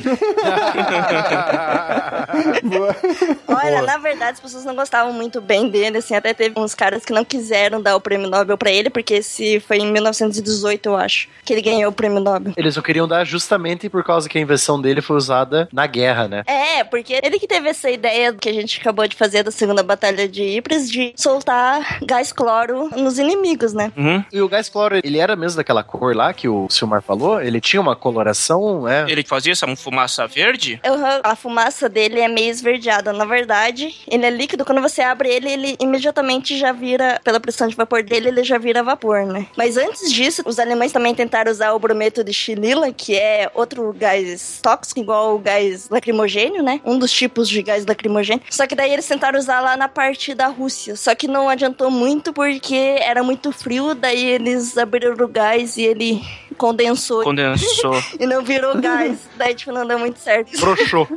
Olha, 3.48 3.78
Boa. 3.78 3.82
na 3.82 3.98
verdade, 3.98 4.32
as 4.32 4.40
pessoas 4.40 4.64
não 4.64 4.74
gostavam 4.74 5.12
muito 5.12 5.40
bem 5.40 5.68
dele, 5.68 5.98
assim, 5.98 6.14
até 6.14 6.32
teve 6.32 6.58
uns 6.58 6.74
caras 6.74 7.04
que 7.04 7.12
não 7.12 7.24
quiseram 7.24 7.80
dar 7.82 7.96
o 7.96 8.00
prêmio 8.00 8.28
Nobel 8.28 8.56
pra 8.56 8.70
ele, 8.70 8.90
porque 8.90 9.14
esse 9.14 9.60
foi 9.60 9.78
em 9.78 9.92
1918, 9.92 10.88
eu 10.88 10.96
acho, 10.96 11.28
que 11.44 11.52
ele 11.52 11.62
ganhou 11.62 11.90
o 11.90 11.94
prêmio 11.94 12.20
Nobel. 12.20 12.52
Eles 12.56 12.76
não 12.76 12.82
queriam 12.82 13.06
dar 13.08 13.24
justamente 13.24 13.88
por 13.88 14.04
causa 14.04 14.28
que 14.28 14.38
a 14.38 14.40
invenção 14.40 14.80
dele 14.80 15.00
foi 15.00 15.16
usada 15.16 15.68
na 15.72 15.86
guerra, 15.86 16.28
né? 16.28 16.42
É, 16.46 16.84
porque 16.84 17.20
ele 17.22 17.38
que 17.38 17.46
teve 17.46 17.68
essa 17.68 17.90
ideia 17.90 18.32
que 18.32 18.48
a 18.48 18.52
gente 18.52 18.80
acabou 18.80 19.06
de 19.06 19.16
fazer 19.16 19.42
da 19.42 19.50
segunda 19.50 19.82
batalha 19.82 20.28
de 20.28 20.42
Ypres 20.58 20.90
de 20.90 21.12
soltar 21.16 21.98
gás 22.04 22.32
cloro 22.32 22.90
nos 22.96 23.18
inimigos, 23.18 23.72
né? 23.72 23.92
uhum. 23.96 24.24
E 24.32 24.40
o 24.40 24.48
gás 24.48 24.68
cloro, 24.70 24.98
ele 25.02 25.18
era 25.18 25.36
mesmo 25.36 25.56
daquela 25.56 25.82
cor 25.82 26.14
lá 26.14 26.32
que 26.32 26.48
o 26.48 26.66
Silmar 26.70 27.02
falou? 27.02 27.40
Ele 27.40 27.60
tinha 27.60 27.80
uma 27.80 27.96
coloração, 27.96 28.86
é? 28.88 29.04
Ele 29.10 29.22
fazia 29.24 29.52
essa 29.52 29.66
fumaça 29.76 30.26
verde? 30.26 30.80
Uhum, 30.86 31.20
A 31.22 31.34
fumaça 31.36 31.88
dele 31.88 32.20
é 32.20 32.28
meio 32.28 32.50
esverdeada. 32.50 33.12
Na 33.12 33.24
verdade, 33.24 33.94
ele 34.08 34.24
é 34.26 34.30
líquido. 34.30 34.64
Quando 34.64 34.80
você 34.80 35.02
abre 35.02 35.28
ele, 35.28 35.50
ele 35.50 35.76
imediatamente 35.80 36.56
já 36.58 36.72
vira, 36.72 37.20
pela 37.24 37.40
pressão 37.40 37.68
de 37.68 37.74
vapor 37.74 38.02
dele, 38.02 38.28
ele 38.28 38.44
já 38.44 38.58
vira 38.58 38.82
vapor, 38.82 39.24
né? 39.26 39.46
Mas 39.56 39.76
antes 39.76 40.12
disso, 40.12 40.42
os 40.46 40.58
alemães 40.58 40.92
também 40.92 41.14
tentaram 41.14 41.50
usar 41.50 41.72
o 41.72 41.78
brometo 41.78 42.22
de 42.22 42.32
xilila, 42.32 42.92
que 42.92 43.16
é 43.16 43.50
outro 43.54 43.92
gás 43.92 44.60
tóxico, 44.62 45.00
igual 45.00 45.34
o 45.34 45.38
gás 45.38 45.88
lacrimogênio, 45.88 46.62
né? 46.62 46.80
Um 46.84 46.98
dos 46.98 47.10
tipos 47.12 47.48
de 47.48 47.62
gás 47.62 47.84
lacrimogênio. 47.86 48.42
Só 48.50 48.66
que 48.66 48.74
daí 48.74 48.92
eles 48.92 49.06
tentaram 49.06 49.38
usar 49.38 49.60
lá 49.60 49.76
na 49.76 49.88
parte 49.88 50.34
da 50.34 50.46
Rússia. 50.46 50.96
Só 50.96 51.14
que 51.14 51.26
não 51.26 51.48
adiantou 51.48 51.90
muito 51.90 52.32
porque 52.32 52.96
era 53.00 53.22
muito 53.22 53.52
frio, 53.52 53.94
daí 53.94 54.24
eles 54.24 54.59
abriram 54.78 55.14
o 55.14 55.28
gás 55.28 55.76
e 55.76 55.82
ele 55.82 56.20
condensou 56.56 57.22
Condensou. 57.22 57.94
e 58.20 58.26
não 58.26 58.42
virou 58.42 58.78
gás. 58.80 59.28
daí, 59.36 59.54
tipo, 59.54 59.72
não 59.72 59.86
deu 59.86 59.98
muito 59.98 60.18
certo. 60.18 60.58
Broxou. 60.60 61.08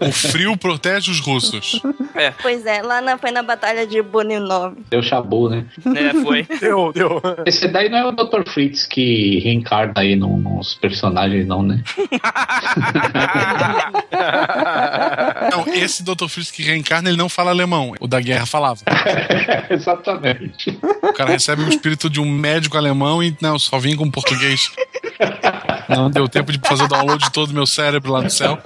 O 0.00 0.12
frio 0.12 0.56
protege 0.56 1.10
os 1.10 1.20
russos. 1.20 1.80
Pois 2.42 2.64
é, 2.66 2.82
lá 2.82 3.00
na, 3.00 3.16
foi 3.18 3.30
na 3.30 3.42
batalha 3.42 3.86
de 3.86 4.00
Boninov. 4.02 4.74
Deu 4.90 5.02
chabu, 5.02 5.48
né? 5.48 5.64
É, 5.94 6.12
foi. 6.22 6.42
deu, 6.60 6.92
deu. 6.92 7.20
Esse 7.46 7.68
daí 7.68 7.88
não 7.88 7.98
é 7.98 8.06
o 8.06 8.12
Dr. 8.12 8.48
Fritz 8.48 8.84
que 8.86 9.38
reencarna 9.40 9.92
aí 9.96 10.16
num- 10.16 10.38
nos 10.38 10.74
personagens, 10.74 11.46
não, 11.46 11.62
né? 11.62 11.82
Não, 15.50 15.72
esse 15.74 16.02
Dr. 16.02 16.26
Fritz 16.28 16.50
que 16.50 16.62
reencarna, 16.62 17.08
ele 17.08 17.18
não 17.18 17.28
fala 17.28 17.50
alemão. 17.50 17.92
O 18.00 18.06
da 18.06 18.20
guerra 18.20 18.46
falava. 18.46 18.80
Exatamente. 19.70 20.78
O 21.02 21.12
cara 21.12 21.30
recebe 21.30 21.62
o 21.62 21.68
espírito 21.84 22.08
de 22.08 22.18
um 22.18 22.24
médico 22.24 22.78
alemão 22.78 23.22
e, 23.22 23.36
não, 23.42 23.58
só 23.58 23.78
vim 23.78 23.94
com 23.94 24.10
português. 24.10 24.70
Não 25.86 26.10
deu 26.10 26.26
tempo 26.26 26.50
de 26.50 26.58
fazer 26.66 26.84
o 26.84 26.88
download 26.88 27.22
de 27.22 27.30
todo 27.30 27.50
o 27.50 27.54
meu 27.54 27.66
cérebro 27.66 28.10
lá 28.10 28.22
no 28.22 28.30
céu. 28.30 28.58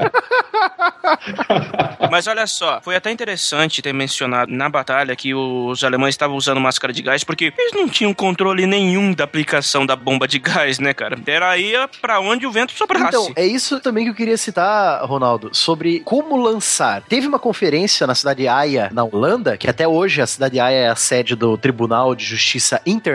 Mas 2.11 2.27
olha 2.27 2.47
só, 2.47 2.81
foi 2.83 2.97
até 2.97 3.11
interessante 3.11 3.83
ter 3.83 3.93
mencionado 3.93 4.53
na 4.53 4.69
batalha 4.69 5.15
que 5.17 5.35
os 5.35 5.83
alemães 5.83 6.15
estavam 6.15 6.37
usando 6.37 6.61
máscara 6.61 6.93
de 6.93 7.03
gás, 7.03 7.25
porque 7.25 7.53
eles 7.57 7.73
não 7.73 7.89
tinham 7.89 8.15
controle 8.15 8.67
nenhum 8.67 9.13
da 9.13 9.25
aplicação 9.25 9.85
da 9.85 9.97
bomba 9.97 10.27
de 10.27 10.39
gás, 10.39 10.79
né, 10.79 10.95
cara? 10.95 11.19
Era 11.27 11.51
aí 11.51 11.73
pra 12.01 12.21
onde 12.21 12.47
o 12.47 12.53
vento 12.53 12.73
soprasse. 12.73 13.09
Então, 13.09 13.33
é 13.37 13.45
isso 13.45 13.81
também 13.81 14.05
que 14.05 14.11
eu 14.11 14.15
queria 14.15 14.37
citar, 14.37 15.05
Ronaldo, 15.05 15.51
sobre 15.53 16.01
como 16.01 16.37
lançar. 16.37 17.03
Teve 17.03 17.27
uma 17.27 17.39
conferência 17.39 18.07
na 18.07 18.15
cidade 18.15 18.43
de 18.43 18.49
Haia, 18.49 18.91
na 18.93 19.05
Holanda, 19.05 19.57
que 19.57 19.69
até 19.69 19.87
hoje 19.87 20.23
a 20.23 20.27
cidade 20.27 20.55
de 20.55 20.61
Haia 20.61 20.77
é 20.77 20.89
a 20.89 20.97
sede 20.97 21.35
do 21.35 21.59
Tribunal 21.59 22.15
de 22.15 22.25
Justiça 22.25 22.81
Internacional, 22.87 23.08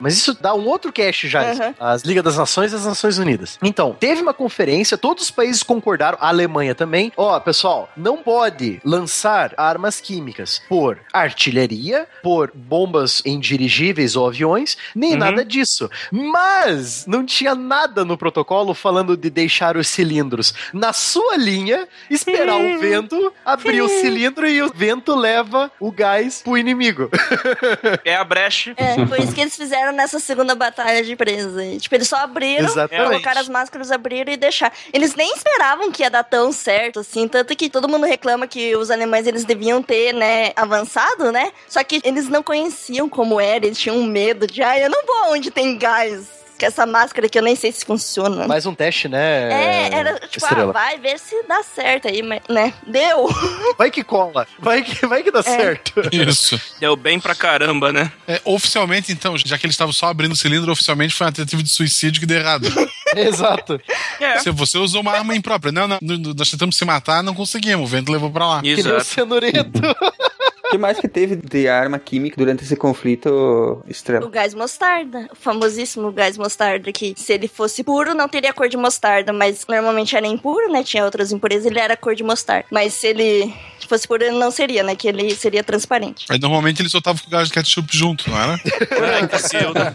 mas 0.00 0.14
isso 0.16 0.36
dá 0.40 0.54
um 0.54 0.66
outro 0.66 0.92
cast 0.92 1.28
já, 1.28 1.42
Uhum. 1.44 1.74
as 1.80 2.02
Liga 2.02 2.22
das 2.22 2.36
Nações 2.36 2.72
e 2.72 2.76
as 2.76 2.84
Nações 2.84 3.18
Unidas. 3.18 3.58
Então, 3.62 3.94
teve 3.98 4.22
uma 4.22 4.34
conferência, 4.34 4.96
todos 4.98 5.24
os 5.24 5.30
países 5.30 5.62
concordaram, 5.62 6.18
a 6.20 6.28
Alemanha 6.28 6.74
também, 6.74 7.12
ó, 7.16 7.38
pessoal, 7.40 7.88
não 7.96 8.16
pode 8.18 8.80
lançar 8.84 9.52
armas 9.56 10.00
químicas 10.00 10.60
por 10.68 10.98
artilharia, 11.12 12.06
por 12.22 12.50
bombas 12.54 13.22
em 13.24 13.38
dirigíveis 13.38 14.16
ou 14.16 14.26
aviões, 14.26 14.76
nem 14.94 15.12
Uhum. 15.12 15.18
nada 15.18 15.44
disso. 15.44 15.90
Mas 16.10 17.06
não 17.06 17.24
tinha 17.24 17.54
nada 17.54 18.04
no 18.04 18.16
protocolo 18.18 18.74
falando 18.74 19.16
de 19.16 19.30
deixar 19.30 19.76
os 19.76 19.88
cilindros 19.88 20.54
na 20.72 20.92
sua 20.92 21.36
linha, 21.36 21.86
esperar 22.10 22.56
o 22.56 22.78
vento, 22.78 23.32
abrir 23.44 23.80
o 23.82 23.88
cilindro 23.88 24.48
e 24.48 24.62
o 24.62 24.70
vento 24.74 25.14
leva 25.14 25.70
o 25.78 25.90
gás 25.92 26.40
pro 26.42 26.56
inimigo. 26.58 27.08
É 28.04 28.16
a 28.16 28.24
brecha. 28.24 28.74
É, 28.76 28.94
foi 29.14 29.24
isso 29.24 29.34
que 29.34 29.40
eles 29.40 29.56
fizeram 29.56 29.92
nessa 29.92 30.18
segunda 30.18 30.54
batalha 30.54 31.02
de 31.02 31.14
presa. 31.14 31.62
Tipo, 31.78 31.94
eles 31.94 32.08
só 32.08 32.16
abriram, 32.16 32.64
Exatamente. 32.64 33.08
colocaram 33.08 33.40
as 33.40 33.48
máscaras, 33.48 33.92
abriram 33.92 34.32
e 34.32 34.36
deixaram. 34.36 34.74
Eles 34.92 35.14
nem 35.14 35.32
esperavam 35.32 35.92
que 35.92 36.02
ia 36.02 36.10
dar 36.10 36.24
tão 36.24 36.50
certo, 36.50 37.00
assim. 37.00 37.28
Tanto 37.28 37.54
que 37.54 37.70
todo 37.70 37.88
mundo 37.88 38.06
reclama 38.06 38.46
que 38.46 38.74
os 38.74 38.90
alemães, 38.90 39.26
eles 39.26 39.44
deviam 39.44 39.82
ter, 39.82 40.12
né, 40.12 40.52
avançado, 40.56 41.30
né? 41.30 41.52
Só 41.68 41.82
que 41.84 42.00
eles 42.02 42.28
não 42.28 42.42
conheciam 42.42 43.08
como 43.08 43.40
era, 43.40 43.66
eles 43.66 43.78
tinham 43.78 44.02
medo 44.02 44.46
de, 44.46 44.62
ah, 44.62 44.78
eu 44.78 44.90
não 44.90 45.04
vou 45.06 45.32
onde 45.32 45.50
tem 45.50 45.78
gás. 45.78 46.43
Que 46.58 46.66
essa 46.66 46.86
máscara 46.86 47.26
aqui 47.26 47.38
eu 47.38 47.42
nem 47.42 47.56
sei 47.56 47.72
se 47.72 47.84
funciona. 47.84 48.46
Mais 48.46 48.64
um 48.64 48.74
teste, 48.74 49.08
né? 49.08 49.52
É, 49.52 49.94
era 49.94 50.18
tipo, 50.28 50.46
ah, 50.46 50.66
vai 50.66 50.98
ver 50.98 51.18
se 51.18 51.42
dá 51.48 51.62
certo 51.62 52.06
aí, 52.08 52.22
mas, 52.22 52.40
né? 52.48 52.72
Deu. 52.86 53.28
Vai 53.76 53.90
que 53.90 54.04
cola. 54.04 54.46
Vai 54.58 54.82
que, 54.82 55.04
vai 55.04 55.22
que 55.22 55.32
dá 55.32 55.42
certo. 55.42 55.94
Isso. 56.12 56.60
Deu 56.78 56.94
bem 56.94 57.18
pra 57.18 57.34
caramba, 57.34 57.92
né? 57.92 58.12
É, 58.26 58.40
oficialmente, 58.44 59.10
então, 59.10 59.36
já 59.36 59.58
que 59.58 59.66
eles 59.66 59.74
estavam 59.74 59.92
só 59.92 60.06
abrindo 60.06 60.32
o 60.32 60.36
cilindro, 60.36 60.70
oficialmente 60.70 61.12
foi 61.12 61.26
uma 61.26 61.32
tentativa 61.32 61.60
de 61.62 61.68
suicídio 61.68 62.20
que 62.20 62.26
deu 62.26 62.38
errado. 62.38 62.68
Exato. 63.16 63.80
É. 64.20 64.38
Se 64.38 64.50
você 64.50 64.78
usou 64.78 65.00
uma 65.00 65.12
arma 65.12 65.34
imprópria. 65.34 65.72
Não, 65.72 65.88
não, 65.88 65.98
nós 66.36 66.50
tentamos 66.50 66.76
se 66.76 66.84
matar, 66.84 67.22
não 67.22 67.34
conseguimos. 67.34 67.84
O 67.84 67.90
vento 67.90 68.12
levou 68.12 68.30
pra 68.30 68.46
lá. 68.46 68.60
Que 68.62 68.74
nem 68.74 68.76
o 68.76 68.78
Exato. 68.78 69.04
cenoureto. 69.04 69.80
O 70.66 70.70
que 70.70 70.78
mais 70.78 70.98
que 70.98 71.06
teve 71.06 71.36
de 71.36 71.68
arma 71.68 71.98
química 71.98 72.36
durante 72.36 72.64
esse 72.64 72.74
conflito, 72.74 73.82
Estrela? 73.86 74.26
O 74.26 74.30
gás 74.30 74.54
mostarda, 74.54 75.28
o 75.30 75.36
famosíssimo 75.36 76.10
gás 76.10 76.38
mostarda, 76.38 76.90
que 76.90 77.14
se 77.16 77.32
ele 77.32 77.46
fosse 77.48 77.84
puro 77.84 78.14
não 78.14 78.28
teria 78.28 78.52
cor 78.52 78.68
de 78.68 78.76
mostarda, 78.76 79.32
mas 79.32 79.64
normalmente 79.68 80.16
era 80.16 80.26
impuro, 80.26 80.70
né? 80.72 80.82
Tinha 80.82 81.04
outras 81.04 81.32
impurezas, 81.32 81.66
ele 81.66 81.78
era 81.78 81.96
cor 81.96 82.14
de 82.14 82.22
mostarda. 82.24 82.64
Mas 82.70 82.94
se 82.94 83.08
ele 83.08 83.54
fosse 83.88 84.08
puro, 84.08 84.24
ele 84.24 84.38
não 84.38 84.50
seria, 84.50 84.82
né? 84.82 84.96
Que 84.96 85.08
ele 85.08 85.34
seria 85.34 85.62
transparente. 85.62 86.24
Aí 86.30 86.38
normalmente 86.40 86.80
ele 86.80 86.88
soltava 86.88 87.20
com 87.20 87.26
o 87.26 87.30
gás 87.30 87.48
de 87.48 87.54
ketchup 87.54 87.94
junto, 87.94 88.28
não 88.30 88.40
era? 88.42 88.52
Ai, 88.54 89.28
que 89.28 89.38
Zilda. 89.38 89.92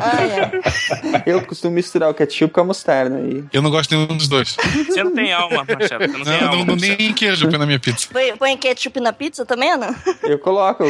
Ah, 0.00 0.22
é. 0.24 1.22
Eu 1.26 1.42
costumo 1.44 1.74
misturar 1.74 2.08
o 2.10 2.14
ketchup 2.14 2.52
com 2.54 2.60
a 2.62 2.64
mostarda. 2.64 3.20
E... 3.20 3.44
Eu 3.52 3.60
não 3.60 3.70
gosto 3.70 3.90
de 3.90 3.96
nenhum 3.96 4.16
dos 4.16 4.28
dois. 4.28 4.56
Você 4.88 5.04
não 5.04 5.12
tem 5.12 5.32
alma, 5.32 5.64
Marcelo. 5.68 6.08
Você 6.08 6.18
não 6.18 6.24
tem 6.24 6.40
Não, 6.40 6.48
alma. 6.48 6.64
não, 6.64 6.76
nem 6.76 7.12
queijo 7.12 7.48
põe 7.48 7.58
na 7.58 7.66
minha 7.66 7.78
pizza. 7.78 8.08
Põe, 8.10 8.36
põe 8.36 8.56
ketchup 8.56 8.98
na 9.00 9.12
pizza 9.12 9.44
também, 9.44 9.76
não? 9.76 9.94
Eu 10.22 10.38
coloco. 10.38 10.84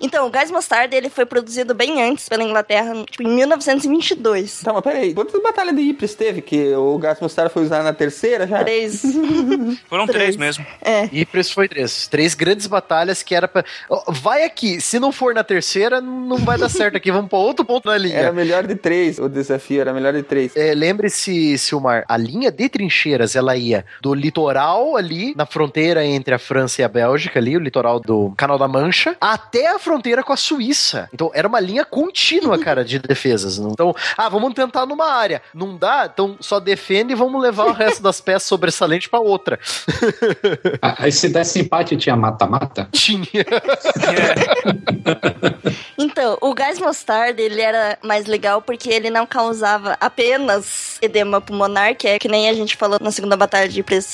Então, 0.00 0.26
o 0.26 0.30
gás 0.30 0.50
mostarda, 0.50 0.96
ele 0.96 1.08
foi 1.08 1.24
produzido 1.24 1.74
bem 1.74 2.02
antes 2.02 2.28
pela 2.28 2.42
Inglaterra, 2.42 2.92
tipo, 3.08 3.22
em 3.22 3.34
1922. 3.34 4.62
Tá, 4.62 4.72
mas 4.72 4.82
peraí. 4.82 5.14
Quantas 5.14 5.40
batalhas 5.42 5.74
de 5.74 5.82
Ypres 5.82 6.14
teve 6.14 6.40
que 6.42 6.74
o 6.74 6.98
gás 6.98 7.20
mostarda 7.20 7.50
foi 7.50 7.62
usado 7.62 7.84
na 7.84 7.92
terceira 7.92 8.46
já? 8.46 8.62
Três. 8.62 9.02
Foram 9.88 10.06
três 10.06 10.36
mesmo. 10.36 10.64
É. 10.82 11.08
Ypres 11.12 11.50
foi 11.50 11.68
três. 11.68 12.06
Três 12.08 12.34
grandes 12.34 12.66
batalhas 12.66 13.22
que 13.22 13.34
era 13.34 13.46
pra. 13.48 13.64
Vai 14.08 14.44
aqui, 14.44 14.80
se 14.80 14.98
não 14.98 15.12
for 15.12 15.34
na 15.34 15.44
terceira, 15.44 16.00
não 16.00 16.38
vai 16.38 16.58
dar 16.58 16.68
certo 16.68 16.96
aqui. 16.96 17.10
Vamos 17.10 17.28
pra 17.28 17.38
outro 17.38 17.64
ponto 17.64 17.88
na 17.88 17.96
linha. 17.96 18.18
Era 18.18 18.32
melhor 18.32 18.66
de 18.66 18.74
três 18.74 19.18
o 19.18 19.28
desafio, 19.28 19.80
era 19.80 19.92
melhor 19.92 20.12
de 20.12 20.22
três. 20.22 20.56
É, 20.56 20.74
Lembre-se, 20.74 21.56
Silmar, 21.58 22.04
a 22.08 22.16
linha 22.16 22.50
de 22.50 22.68
trincheiras, 22.68 23.36
ela 23.36 23.56
ia 23.56 23.84
do 24.00 24.14
litoral 24.14 24.96
ali, 24.96 25.34
na 25.36 25.46
fronteira 25.46 26.04
entre 26.04 26.34
a 26.34 26.38
França 26.38 26.82
e 26.82 26.84
a 26.84 26.88
Bélgica 26.88 27.38
ali, 27.38 27.56
o 27.56 27.60
litoral 27.60 27.93
do 28.00 28.32
Canal 28.36 28.58
da 28.58 28.68
Mancha, 28.68 29.16
até 29.20 29.68
a 29.68 29.78
fronteira 29.78 30.22
com 30.22 30.32
a 30.32 30.36
Suíça. 30.36 31.08
Então, 31.12 31.30
era 31.34 31.48
uma 31.48 31.60
linha 31.60 31.84
contínua, 31.84 32.58
cara, 32.58 32.84
de 32.84 32.98
defesas. 32.98 33.58
Então, 33.58 33.94
ah, 34.16 34.28
vamos 34.28 34.54
tentar 34.54 34.86
numa 34.86 35.06
área. 35.06 35.42
Não 35.52 35.76
dá? 35.76 36.08
Então, 36.12 36.36
só 36.40 36.60
defende 36.60 37.12
e 37.12 37.16
vamos 37.16 37.40
levar 37.40 37.66
o 37.66 37.72
resto 37.72 38.02
das 38.02 38.20
peças 38.20 38.44
sobressalentes 38.48 39.08
pra 39.08 39.20
outra. 39.20 39.58
Ah, 40.80 40.94
Aí 40.98 41.12
se 41.12 41.28
desse 41.28 41.60
empate 41.60 41.96
tinha 41.96 42.16
mata-mata? 42.16 42.88
Tinha. 42.92 43.44
Então, 45.98 46.38
o 46.40 46.54
gás 46.54 46.78
mostarda, 46.78 47.40
ele 47.40 47.60
era 47.60 47.98
mais 48.02 48.26
legal 48.26 48.62
porque 48.62 48.90
ele 48.90 49.10
não 49.10 49.26
causava 49.26 49.96
apenas 50.00 50.98
edema 51.02 51.40
pulmonar, 51.40 51.94
que 51.96 52.08
é 52.08 52.18
que 52.18 52.28
nem 52.28 52.48
a 52.48 52.54
gente 52.54 52.76
falou 52.76 52.98
na 53.00 53.10
segunda 53.10 53.36
batalha 53.36 53.68
de 53.68 53.80
Ypres, 53.80 54.04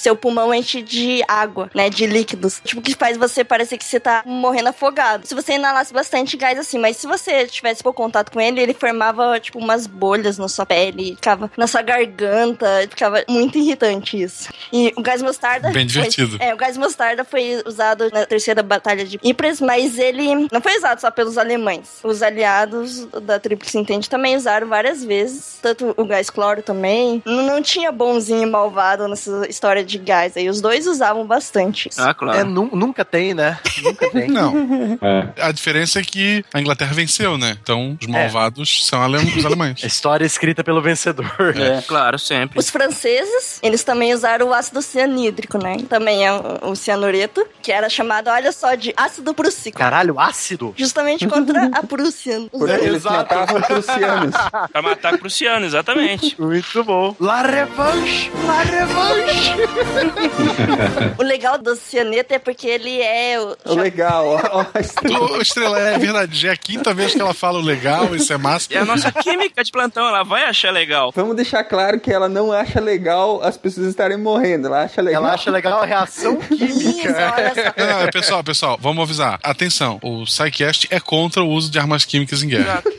seu 0.00 0.16
pulmão 0.16 0.52
enche 0.54 0.82
de 0.82 1.22
água, 1.28 1.70
né, 1.74 1.88
de 1.90 2.06
líquidos. 2.06 2.60
Tipo, 2.64 2.80
que 2.80 2.94
faz 2.94 3.16
você 3.16 3.44
parecer 3.44 3.78
que 3.78 3.84
você 3.84 4.00
tá 4.00 4.22
morrendo 4.26 4.68
afogado. 4.68 5.26
Se 5.26 5.34
você 5.34 5.54
inalasse 5.54 5.92
bastante 5.92 6.36
gás 6.36 6.58
assim, 6.58 6.78
mas 6.78 6.96
se 6.96 7.06
você 7.06 7.46
tivesse 7.46 7.82
pouco 7.82 8.02
contato 8.02 8.32
com 8.32 8.40
ele, 8.40 8.60
ele 8.60 8.74
formava, 8.74 9.38
tipo, 9.38 9.58
umas 9.58 9.86
bolhas 9.86 10.38
na 10.38 10.48
sua 10.48 10.64
pele, 10.64 11.14
ficava 11.16 11.50
na 11.56 11.66
sua 11.66 11.82
garganta, 11.82 12.66
ficava 12.88 13.22
muito 13.28 13.58
irritante 13.58 14.20
isso. 14.20 14.50
E 14.72 14.92
o 14.96 15.02
gás 15.02 15.22
mostarda... 15.22 15.68
Bem 15.70 15.88
foi- 15.88 16.02
divertido. 16.08 16.36
é, 16.40 16.54
o 16.54 16.56
gás 16.56 16.76
mostarda 16.76 17.24
foi 17.24 17.62
usado 17.66 18.10
na 18.10 18.24
terceira 18.24 18.62
batalha 18.62 19.04
de 19.04 19.18
Ypres, 19.22 19.60
mas 19.60 19.98
ele 19.98 20.48
não 20.50 20.60
foi 20.62 20.76
usado 20.78 21.00
só 21.00 21.10
pelos 21.10 21.36
alemães. 21.36 21.98
Os 22.02 22.22
aliados 22.22 23.06
da 23.22 23.38
Tríplice 23.38 23.78
Entente 23.78 24.08
também 24.08 24.36
usaram 24.36 24.66
várias 24.68 25.04
vezes, 25.04 25.58
tanto 25.60 25.94
o 25.96 26.04
gás 26.04 26.30
cloro 26.30 26.62
também. 26.62 27.22
Não, 27.24 27.42
não 27.42 27.62
tinha 27.62 27.92
bonzinho 27.92 28.42
e 28.42 28.46
malvado 28.46 29.06
nessa 29.08 29.46
história 29.48 29.84
de 29.84 29.89
gás 29.98 30.36
aí. 30.36 30.48
Os 30.48 30.60
dois 30.60 30.86
usavam 30.86 31.26
bastante 31.26 31.88
isso. 31.88 32.00
Ah, 32.02 32.10
É, 32.10 32.14
claro. 32.14 32.44
nu- 32.48 32.70
nunca 32.72 33.04
tem, 33.04 33.34
né? 33.34 33.58
Nunca 33.82 34.10
tem. 34.10 34.28
Não. 34.30 34.98
É. 35.00 35.28
A 35.42 35.52
diferença 35.52 36.00
é 36.00 36.02
que 36.02 36.44
a 36.52 36.60
Inglaterra 36.60 36.92
venceu, 36.92 37.36
né? 37.38 37.56
Então, 37.62 37.96
os 38.00 38.06
malvados 38.06 38.86
são 38.86 39.00
os 39.36 39.44
alemães. 39.44 39.80
A 39.84 39.86
história 39.86 40.24
é 40.24 40.26
escrita 40.26 40.62
pelo 40.64 40.80
vencedor. 40.82 41.30
É. 41.56 41.82
Claro, 41.82 42.18
sempre. 42.18 42.58
Os 42.58 42.70
franceses, 42.70 43.58
eles 43.62 43.82
também 43.84 44.12
usaram 44.14 44.48
o 44.48 44.54
ácido 44.54 44.80
cianídrico, 44.82 45.58
né? 45.58 45.76
Também 45.88 46.26
é 46.26 46.32
o, 46.62 46.74
cianureto, 46.74 47.46
que 47.62 47.72
era 47.72 47.88
chamado, 47.88 48.28
olha 48.30 48.52
só, 48.52 48.74
de 48.74 48.92
ácido 48.96 49.34
prússico. 49.34 49.78
Caralho, 49.78 50.18
ácido? 50.18 50.74
Justamente 50.76 51.26
contra 51.26 51.66
a 51.72 51.82
Prússia. 51.82 52.40
Porque 52.50 52.72
eles 52.72 53.02
matavam 53.04 53.60
prussianos. 53.62 54.34
Pra 54.72 54.82
matar 54.82 55.18
prussiano, 55.18 55.64
exatamente. 55.66 56.40
Muito 56.40 56.84
bom. 56.84 57.14
La 57.20 57.42
revanche! 57.42 58.30
La 58.46 58.62
revanche! 58.62 59.54
O 61.18 61.22
legal 61.22 61.58
do 61.58 61.74
cianeto 61.76 62.34
é 62.34 62.38
porque 62.38 62.66
ele 62.66 63.00
é 63.00 63.38
o, 63.40 63.56
O 63.72 63.74
legal, 63.74 64.26
ó, 64.26 64.40
ó. 64.60 65.36
Ô, 65.36 65.40
Estrela, 65.40 65.78
é 65.78 65.98
verdade. 65.98 66.36
Já 66.38 66.48
é 66.50 66.52
a 66.52 66.56
quinta 66.56 66.94
vez 66.94 67.14
que 67.14 67.20
ela 67.20 67.34
fala 67.34 67.58
o 67.58 67.62
legal, 67.62 68.14
isso 68.14 68.32
é 68.32 68.38
massa. 68.38 68.72
É 68.72 68.78
a 68.78 68.84
nossa 68.84 69.10
química 69.12 69.62
de 69.62 69.70
plantão, 69.70 70.06
ela 70.06 70.22
vai 70.22 70.44
achar 70.44 70.72
legal. 70.72 71.12
Vamos 71.14 71.36
deixar 71.36 71.64
claro 71.64 72.00
que 72.00 72.12
ela 72.12 72.28
não 72.28 72.52
acha 72.52 72.80
legal 72.80 73.42
as 73.42 73.56
pessoas 73.56 73.88
estarem 73.88 74.16
morrendo. 74.16 74.68
Ela 74.68 74.84
acha 74.84 75.02
legal. 75.02 75.22
Ela 75.24 75.34
acha 75.34 75.50
legal 75.50 75.82
a 75.82 75.86
reação 75.86 76.38
Isso, 76.50 76.78
química. 76.78 77.34
olha 77.36 77.54
só. 77.54 77.74
Não, 77.76 78.00
não, 78.00 78.10
pessoal, 78.10 78.44
pessoal, 78.44 78.78
vamos 78.80 79.02
avisar. 79.02 79.38
Atenção, 79.42 79.98
o 80.02 80.24
SciCast 80.26 80.88
é 80.90 81.00
contra 81.00 81.42
o 81.42 81.48
uso 81.48 81.70
de 81.70 81.78
armas 81.78 82.04
químicas 82.04 82.42
em 82.42 82.48
guerra. 82.48 82.82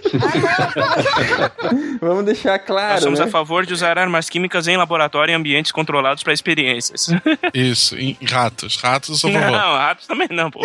Vamos 2.01 2.25
deixar 2.25 2.59
claro. 2.59 2.93
Nós 2.93 3.03
somos 3.03 3.19
né? 3.19 3.25
a 3.25 3.27
favor 3.29 3.65
de 3.65 3.73
usar 3.73 3.97
armas 3.97 4.29
químicas 4.29 4.67
em 4.67 4.75
laboratório 4.75 5.31
em 5.31 5.35
ambientes 5.35 5.71
controlados 5.71 6.23
para 6.23 6.33
experiências. 6.77 7.07
Isso, 7.53 7.95
em 7.97 8.17
ratos. 8.23 8.75
Ratos 8.77 9.09
eu 9.09 9.15
sou 9.15 9.29
a 9.29 9.33
Não, 9.33 9.41
favor. 9.41 9.77
ratos 9.77 10.07
também 10.07 10.27
não, 10.31 10.49
pô. 10.51 10.59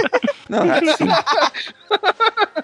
Não, 0.49 0.61
assim, 0.63 1.07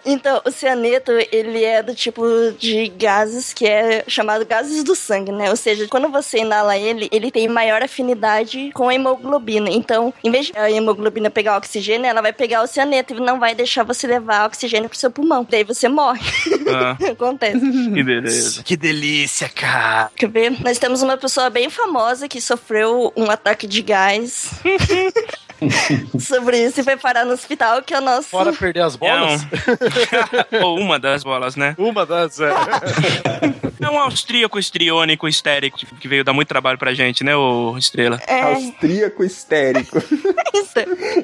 Então, 0.05 0.41
o 0.45 0.51
cianeto, 0.51 1.13
ele 1.31 1.63
é 1.65 1.81
do 1.83 1.95
tipo 1.95 2.25
de 2.59 2.89
gases 2.89 3.53
que 3.53 3.67
é 3.67 4.05
chamado 4.09 4.45
gases 4.45 4.83
do 4.83 4.97
sangue, 4.97 5.31
né? 5.31 5.49
Ou 5.51 5.57
seja, 5.57 5.87
quando 5.89 6.09
você 6.09 6.39
inala 6.39 6.77
ele, 6.77 7.09
ele 7.13 7.31
tem 7.31 7.47
maior 7.47 7.83
afinidade 7.83 8.71
com 8.75 8.89
a 8.89 8.95
hemoglobina. 8.95 9.71
Então, 9.71 10.13
em 10.25 10.31
vez 10.31 10.47
de 10.47 10.59
a 10.59 10.69
hemoglobina 10.71 11.31
pegar 11.31 11.57
oxigênio, 11.57 12.07
ela 12.07 12.21
vai 12.21 12.33
pegar 12.33 12.63
o 12.63 12.67
cianeto 12.67 13.15
e 13.15 13.21
não 13.21 13.39
vai 13.39 13.55
deixar 13.55 13.85
você 13.85 14.07
levar 14.09 14.47
oxigênio 14.47 14.89
pro 14.89 14.99
seu 14.99 15.11
pulmão. 15.11 15.47
Daí 15.49 15.63
você 15.63 15.89
morre. 15.89 16.21
Ah, 16.69 16.97
Acontece. 17.13 17.61
que 17.61 18.03
beleza. 18.03 18.63
Que 18.65 18.77
delícia, 18.77 19.49
cara. 19.49 20.11
Quer 20.17 20.29
ver? 20.29 20.51
Nós 20.65 20.79
temos 20.79 21.03
uma 21.03 21.17
pessoa 21.17 21.49
bem 21.49 21.71
famosa 21.71 22.29
que 22.29 22.41
sofreu 22.41 23.13
um 23.17 23.31
ataque 23.33 23.67
de 23.67 23.83
gás. 23.83 24.51
Sobre 26.21 26.63
isso 26.63 26.81
e 26.81 26.85
foi 26.85 26.97
parar 26.97 27.25
no 27.25 27.33
hospital, 27.33 27.83
que 27.83 27.95
é 27.95 27.99
o 27.99 28.01
nosso. 28.01 28.29
Fora 28.29 28.53
perder 28.53 28.81
as 28.81 28.97
bolas? 28.97 29.43
Ou 30.63 30.79
uma 30.79 30.99
das 30.99 31.23
bolas, 31.23 31.57
né? 31.57 31.75
Uma 31.79 32.07
das. 32.07 32.41
É. 32.41 32.51
É 33.83 33.91
um 33.91 33.99
austríaco 33.99 34.61
estriônico 34.61 35.27
histérico 35.27 35.79
que 35.99 36.07
veio 36.07 36.23
dar 36.23 36.33
muito 36.33 36.47
trabalho 36.47 36.79
pra 36.79 36.95
gente, 36.95 37.25
né, 37.25 37.35
ô 37.35 37.77
Estrela? 37.77 38.21
É, 38.29 38.43
austríaco 38.43 39.25
histérico. 39.25 39.99
isso. 40.55 40.73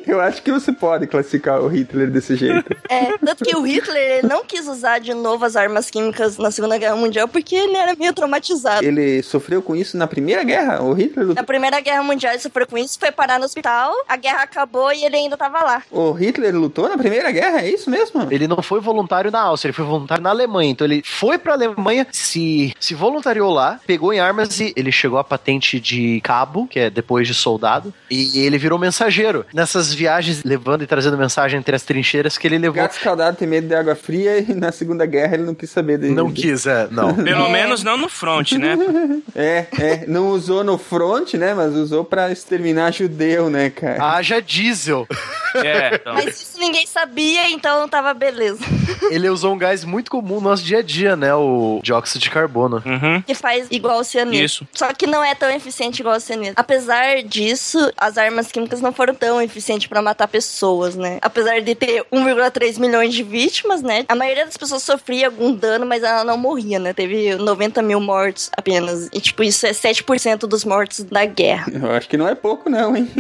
Eu 0.05 0.21
acho 0.21 0.43
que 0.43 0.51
você 0.51 0.73
pode 0.73 1.07
classificar 1.07 1.61
o 1.61 1.69
Hitler 1.69 2.11
desse 2.11 2.35
jeito. 2.35 2.77
É, 2.89 3.17
tanto 3.19 3.45
que 3.45 3.57
o 3.57 3.63
Hitler 3.63 4.27
não 4.27 4.45
quis 4.45 4.67
usar 4.67 4.99
de 4.99 5.15
novo 5.15 5.45
as 5.45 5.55
armas 5.55 5.89
químicas 5.89 6.37
na 6.37 6.51
Segunda 6.51 6.77
Guerra 6.79 6.97
Mundial 6.97 7.29
porque 7.29 7.55
ele 7.55 7.77
era 7.77 7.95
meio 7.95 8.13
traumatizado. 8.13 8.85
Ele 8.85 9.23
sofreu 9.23 9.63
com 9.63 9.77
isso 9.77 9.97
na 9.97 10.09
Primeira 10.09 10.43
Guerra? 10.43 10.83
O 10.83 10.93
Hitler 10.93 11.27
Na. 11.27 11.45
Primeira 11.45 11.81
Guerra 11.81 12.03
Mundial 12.03 12.33
ele 12.33 12.43
sofreu 12.43 12.67
com 12.67 12.77
isso, 12.77 12.99
foi 12.99 13.13
parar 13.13 13.39
no 13.39 13.45
hospital, 13.45 13.93
a 14.09 14.17
guerra 14.17 14.28
acabou 14.37 14.93
e 14.93 15.05
ele 15.05 15.17
ainda 15.17 15.37
tava 15.37 15.63
lá. 15.63 15.83
O 15.91 16.13
Hitler 16.13 16.55
lutou 16.55 16.89
na 16.89 16.97
Primeira 16.99 17.31
Guerra? 17.31 17.61
É 17.63 17.69
isso 17.71 17.91
mesmo? 17.91 18.27
Ele 18.31 18.47
não 18.49 18.63
foi 18.63 18.81
voluntário 18.81 19.31
na 19.31 19.41
Áustria, 19.41 19.71
ele 19.71 19.77
foi 19.77 19.85
voluntário 19.85 20.23
na 20.23 20.31
Alemanha. 20.31 20.71
Então 20.71 20.87
ele 20.87 21.03
foi 21.05 21.39
pra 21.39 21.53
Alemanha, 21.55 22.07
se, 22.11 22.75
se 22.79 22.95
voluntariou 22.95 23.51
lá, 23.53 23.81
pegou 23.87 24.13
em 24.13 24.21
armas 24.21 24.59
e 24.61 24.73
ele 24.77 24.91
chegou 24.93 25.19
à 25.19 25.25
patente 25.25 25.79
de 25.81 26.21
cabo, 26.23 26.67
que 26.67 26.79
é 26.81 26.91
depois 26.91 27.27
de 27.27 27.35
soldado, 27.35 27.93
e 28.11 28.39
ele 28.41 28.59
virou 28.59 28.79
mensageiro. 28.79 29.45
Nessas 29.53 29.93
viagens, 29.93 30.43
levando 30.45 30.83
e 30.83 30.87
trazendo 30.87 31.17
mensagem 31.17 31.59
entre 31.59 31.75
as 31.75 31.83
trincheiras 31.83 32.37
que 32.39 32.47
ele 32.47 32.59
levou. 32.59 32.77
Gato 32.77 32.93
escaldado 32.97 33.37
tem 33.37 33.49
medo 33.49 33.67
de 33.69 33.75
água 33.75 33.95
fria 33.95 34.39
e 34.39 34.55
na 34.55 34.73
Segunda 34.73 35.07
Guerra 35.07 35.35
ele 35.35 35.45
não 35.45 35.55
quis 35.55 35.71
saber 35.71 35.99
dele. 35.99 36.15
Não 36.15 36.31
quis, 36.31 36.67
é, 36.67 36.89
não. 36.91 37.15
Pelo 37.29 37.47
É. 37.47 37.53
menos 37.53 37.83
não 37.83 37.97
no 37.97 38.09
front, 38.09 38.53
né? 38.53 38.77
É, 39.35 39.67
é. 39.79 40.05
Não 40.07 40.29
usou 40.31 40.65
no 40.65 40.79
front, 40.79 41.35
né? 41.35 41.55
Mas 41.55 41.75
usou 41.75 42.05
pra 42.05 42.31
exterminar 42.31 42.93
judeu, 42.93 43.49
né, 43.51 43.71
cara? 43.71 44.03
Haja 44.19 44.43
diesel. 44.43 45.07
É, 45.55 45.95
então. 45.95 46.13
Mas 46.13 46.41
isso 46.43 46.59
ninguém 46.59 46.87
sabia, 46.87 47.51
então 47.51 47.89
tava 47.89 48.13
beleza. 48.13 48.61
Ele 49.11 49.29
usou 49.31 49.55
um 49.55 49.59
gás 49.59 49.83
muito 49.83 50.11
comum 50.11 50.37
no 50.37 50.43
nosso 50.43 50.63
dia 50.63 50.79
a 50.79 50.83
dia, 50.83 51.17
né? 51.17 51.35
O 51.35 51.81
dióxido 51.83 52.21
de 52.21 52.31
carbono. 52.31 52.83
Uhum. 52.85 53.23
Que 53.23 53.35
faz 53.35 53.67
igual 53.71 54.01
o 54.01 54.05
cianeto. 54.05 54.45
Isso. 54.45 54.69
Só 54.73 54.93
que 54.93 55.07
não 55.07 55.25
é 55.25 55.35
tão 55.35 55.49
eficiente 55.51 56.01
igual 56.01 56.17
o 56.17 56.21
cianeto. 56.21 56.53
Apesar 56.55 57.23
disso, 57.23 57.79
as 57.97 58.19
armas 58.19 58.53
químicas 58.53 58.81
não 58.81 58.93
foram 58.93 59.15
tão 59.15 59.41
eficientes 59.41 59.87
pra 59.87 60.03
matar 60.03 60.29
pessoas, 60.29 60.97
né? 60.97 61.19
Apesar 61.23 61.61
de 61.61 61.75
ter 61.75 62.05
1,3 62.13 62.79
milhões 62.79 63.15
de 63.15 63.23
vítimas, 63.23 63.83
né? 63.83 64.05
A 64.09 64.15
maioria 64.15 64.45
das 64.45 64.57
pessoas 64.57 64.83
sofria 64.83 65.27
algum 65.27 65.53
dano, 65.53 65.87
mas 65.87 66.03
ela 66.03 66.25
não 66.25 66.37
morria, 66.37 66.79
né? 66.79 66.93
Teve 66.93 67.37
90 67.37 67.81
mil 67.83 68.01
mortos 68.01 68.51
apenas. 68.57 69.09
E, 69.13 69.21
tipo, 69.21 69.43
isso 69.43 69.67
é 69.67 69.71
7% 69.71 70.41
dos 70.41 70.65
mortos 70.65 71.05
da 71.05 71.25
guerra. 71.25 71.73
Eu 71.73 71.91
acho 71.93 72.09
que 72.09 72.17
não 72.17 72.29
é 72.29 72.35
pouco, 72.35 72.69
não, 72.69 72.97
hein? 72.97 73.11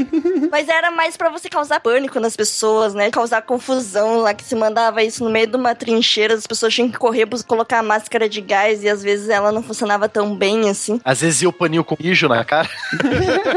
Mas 0.50 0.68
era 0.78 0.90
mais 0.90 1.16
pra 1.16 1.28
você 1.28 1.48
causar 1.48 1.80
pânico 1.80 2.20
nas 2.20 2.36
pessoas, 2.36 2.94
né? 2.94 3.10
Causar 3.10 3.42
confusão 3.42 4.18
lá, 4.18 4.32
que 4.32 4.44
se 4.44 4.55
mandava 4.55 5.02
isso 5.02 5.24
no 5.24 5.30
meio 5.30 5.46
de 5.46 5.56
uma 5.56 5.74
trincheira, 5.74 6.34
as 6.34 6.46
pessoas 6.46 6.72
tinham 6.72 6.88
que 6.88 6.96
correr 6.96 7.26
pra 7.26 7.38
colocar 7.42 7.80
a 7.80 7.82
máscara 7.82 8.28
de 8.28 8.40
gás 8.40 8.82
e 8.82 8.88
às 8.88 9.02
vezes 9.02 9.28
ela 9.28 9.50
não 9.50 9.62
funcionava 9.62 10.09
tão 10.09 10.36
bem 10.36 10.70
assim. 10.70 11.00
Às 11.05 11.20
vezes 11.20 11.42
ia 11.42 11.48
o 11.48 11.52
paninho 11.52 11.84
com 11.84 11.96
mijo 11.98 12.28
na 12.28 12.44
cara. 12.44 12.68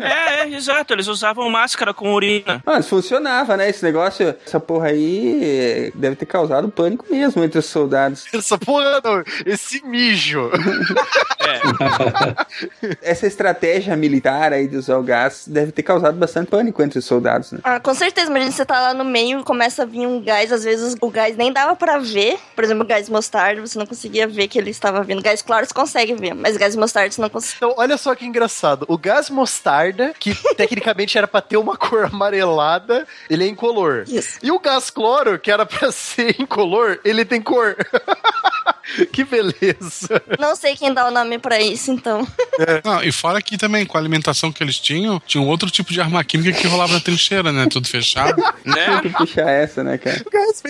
É, 0.00 0.40
é, 0.40 0.48
exato. 0.48 0.92
Eles 0.92 1.06
usavam 1.06 1.48
máscara 1.50 1.92
com 1.92 2.12
urina. 2.12 2.62
Mas 2.64 2.88
funcionava, 2.88 3.56
né? 3.56 3.68
Esse 3.68 3.84
negócio, 3.84 4.34
essa 4.44 4.58
porra 4.58 4.88
aí 4.88 5.92
deve 5.94 6.16
ter 6.16 6.26
causado 6.26 6.68
pânico 6.68 7.04
mesmo 7.10 7.42
entre 7.44 7.58
os 7.58 7.66
soldados. 7.66 8.26
Essa 8.32 8.58
porra 8.58 9.00
não, 9.02 9.22
esse 9.46 9.84
mijo. 9.86 10.50
É. 11.40 13.00
Essa 13.10 13.26
estratégia 13.26 13.96
militar 13.96 14.52
aí 14.52 14.66
de 14.66 14.76
usar 14.76 14.98
o 14.98 15.02
gás 15.02 15.44
deve 15.46 15.72
ter 15.72 15.82
causado 15.82 16.16
bastante 16.16 16.48
pânico 16.48 16.63
entre 16.68 16.98
os 16.98 17.04
soldados, 17.04 17.52
né? 17.52 17.60
Ah, 17.64 17.80
com 17.80 17.94
certeza, 17.94 18.30
imagina 18.30 18.50
você 18.52 18.64
tá 18.64 18.80
lá 18.80 18.94
no 18.94 19.04
meio 19.04 19.40
e 19.40 19.44
começa 19.44 19.82
a 19.82 19.86
vir 19.86 20.06
um 20.06 20.20
gás, 20.20 20.52
às 20.52 20.64
vezes 20.64 20.96
o 21.00 21.10
gás 21.10 21.36
nem 21.36 21.52
dava 21.52 21.74
pra 21.74 21.98
ver. 21.98 22.38
Por 22.54 22.64
exemplo, 22.64 22.84
o 22.84 22.86
gás 22.86 23.08
mostarda, 23.08 23.60
você 23.60 23.78
não 23.78 23.86
conseguia 23.86 24.26
ver 24.26 24.48
que 24.48 24.58
ele 24.58 24.70
estava 24.70 25.02
vindo. 25.02 25.22
Gás 25.22 25.42
claro 25.42 25.66
você 25.66 25.74
consegue 25.74 26.14
ver, 26.14 26.34
mas 26.34 26.56
gás 26.56 26.76
mostarda 26.76 27.10
você 27.10 27.20
não 27.20 27.30
consegue. 27.30 27.56
Então, 27.56 27.74
olha 27.76 27.96
só 27.96 28.14
que 28.14 28.24
engraçado. 28.26 28.84
O 28.88 28.98
gás 28.98 29.30
mostarda, 29.30 30.12
que 30.18 30.34
tecnicamente 30.56 31.16
era 31.16 31.26
pra 31.26 31.40
ter 31.40 31.56
uma 31.56 31.76
cor 31.76 32.04
amarelada, 32.04 33.06
ele 33.28 33.44
é 33.44 33.48
incolor. 33.48 34.04
Isso. 34.06 34.38
E 34.42 34.50
o 34.50 34.58
gás 34.58 34.90
cloro, 34.90 35.38
que 35.38 35.50
era 35.50 35.64
pra 35.64 35.90
ser 35.92 36.40
incolor, 36.40 36.98
ele 37.04 37.24
tem 37.24 37.40
cor. 37.40 37.76
que 39.12 39.24
beleza. 39.24 40.22
Não 40.38 40.54
sei 40.56 40.76
quem 40.76 40.92
dá 40.92 41.08
o 41.08 41.10
nome 41.10 41.38
pra 41.38 41.60
isso, 41.60 41.90
então. 41.90 42.26
Não, 42.84 43.02
e 43.02 43.10
fora 43.10 43.40
que 43.40 43.56
também, 43.56 43.86
com 43.86 43.96
a 43.96 44.00
alimentação 44.00 44.52
que 44.52 44.62
eles 44.62 44.78
tinham, 44.78 45.20
tinha 45.26 45.42
um 45.42 45.48
outro 45.48 45.70
tipo 45.70 45.92
de 45.92 46.00
arma 46.00 46.22
química 46.24 46.58
que 46.58 46.66
rolava 46.66 46.92
na 46.92 47.00
trincheira, 47.00 47.52
né? 47.52 47.66
Tudo 47.70 47.88
fechado. 47.88 48.42
Né? 48.64 49.00
Tem 49.02 49.12
que 49.12 49.18
puxar 49.18 49.50
essa, 49.50 49.84
né, 49.84 49.98
cara? 49.98 50.22
O 50.24 50.30
gás 50.30 50.62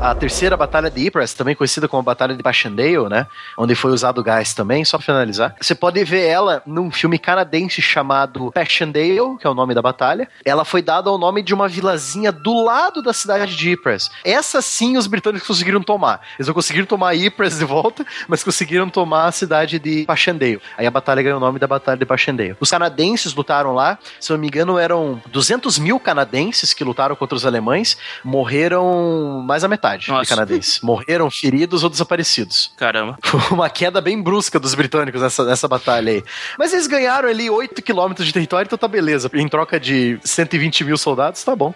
A 0.00 0.14
terceira 0.14 0.56
batalha 0.56 0.88
de 0.88 1.08
Ypres, 1.08 1.34
também 1.34 1.56
conhecida 1.56 1.88
como 1.88 1.98
a 2.00 2.04
Batalha 2.04 2.36
de 2.36 2.40
Passchendaele, 2.40 3.08
né? 3.08 3.26
Onde 3.56 3.74
foi 3.74 3.90
usado 3.90 4.22
gás 4.22 4.54
também, 4.54 4.84
só 4.84 4.96
pra 4.96 5.04
finalizar. 5.04 5.56
Você 5.60 5.74
pode 5.74 6.02
ver 6.04 6.24
ela 6.24 6.62
num 6.64 6.88
filme 6.88 7.18
canadense 7.18 7.82
chamado 7.82 8.52
Passchendaele, 8.52 9.36
que 9.40 9.46
é 9.46 9.50
o 9.50 9.54
nome 9.54 9.74
da 9.74 9.82
batalha. 9.82 10.28
Ela 10.44 10.64
foi 10.64 10.82
dada 10.82 11.10
ao 11.10 11.18
nome 11.18 11.42
de 11.42 11.52
uma 11.52 11.66
vilazinha 11.66 12.30
do 12.30 12.62
lado 12.62 13.02
da 13.02 13.12
cidade 13.12 13.56
de 13.56 13.72
Ypres. 13.72 14.08
Essa 14.24 14.62
sim 14.62 14.96
os 14.96 15.08
britânicos 15.08 15.48
conseguiram 15.48 15.82
tomar. 15.82 16.20
Eles 16.38 16.46
não 16.46 16.54
conseguiram 16.54 16.86
tomar 16.86 17.16
Ypres 17.16 17.58
de 17.58 17.64
volta, 17.64 18.06
mas 18.28 18.44
conseguiram 18.44 18.88
tomar 18.88 19.24
a 19.24 19.32
cidade 19.32 19.80
de 19.80 20.04
Passchendaele. 20.04 20.62
Aí 20.76 20.86
a 20.86 20.90
batalha 20.92 21.22
ganhou 21.22 21.38
o 21.38 21.40
nome 21.40 21.58
da 21.58 21.66
Batalha 21.66 21.98
de 21.98 22.06
Passchendaele. 22.06 22.56
Os 22.60 22.70
canadenses 22.70 23.34
lutaram 23.34 23.74
lá, 23.74 23.98
se 24.20 24.30
eu 24.30 24.36
não 24.36 24.42
me 24.42 24.46
engano 24.46 24.78
eram 24.78 25.20
200 25.26 25.76
mil 25.80 25.98
canadenses 25.98 26.72
que 26.72 26.84
lutaram 26.84 27.16
contra 27.16 27.34
os 27.34 27.44
alemães, 27.44 27.98
morreram 28.22 29.42
mais 29.44 29.64
a 29.64 29.68
metade 29.68 29.87
de 29.96 30.08
Nossa. 30.08 30.28
canadenses. 30.28 30.80
Morreram 30.82 31.30
feridos 31.30 31.82
ou 31.84 31.90
desaparecidos. 31.90 32.72
Caramba. 32.76 33.18
Foi 33.22 33.40
uma 33.50 33.68
queda 33.70 34.00
bem 34.00 34.20
brusca 34.20 34.58
dos 34.58 34.74
britânicos 34.74 35.22
nessa, 35.22 35.44
nessa 35.44 35.68
batalha 35.68 36.12
aí. 36.12 36.24
Mas 36.58 36.72
eles 36.72 36.86
ganharam 36.86 37.28
ali 37.28 37.48
8 37.50 37.80
quilômetros 37.82 38.26
de 38.26 38.32
território, 38.32 38.66
então 38.66 38.78
tá 38.78 38.88
beleza. 38.88 39.30
Em 39.34 39.48
troca 39.48 39.78
de 39.78 40.18
120 40.24 40.84
mil 40.84 40.96
soldados, 40.98 41.42
tá 41.42 41.54
bom. 41.54 41.74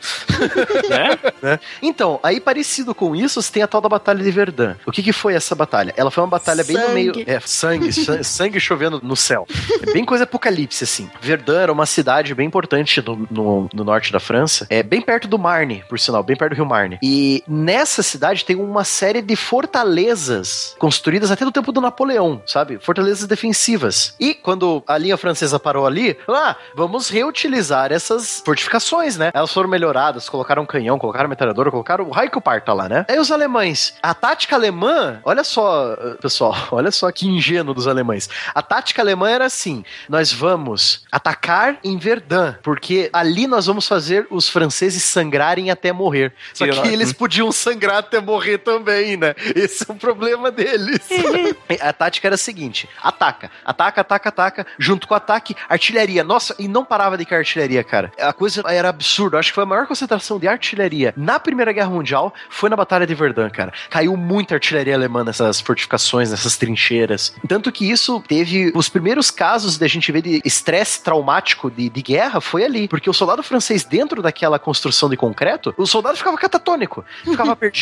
Né? 0.89 1.19
né? 1.43 1.61
Então, 1.81 2.19
aí 2.23 2.41
parecido 2.41 2.95
com 2.95 3.15
isso, 3.15 3.41
você 3.41 3.53
tem 3.53 3.63
a 3.63 3.67
tal 3.67 3.81
da 3.81 3.89
Batalha 3.89 4.23
de 4.23 4.31
Verdun. 4.31 4.75
O 4.87 4.93
que, 4.93 5.03
que 5.03 5.13
foi 5.13 5.35
essa 5.35 5.55
batalha? 5.55 5.93
Ela 5.97 6.11
foi 6.11 6.23
uma 6.23 6.31
batalha 6.31 6.65
bem 6.65 6.77
no 6.77 6.83
Sangue. 6.83 6.95
meio. 6.95 7.13
É, 7.27 7.41
sangue, 7.41 7.93
san- 7.93 8.23
sangue 8.25 8.61
chovendo 8.61 9.01
no 9.03 9.17
céu. 9.17 9.47
É 9.87 9.93
bem 9.93 10.05
coisa 10.05 10.25
apocalipse, 10.25 10.85
assim. 10.85 11.11
Verdun 11.21 11.55
era 11.57 11.73
uma 11.73 11.87
cidade 11.87 12.35
bem 12.35 12.47
importante 12.47 13.03
no, 13.03 13.27
no- 13.31 13.71
no 13.73 13.85
norte 13.85 14.13
da 14.13 14.21
França. 14.21 14.67
É 14.71 14.83
bem 14.83 15.01
perto 15.01 15.29
do 15.29 15.39
Marne, 15.39 15.85
por 15.89 15.99
sinal, 15.99 16.23
bem 16.23 16.37
perto 16.37 16.53
do 16.53 16.57
rio 16.57 16.67
Marne. 16.67 16.99
E 17.03 17.43
nessa 17.47 18.02
cidade 18.03 18.45
tem 18.45 18.57
uma 18.57 18.85
série 18.85 19.23
de 19.23 19.37
fortalezas 19.37 20.75
construídas 20.79 21.31
até 21.31 21.45
do 21.45 21.53
tempo 21.53 21.73
do 21.73 21.81
Napoleão, 21.81 22.43
sabe? 22.47 22.79
Fortalezas 22.79 23.27
defensivas. 23.27 24.15
E 24.19 24.35
quando 24.35 24.83
a 24.87 24.99
linha 24.99 25.17
francesa 25.17 25.59
parou 25.59 25.87
ali, 25.87 26.17
ah, 26.29 26.57
vamos 26.75 27.09
reutilizar 27.09 27.93
essas 27.93 28.43
fortificações, 28.45 29.17
né? 29.17 29.31
Elas 29.35 29.53
foram 29.53 29.69
melhoradas, 29.69 30.29
colocaram 30.29 30.67
canhão, 30.67 30.99
colocaram 30.99 31.29
metralhadora, 31.29 31.71
colocaram 31.71 32.07
o 32.07 32.11
raio 32.11 32.31
que 32.31 32.41
parta 32.41 32.73
lá, 32.73 32.89
né? 32.89 33.07
Aí 33.09 33.19
os 33.19 33.31
alemães, 33.31 33.95
a 34.03 34.15
tática 34.15 34.57
alemã, 34.57 35.21
olha 35.25 35.45
só, 35.45 35.97
pessoal, 36.21 36.57
olha 36.73 36.91
só 36.91 37.11
que 37.11 37.27
ingênuo 37.27 37.75
dos 37.75 37.87
alemães. 37.87 38.29
A 38.55 38.63
tática 38.63 39.03
alemã 39.03 39.31
era 39.31 39.47
assim: 39.47 39.85
nós 40.09 40.33
vamos 40.33 41.03
atacar 41.11 41.79
em 41.85 41.97
Verdun, 41.97 42.55
porque 42.63 43.11
ali 43.13 43.47
nós 43.47 43.67
vamos 43.67 43.87
fazer 43.87 44.27
os 44.31 44.49
franceses 44.49 45.03
sangrarem 45.03 45.71
até 45.71 45.93
morrer. 45.93 46.33
Só 46.53 46.67
que 46.67 46.89
eles 46.89 47.13
podiam 47.13 47.51
sangrar 47.53 47.92
até 47.99 48.21
morrer 48.21 48.59
também, 48.59 49.17
né? 49.17 49.35
Esse 49.55 49.85
é 49.89 49.93
o 49.93 49.97
problema 49.97 50.51
deles. 50.51 51.01
a 51.81 51.93
tática 51.93 52.29
era 52.29 52.35
a 52.35 52.39
seguinte: 52.39 52.89
ataca, 53.03 53.51
ataca, 53.65 54.01
ataca, 54.01 54.29
ataca, 54.29 54.67
junto 54.79 55.07
com 55.07 55.15
o 55.15 55.17
ataque, 55.17 55.57
artilharia. 55.69 56.25
Nossa, 56.25 56.55
e 56.59 56.69
não 56.69 56.85
parava 56.85 57.17
de 57.17 57.25
cair 57.25 57.41
artilharia, 57.41 57.85
cara. 57.85 58.13
A 58.19 58.33
coisa 58.33 58.63
era 58.67 58.89
absurda. 58.89 59.39
Acho 59.39 59.51
que 59.51 59.55
foi 59.55 59.65
a 59.65 59.67
maior 59.67 59.87
concentração 59.87 60.39
de 60.39 60.49
artilharia 60.49 61.15
na 61.17 61.39
Primeira 61.39 61.73
Guerra 61.73 61.91
Mundial 61.91 62.33
foi 62.49 62.69
na 62.69 62.77
Batalha 62.77 63.07
de 63.07 63.15
Verdun, 63.15 63.49
cara. 63.51 63.73
Caiu 63.91 64.17
muita 64.17 64.55
artilharia 64.55 64.95
alemã 64.95 65.25
nessas 65.25 65.61
fortificações, 65.61 66.31
nessas 66.31 66.57
trincheiras. 66.57 67.35
Tanto 67.49 67.71
que 67.73 67.91
isso 67.91 68.23
teve 68.27 68.73
os 68.75 68.89
primeiros 68.89 69.31
casos 69.31 69.79
da 69.79 69.87
gente 69.87 70.11
ver 70.13 70.23
de 70.23 70.41
estresse 70.45 71.03
traumático 71.03 71.71
de, 71.71 71.89
de 71.89 72.03
guerra 72.03 72.41
foi 72.41 72.65
ali. 72.65 72.89
Porque 72.89 73.09
o 73.09 73.13
soldado 73.13 73.43
francês, 73.43 73.85
dentro 73.85 74.23
daquela 74.23 74.59
construção 74.59 75.09
de 75.09 75.17
concreto, 75.17 75.75
o 75.77 75.87
soldado 75.87 76.17
ficava 76.17 76.37
catatônico. 76.37 77.05
Ficava 77.25 77.55
perdido, 77.57 77.82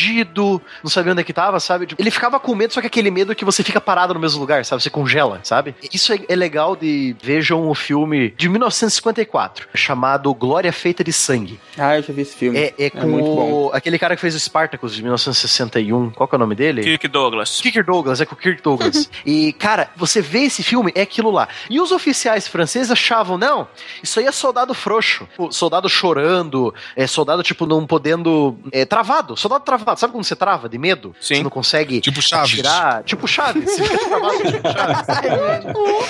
não 0.83 0.89
sabia 0.89 1.11
onde 1.11 1.21
é 1.21 1.23
que 1.23 1.33
tava, 1.33 1.59
sabe? 1.59 1.85
Tipo, 1.85 2.01
Ele 2.01 2.11
ficava 2.11 2.39
com 2.39 2.53
medo, 2.55 2.73
só 2.73 2.81
que 2.81 2.87
aquele 2.87 3.11
medo 3.11 3.35
que 3.35 3.45
você 3.45 3.63
fica 3.63 3.79
parado 3.81 4.13
no 4.13 4.19
mesmo 4.19 4.39
lugar, 4.39 4.63
sabe? 4.65 4.81
Você 4.81 4.89
congela, 4.89 5.39
sabe? 5.43 5.75
Isso 5.93 6.13
é, 6.13 6.19
é 6.27 6.35
legal 6.35 6.75
de. 6.75 7.15
Vejam 7.21 7.69
o 7.69 7.75
filme 7.75 8.33
de 8.37 8.49
1954, 8.49 9.67
chamado 9.73 10.33
Glória 10.33 10.71
Feita 10.73 11.03
de 11.03 11.13
Sangue. 11.13 11.59
Ah, 11.77 11.97
eu 11.97 12.03
já 12.03 12.13
vi 12.13 12.21
esse 12.21 12.35
filme. 12.35 12.57
É, 12.57 12.73
é 12.77 12.89
com 12.89 13.07
muito 13.07 13.25
bom. 13.25 13.51
o- 13.67 13.71
aquele 13.73 13.97
cara 13.97 14.15
que 14.15 14.21
fez 14.21 14.35
o 14.35 14.39
Spartacus 14.39 14.95
de 14.95 15.01
1961. 15.01 16.09
Qual 16.11 16.27
que 16.27 16.35
é 16.35 16.37
o 16.37 16.39
nome 16.39 16.55
dele? 16.55 16.83
Kirk 16.83 17.07
Douglas. 17.07 17.59
Kirk 17.61 17.81
Douglas, 17.83 18.21
é 18.21 18.25
com 18.25 18.35
o 18.35 18.37
Kirk 18.37 18.61
Douglas. 18.61 19.09
e, 19.25 19.53
cara, 19.53 19.89
você 19.95 20.21
vê 20.21 20.39
esse 20.43 20.63
filme, 20.63 20.91
é 20.95 21.01
aquilo 21.01 21.31
lá. 21.31 21.47
E 21.69 21.79
os 21.79 21.91
oficiais 21.91 22.47
franceses 22.47 22.91
achavam, 22.91 23.37
não, 23.37 23.67
isso 24.01 24.19
aí 24.19 24.25
é 24.25 24.31
soldado 24.31 24.73
frouxo. 24.73 25.27
O 25.37 25.51
soldado 25.51 25.89
chorando, 25.89 26.73
é 26.95 27.07
soldado, 27.07 27.43
tipo, 27.43 27.65
não 27.65 27.85
podendo. 27.85 28.57
É, 28.71 28.85
travado, 28.85 29.35
soldado 29.37 29.63
travado. 29.63 29.90
Sabe 29.97 30.13
quando 30.13 30.23
você 30.23 30.35
trava 30.35 30.67
de 30.69 30.77
medo? 30.77 31.15
Sim. 31.19 31.35
Você 31.35 31.43
não 31.43 31.49
consegue 31.49 32.01
Tipo 32.01 32.21
Chaves. 32.21 32.53
atirar. 32.53 33.03
Tipo 33.03 33.27
Chaves. 33.27 33.63
Você 33.71 33.83
fica 33.83 34.07
travado, 34.07 34.37
tipo 34.51 34.71
Chaves. 34.71 35.07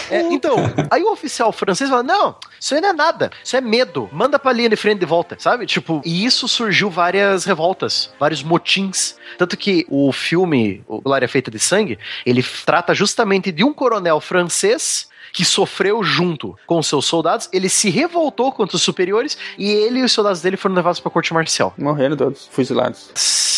É, 0.09 0.21
então, 0.33 0.55
aí 0.89 1.03
o 1.03 1.11
oficial 1.11 1.51
francês 1.51 1.89
fala: 1.89 2.03
não, 2.03 2.35
isso 2.59 2.73
aí 2.75 2.81
não 2.81 2.89
é 2.89 2.93
nada, 2.93 3.31
isso 3.43 3.55
é 3.55 3.61
medo. 3.61 4.09
Manda 4.11 4.37
pra 4.39 4.51
linha 4.51 4.69
de 4.69 4.75
frente 4.75 4.99
de 4.99 5.05
volta, 5.05 5.35
sabe? 5.39 5.65
Tipo, 5.65 6.01
e 6.05 6.25
isso 6.25 6.47
surgiu 6.47 6.89
várias 6.89 7.45
revoltas, 7.45 8.09
vários 8.19 8.43
motins. 8.43 9.15
Tanto 9.37 9.55
que 9.57 9.85
o 9.89 10.11
filme, 10.11 10.83
o 10.87 10.99
Glória 11.01 11.27
Feita 11.27 11.49
de 11.49 11.59
Sangue, 11.59 11.97
ele 12.25 12.43
trata 12.65 12.93
justamente 12.93 13.51
de 13.51 13.63
um 13.63 13.73
coronel 13.73 14.19
francês 14.19 15.09
que 15.33 15.45
sofreu 15.45 16.03
junto 16.03 16.57
com 16.67 16.83
seus 16.83 17.05
soldados, 17.05 17.47
ele 17.53 17.69
se 17.69 17.89
revoltou 17.89 18.51
contra 18.51 18.75
os 18.75 18.81
superiores 18.81 19.37
e 19.57 19.69
ele 19.71 19.99
e 19.99 20.03
os 20.03 20.11
soldados 20.11 20.41
dele 20.41 20.57
foram 20.57 20.75
levados 20.75 20.99
pra 20.99 21.09
corte 21.09 21.33
marcial. 21.33 21.73
Morreram 21.77 22.17
todos, 22.17 22.49
fuzilados. 22.51 23.09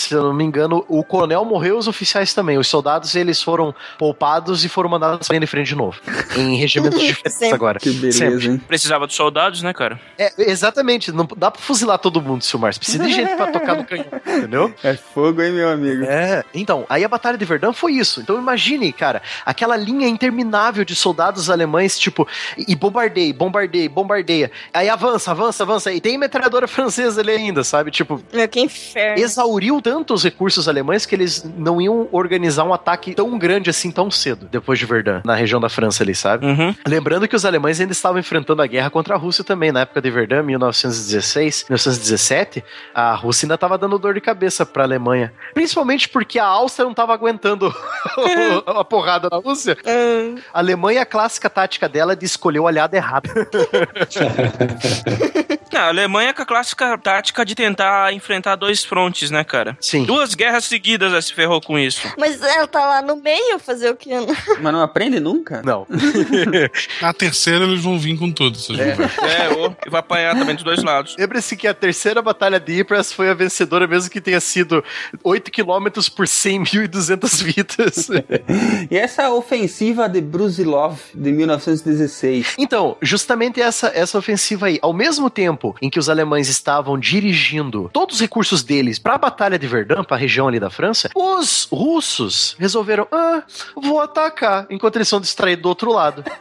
Se 0.03 0.13
eu 0.13 0.23
não 0.23 0.33
me 0.33 0.43
engano, 0.43 0.83
o 0.87 1.03
coronel 1.03 1.45
morreu, 1.45 1.77
os 1.77 1.87
oficiais 1.87 2.33
também. 2.33 2.57
Os 2.57 2.67
soldados, 2.67 3.15
eles 3.15 3.41
foram 3.41 3.73
poupados 3.97 4.63
e 4.65 4.69
foram 4.69 4.89
mandados 4.89 5.27
pra 5.27 5.33
linha 5.33 5.41
de 5.41 5.47
frente 5.47 5.67
de 5.67 5.75
novo. 5.75 5.99
Em 6.35 6.55
regimentos 6.57 6.99
diferentes 7.01 7.41
agora. 7.53 7.79
Que 7.79 7.89
beleza, 7.91 8.17
Sempre. 8.31 8.47
hein? 8.47 8.61
Precisava 8.67 9.07
dos 9.07 9.15
soldados, 9.15 9.61
né, 9.61 9.73
cara? 9.73 9.99
É, 10.17 10.31
exatamente. 10.51 11.11
Não 11.11 11.27
dá 11.37 11.49
pra 11.51 11.61
fuzilar 11.61 11.97
todo 11.99 12.21
mundo, 12.21 12.43
Silmar. 12.43 12.73
Você 12.73 12.79
precisa 12.79 13.03
de 13.03 13.13
gente 13.13 13.35
pra 13.35 13.47
tocar 13.47 13.75
no 13.75 13.85
canhão, 13.85 14.05
entendeu? 14.25 14.73
É 14.83 14.93
fogo, 14.95 15.41
hein, 15.41 15.51
meu 15.53 15.69
amigo? 15.69 16.03
É, 16.03 16.43
então, 16.53 16.85
aí 16.89 17.03
a 17.03 17.07
Batalha 17.07 17.37
de 17.37 17.45
Verdun 17.45 17.71
foi 17.73 17.93
isso. 17.93 18.19
Então 18.21 18.37
imagine, 18.37 18.91
cara, 18.91 19.21
aquela 19.45 19.75
linha 19.77 20.07
interminável 20.07 20.83
de 20.83 20.95
soldados 20.95 21.49
alemães, 21.49 21.97
tipo, 21.97 22.27
e 22.57 22.75
bombardeia, 22.75 23.33
bombardeia, 23.33 23.89
bombardeia. 23.89 24.51
Aí 24.73 24.89
avança, 24.89 25.31
avança, 25.31 25.63
avança. 25.63 25.91
E 25.93 26.01
tem 26.01 26.17
metralhadora 26.17 26.67
francesa 26.67 27.21
ali 27.21 27.31
ainda, 27.31 27.63
sabe? 27.63 27.89
Tipo, 27.91 28.21
Meu, 28.33 28.47
que 28.49 28.59
inferno. 28.59 29.21
exauriu 29.23 29.81
tanto 29.81 29.92
os 30.09 30.23
recursos 30.23 30.67
alemães 30.67 31.05
que 31.05 31.15
eles 31.15 31.43
não 31.57 31.81
iam 31.81 32.07
organizar 32.11 32.63
um 32.63 32.73
ataque 32.73 33.13
tão 33.13 33.37
grande 33.37 33.69
assim 33.69 33.91
tão 33.91 34.09
cedo, 34.09 34.47
depois 34.49 34.79
de 34.79 34.85
Verdun, 34.85 35.21
na 35.25 35.35
região 35.35 35.59
da 35.59 35.69
França 35.69 36.03
ali, 36.03 36.15
sabe? 36.15 36.45
Uhum. 36.45 36.75
Lembrando 36.87 37.27
que 37.27 37.35
os 37.35 37.45
alemães 37.45 37.79
ainda 37.79 37.91
estavam 37.91 38.19
enfrentando 38.19 38.61
a 38.61 38.67
guerra 38.67 38.89
contra 38.89 39.15
a 39.15 39.17
Rússia 39.17 39.43
também, 39.43 39.71
na 39.71 39.81
época 39.81 40.01
de 40.01 40.09
Verdun, 40.09 40.43
1916, 40.43 41.65
1917, 41.69 42.63
a 42.93 43.13
Rússia 43.13 43.45
ainda 43.45 43.55
estava 43.55 43.77
dando 43.77 43.99
dor 43.99 44.13
de 44.13 44.21
cabeça 44.21 44.65
para 44.65 44.83
a 44.83 44.85
Alemanha, 44.85 45.33
principalmente 45.53 46.09
porque 46.09 46.39
a 46.39 46.45
Áustria 46.45 46.85
não 46.85 46.91
estava 46.91 47.13
aguentando 47.13 47.73
a 48.65 48.83
porrada 48.83 49.29
da 49.29 49.37
Rússia. 49.37 49.77
A 50.53 50.59
Alemanha 50.59 51.05
clássica 51.05 51.33
clássica 51.33 51.49
tática 51.49 51.89
dela 51.89 52.15
de 52.15 52.25
escolher 52.25 52.59
o 52.59 52.67
aliado 52.67 52.95
errado. 52.95 53.29
Não, 55.73 55.81
a 55.81 55.87
Alemanha 55.87 56.31
com 56.35 56.41
a 56.43 56.45
clássica 56.45 56.95
tática 56.99 57.43
de 57.43 57.55
tentar 57.55 58.13
enfrentar 58.13 58.55
dois 58.55 58.85
frontes, 58.85 59.31
né, 59.31 59.43
cara? 59.43 59.75
Sim. 59.81 60.05
Duas 60.05 60.35
guerras 60.35 60.65
seguidas 60.65 61.11
ela 61.11 61.21
se 61.21 61.33
ferrou 61.33 61.59
com 61.59 61.79
isso. 61.79 62.07
Mas 62.15 62.39
ela 62.43 62.67
tá 62.67 62.85
lá 62.85 63.01
no 63.01 63.15
meio 63.15 63.57
fazer 63.57 63.89
o 63.89 63.95
quê? 63.95 64.11
Mas 64.61 64.71
não 64.71 64.83
aprende 64.83 65.19
nunca? 65.19 65.63
Não. 65.65 65.87
Na 67.01 67.11
terceira 67.11 67.65
eles 67.65 67.83
vão 67.83 67.97
vir 67.97 68.15
com 68.19 68.31
tudo. 68.31 68.55
Vocês 68.55 68.77
vão 68.77 68.95
ver. 68.95 69.11
É, 69.23 69.49
ô, 69.49 69.75
e 69.87 69.89
vai 69.89 69.99
apanhar 69.99 70.37
também 70.37 70.53
dos 70.53 70.63
dois 70.63 70.83
lados. 70.83 71.15
Lembre-se 71.17 71.57
que 71.57 71.67
a 71.67 71.73
terceira 71.73 72.21
batalha 72.21 72.59
de 72.59 72.81
Ypres 72.81 73.11
foi 73.11 73.31
a 73.31 73.33
vencedora, 73.33 73.87
mesmo 73.87 74.11
que 74.11 74.21
tenha 74.21 74.39
sido 74.39 74.83
8 75.23 75.51
km 75.51 75.87
por 76.15 76.27
100.200 76.27 77.43
vidas. 77.43 78.09
E 78.91 78.97
essa 78.97 79.31
ofensiva 79.31 80.07
de 80.07 80.21
Brusilov 80.21 80.99
de 81.13 81.31
1916? 81.31 82.55
Então, 82.59 82.95
justamente 83.01 83.61
essa, 83.61 83.91
essa 83.95 84.17
ofensiva 84.17 84.67
aí, 84.67 84.77
ao 84.81 84.93
mesmo 84.93 85.29
tempo 85.29 85.62
em 85.81 85.89
que 85.89 85.99
os 85.99 86.09
alemães 86.09 86.49
estavam 86.49 86.97
dirigindo 86.97 87.89
todos 87.93 88.15
os 88.15 88.21
recursos 88.21 88.63
deles 88.63 88.99
para 88.99 89.15
a 89.15 89.17
Batalha 89.17 89.59
de 89.59 89.67
Verdun, 89.67 90.03
para 90.03 90.17
a 90.17 90.19
região 90.19 90.47
ali 90.47 90.59
da 90.59 90.69
França, 90.69 91.09
os 91.15 91.67
russos 91.71 92.55
resolveram, 92.59 93.07
ah, 93.11 93.43
vou 93.75 94.01
atacar, 94.01 94.65
enquanto 94.69 94.97
eles 94.97 95.07
são 95.07 95.21
distraídos 95.21 95.63
do 95.63 95.69
outro 95.69 95.91
lado. 95.91 96.23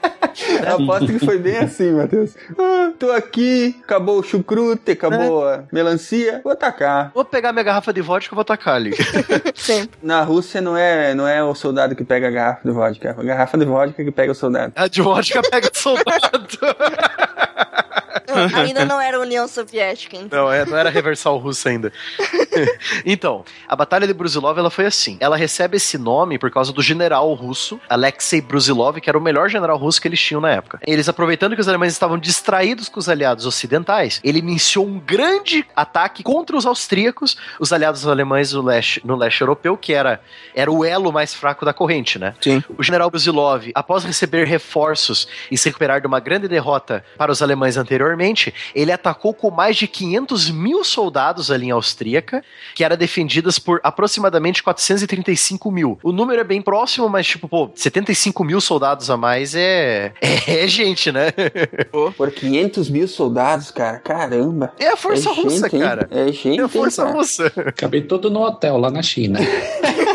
Eu 0.67 0.77
aposto 0.77 1.07
que 1.07 1.19
foi 1.19 1.39
bem 1.39 1.59
assim, 1.59 1.93
Matheus. 1.93 2.35
Ah, 2.59 2.93
tô 2.99 3.11
aqui, 3.11 3.77
acabou 3.83 4.19
o 4.19 4.23
chucrute, 4.23 4.93
acabou 4.93 5.47
a 5.47 5.65
melancia, 5.71 6.41
vou 6.43 6.53
atacar. 6.53 7.11
Vou 7.15 7.25
pegar 7.25 7.53
minha 7.53 7.63
garrafa 7.63 7.93
de 7.93 8.01
vodka 8.01 8.35
e 8.35 8.37
vou 8.37 8.43
atacar 8.43 8.77
ali. 8.77 8.93
Sempre. 9.55 9.99
Na 10.03 10.23
Rússia 10.23 10.61
não 10.61 10.77
é, 10.77 11.15
não 11.15 11.29
é 11.29 11.45
o 11.45 11.55
soldado 11.55 11.95
que 11.95 12.05
pega 12.05 12.29
a 12.29 12.31
garrafa 12.31 12.61
de 12.65 12.71
vodka, 12.71 13.09
é 13.09 13.11
a 13.11 13.23
garrafa 13.23 13.59
de 13.59 13.65
vodka 13.65 14.05
que 14.05 14.11
pega 14.11 14.33
o 14.33 14.35
soldado. 14.35 14.73
A 14.75 14.89
de 14.89 15.03
vodka 15.03 15.43
pega 15.43 15.71
soldado. 15.75 16.49
Não, 18.37 18.57
ainda 18.61 18.85
não 18.85 19.01
era 19.01 19.19
União 19.21 19.47
Soviética, 19.49 20.17
então. 20.17 20.45
Não, 20.45 20.53
é, 20.53 20.65
não 20.65 20.77
era 20.77 20.91
reversal 20.91 21.39
russo 21.39 21.69
ainda. 21.69 21.93
então, 23.05 23.45
a 23.69 23.77
Batalha 23.77 24.07
de 24.07 24.15
Brusilov 24.15 24.59
ela 24.59 24.71
foi 24.71 24.87
assim. 24.87 25.17
Ela 25.21 25.37
recebe 25.37 25.77
esse 25.77 25.99
nome 25.99 26.39
por 26.39 26.51
causa 26.51 26.73
do 26.73 26.83
general 26.83 27.33
russo, 27.35 27.81
Alexei 27.89 28.41
Brusilov, 28.41 28.99
que 29.01 29.09
era 29.09 29.19
o 29.19 29.21
melhor 29.21 29.49
general 29.49 29.77
russo 29.77 30.01
que 30.01 30.09
eles 30.09 30.21
tinham 30.21 30.41
na 30.41 30.51
época. 30.51 30.79
Eles, 30.87 31.09
aproveitando 31.09 31.55
que 31.55 31.61
os 31.61 31.69
alemães 31.69 31.93
estavam 31.93 32.19
distraídos 32.19 32.89
com 32.89 32.99
os 32.99 33.09
aliados 33.09 33.47
ocidentais, 33.47 34.21
ele 34.23 34.39
iniciou 34.39 34.87
um 34.87 34.99
grande 34.99 35.65
ataque 35.75 36.23
contra 36.23 36.57
os 36.57 36.67
austríacos, 36.67 37.37
os 37.59 37.73
aliados 37.73 38.07
alemães 38.07 38.53
no 38.53 38.63
leste, 38.63 39.01
no 39.05 39.17
leste 39.17 39.41
europeu, 39.41 39.77
que 39.77 39.93
era, 39.93 40.21
era 40.55 40.71
o 40.71 40.85
elo 40.85 41.13
mais 41.13 41.35
fraco 41.35 41.65
da 41.65 41.73
corrente, 41.73 42.19
né? 42.19 42.35
Sim. 42.41 42.63
O 42.77 42.83
general 42.83 43.11
Brusilov, 43.11 43.71
após 43.75 44.05
receber 44.05 44.47
reforços 44.47 45.29
e 45.51 45.59
se 45.59 45.69
recuperar 45.69 46.01
de 46.01 46.07
uma 46.07 46.21
grande 46.21 46.49
derrota 46.49 47.05
para 47.17 47.33
os 47.33 47.43
alemães 47.43 47.77
anteriormente, 47.77 48.22
ele 48.75 48.93
atacou 48.93 49.35
com 49.35 49.51
mais 49.51 49.77
de 49.77 49.87
500 49.87 50.51
mil 50.51 50.85
soldados 50.85 51.51
a 51.51 51.57
linha 51.57 51.75
austríaca, 51.75 52.43
que 52.75 52.85
era 52.85 52.97
defendidas 52.97 53.59
por 53.59 53.81
aproximadamente 53.83 54.63
435 54.63 55.71
mil. 55.71 55.99
O 56.03 56.13
número 56.13 56.41
é 56.41 56.45
bem 56.45 56.61
próximo, 56.63 57.09
mas 57.09 57.27
tipo, 57.27 57.49
pô, 57.49 57.71
75 57.75 58.45
mil 58.45 58.61
soldados 58.61 59.11
a 59.11 59.17
mais 59.17 59.55
é, 59.55 60.13
é, 60.21 60.67
gente, 60.67 61.11
né? 61.11 61.33
Por 62.17 62.31
500 62.31 62.89
mil 62.91 63.09
soldados, 63.09 63.71
cara, 63.71 63.99
caramba. 63.99 64.73
É 64.79 64.89
a 64.89 64.97
força 64.97 65.31
É 65.31 65.33
russa, 65.33 65.69
gente, 65.69 65.81
cara. 65.83 66.09
É 66.11 66.31
gente, 66.33 66.61
É 66.61 66.63
a 66.63 66.69
força 66.69 67.05
cara? 67.05 67.17
russa. 67.17 67.53
Acabei 67.67 68.03
todo 68.03 68.31
no 68.31 68.43
hotel 68.43 68.77
lá 68.79 68.91
na 68.91 69.03
China. 69.03 69.39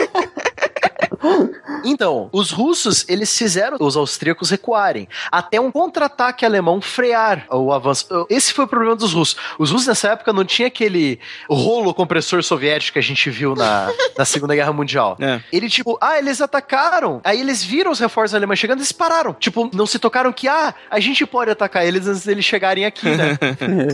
Então, 1.83 2.29
os 2.31 2.51
russos, 2.51 3.05
eles 3.07 3.35
fizeram 3.37 3.77
os 3.79 3.95
austríacos 3.95 4.49
recuarem, 4.49 5.07
até 5.31 5.59
um 5.59 5.71
contra-ataque 5.71 6.45
alemão 6.45 6.81
frear 6.81 7.45
o 7.51 7.71
avanço. 7.71 8.27
Esse 8.29 8.53
foi 8.53 8.65
o 8.65 8.67
problema 8.67 8.95
dos 8.95 9.13
russos. 9.13 9.37
Os 9.57 9.71
russos 9.71 9.87
nessa 9.87 10.09
época 10.09 10.33
não 10.33 10.43
tinha 10.43 10.67
aquele 10.67 11.19
rolo 11.49 11.93
compressor 11.93 12.43
soviético 12.43 12.93
que 12.93 12.99
a 12.99 13.03
gente 13.03 13.29
viu 13.29 13.55
na, 13.55 13.91
na 14.17 14.25
Segunda 14.25 14.55
Guerra 14.55 14.73
Mundial. 14.73 15.17
É. 15.19 15.41
Ele, 15.51 15.69
tipo, 15.69 15.97
ah, 16.01 16.17
eles 16.17 16.41
atacaram, 16.41 17.21
aí 17.23 17.39
eles 17.39 17.63
viram 17.63 17.91
os 17.91 17.99
reforços 17.99 18.35
alemães 18.35 18.59
chegando 18.59 18.79
e 18.79 18.81
eles 18.81 18.91
pararam. 18.91 19.33
Tipo, 19.33 19.69
não 19.73 19.85
se 19.85 19.99
tocaram 19.99 20.31
que, 20.31 20.47
ah, 20.47 20.73
a 20.89 20.99
gente 20.99 21.25
pode 21.25 21.51
atacar 21.51 21.85
eles 21.85 22.07
antes 22.07 22.25
deles 22.25 22.45
chegarem 22.45 22.85
aqui, 22.85 23.09
né? 23.09 23.37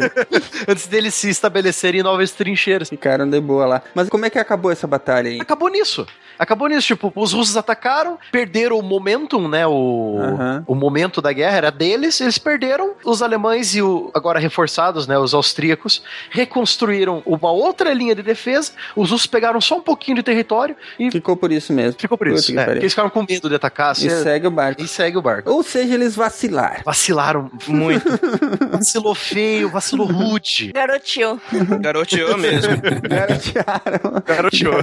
antes 0.67 0.87
deles 0.87 1.13
se 1.13 1.29
estabelecerem 1.29 2.01
em 2.01 2.03
novas 2.03 2.31
trincheiras. 2.31 2.89
Ficaram 2.89 3.29
de 3.29 3.39
boa 3.39 3.65
lá. 3.65 3.81
Mas 3.93 4.09
como 4.09 4.25
é 4.25 4.29
que 4.29 4.39
acabou 4.39 4.71
essa 4.71 4.87
batalha 4.87 5.29
aí? 5.29 5.39
Acabou 5.41 5.69
nisso. 5.69 6.07
Acabou 6.37 6.67
nisso, 6.67 6.87
tipo, 6.87 7.12
os 7.15 7.33
russos 7.33 7.55
atacaram, 7.57 8.17
perderam 8.31 8.77
o 8.79 8.81
momentum, 8.83 9.47
né? 9.47 9.65
O, 9.67 10.17
Aham. 10.21 10.63
o 10.67 10.75
momento 10.75 11.21
da 11.21 11.31
guerra 11.31 11.57
era 11.57 11.71
deles, 11.71 12.19
eles 12.21 12.37
perderam. 12.37 12.93
Os 13.05 13.21
alemães 13.21 13.75
e 13.75 13.81
o, 13.81 14.11
agora 14.13 14.39
reforçados, 14.39 15.07
né? 15.07 15.17
Os 15.17 15.33
austríacos, 15.33 16.01
reconstruíram 16.29 17.21
uma 17.25 17.51
outra 17.51 17.93
linha 17.93 18.15
de 18.15 18.21
defesa. 18.23 18.71
Os 18.95 19.11
russos 19.11 19.27
pegaram 19.27 19.59
só 19.61 19.77
um 19.77 19.81
pouquinho 19.81 20.17
de 20.17 20.23
território 20.23 20.75
e 20.99 21.09
Ficou 21.11 21.35
por 21.37 21.51
isso 21.51 21.71
mesmo. 21.73 21.99
ficou 21.99 22.17
por 22.17 22.27
isso. 22.27 22.53
né? 22.53 22.63
Porque 22.65 22.79
eles 22.79 22.91
ficaram 22.91 23.09
com 23.09 23.25
medo 23.27 23.49
de 23.49 23.55
atacar, 23.55 23.91
assim, 23.91 24.07
E 24.07 24.09
segue 24.09 24.47
o 24.47 24.51
barco. 24.51 24.81
e 24.81 24.87
segue 24.87 25.17
o 25.17 25.21
barco. 25.21 25.49
Ou 25.51 25.63
seja, 25.63 25.93
eles 25.93 26.15
vacilaram. 26.15 26.81
Vacilaram 26.85 27.51
Muito. 27.67 28.03
Vacilou 28.71 29.15
feio, 29.15 29.69
vacilou 29.69 30.07
rude. 30.07 30.71
Garotinho. 30.73 31.39
Garoteou 31.79 32.37
mesmo. 32.37 32.73
Garotearam. 33.07 34.23
Garoteou. 34.25 34.73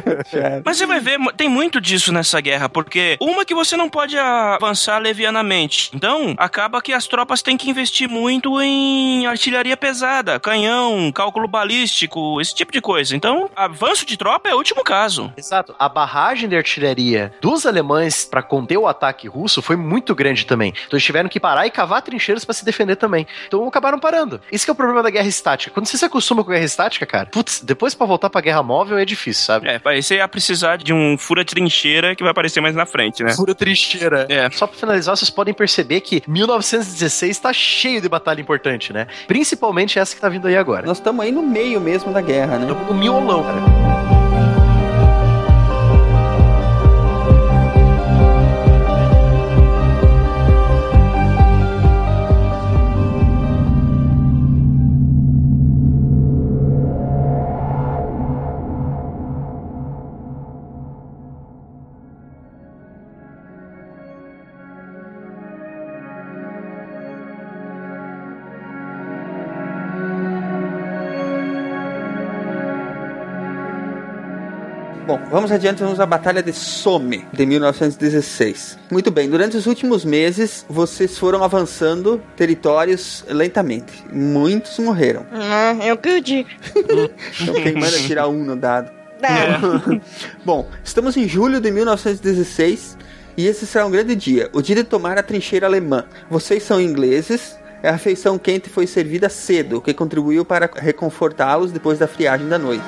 Mas 0.64 0.76
você 0.76 0.86
vai 0.86 1.00
ver, 1.00 1.18
tem 1.36 1.48
muito 1.48 1.80
disso 1.80 2.12
nessa 2.20 2.40
guerra, 2.40 2.68
porque 2.68 3.16
uma 3.20 3.44
que 3.44 3.54
você 3.54 3.76
não 3.76 3.88
pode 3.88 4.16
avançar 4.16 4.98
levianamente. 4.98 5.90
Então, 5.94 6.34
acaba 6.36 6.80
que 6.82 6.92
as 6.92 7.06
tropas 7.06 7.42
têm 7.42 7.56
que 7.56 7.70
investir 7.70 8.08
muito 8.08 8.60
em 8.60 9.26
artilharia 9.26 9.76
pesada, 9.76 10.38
canhão, 10.38 11.10
cálculo 11.12 11.48
balístico, 11.48 12.40
esse 12.40 12.54
tipo 12.54 12.72
de 12.72 12.80
coisa. 12.80 13.16
Então, 13.16 13.50
avanço 13.56 14.04
de 14.04 14.16
tropa 14.16 14.48
é 14.48 14.54
o 14.54 14.58
último 14.58 14.84
caso. 14.84 15.32
Exato. 15.36 15.74
A 15.78 15.88
barragem 15.88 16.48
de 16.48 16.56
artilharia 16.56 17.32
dos 17.40 17.64
alemães 17.64 18.24
para 18.24 18.42
conter 18.42 18.76
o 18.76 18.86
ataque 18.86 19.26
russo 19.26 19.62
foi 19.62 19.76
muito 19.76 20.14
grande 20.14 20.44
também. 20.44 20.70
Então 20.86 20.96
eles 20.96 21.04
tiveram 21.04 21.28
que 21.28 21.40
parar 21.40 21.66
e 21.66 21.70
cavar 21.70 22.02
trincheiras 22.02 22.44
para 22.44 22.54
se 22.54 22.64
defender 22.64 22.96
também. 22.96 23.26
Então 23.46 23.66
acabaram 23.66 23.98
parando. 23.98 24.40
Isso 24.52 24.64
que 24.64 24.70
é 24.70 24.72
o 24.72 24.76
problema 24.76 25.02
da 25.02 25.10
guerra 25.10 25.28
estática. 25.28 25.72
Quando 25.72 25.86
você 25.86 25.96
se 25.96 26.04
acostuma 26.04 26.44
com 26.44 26.50
a 26.50 26.54
guerra 26.54 26.66
estática, 26.66 27.06
cara, 27.06 27.26
putz, 27.26 27.60
depois 27.60 27.94
para 27.94 28.06
voltar 28.06 28.28
pra 28.28 28.40
guerra 28.40 28.62
móvel 28.62 28.98
é 28.98 29.04
difícil, 29.04 29.44
sabe? 29.44 29.68
É, 29.68 29.80
aí 29.84 30.02
você 30.02 30.16
ia 30.16 30.28
precisar 30.28 30.76
de 30.76 30.92
um 30.92 31.16
fura 31.16 31.44
trincheira 32.10 32.16
que 32.16 32.22
vai 32.22 32.30
aparecer 32.30 32.60
mais 32.60 32.74
na 32.74 32.86
frente, 32.86 33.22
né? 33.22 33.32
Fura 33.32 33.54
trincheira. 33.54 34.26
É. 34.28 34.50
Só 34.50 34.66
pra 34.66 34.76
finalizar, 34.76 35.16
vocês 35.16 35.30
podem 35.30 35.54
perceber 35.54 36.00
que 36.00 36.22
1916 36.26 37.38
tá 37.38 37.52
cheio 37.52 38.00
de 38.00 38.08
batalha 38.08 38.40
importante, 38.40 38.92
né? 38.92 39.06
Principalmente 39.26 39.98
essa 39.98 40.14
que 40.14 40.20
tá 40.20 40.28
vindo 40.28 40.46
aí 40.46 40.56
agora. 40.56 40.86
Nós 40.86 40.98
estamos 40.98 41.24
aí 41.24 41.32
no 41.32 41.42
meio 41.42 41.80
mesmo 41.80 42.12
da 42.12 42.20
guerra, 42.20 42.58
né? 42.58 42.66
Estamos 42.70 42.88
no 42.88 42.94
miolão, 42.94 43.42
cara. 43.42 43.99
Vamos 75.40 75.52
adiante, 75.52 75.82
vamos 75.82 75.98
à 75.98 76.04
Batalha 76.04 76.42
de 76.42 76.52
Somme, 76.52 77.24
de 77.32 77.46
1916. 77.46 78.76
Muito 78.90 79.10
bem, 79.10 79.26
durante 79.26 79.56
os 79.56 79.66
últimos 79.66 80.04
meses, 80.04 80.66
vocês 80.68 81.16
foram 81.16 81.42
avançando 81.42 82.20
territórios 82.36 83.24
lentamente. 83.26 84.04
Muitos 84.12 84.78
morreram. 84.78 85.24
Ah, 85.32 85.74
eu 85.82 85.96
que 85.96 86.10
o 86.10 86.20
digo. 86.20 86.48
Então 87.40 87.54
quem 87.54 87.72
manda 87.72 87.96
tirar 88.00 88.28
um 88.28 88.44
no 88.44 88.54
dado? 88.54 88.90
Não. 89.22 89.98
Bom, 90.44 90.68
estamos 90.84 91.16
em 91.16 91.26
julho 91.26 91.58
de 91.58 91.70
1916 91.70 92.98
e 93.34 93.46
esse 93.46 93.66
será 93.66 93.86
um 93.86 93.90
grande 93.90 94.14
dia, 94.14 94.50
o 94.52 94.60
dia 94.60 94.76
de 94.76 94.84
tomar 94.84 95.16
a 95.16 95.22
trincheira 95.22 95.66
alemã. 95.66 96.04
Vocês 96.28 96.62
são 96.62 96.78
ingleses, 96.78 97.56
a 97.82 97.92
refeição 97.92 98.38
quente 98.38 98.68
foi 98.68 98.86
servida 98.86 99.30
cedo, 99.30 99.78
o 99.78 99.80
que 99.80 99.94
contribuiu 99.94 100.44
para 100.44 100.68
reconfortá-los 100.76 101.72
depois 101.72 101.98
da 101.98 102.06
friagem 102.06 102.46
da 102.46 102.58
noite. 102.58 102.84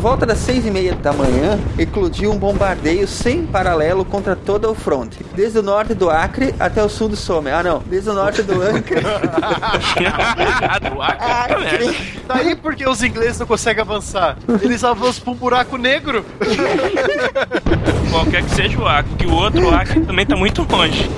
Volta 0.00 0.24
das 0.24 0.38
seis 0.38 0.64
e 0.66 0.70
meia 0.70 0.94
da 0.94 1.12
manhã, 1.12 1.60
eclodiu 1.78 2.32
um 2.32 2.38
bombardeio 2.38 3.06
sem 3.06 3.44
paralelo 3.44 4.02
contra 4.02 4.34
toda 4.34 4.68
o 4.70 4.74
fronte, 4.74 5.18
desde 5.34 5.58
o 5.58 5.62
norte 5.62 5.92
do 5.92 6.08
Acre 6.08 6.54
até 6.58 6.82
o 6.82 6.88
sul 6.88 7.10
do 7.10 7.16
Somme. 7.16 7.50
Ah, 7.50 7.62
não, 7.62 7.82
desde 7.84 8.08
o 8.08 8.14
norte 8.14 8.42
do 8.42 8.62
Acre. 8.62 9.02
do 10.90 11.02
Acre, 11.02 11.60
merda. 11.60 11.94
Daí 12.26 12.56
porque 12.56 12.88
os 12.88 13.02
ingleses 13.02 13.38
não 13.38 13.46
conseguem 13.46 13.82
avançar. 13.82 14.38
Eles 14.62 14.82
avançam 14.82 15.22
pra 15.22 15.32
um 15.34 15.36
buraco 15.36 15.76
negro. 15.76 16.24
Qualquer 18.10 18.42
que 18.42 18.50
seja 18.52 18.80
o 18.80 18.88
Acre, 18.88 19.14
que 19.16 19.26
o 19.26 19.34
outro 19.34 19.68
Acre 19.68 20.00
também 20.00 20.24
tá 20.24 20.34
muito 20.34 20.66
longe. 20.70 21.10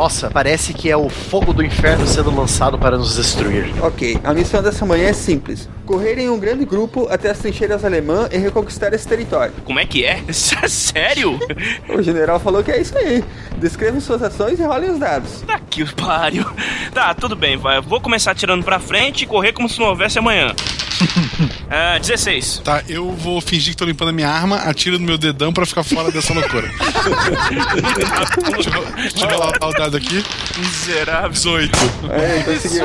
Nossa, 0.00 0.30
parece 0.30 0.72
que 0.72 0.90
é 0.90 0.96
o 0.96 1.10
fogo 1.10 1.52
do 1.52 1.62
inferno 1.62 2.06
sendo 2.06 2.34
lançado 2.34 2.78
para 2.78 2.96
nos 2.96 3.16
destruir. 3.16 3.66
ok, 3.84 4.18
a 4.24 4.32
missão 4.32 4.62
dessa 4.62 4.86
manhã 4.86 5.08
é 5.10 5.12
simples: 5.12 5.68
correr 5.84 6.18
em 6.18 6.30
um 6.30 6.38
grande 6.38 6.64
grupo 6.64 7.06
até 7.10 7.28
as 7.28 7.38
trincheiras 7.38 7.84
alemãs 7.84 8.30
e 8.32 8.38
reconquistar 8.38 8.94
esse 8.94 9.06
território. 9.06 9.52
Como 9.62 9.78
é 9.78 9.84
que 9.84 10.02
é? 10.08 10.22
Sério? 10.32 11.38
O 11.86 12.00
general 12.00 12.40
falou 12.40 12.64
que 12.64 12.70
é 12.70 12.80
isso 12.80 12.96
aí. 12.96 13.22
Descrevam 13.58 14.00
suas 14.00 14.22
ações 14.22 14.58
e 14.58 14.62
rolem 14.62 14.90
os 14.90 14.98
dados. 14.98 15.42
Tá 15.42 15.60
que 15.68 15.82
o 15.82 15.94
pariu. 15.94 16.46
Tá, 16.94 17.12
tudo 17.12 17.36
bem, 17.36 17.58
vai. 17.58 17.78
Vou 17.82 18.00
começar 18.00 18.34
tirando 18.34 18.64
pra 18.64 18.80
frente 18.80 19.24
e 19.24 19.26
correr 19.26 19.52
como 19.52 19.68
se 19.68 19.78
não 19.78 19.88
houvesse 19.88 20.18
amanhã. 20.18 20.54
Ah, 21.72 21.98
16. 21.98 22.62
Tá, 22.64 22.82
eu 22.88 23.12
vou 23.12 23.40
fingir 23.40 23.72
que 23.72 23.76
tô 23.76 23.84
limpando 23.84 24.08
a 24.08 24.12
minha 24.12 24.28
arma, 24.28 24.56
atiro 24.56 24.98
no 24.98 25.04
meu 25.04 25.16
dedão 25.16 25.52
pra 25.52 25.64
ficar 25.64 25.84
fora 25.84 26.10
dessa 26.10 26.34
loucura. 26.34 26.68
deixa, 28.52 28.70
eu, 28.70 28.84
deixa 28.96 29.24
eu 29.24 29.28
rolar 29.28 29.52
o 29.62 29.72
dado 29.72 29.96
aqui. 29.96 30.24
Miserável. 30.58 31.30
18. 31.30 31.78
É, 32.10 32.38
então 32.40 32.56
seguiu. 32.58 32.84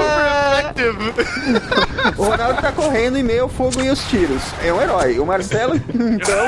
O 2.17 2.23
Ronaldo 2.25 2.61
tá 2.61 2.71
correndo 2.71 3.17
em 3.17 3.23
meio 3.23 3.43
ao 3.43 3.49
fogo 3.49 3.81
e 3.81 3.89
os 3.89 4.03
tiros. 4.03 4.41
É 4.63 4.71
um 4.71 4.79
herói. 4.81 5.19
O 5.19 5.25
Marcelo, 5.25 5.75
então, 5.75 6.45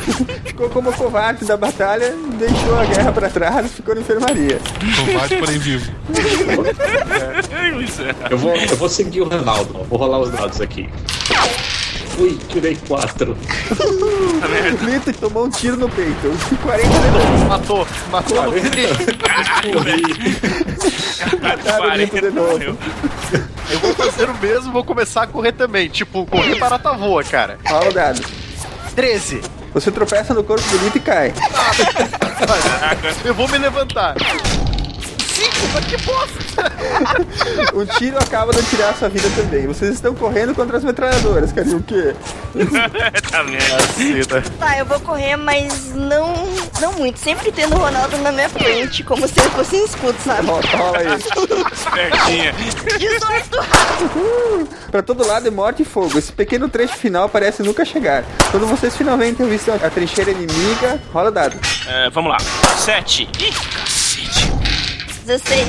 ficou 0.44 0.70
como 0.70 0.92
covarde 0.92 1.44
da 1.44 1.56
batalha, 1.56 2.14
deixou 2.38 2.78
a 2.78 2.84
guerra 2.86 3.12
pra 3.12 3.28
trás 3.28 3.66
e 3.66 3.68
ficou 3.68 3.94
na 3.94 4.00
enfermaria. 4.00 4.58
Covarde, 5.04 5.36
porém 5.36 5.58
vivo. 5.58 5.92
Miserável. 7.76 8.30
Eu 8.30 8.38
vou, 8.38 8.56
eu 8.56 8.76
vou 8.76 8.88
seguir 8.88 9.20
o 9.20 9.28
Ronaldo. 9.28 9.84
Vou 9.84 9.98
rolar 9.98 10.20
os 10.20 10.30
dados 10.30 10.60
aqui. 10.60 10.88
Ui, 12.18 12.38
tirei 12.48 12.76
quatro. 12.86 13.36
O 13.36 14.84
Lito 14.84 15.12
tomou 15.14 15.46
um 15.46 15.50
tiro 15.50 15.76
no 15.76 15.88
peito. 15.88 16.30
40 16.62 16.88
de 16.88 17.44
Matou, 17.46 17.86
matou 18.10 18.42
no 18.42 18.52
Mataram 21.42 21.86
o 21.86 21.96
Lito 21.96 22.20
de 22.20 22.30
novo. 22.30 22.78
Eu 23.70 23.78
vou 23.80 23.94
fazer 23.94 24.30
o 24.30 24.34
mesmo, 24.38 24.72
vou 24.72 24.84
começar 24.84 25.22
a 25.22 25.26
correr 25.26 25.52
também. 25.52 25.88
Tipo, 25.88 26.24
correr 26.26 26.56
barata 26.56 26.92
voa, 26.92 27.24
cara. 27.24 27.58
Rola 27.66 27.90
o 27.90 27.92
dado. 27.92 28.24
13. 28.94 29.40
Você 29.72 29.90
tropeça 29.90 30.32
no 30.32 30.44
corpo 30.44 30.64
do 30.68 30.84
Lito 30.84 30.98
e 30.98 31.00
cai. 31.00 31.34
Eu 33.24 33.34
vou 33.34 33.48
me 33.48 33.58
levantar. 33.58 34.14
5, 35.44 35.68
mas 35.74 35.84
que 35.84 35.96
bosta! 35.98 36.72
Um 37.74 37.84
tiro 37.84 38.16
acaba 38.18 38.52
de 38.52 38.62
tirar 38.64 38.94
sua 38.94 39.08
vida 39.08 39.28
também. 39.34 39.66
Vocês 39.66 39.94
estão 39.94 40.14
correndo 40.14 40.54
contra 40.54 40.76
as 40.76 40.84
metralhadoras, 40.84 41.52
cara. 41.52 41.66
E 41.66 41.74
o 41.74 41.82
quê? 41.82 42.14
tá 43.30 43.42
merda. 43.42 44.42
Tá, 44.58 44.78
eu 44.78 44.86
vou 44.86 45.00
correr, 45.00 45.36
mas 45.36 45.92
não, 45.94 46.32
não 46.80 46.92
muito. 46.92 47.18
Sempre 47.18 47.50
tendo 47.50 47.74
o 47.74 47.78
Ronaldo 47.78 48.16
na 48.18 48.30
minha 48.30 48.48
frente, 48.48 49.02
como 49.02 49.26
se 49.26 49.38
ele 49.40 49.50
fosse 49.50 49.76
um 49.76 49.84
escudo, 49.84 50.16
sabe? 50.24 50.46
Rola, 50.46 50.62
rola 50.76 50.98
aí. 50.98 51.06
Pertinha. 51.92 52.52
18! 52.98 54.68
Pra 54.90 55.02
todo 55.02 55.26
lado 55.26 55.48
é 55.48 55.50
morte 55.50 55.82
e 55.82 55.84
fogo. 55.84 56.16
Esse 56.16 56.32
pequeno 56.32 56.68
trecho 56.68 56.94
final 56.94 57.28
parece 57.28 57.62
nunca 57.62 57.84
chegar. 57.84 58.24
Quando 58.50 58.66
vocês 58.66 58.96
finalmente 58.96 59.42
visto 59.42 59.70
a 59.72 59.90
trincheira 59.90 60.30
inimiga, 60.30 61.00
rola 61.12 61.28
o 61.28 61.32
dado. 61.32 61.56
É, 61.88 62.08
vamos 62.10 62.30
lá. 62.30 62.38
7. 62.78 63.22
Ih, 63.40 63.52
cacete. 63.52 64.03
16. 65.24 65.66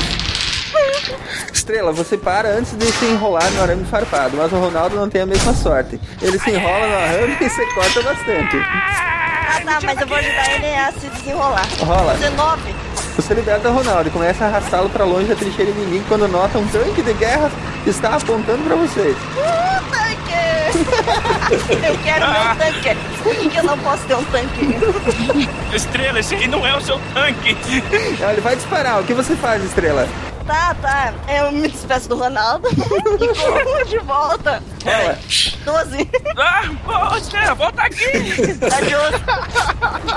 Estrela, 1.54 1.92
você 1.92 2.18
para 2.18 2.50
antes 2.50 2.74
de 2.74 2.86
se 2.86 3.06
enrolar 3.06 3.50
no 3.52 3.64
arame 3.64 3.86
farpado, 3.86 4.38
mas 4.38 4.52
o 4.52 4.58
Ronaldo 4.58 4.96
não 4.96 5.10
tem 5.10 5.22
a 5.22 5.26
mesma 5.26 5.54
sorte. 5.54 6.00
Ele 6.22 6.38
se 6.38 6.52
enrola 6.52 6.88
no 6.88 6.96
arame 6.96 7.38
e 7.40 7.50
se 7.50 7.74
corta 7.74 8.02
bastante. 8.02 8.58
Ah, 8.58 9.62
tá, 9.64 9.80
mas 9.84 10.02
eu 10.02 10.08
vou 10.08 10.18
ajudar 10.18 10.52
ele 10.56 10.76
a 10.76 10.92
se 10.92 11.08
desenrolar. 11.08 11.68
Rola. 11.80 12.14
19. 12.16 12.95
Você 13.16 13.34
liberta 13.34 13.70
o 13.70 13.74
Ronaldo 13.74 14.10
e 14.10 14.12
começa 14.12 14.44
a 14.44 14.48
arrastá-lo 14.48 14.90
pra 14.90 15.06
longe 15.06 15.28
da 15.28 15.36
trincheira 15.36 15.72
inimiga 15.72 16.04
quando 16.08 16.28
nota 16.28 16.58
um 16.58 16.68
tanque 16.68 17.02
de 17.02 17.14
guerra 17.14 17.50
que 17.84 17.90
está 17.90 18.16
apontando 18.16 18.62
pra 18.64 18.76
vocês. 18.76 19.16
Uh, 19.16 19.82
tanque! 19.90 20.26
eu 21.88 21.98
quero 22.04 22.26
meu 22.30 22.56
tanque. 22.58 22.98
Por 23.24 23.36
que, 23.36 23.50
que 23.50 23.58
eu 23.58 23.64
não 23.64 23.78
posso 23.80 24.04
ter 24.06 24.16
um 24.16 24.24
tanque? 24.26 24.76
Estrela, 25.74 26.20
esse 26.20 26.36
aí 26.36 26.48
não 26.48 26.68
é 26.68 26.76
o 26.76 26.82
seu 26.82 27.00
tanque. 27.14 27.56
Ele 27.92 28.42
vai 28.42 28.56
disparar. 28.58 29.00
O 29.00 29.04
que 29.06 29.14
você 29.14 29.34
faz, 29.36 29.64
Estrela? 29.64 30.08
Tá, 30.46 30.76
tá. 30.80 31.14
Eu 31.28 31.52
me 31.52 31.68
despeço 31.68 32.08
do 32.08 32.16
Ronaldo 32.16 32.68
e 32.70 33.28
corro 33.28 33.86
de 33.86 33.98
volta. 34.00 34.62
Rola. 34.84 35.18
12. 35.66 36.10
Ah, 36.38 37.14
ô, 37.14 37.18
Estrela, 37.18 37.56
volta 37.56 37.82
aqui. 37.82 38.06
Adiós. 38.06 39.16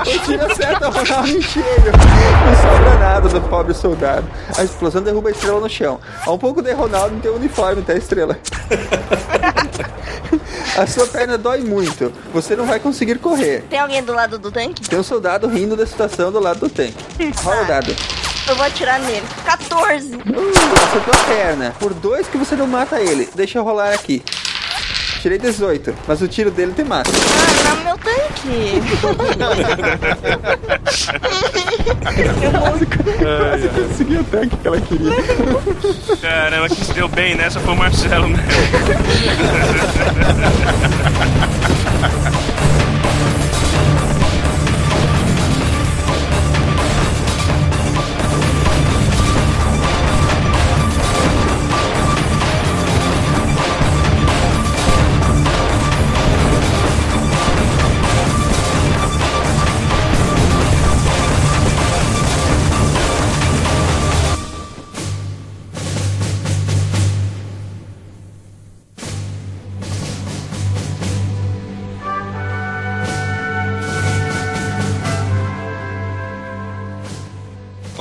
O 0.07 0.19
tiro 0.25 0.45
acerta 0.45 0.87
o 0.87 0.91
Ronaldo 0.91 1.29
em 1.29 1.41
cheio. 1.41 1.65
Não 1.65 2.55
sobra 2.61 2.99
nada 2.99 3.27
do 3.29 3.41
pobre 3.41 3.73
soldado. 3.73 4.27
A 4.55 4.63
explosão 4.63 5.01
derruba 5.01 5.29
a 5.29 5.31
estrela 5.31 5.59
no 5.59 5.69
chão. 5.69 5.99
Há 6.23 6.31
um 6.31 6.37
pouco 6.37 6.61
de 6.61 6.71
Ronaldo 6.73 7.15
em 7.15 7.19
teu 7.19 7.35
uniforme, 7.35 7.81
tá, 7.81 7.95
estrela? 7.95 8.37
A 10.77 10.85
sua 10.85 11.07
perna 11.07 11.37
dói 11.37 11.61
muito. 11.61 12.13
Você 12.31 12.55
não 12.55 12.65
vai 12.65 12.79
conseguir 12.79 13.17
correr. 13.17 13.63
Tem 13.69 13.79
alguém 13.79 14.03
do 14.03 14.13
lado 14.13 14.37
do 14.37 14.51
tanque? 14.51 14.87
Tem 14.87 14.99
um 14.99 15.03
soldado 15.03 15.47
rindo 15.47 15.75
da 15.75 15.85
situação 15.85 16.31
do 16.31 16.39
lado 16.39 16.59
do 16.59 16.69
tanque. 16.69 16.95
Rola 17.43 17.63
o 17.63 17.65
dado. 17.65 17.95
Eu 18.49 18.55
vou 18.55 18.65
atirar 18.65 18.99
nele. 19.01 19.21
14. 19.45 20.15
Acertou 20.15 21.13
a 21.13 21.17
perna. 21.25 21.75
Por 21.79 21.93
dois 21.93 22.27
que 22.27 22.35
você 22.35 22.55
não 22.55 22.65
mata 22.65 22.99
ele. 22.99 23.29
Deixa 23.35 23.59
eu 23.59 23.63
rolar 23.63 23.93
aqui. 23.93 24.23
Tirei 25.21 25.37
18, 25.37 25.93
mas 26.07 26.19
o 26.19 26.27
tiro 26.27 26.49
dele 26.49 26.73
tem 26.75 26.83
mata. 26.83 27.11
Ah, 27.11 27.69
não, 27.69 27.75
meu 27.83 27.95
tanque. 27.99 28.81
eu 32.41 32.51
vou... 32.51 32.71
Consegui 33.87 34.17
o 34.17 34.23
tanque 34.23 34.57
que 34.57 34.67
ela 34.67 34.81
queria. 34.81 35.11
Caramba, 36.19 36.69
quem 36.69 36.83
se 36.83 36.93
deu 36.93 37.07
bem 37.07 37.35
nessa 37.35 37.59
foi 37.59 37.73
o 37.73 37.77
Marcelo, 37.77 38.29
né? 38.29 38.43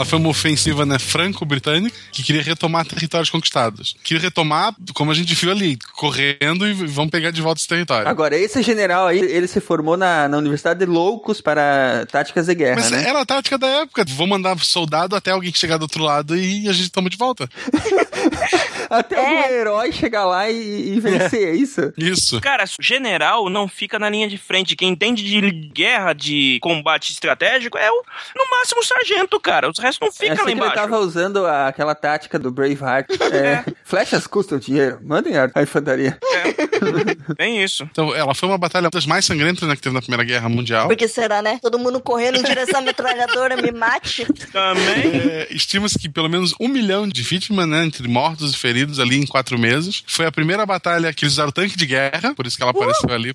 foi 0.09 0.19
uma 0.19 0.29
ofensiva 0.31 0.87
né, 0.87 0.99
franco-britânica 0.99 1.97
que 2.13 2.23
queria 2.23 2.43
retomar 2.43 2.87
territórios 2.87 3.31
conquistados. 3.31 3.95
Queria 4.03 4.23
retomar, 4.23 4.75
como 4.95 5.11
a 5.11 5.15
gente 5.15 5.35
viu 5.35 5.51
ali, 5.51 5.79
correndo 5.95 6.67
e 6.67 6.73
vão 6.73 7.09
pegar 7.09 7.31
de 7.31 7.43
volta 7.43 7.61
esse 7.61 7.69
território. 7.69 8.09
Agora, 8.09 8.37
esse 8.37 8.63
general 8.63 9.07
aí, 9.07 9.19
ele 9.19 9.47
se 9.47 9.61
formou 9.61 9.97
na, 9.97 10.29
na 10.29 10.39
Universidade 10.39 10.81
de 10.81 10.87
Loucos 10.87 11.41
para 11.41 12.07
táticas 12.11 12.47
de 12.47 12.55
guerra, 12.55 12.77
Mas 12.77 12.91
né? 12.91 13.07
era 13.07 13.21
a 13.21 13.27
tática 13.27 13.59
da 13.59 13.67
época. 13.67 14.05
Vou 14.09 14.27
mandar 14.27 14.59
soldado 14.61 15.15
até 15.15 15.31
alguém 15.31 15.53
que 15.53 15.59
chegar 15.59 15.77
do 15.77 15.83
outro 15.83 16.03
lado 16.03 16.37
e 16.37 16.69
a 16.69 16.73
gente 16.73 16.91
toma 16.91 17.11
de 17.11 17.17
volta. 17.17 17.49
Até 18.91 19.17
É. 19.17 19.43
algum 19.43 19.55
herói 19.55 19.93
chegar 19.93 20.25
lá 20.25 20.49
e, 20.51 20.95
e 20.95 21.01
vencer, 21.01 21.49
é 21.49 21.55
isso? 21.55 21.93
Isso. 21.97 22.41
Cara, 22.41 22.65
general 22.81 23.49
não 23.51 23.69
fica 23.69 23.99
na 23.99 24.09
linha 24.09 24.29
de 24.29 24.39
frente. 24.39 24.75
Quem 24.77 24.91
entende 24.91 25.23
de 25.23 25.51
guerra, 25.51 26.13
de 26.13 26.59
combate 26.63 27.13
estratégico, 27.13 27.77
é 27.79 27.91
o, 27.91 28.03
no 28.37 28.45
máximo 28.51 28.81
o 28.81 28.85
sargento, 28.85 29.39
cara. 29.41 29.69
Os 29.71 29.79
restos 29.79 30.01
não 30.01 30.09
Essa 30.09 30.19
ficam 30.19 30.37
lá 30.37 30.43
que 30.45 30.51
ele 30.51 30.57
embaixo. 30.57 30.75
tava 30.75 30.99
usando 30.99 31.47
a- 31.47 31.69
aquela 31.69 31.95
tática 31.95 32.39
do 32.39 32.51
Braveheart. 32.51 33.07
É, 33.39 33.63
flechas 33.85 34.27
custam 34.27 34.59
dinheiro. 34.59 34.99
Mandem 35.03 35.37
a, 35.37 35.51
a 35.55 35.63
infantaria. 35.63 36.17
É, 36.33 37.35
Tem 37.37 37.63
isso. 37.63 37.85
Então, 37.91 38.15
ela 38.15 38.35
foi 38.35 38.49
uma 38.49 38.59
batalha 38.59 38.89
das 38.91 39.05
mais 39.07 39.25
sangrentas 39.25 39.69
né, 39.69 39.77
que 39.77 39.83
teve 39.83 39.95
na 39.95 40.01
Primeira 40.01 40.25
Guerra 40.25 40.49
Mundial. 40.49 40.89
Por 40.89 40.97
que 40.97 41.07
será, 41.07 41.43
né? 41.43 41.59
Todo 41.63 41.79
mundo 41.79 42.01
correndo 42.01 42.39
em 42.39 42.43
direção 42.43 42.81
à 42.81 42.83
metralhadora, 42.83 43.57
me 43.61 43.71
mate. 43.71 44.25
Também. 44.53 45.13
É, 45.31 45.49
Estima-se 45.51 45.99
que 45.99 46.09
pelo 46.09 46.29
menos 46.29 46.55
um 46.61 46.69
milhão 46.69 47.07
de 47.07 47.23
vítimas, 47.23 47.67
né, 47.69 47.85
entre 47.85 48.09
mortos 48.09 48.55
e 48.55 48.57
feridos 48.59 48.78
ali 48.99 49.17
em 49.17 49.27
quatro 49.27 49.59
meses. 49.59 50.03
Foi 50.07 50.27
a 50.27 50.33
primeira 50.33 50.65
batalha 50.67 51.13
que 51.13 51.25
eles 51.25 51.35
usaram 51.35 51.51
tanque 51.51 51.77
de 51.77 51.87
guerra, 51.87 52.35
por 52.35 52.47
isso 52.47 52.57
que 52.57 52.63
ela 52.63 52.73
apareceu 52.73 53.11
ali. 53.11 53.33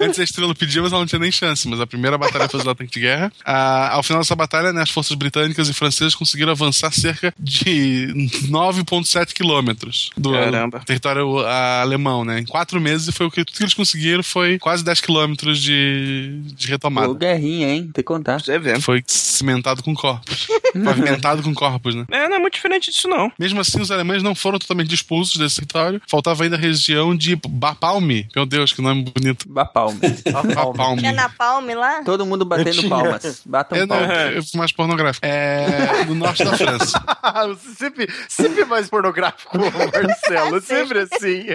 Antes 0.00 0.18
a 0.18 0.24
estrela 0.24 0.54
pedia, 0.54 0.82
mas 0.82 0.92
ela 0.92 1.00
não 1.00 1.06
tinha 1.06 1.18
nem 1.18 1.32
chance. 1.32 1.68
Mas 1.68 1.80
a 1.80 1.86
primeira 1.86 2.18
batalha 2.18 2.48
foi 2.48 2.60
usar 2.60 2.74
tanque 2.74 2.92
de 2.92 3.00
guerra. 3.00 3.32
Ah, 3.44 3.94
ao 3.94 4.02
final 4.02 4.20
dessa 4.20 4.36
batalha, 4.36 4.72
né, 4.72 4.82
as 4.82 4.90
forças 4.90 5.16
britânicas 5.16 5.68
e 5.68 5.72
francesas 5.72 6.14
conseguiram 6.14 6.52
avançar 6.52 6.92
cerca 6.92 7.34
de 7.38 8.08
9,7 8.48 9.32
quilômetros 9.32 10.10
do 10.16 10.32
Caramba. 10.32 10.80
território 10.80 11.38
alemão, 11.46 12.24
né? 12.24 12.40
Em 12.40 12.44
quatro 12.44 12.80
meses 12.80 13.14
foi 13.14 13.26
o 13.26 13.30
que 13.30 13.44
tudo 13.44 13.56
que 13.56 13.62
eles 13.62 13.74
conseguiram 13.74 14.22
foi 14.22 14.58
quase 14.58 14.84
10 14.84 15.00
quilômetros 15.00 15.60
de, 15.60 16.40
de 16.54 16.68
retomada. 16.68 17.08
Pô, 17.08 17.14
guerrinha, 17.14 17.68
hein? 17.68 17.82
Tem 17.84 17.92
que 17.92 18.02
contar. 18.02 18.40
Você 18.40 18.58
vê. 18.58 18.80
Foi 18.80 19.02
cimentado 19.06 19.82
com 19.82 19.94
corpos. 19.94 20.46
Pavimentado 20.84 21.42
com 21.42 21.54
corpos, 21.54 21.94
né? 21.94 22.04
É, 22.10 22.28
não 22.28 22.36
é 22.36 22.38
muito 22.38 22.54
diferente 22.54 22.90
disso, 22.90 23.08
não. 23.08 23.30
Mesmo 23.38 23.60
assim, 23.60 23.80
os 23.80 23.90
alemães 23.90 24.22
não 24.22 24.34
foram 24.34 24.58
totalmente 24.58 24.75
expulsos 24.84 25.36
desse 25.36 25.56
território. 25.56 26.00
Faltava 26.08 26.44
ainda 26.44 26.56
a 26.56 26.58
região 26.58 27.16
de 27.16 27.36
Bapalme. 27.48 28.28
Meu 28.34 28.46
Deus, 28.46 28.72
que 28.72 28.80
nome 28.82 29.04
bonito. 29.14 29.48
Bapalme. 29.48 29.98
Bapalme. 30.54 31.00
Tinha 31.00 31.12
na 31.12 31.28
palme 31.28 31.74
lá? 31.74 32.02
Todo 32.04 32.24
mundo 32.26 32.44
batendo 32.44 32.88
palmas. 32.88 33.42
Batam 33.44 33.78
É, 33.78 33.80
não, 33.86 33.96
palmas. 33.96 34.50
fui 34.50 34.58
mais 34.58 34.72
pornográfico. 34.72 35.26
É, 35.26 36.04
no 36.06 36.14
norte 36.14 36.44
da 36.44 36.56
França. 36.56 37.02
Sempre, 37.76 38.08
sempre 38.28 38.64
mais 38.64 38.88
pornográfico, 38.88 39.58
Marcelo. 39.58 40.60
Sempre 40.60 41.00
assim. 41.00 41.46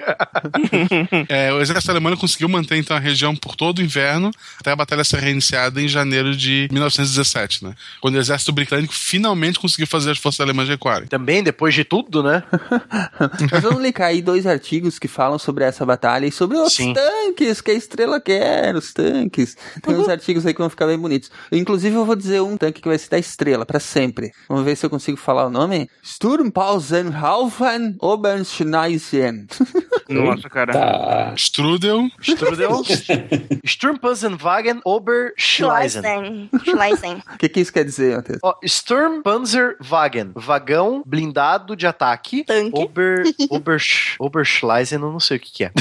É, 1.28 1.52
o 1.54 1.60
exército 1.62 1.92
alemão 1.92 2.16
conseguiu 2.16 2.48
manter 2.50 2.78
então 2.78 2.96
a 2.96 3.00
região 3.00 3.36
por 3.36 3.56
todo 3.56 3.80
o 3.80 3.82
inverno, 3.82 4.32
até 4.60 4.72
a 4.72 4.76
batalha 4.76 5.04
ser 5.04 5.20
reiniciada 5.20 5.82
em 5.82 5.88
janeiro 5.88 6.36
de 6.36 6.68
1917, 6.72 7.64
né? 7.64 7.74
Quando 8.00 8.16
o 8.16 8.20
exército 8.20 8.52
britânico 8.52 8.94
finalmente 8.94 9.60
conseguiu 9.60 9.88
fazer 9.88 10.12
as 10.12 10.18
forças 10.18 10.40
alemãs 10.42 10.68
recuarem. 10.68 11.08
Também, 11.08 11.42
depois 11.44 11.74
de 11.74 11.84
tudo, 11.84 12.22
né? 12.24 12.44
Nós 13.52 13.62
vamos 13.62 13.82
linkar 13.82 14.08
aí 14.08 14.22
dois 14.22 14.48
artigos 14.48 14.98
que 14.98 15.08
falam 15.08 15.38
sobre 15.38 15.64
essa 15.64 15.86
batalha 15.86 16.26
e 16.26 16.32
sobre 16.32 16.58
os 16.58 16.74
Sim. 16.74 16.94
tanques 16.94 17.62
que 17.62 17.72
a 17.72 17.74
estrela 17.74 18.20
quer, 18.20 18.76
os 18.76 18.94
tanques. 18.94 19.58
Tem 19.82 19.96
uns 19.96 20.10
artigos 20.10 20.46
aí 20.46 20.54
que 20.54 20.60
vão 20.60 20.70
ficar 20.70 20.88
bem 20.88 20.98
bonitos. 20.98 21.32
Inclusive, 21.52 21.96
eu 21.96 22.06
vou 22.06 22.16
dizer 22.16 22.42
um 22.42 22.58
tanque 22.58 22.82
que 22.82 22.88
vai 22.88 22.98
ser 22.98 23.10
da 23.10 23.20
estrela, 23.20 23.66
pra 23.66 23.80
sempre. 23.80 24.32
Vamos 24.48 24.64
ver 24.64 24.76
se 24.76 24.86
eu 24.86 24.90
consigo 24.90 25.18
falar 25.18 25.48
o 25.48 25.50
nome. 25.50 25.90
Sturmpausenhaufen 26.04 27.96
Oberschneisen. 28.00 29.48
Nossa, 30.10 30.50
cara. 30.50 30.74
Tá. 30.74 31.34
Strudel, 31.36 32.10
Strudel, 32.22 32.84
Sturmpanzerwagen 33.66 34.82
Oberschleisen. 34.84 36.02
Schleisen. 36.02 36.50
Schleisen. 36.64 37.24
O 37.34 37.38
que, 37.38 37.50
que 37.50 37.60
isso 37.60 37.72
quer 37.72 37.86
dizer, 37.86 38.18
Matheus? 38.18 38.40
Ó, 38.44 38.56
Sturmpanzerwagen, 38.64 40.32
vagão 40.36 41.04
blindado 41.06 41.76
de 41.76 41.88
ataque. 41.88 42.44
Tanque. 42.44 42.80
Ober, 42.80 43.01
Obersch, 43.50 44.16
Oberschleisen, 44.20 45.00
eu 45.00 45.12
não 45.12 45.20
sei 45.20 45.38
o 45.38 45.40
que, 45.40 45.52
que 45.52 45.64
é, 45.66 45.72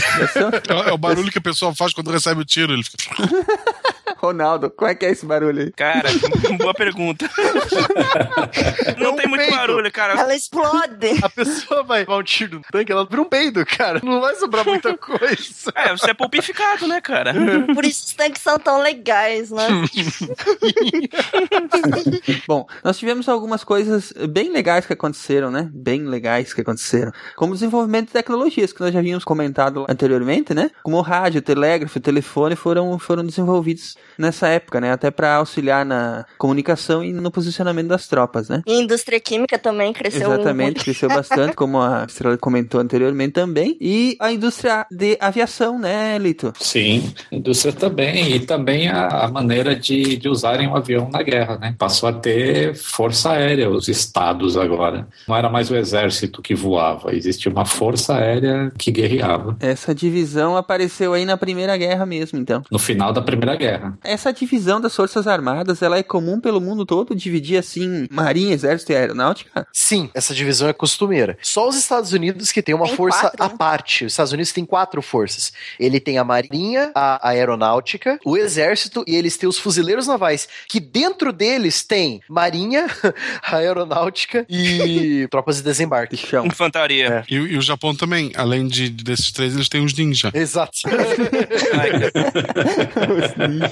é 0.86 0.92
o 0.92 0.98
barulho 0.98 1.30
que 1.30 1.38
a 1.38 1.42
pessoa 1.42 1.74
faz 1.74 1.92
quando 1.92 2.10
recebe 2.10 2.40
o 2.40 2.44
tiro. 2.44 2.72
Ele 2.72 2.82
fica... 2.82 2.98
Ronaldo, 4.18 4.70
como 4.70 4.90
é 4.90 4.94
que 4.94 5.06
é 5.06 5.10
esse 5.10 5.24
barulho 5.26 5.62
aí? 5.62 5.72
Cara, 5.72 6.08
boa 6.58 6.74
pergunta. 6.74 7.28
Não 8.98 9.16
tem 9.16 9.26
muito 9.26 9.42
peido. 9.42 9.56
barulho, 9.56 9.92
cara. 9.92 10.18
Ela 10.18 10.34
explode. 10.34 11.18
A 11.22 11.28
pessoa 11.28 11.82
vai 11.82 12.04
dar 12.04 12.16
um 12.16 12.22
tiro 12.22 12.56
no 12.56 12.62
tanque, 12.70 12.92
ela 12.92 13.06
vira 13.06 13.22
um 13.22 13.24
peido, 13.24 13.64
cara. 13.64 14.00
Não 14.02 14.20
vai 14.20 14.34
sobrar 14.36 14.64
muita 14.66 14.96
coisa. 14.98 15.72
É, 15.74 15.90
você 15.90 16.10
é 16.10 16.14
pulpificado, 16.14 16.86
né, 16.86 17.00
cara? 17.00 17.34
Por 17.74 17.84
isso 17.84 18.06
os 18.06 18.12
tanques 18.14 18.42
são 18.42 18.58
tão 18.58 18.80
legais, 18.82 19.50
né? 19.50 19.66
Bom, 22.46 22.66
nós 22.82 22.98
tivemos 22.98 23.28
algumas 23.28 23.64
coisas 23.64 24.12
bem 24.28 24.50
legais 24.50 24.86
que 24.86 24.92
aconteceram, 24.92 25.50
né? 25.50 25.68
Bem 25.72 26.04
legais 26.06 26.52
que 26.52 26.60
aconteceram. 26.60 27.12
Como 27.36 27.52
o 27.52 27.54
desenvolvimento 27.54 28.06
de 28.06 28.12
tecnologias 28.12 28.72
que 28.72 28.80
nós 28.80 28.92
já 28.92 28.98
havíamos 28.98 29.24
comentado 29.24 29.86
anteriormente, 29.88 30.54
né? 30.54 30.70
Como 30.82 30.96
o 30.96 31.02
rádio, 31.02 31.38
o 31.38 31.42
telégrafo, 31.42 31.98
o 31.98 32.02
telefone 32.02 32.56
foram, 32.56 32.98
foram 32.98 33.24
desenvolvidos 33.24 33.96
nessa 34.18 34.48
época, 34.48 34.80
né? 34.80 34.92
Até 34.92 35.10
para 35.10 35.36
auxiliar 35.36 35.84
na 35.84 36.26
comunicação 36.38 37.02
e 37.02 37.12
no 37.12 37.30
posicionamento 37.30 37.88
das 37.88 38.06
tropas, 38.06 38.48
né? 38.48 38.62
E 38.66 38.72
a 38.72 38.80
indústria 38.80 39.18
química 39.18 39.58
também 39.58 39.92
cresceu 39.92 40.32
Exatamente, 40.32 40.64
muito. 40.72 40.84
cresceu 40.84 41.08
bastante, 41.08 41.56
como 41.56 41.80
a 41.80 42.04
Estrela 42.06 42.36
comentou 42.36 42.80
anteriormente 42.80 43.32
também. 43.32 43.76
E 43.80 44.16
a 44.20 44.30
indústria 44.30 44.86
de 44.90 45.16
aviação, 45.20 45.78
né, 45.78 46.18
Lito? 46.18 46.52
Sim, 46.60 47.12
indústria 47.32 47.72
também. 47.72 48.36
E 48.36 48.40
também 48.40 48.88
a, 48.88 49.24
a 49.24 49.28
maneira 49.28 49.74
de, 49.74 50.16
de 50.16 50.28
usarem 50.28 50.68
o 50.68 50.76
avião 50.76 51.08
na 51.10 51.22
guerra, 51.22 51.58
né? 51.58 51.74
Passou 51.78 52.08
a 52.08 52.12
ter 52.12 52.74
força 52.74 53.30
aérea, 53.30 53.70
os 53.70 53.88
estados 53.88 54.56
agora. 54.56 55.08
Não 55.26 55.36
era 55.36 55.48
mais 55.48 55.70
o 55.70 55.76
exército 55.76 56.42
que 56.42 56.54
voava, 56.54 57.14
existia 57.14 57.50
uma 57.50 57.64
força 57.64 58.14
aérea 58.14 58.72
que 58.76 58.90
guerreava. 58.90 59.56
Essa 59.60 59.94
divisão 59.94 60.56
apareceu 60.56 61.14
aí 61.14 61.24
na 61.24 61.36
Primeira 61.36 61.76
Guerra 61.76 62.04
mesmo, 62.04 62.38
então. 62.38 62.62
No 62.70 62.78
final 62.78 63.12
da 63.12 63.22
Primeira 63.22 63.56
Guerra. 63.56 63.89
Essa 64.02 64.32
divisão 64.32 64.80
das 64.80 64.94
Forças 64.94 65.26
Armadas, 65.26 65.82
ela 65.82 65.98
é 65.98 66.02
comum 66.02 66.40
pelo 66.40 66.60
mundo 66.60 66.86
todo, 66.86 67.14
dividir 67.14 67.58
assim, 67.58 68.06
marinha, 68.10 68.54
exército 68.54 68.92
e 68.92 68.96
aeronáutica? 68.96 69.66
Sim, 69.72 70.10
essa 70.14 70.34
divisão 70.34 70.68
é 70.68 70.72
costumeira. 70.72 71.36
Só 71.42 71.68
os 71.68 71.76
Estados 71.76 72.12
Unidos 72.12 72.52
que 72.52 72.62
tem 72.62 72.74
uma 72.74 72.86
Tem 72.86 72.96
força 72.96 73.20
quatro, 73.22 73.42
à 73.44 73.48
né? 73.48 73.54
parte. 73.58 74.04
Os 74.04 74.12
Estados 74.12 74.32
Unidos 74.32 74.52
tem 74.52 74.64
quatro 74.64 75.02
forças. 75.02 75.52
Ele 75.78 76.00
tem 76.00 76.18
a 76.18 76.24
marinha, 76.24 76.90
a 76.94 77.28
aeronáutica, 77.30 78.18
o 78.24 78.36
exército 78.36 79.04
e 79.06 79.14
eles 79.16 79.36
têm 79.36 79.48
os 79.48 79.58
fuzileiros 79.58 80.06
navais, 80.06 80.48
que 80.68 80.80
dentro 80.80 81.32
deles 81.32 81.82
tem 81.82 82.20
marinha, 82.28 82.86
a 83.42 83.42
aeronáutica 83.56 84.46
e 84.48 85.26
tropas 85.30 85.56
de 85.56 85.62
De 85.62 85.70
desembarque. 85.70 86.16
chão. 86.16 86.46
Infantaria. 86.46 87.24
E, 87.28 87.34
e 87.34 87.56
o 87.56 87.62
Japão 87.62 87.94
também, 87.94 88.32
além 88.36 88.66
de, 88.66 88.88
desses 88.90 89.30
três, 89.30 89.54
eles 89.54 89.68
têm 89.68 89.84
os 89.84 89.94
ninja. 89.94 90.30
Exato. 90.34 90.78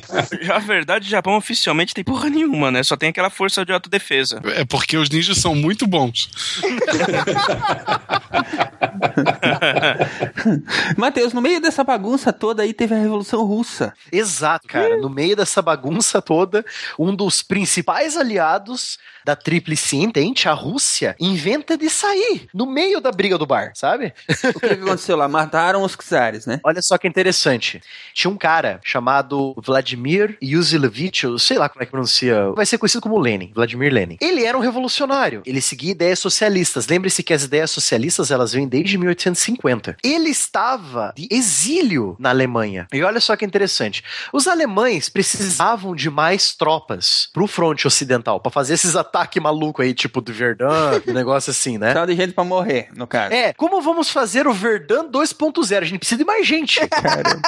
Na 0.46 0.58
verdade, 0.58 1.06
o 1.06 1.10
Japão 1.10 1.36
oficialmente 1.36 1.94
tem 1.94 2.04
porra 2.04 2.28
nenhuma, 2.28 2.70
né? 2.70 2.82
Só 2.82 2.96
tem 2.96 3.10
aquela 3.10 3.30
força 3.30 3.64
de 3.64 3.72
autodefesa. 3.72 4.40
É 4.56 4.64
porque 4.64 4.96
os 4.96 5.10
ninjas 5.10 5.38
são 5.38 5.54
muito 5.54 5.86
bons. 5.86 6.30
Matheus, 10.96 11.32
no 11.32 11.40
meio 11.40 11.60
dessa 11.60 11.84
bagunça 11.84 12.32
toda 12.32 12.62
aí 12.62 12.72
teve 12.72 12.94
a 12.94 12.98
Revolução 12.98 13.44
Russa. 13.44 13.92
Exato, 14.10 14.66
cara. 14.66 14.96
No 14.98 15.10
meio 15.10 15.36
dessa 15.36 15.62
bagunça 15.62 16.22
toda, 16.22 16.64
um 16.98 17.14
dos 17.14 17.42
principais 17.42 18.16
aliados 18.16 18.98
da 19.28 19.36
Tríplice 19.36 19.98
Entente, 19.98 20.48
a 20.48 20.54
Rússia, 20.54 21.14
inventa 21.20 21.76
de 21.76 21.90
sair 21.90 22.48
no 22.54 22.64
meio 22.64 22.98
da 22.98 23.12
briga 23.12 23.36
do 23.36 23.44
bar, 23.44 23.72
sabe? 23.74 24.14
O 24.26 24.58
que, 24.58 24.68
que 24.68 24.82
aconteceu 24.82 25.18
lá? 25.18 25.28
Mataram 25.28 25.82
os 25.82 25.94
czares, 25.96 26.46
né? 26.46 26.58
Olha 26.64 26.80
só 26.80 26.96
que 26.96 27.06
interessante. 27.06 27.82
Tinha 28.14 28.30
um 28.30 28.38
cara 28.38 28.80
chamado 28.82 29.54
Vladimir 29.62 30.38
Yusilevich, 30.42 31.24
eu 31.24 31.38
sei 31.38 31.58
lá 31.58 31.68
como 31.68 31.82
é 31.82 31.84
que 31.84 31.90
pronuncia, 31.90 32.52
vai 32.52 32.64
ser 32.64 32.78
conhecido 32.78 33.02
como 33.02 33.18
Lenin, 33.18 33.52
Vladimir 33.54 33.92
Lenin. 33.92 34.16
Ele 34.18 34.46
era 34.46 34.56
um 34.56 34.62
revolucionário, 34.62 35.42
ele 35.44 35.60
seguia 35.60 35.90
ideias 35.90 36.20
socialistas. 36.20 36.86
Lembre-se 36.86 37.22
que 37.22 37.34
as 37.34 37.44
ideias 37.44 37.70
socialistas, 37.70 38.30
elas 38.30 38.54
vêm 38.54 38.66
desde 38.66 38.96
1850. 38.96 39.98
Ele 40.02 40.30
estava 40.30 41.12
de 41.14 41.28
exílio 41.30 42.16
na 42.18 42.30
Alemanha. 42.30 42.86
E 42.90 43.02
olha 43.02 43.20
só 43.20 43.36
que 43.36 43.44
interessante. 43.44 44.02
Os 44.32 44.48
alemães 44.48 45.10
precisavam 45.10 45.94
de 45.94 46.08
mais 46.08 46.54
tropas 46.54 47.28
pro 47.34 47.46
fronte 47.46 47.86
ocidental, 47.86 48.40
para 48.40 48.50
fazer 48.50 48.72
esses 48.72 48.96
ataques 48.96 49.17
malucos 49.40 49.84
aí, 49.84 49.94
tipo 49.94 50.20
do 50.20 50.32
Verdun, 50.32 50.66
um 51.06 51.12
negócio 51.12 51.50
assim, 51.50 51.78
né? 51.78 51.92
Só 51.92 52.04
de 52.04 52.14
gente 52.14 52.32
pra 52.32 52.44
morrer, 52.44 52.88
no 52.94 53.06
caso. 53.06 53.32
É, 53.32 53.52
como 53.52 53.80
vamos 53.80 54.10
fazer 54.10 54.46
o 54.46 54.52
Verdun 54.52 55.10
2.0? 55.10 55.78
A 55.78 55.84
gente 55.84 55.98
precisa 55.98 56.18
de 56.18 56.24
mais 56.24 56.46
gente. 56.46 56.86
Caramba. 56.88 57.40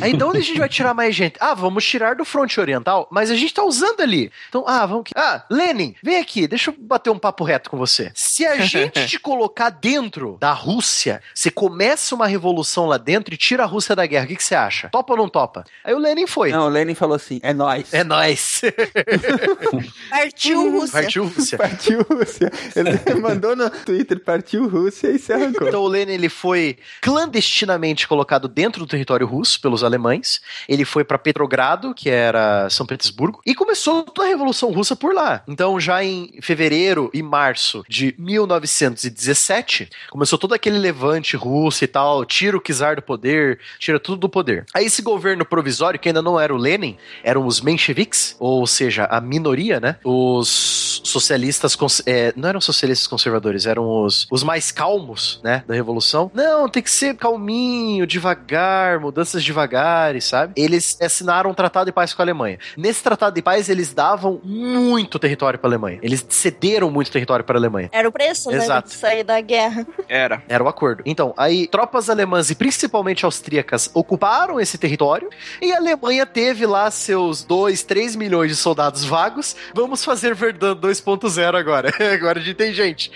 Aí 0.00 0.16
de 0.16 0.24
onde 0.24 0.38
a 0.38 0.42
gente 0.42 0.58
vai 0.58 0.68
tirar 0.68 0.94
mais 0.94 1.14
gente? 1.14 1.36
Ah, 1.40 1.54
vamos 1.54 1.84
tirar 1.84 2.16
do 2.16 2.24
fronte 2.24 2.60
oriental, 2.60 3.08
mas 3.10 3.30
a 3.30 3.36
gente 3.36 3.54
tá 3.54 3.62
usando 3.62 4.00
ali. 4.00 4.30
Então, 4.48 4.64
ah, 4.66 4.84
vamos. 4.86 5.10
Ah, 5.14 5.44
Lenin, 5.50 5.94
vem 6.02 6.18
aqui, 6.18 6.46
deixa 6.46 6.70
eu 6.70 6.74
bater 6.78 7.10
um 7.10 7.18
papo 7.18 7.44
reto 7.44 7.70
com 7.70 7.76
você. 7.76 8.10
Se 8.14 8.46
a 8.46 8.56
gente 8.56 9.06
te 9.06 9.18
colocar 9.20 9.70
dentro 9.70 10.36
da 10.40 10.52
Rússia, 10.52 11.22
você 11.34 11.50
começa 11.50 12.14
uma 12.14 12.26
revolução 12.26 12.86
lá 12.86 12.96
dentro 12.96 13.34
e 13.34 13.36
tira 13.36 13.64
a 13.64 13.66
Rússia 13.66 13.94
da 13.94 14.06
guerra, 14.06 14.24
o 14.24 14.28
que, 14.28 14.36
que 14.36 14.44
você 14.44 14.54
acha? 14.54 14.88
Topa 14.88 15.12
ou 15.12 15.18
não 15.18 15.28
topa? 15.28 15.64
Aí 15.84 15.94
o 15.94 15.98
Lenin 15.98 16.26
foi. 16.26 16.50
Não, 16.50 16.66
o 16.66 16.68
Lenin 16.68 16.94
falou 16.94 17.16
assim, 17.16 17.40
é 17.42 17.52
nós. 17.52 17.92
É 17.92 18.04
nóis. 18.04 18.62
Partiu. 20.10 20.73
Rússia. 20.80 21.02
Partiu 21.02 21.26
Rússia. 21.26 21.58
Partiu 21.58 22.02
Rússia. 22.02 22.52
Ele 22.74 23.20
mandou 23.20 23.56
no 23.56 23.70
Twitter, 23.70 24.20
partiu 24.20 24.68
Rússia 24.68 25.08
e 25.08 25.18
se 25.18 25.32
arrancou. 25.32 25.68
Então 25.68 25.82
o 25.82 25.88
Lenin 25.88 26.12
ele 26.12 26.28
foi 26.28 26.78
clandestinamente 27.00 28.06
colocado 28.06 28.48
dentro 28.48 28.80
do 28.80 28.86
território 28.86 29.26
russo 29.26 29.60
pelos 29.60 29.84
alemães. 29.84 30.40
Ele 30.68 30.84
foi 30.84 31.04
para 31.04 31.18
Petrogrado, 31.18 31.94
que 31.94 32.10
era 32.10 32.68
São 32.70 32.86
Petersburgo, 32.86 33.40
e 33.44 33.54
começou 33.54 34.02
toda 34.02 34.26
a 34.26 34.30
Revolução 34.30 34.72
Russa 34.72 34.94
por 34.96 35.14
lá. 35.14 35.42
Então 35.48 35.78
já 35.78 36.04
em 36.04 36.38
fevereiro 36.40 37.10
e 37.12 37.22
março 37.22 37.84
de 37.88 38.14
1917 38.18 39.90
começou 40.10 40.38
todo 40.38 40.54
aquele 40.54 40.78
levante 40.78 41.36
russo 41.36 41.84
e 41.84 41.86
tal, 41.86 42.24
tira 42.24 42.56
o 42.56 42.60
czar 42.60 42.96
do 42.96 43.02
poder, 43.02 43.58
tira 43.78 43.98
tudo 43.98 44.18
do 44.18 44.28
poder. 44.28 44.66
Aí 44.74 44.86
esse 44.86 45.02
governo 45.02 45.44
provisório, 45.44 45.98
que 45.98 46.08
ainda 46.08 46.22
não 46.22 46.38
era 46.38 46.54
o 46.54 46.56
Lenin, 46.56 46.96
eram 47.22 47.46
os 47.46 47.60
mencheviques, 47.60 48.36
ou 48.38 48.66
seja, 48.66 49.04
a 49.04 49.20
minoria, 49.20 49.80
né? 49.80 49.96
Os 50.04 50.48
Peace. 50.64 50.83
Socialistas, 51.04 51.76
é, 52.06 52.32
não 52.36 52.48
eram 52.48 52.60
socialistas 52.60 53.06
conservadores, 53.06 53.66
eram 53.66 54.04
os, 54.04 54.26
os 54.30 54.42
mais 54.42 54.70
calmos, 54.70 55.40
né, 55.42 55.64
da 55.66 55.74
revolução. 55.74 56.30
Não, 56.34 56.68
tem 56.68 56.82
que 56.82 56.90
ser 56.90 57.16
calminho, 57.16 58.06
devagar, 58.06 59.00
mudanças 59.00 59.44
devagares, 59.44 60.24
sabe? 60.24 60.52
Eles 60.56 60.98
assinaram 61.00 61.50
um 61.50 61.54
tratado 61.54 61.86
de 61.86 61.92
paz 61.92 62.12
com 62.12 62.22
a 62.22 62.24
Alemanha. 62.24 62.58
Nesse 62.76 63.02
tratado 63.02 63.34
de 63.34 63.42
paz, 63.42 63.68
eles 63.68 63.92
davam 63.92 64.40
muito 64.44 65.18
território 65.18 65.58
para 65.58 65.68
a 65.68 65.70
Alemanha. 65.70 65.98
Eles 66.02 66.24
cederam 66.28 66.90
muito 66.90 67.10
território 67.10 67.44
para 67.44 67.56
a 67.56 67.60
Alemanha. 67.60 67.88
Era 67.92 68.08
o 68.08 68.12
preço, 68.12 68.50
né? 68.50 68.58
Exato. 68.58 68.88
De 68.88 68.94
sair 68.94 69.24
da 69.24 69.40
guerra. 69.40 69.86
Era. 70.08 70.42
Era 70.48 70.62
o 70.62 70.68
acordo. 70.68 71.02
Então, 71.06 71.34
aí 71.36 71.66
tropas 71.66 72.10
alemãs 72.10 72.50
e 72.50 72.54
principalmente 72.54 73.24
austríacas 73.24 73.90
ocuparam 73.94 74.60
esse 74.60 74.78
território 74.78 75.28
e 75.60 75.72
a 75.72 75.76
Alemanha 75.76 76.26
teve 76.26 76.66
lá 76.66 76.90
seus 76.90 77.42
2, 77.44 77.82
3 77.82 78.16
milhões 78.16 78.50
de 78.50 78.56
soldados 78.56 79.04
vagos. 79.04 79.56
Vamos 79.74 80.04
fazer 80.04 80.34
Verdun 80.34 80.74
2.0 80.84 81.54
agora. 81.54 81.92
agora 82.14 82.38
a 82.38 82.42
gente 82.42 82.54
tem 82.54 82.72
gente. 82.72 83.10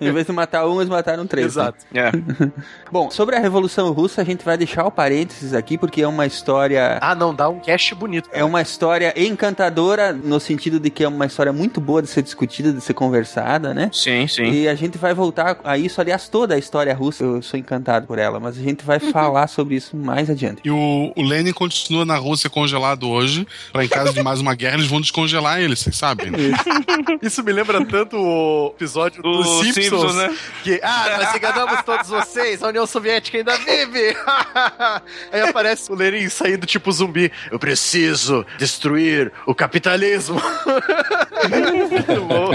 Em 0.00 0.12
vez 0.12 0.26
de 0.26 0.32
matar 0.32 0.66
um, 0.66 0.76
eles 0.80 0.88
mataram 0.88 1.26
três. 1.26 1.56
né? 1.56 1.62
Exato. 1.62 1.78
É. 1.94 2.10
Bom, 2.90 3.10
sobre 3.10 3.36
a 3.36 3.38
Revolução 3.38 3.90
Russa, 3.92 4.20
a 4.22 4.24
gente 4.24 4.44
vai 4.44 4.56
deixar 4.56 4.84
o 4.84 4.90
parênteses 4.90 5.54
aqui, 5.54 5.76
porque 5.76 6.02
é 6.02 6.08
uma 6.08 6.26
história. 6.26 6.98
Ah, 7.00 7.14
não, 7.14 7.34
dá 7.34 7.48
um 7.48 7.58
cash 7.60 7.92
bonito. 7.92 8.28
É 8.32 8.44
uma 8.44 8.62
história 8.62 9.12
encantadora, 9.16 10.12
no 10.12 10.38
sentido 10.38 10.78
de 10.78 10.90
que 10.90 11.02
é 11.04 11.08
uma 11.08 11.26
história 11.26 11.52
muito 11.52 11.80
boa 11.80 12.02
de 12.02 12.08
ser 12.08 12.22
discutida, 12.22 12.72
de 12.72 12.80
ser 12.80 12.94
conversada, 12.94 13.74
né? 13.74 13.90
Sim, 13.92 14.26
sim. 14.28 14.44
E 14.44 14.68
a 14.68 14.74
gente 14.74 14.98
vai 14.98 15.14
voltar 15.14 15.58
a 15.64 15.76
isso, 15.78 16.00
aliás, 16.00 16.28
toda 16.28 16.54
a 16.54 16.58
história 16.58 16.94
russa, 16.94 17.24
eu 17.24 17.42
sou 17.42 17.58
encantado 17.58 18.06
por 18.06 18.18
ela, 18.18 18.38
mas 18.38 18.58
a 18.58 18.62
gente 18.62 18.84
vai 18.84 18.98
falar 19.00 19.46
sobre 19.46 19.74
isso 19.76 19.96
mais 19.96 20.28
adiante. 20.30 20.60
E 20.64 20.70
o, 20.70 21.12
o 21.16 21.22
Lenin 21.22 21.52
continua 21.52 22.04
na 22.04 22.16
Rússia 22.16 22.48
congelado 22.50 23.08
hoje. 23.08 23.46
Pra 23.72 23.84
em 23.84 23.88
caso 23.88 24.12
de 24.12 24.22
mais 24.22 24.40
uma 24.40 24.54
guerra, 24.54 24.76
eles 24.76 24.86
vão 24.86 25.00
descongelar 25.00 25.60
ele, 25.60 25.74
vocês 25.74 25.96
sabem. 25.96 26.30
né? 26.30 26.38
Isso 27.22 27.42
me 27.42 27.52
lembra 27.52 27.84
tanto 27.84 28.16
o 28.16 28.72
episódio 28.76 29.22
Do 29.22 29.32
dos 29.32 29.46
Simpsons, 29.66 29.74
Simpsons, 29.74 30.14
né? 30.16 30.36
Que, 30.62 30.80
ah, 30.82 31.18
nós 31.18 31.34
enganamos 31.34 31.82
todos 31.82 32.08
vocês, 32.08 32.62
a 32.62 32.68
União 32.68 32.86
Soviética 32.86 33.38
ainda 33.38 33.56
vive. 33.56 34.16
Aí 35.32 35.40
aparece 35.42 35.90
o 35.90 35.94
Lenin 35.94 36.28
saindo 36.28 36.66
tipo 36.66 36.90
zumbi. 36.92 37.32
Eu 37.50 37.58
preciso 37.58 38.44
destruir 38.58 39.32
o 39.46 39.54
capitalismo. 39.54 40.40
Muito 41.48 42.22
bom. 42.22 42.50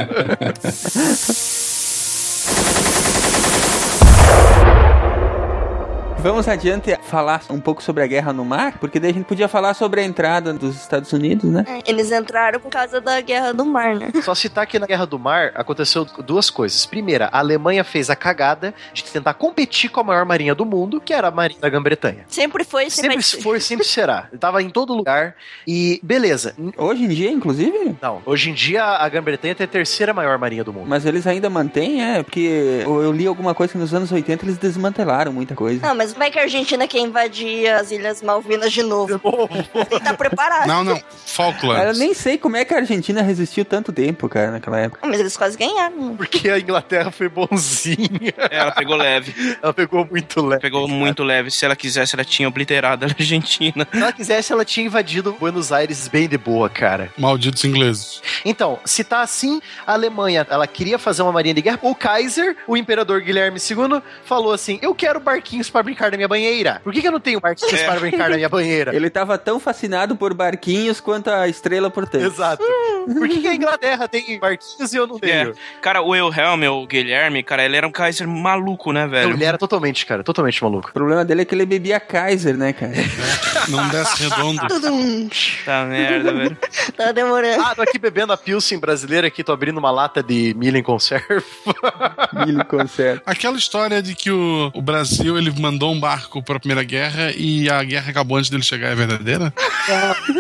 Vamos 6.27 6.45
adiante 6.45 6.93
falar 7.03 7.41
um 7.49 7.57
pouco 7.57 7.81
sobre 7.81 8.03
a 8.03 8.05
guerra 8.05 8.33
no 8.33 8.43
mar, 8.43 8.79
porque 8.79 8.99
daí 8.99 9.11
a 9.11 9.13
gente 9.13 9.23
podia 9.23 9.47
falar 9.47 9.73
sobre 9.73 10.01
a 10.01 10.03
entrada 10.03 10.51
dos 10.51 10.75
Estados 10.75 11.13
Unidos, 11.13 11.49
né? 11.49 11.63
É, 11.65 11.89
Eles 11.89 12.11
entraram 12.11 12.59
por 12.59 12.69
causa 12.69 12.99
da 12.99 13.21
guerra 13.21 13.53
do 13.53 13.65
mar, 13.65 13.95
né? 13.95 14.11
Só 14.21 14.35
citar 14.35 14.67
que 14.67 14.77
na 14.77 14.85
Guerra 14.85 15.05
do 15.05 15.17
Mar 15.17 15.53
aconteceu 15.55 16.03
duas 16.03 16.49
coisas. 16.49 16.85
Primeira, 16.85 17.29
a 17.31 17.39
Alemanha 17.39 17.81
fez 17.81 18.09
a 18.09 18.15
cagada 18.15 18.73
de 18.91 19.05
tentar 19.05 19.35
competir 19.35 19.89
com 19.89 20.01
a 20.01 20.03
maior 20.03 20.25
marinha 20.25 20.53
do 20.53 20.65
mundo, 20.65 20.99
que 20.99 21.13
era 21.13 21.29
a 21.29 21.31
Marinha 21.31 21.61
da 21.61 21.69
Grã-Bretanha. 21.69 22.25
Sempre 22.27 22.65
foi, 22.65 22.89
sempre, 22.89 23.23
Sempre 23.23 23.43
foi, 23.43 23.59
sempre 23.61 23.85
será. 23.85 24.27
Tava 24.37 24.61
em 24.61 24.69
todo 24.69 24.93
lugar. 24.93 25.33
E 25.65 25.97
beleza. 26.03 26.53
Hoje 26.75 27.05
em 27.05 27.07
dia, 27.07 27.31
inclusive, 27.31 27.95
Não, 28.01 28.21
hoje 28.25 28.49
em 28.49 28.53
dia 28.53 28.83
a 28.83 29.07
Grã-Bretanha 29.07 29.55
tem 29.55 29.63
a 29.63 29.67
terceira 29.69 30.13
maior 30.13 30.37
marinha 30.37 30.65
do 30.65 30.73
mundo. 30.73 30.89
mas 30.89 31.05
eles 31.05 31.25
ainda 31.25 31.49
mantêm, 31.49 32.03
é, 32.03 32.21
porque 32.21 32.83
eu 32.83 33.01
eu 33.01 33.13
li 33.13 33.25
alguma 33.25 33.55
coisa 33.55 33.71
que 33.71 33.79
nos 33.79 33.93
anos 33.93 34.11
80 34.11 34.43
eles 34.43 34.57
desmantelaram 34.57 35.31
muita 35.31 35.55
coisa. 35.55 35.87
Não, 35.87 35.95
mas 35.95 36.16
vai 36.17 36.31
que 36.31 36.39
a 36.39 36.43
Argentina 36.43 36.87
quer 36.87 36.99
invadir 36.99 37.67
as 37.69 37.91
Ilhas 37.91 38.21
Malvinas 38.21 38.71
de 38.71 38.83
novo. 38.83 39.19
Tem 39.19 39.85
que 39.85 39.95
estar 39.95 40.17
preparado. 40.17 40.67
Não, 40.67 40.83
não. 40.83 40.97
Eu 40.97 41.03
Falklands. 41.25 41.99
nem 41.99 42.13
sei 42.13 42.37
como 42.37 42.57
é 42.57 42.65
que 42.65 42.73
a 42.73 42.77
Argentina 42.77 43.21
resistiu 43.21 43.63
tanto 43.63 43.91
tempo, 43.93 44.27
cara, 44.27 44.51
naquela 44.51 44.79
época. 44.79 45.07
Mas 45.07 45.19
eles 45.19 45.37
quase 45.37 45.57
ganharam. 45.57 46.15
Porque 46.17 46.49
a 46.49 46.59
Inglaterra 46.59 47.11
foi 47.11 47.29
bonzinha. 47.29 48.33
Ela 48.49 48.71
pegou 48.71 48.95
leve. 48.95 49.57
Ela 49.61 49.73
pegou 49.73 50.05
muito 50.09 50.41
leve. 50.45 50.61
Pegou 50.61 50.87
muito 50.87 51.23
leve. 51.23 51.51
Se 51.51 51.63
ela 51.65 51.75
quisesse, 51.75 52.15
ela 52.15 52.25
tinha 52.25 52.47
obliterado 52.47 53.05
a 53.05 53.09
Argentina. 53.09 53.87
Se 53.91 53.97
ela 53.97 54.11
quisesse, 54.11 54.51
ela 54.51 54.65
tinha 54.65 54.85
invadido 54.85 55.33
Buenos 55.33 55.71
Aires 55.71 56.07
bem 56.07 56.27
de 56.27 56.37
boa, 56.37 56.69
cara. 56.69 57.11
Malditos 57.17 57.63
ingleses. 57.63 58.21
Então, 58.43 58.79
se 58.83 59.03
tá 59.03 59.21
assim, 59.21 59.61
a 59.85 59.93
Alemanha, 59.93 60.45
ela 60.49 60.65
queria 60.65 60.97
fazer 60.97 61.21
uma 61.21 61.31
marinha 61.31 61.53
de 61.53 61.61
guerra. 61.61 61.79
O 61.81 61.93
Kaiser, 61.93 62.55
o 62.67 62.75
imperador 62.75 63.21
Guilherme 63.21 63.59
II, 63.59 64.01
falou 64.23 64.53
assim: 64.53 64.79
Eu 64.81 64.95
quero 64.95 65.19
barquinhos 65.19 65.69
para 65.69 65.83
brincar 65.97 66.11
na 66.11 66.17
minha 66.17 66.27
banheira. 66.27 66.79
Por 66.83 66.93
que, 66.93 67.01
que 67.01 67.07
eu 67.07 67.11
não 67.11 67.19
tenho 67.19 67.39
barquinhos 67.39 67.73
É. 67.73 67.85
para 67.85 67.99
brincar 67.99 68.29
na 68.29 68.35
minha 68.35 68.49
banheira? 68.49 68.95
Ele 68.95 69.09
tava 69.09 69.37
tão 69.37 69.59
fascinado 69.59 70.15
por 70.15 70.33
barquinhos 70.33 70.99
quanto 70.99 71.29
a 71.29 71.47
estrela 71.47 71.89
por 71.89 72.07
tanto. 72.07 72.25
Exato. 72.25 72.63
Por 73.07 73.27
que, 73.27 73.41
que 73.41 73.47
a 73.47 73.55
Inglaterra 73.55 74.07
tem 74.07 74.39
barquinhos 74.39 74.93
e 74.93 74.97
eu 74.97 75.07
não 75.07 75.17
tenho? 75.17 75.53
Cara, 75.81 76.01
o 76.01 76.09
Wilhelm, 76.09 76.63
o 76.69 76.85
Guilherme, 76.85 77.41
cara, 77.41 77.65
ele 77.65 77.75
era 77.75 77.87
um 77.87 77.91
Kaiser 77.91 78.27
maluco, 78.27 78.91
né, 78.91 79.07
velho? 79.07 79.31
Ele 79.31 79.43
era 79.43 79.57
totalmente, 79.57 80.05
cara, 80.05 80.23
totalmente 80.23 80.63
maluco. 80.63 80.89
O 80.89 80.93
problema 80.93 81.25
dele 81.25 81.41
é 81.41 81.45
que 81.45 81.55
ele 81.55 81.65
bebia 81.65 81.99
Kaiser, 81.99 82.55
né, 82.55 82.73
cara? 82.73 82.93
Não 83.69 83.87
desce 83.89 84.23
redondo. 84.23 84.61
Tá 85.65 85.85
merda, 85.85 86.33
velho. 86.33 86.57
Tá 86.95 87.11
demorando. 87.11 87.63
Ah, 87.63 87.73
tô 87.75 87.81
aqui 87.81 87.97
bebendo 87.97 88.31
a 88.33 88.37
Pilsen 88.37 88.79
brasileira 88.79 89.27
aqui, 89.27 89.43
tô 89.43 89.51
abrindo 89.51 89.77
uma 89.77 89.89
lata 89.91 90.21
de 90.21 90.53
milho 90.57 90.77
em 90.77 90.83
conserva. 90.83 91.43
Milho 92.45 92.63
conserva. 92.65 93.21
Aquela 93.25 93.57
história 93.57 94.01
de 94.01 94.13
que 94.15 94.31
o, 94.31 94.71
o 94.73 94.81
Brasil 94.81 95.37
ele 95.37 95.51
mandou 95.59 95.86
um 95.91 95.99
barco 95.99 96.41
pra 96.43 96.59
Primeira 96.59 96.83
Guerra 96.83 97.31
e 97.35 97.69
a 97.69 97.83
guerra 97.83 98.09
acabou 98.09 98.37
antes 98.37 98.49
dele 98.49 98.63
chegar 98.63 98.89
é 98.89 98.95
verdadeira? 98.95 99.53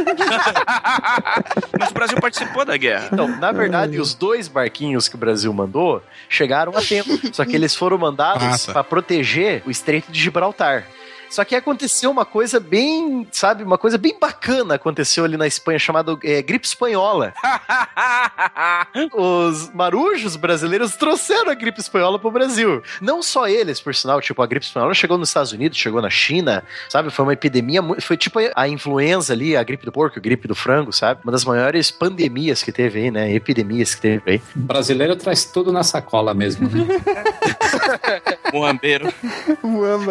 Mas 1.79 1.89
o 1.89 1.93
Brasil 1.93 2.19
participou 2.19 2.65
da 2.65 2.77
guerra. 2.77 3.09
Então, 3.11 3.27
na 3.27 3.51
verdade, 3.51 3.99
os 3.99 4.13
dois 4.13 4.47
barquinhos 4.47 5.07
que 5.07 5.15
o 5.15 5.17
Brasil 5.17 5.51
mandou 5.53 6.01
chegaram 6.29 6.75
a 6.75 6.81
tempo. 6.81 7.09
Só 7.33 7.45
que 7.45 7.55
eles 7.55 7.75
foram 7.75 7.97
mandados 7.97 8.43
Massa. 8.43 8.73
para 8.73 8.83
proteger 8.83 9.63
o 9.65 9.71
Estreito 9.71 10.11
de 10.11 10.19
Gibraltar. 10.19 10.85
Só 11.29 11.43
que 11.43 11.55
aconteceu 11.55 12.09
uma 12.09 12.25
coisa 12.25 12.59
bem, 12.59 13.27
sabe, 13.31 13.63
uma 13.63 13.77
coisa 13.77 13.97
bem 13.97 14.17
bacana 14.19 14.75
aconteceu 14.75 15.25
ali 15.25 15.37
na 15.37 15.47
Espanha, 15.47 15.79
chamada 15.79 16.17
é, 16.23 16.41
gripe 16.41 16.65
espanhola. 16.65 17.33
Os 19.13 19.69
marujos 19.73 20.35
brasileiros 20.35 20.95
trouxeram 20.95 21.51
a 21.51 21.53
gripe 21.53 21.79
espanhola 21.79 22.17
pro 22.17 22.31
Brasil. 22.31 22.81
Não 23.01 23.21
só 23.21 23.47
eles, 23.47 23.79
por 23.79 23.93
sinal, 23.93 24.21
tipo, 24.21 24.41
a 24.41 24.47
gripe 24.47 24.65
espanhola 24.65 24.93
chegou 24.93 25.17
nos 25.17 25.29
Estados 25.29 25.51
Unidos, 25.51 25.77
chegou 25.77 26.01
na 26.01 26.09
China, 26.09 26.63
sabe? 26.89 27.09
Foi 27.09 27.23
uma 27.23 27.33
epidemia, 27.33 27.81
foi 27.99 28.17
tipo 28.17 28.39
a 28.55 28.67
influenza 28.67 29.33
ali, 29.33 29.55
a 29.55 29.63
gripe 29.63 29.85
do 29.85 29.91
porco, 29.91 30.19
a 30.19 30.21
gripe 30.21 30.47
do 30.47 30.55
frango, 30.55 30.91
sabe? 30.91 31.21
Uma 31.23 31.31
das 31.31 31.45
maiores 31.45 31.91
pandemias 31.91 32.63
que 32.63 32.71
teve 32.71 32.99
aí, 32.99 33.11
né? 33.11 33.33
Epidemias 33.33 33.95
que 33.95 34.01
teve 34.01 34.31
aí. 34.31 34.41
O 34.55 34.59
brasileiro 34.59 35.15
traz 35.15 35.45
tudo 35.45 35.71
na 35.71 35.83
sacola 35.83 36.33
mesmo, 36.33 36.69
né? 36.69 36.87
Moambeiro. 38.53 39.13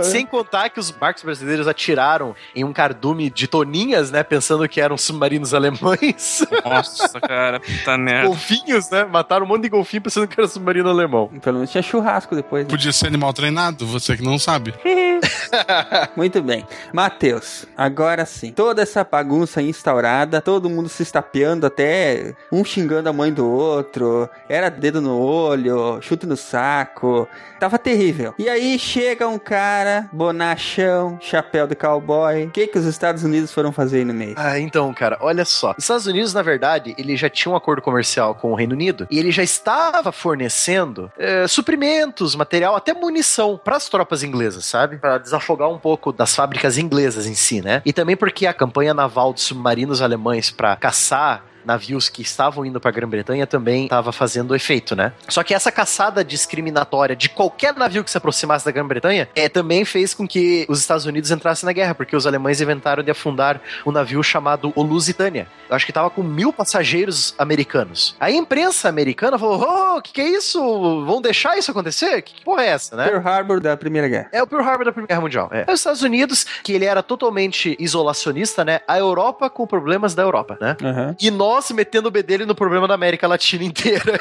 Sem 0.05 0.27
contar 0.27 0.71
que 0.71 0.81
os 0.81 0.91
barcos 1.07 1.23
brasileiros 1.23 1.69
atiraram 1.69 2.35
em 2.53 2.65
um 2.65 2.73
cardume 2.73 3.31
de 3.31 3.47
toninhas, 3.47 4.11
né? 4.11 4.25
Pensando 4.25 4.69
que 4.69 4.81
eram 4.81 4.99
submarinos 4.99 5.55
alemães. 5.55 6.45
Nossa, 6.65 7.21
cara, 7.21 7.61
puta 7.61 7.97
merda. 7.99 8.27
golfinhos, 8.27 8.91
né? 8.91 9.05
Mataram 9.05 9.47
um 9.47 9.49
monte 9.49 9.63
de 9.63 9.69
golfinho 9.69 10.03
pensando 10.03 10.27
que 10.27 10.39
era 10.41 10.49
submarino 10.49 10.89
alemão. 10.89 11.29
Pelo 11.41 11.59
menos 11.59 11.71
tinha 11.71 11.83
churrasco 11.83 12.35
depois. 12.35 12.65
né? 12.65 12.71
Podia 12.71 12.93
ser 12.93 13.07
animal 13.07 13.33
treinado, 13.33 13.87
você 13.87 14.17
que 14.17 14.23
não 14.25 14.37
sabe. 14.37 14.75
Muito 16.17 16.43
bem. 16.43 16.67
Matheus, 16.93 17.67
agora 17.77 18.27
sim. 18.27 18.51
Toda 18.51 18.83
essa 18.83 19.05
bagunça 19.05 19.63
instaurada, 19.63 20.41
todo 20.41 20.69
mundo 20.69 20.89
se 20.89 21.05
estapeando, 21.05 21.67
até 21.67 22.35
um 22.51 22.65
xingando 22.65 23.09
a 23.09 23.13
mãe 23.13 23.33
do 23.33 23.49
outro. 23.49 24.29
Era 24.49 24.69
dedo 24.69 25.01
no 25.01 25.21
olho, 25.21 26.01
chute 26.03 26.27
no 26.27 26.37
saco. 26.37 27.29
Tava 27.61 27.79
terrível. 27.79 28.35
E 28.39 28.49
aí 28.49 28.77
chega 28.79 29.29
um 29.29 29.39
cara, 29.39 30.09
bonachão, 30.13 30.96
chapéu 31.21 31.67
de 31.67 31.75
cowboy. 31.75 32.45
O 32.45 32.51
que, 32.51 32.67
que 32.67 32.79
os 32.79 32.85
Estados 32.85 33.23
Unidos 33.23 33.53
foram 33.53 33.73
fazer 33.73 33.99
aí 33.99 34.05
no 34.05 34.15
meio? 34.15 34.35
Ah, 34.37 34.59
então, 34.59 34.93
cara, 34.93 35.19
olha 35.21 35.45
só. 35.45 35.73
Os 35.77 35.85
Estados 35.85 36.07
Unidos, 36.07 36.33
na 36.35 36.43
verdade, 36.43 36.95
ele 36.99 37.17
já 37.17 37.29
tinha 37.29 37.53
um 37.53 37.57
acordo 37.57 37.83
comercial 37.83 38.35
com 38.35 38.53
o 38.53 38.55
Reino 38.55 38.75
Unido 38.75 39.07
e 39.11 39.19
ele 39.19 39.31
já 39.31 39.43
estava 39.43 40.13
fornecendo 40.13 41.11
eh, 41.19 41.47
suprimentos, 41.47 42.35
material, 42.35 42.77
até 42.77 42.93
munição 42.93 43.61
para 43.63 43.77
as 43.77 43.89
tropas 43.89 44.23
inglesas, 44.23 44.65
sabe? 44.65 44.99
Para 44.99 45.19
desafogar 45.19 45.71
um 45.71 45.79
pouco 45.79 46.13
das 46.13 46.35
fábricas 46.35 46.79
inglesas 46.79 47.27
em 47.27 47.35
si, 47.35 47.61
né? 47.61 47.83
E 47.85 47.93
também 47.93 48.17
porque 48.17 48.47
a 48.47 48.55
campanha 48.55 48.95
naval 48.95 49.33
de 49.33 49.41
submarinos 49.41 50.01
alemães 50.03 50.51
para 50.51 50.77
caçar 50.77 51.45
navios 51.67 52.09
que 52.09 52.23
estavam 52.23 52.65
indo 52.65 52.81
pra 52.81 52.91
Grã-Bretanha 52.91 53.47
também 53.47 53.85
estava 53.85 54.13
fazendo 54.13 54.55
efeito, 54.55 54.95
né? 54.95 55.13
Só 55.29 55.43
que 55.43 55.53
essa 55.53 55.71
caçada 55.73 56.25
discriminatória 56.25 57.17
de 57.17 57.29
qualquer 57.29 57.75
navio 57.75 58.05
que 58.05 58.11
se 58.11 58.17
aproximasse 58.17 58.65
da 58.65 58.71
Grã-Bretanha 58.71 59.29
é, 59.35 59.49
também 59.49 59.85
fez 59.85 60.15
com 60.15 60.27
que 60.27 60.65
os 60.69 60.81
Estados 60.81 61.05
Unidos 61.07 61.31
entrassem 61.31 61.67
na 61.67 61.73
guerra, 61.73 61.95
porque 61.95 62.17
os 62.17 62.27
alemães 62.27 62.61
inventaram 62.61 63.03
de 63.03 63.11
afundar 63.11 63.61
um 63.85 63.91
navio 63.91 64.23
chamado 64.23 64.73
o 64.75 64.83
Lusitânia. 64.83 65.49
Eu 65.69 65.75
acho 65.75 65.85
que 65.85 65.93
tava 65.93 66.09
com 66.09 66.23
mil 66.23 66.53
passageiros 66.53 67.35
americanos. 67.39 68.15
A 68.21 68.31
imprensa 68.31 68.89
americana 68.89 69.39
falou: 69.39 69.97
Oh, 69.97 70.01
que 70.01 70.13
que 70.13 70.21
é 70.21 70.29
isso? 70.29 70.59
Vão 71.05 71.21
deixar 71.21 71.59
isso 71.59 71.71
acontecer? 71.71 72.23
Que, 72.23 72.35
que 72.35 72.45
porra 72.45 72.63
é 72.63 72.69
essa, 72.69 72.97
né? 72.97 73.09
Pearl 73.09 73.27
Harbor 73.27 73.61
da 73.61 73.77
Primeira 73.77 74.09
Guerra. 74.09 74.29
É 74.33 74.43
o 74.43 74.47
Pearl 74.47 74.63
Harbor 74.63 74.85
da 74.85 74.93
Primeira 74.93 75.09
Guerra 75.09 75.21
Mundial. 75.21 75.49
É. 75.53 75.65
Os 75.71 75.81
Estados 75.81 76.03
Unidos, 76.03 76.47
que 76.63 76.73
ele 76.73 76.85
era 76.85 77.03
totalmente 77.03 77.77
isolacionista, 77.79 78.65
né? 78.65 78.81
A 78.87 78.99
Europa 78.99 79.51
com 79.51 79.67
problemas 79.67 80.15
da 80.15 80.23
Europa, 80.23 80.57
né? 80.61 80.77
Aham. 80.83 81.17
E 81.21 81.31
nós 81.31 81.56
metendo 81.75 82.09
o 82.09 82.11
bedelho 82.11 82.47
no 82.47 82.55
problema 82.55 82.87
da 82.89 82.95
América 82.95 83.27
Latina 83.27 83.65
inteira. 83.65 84.21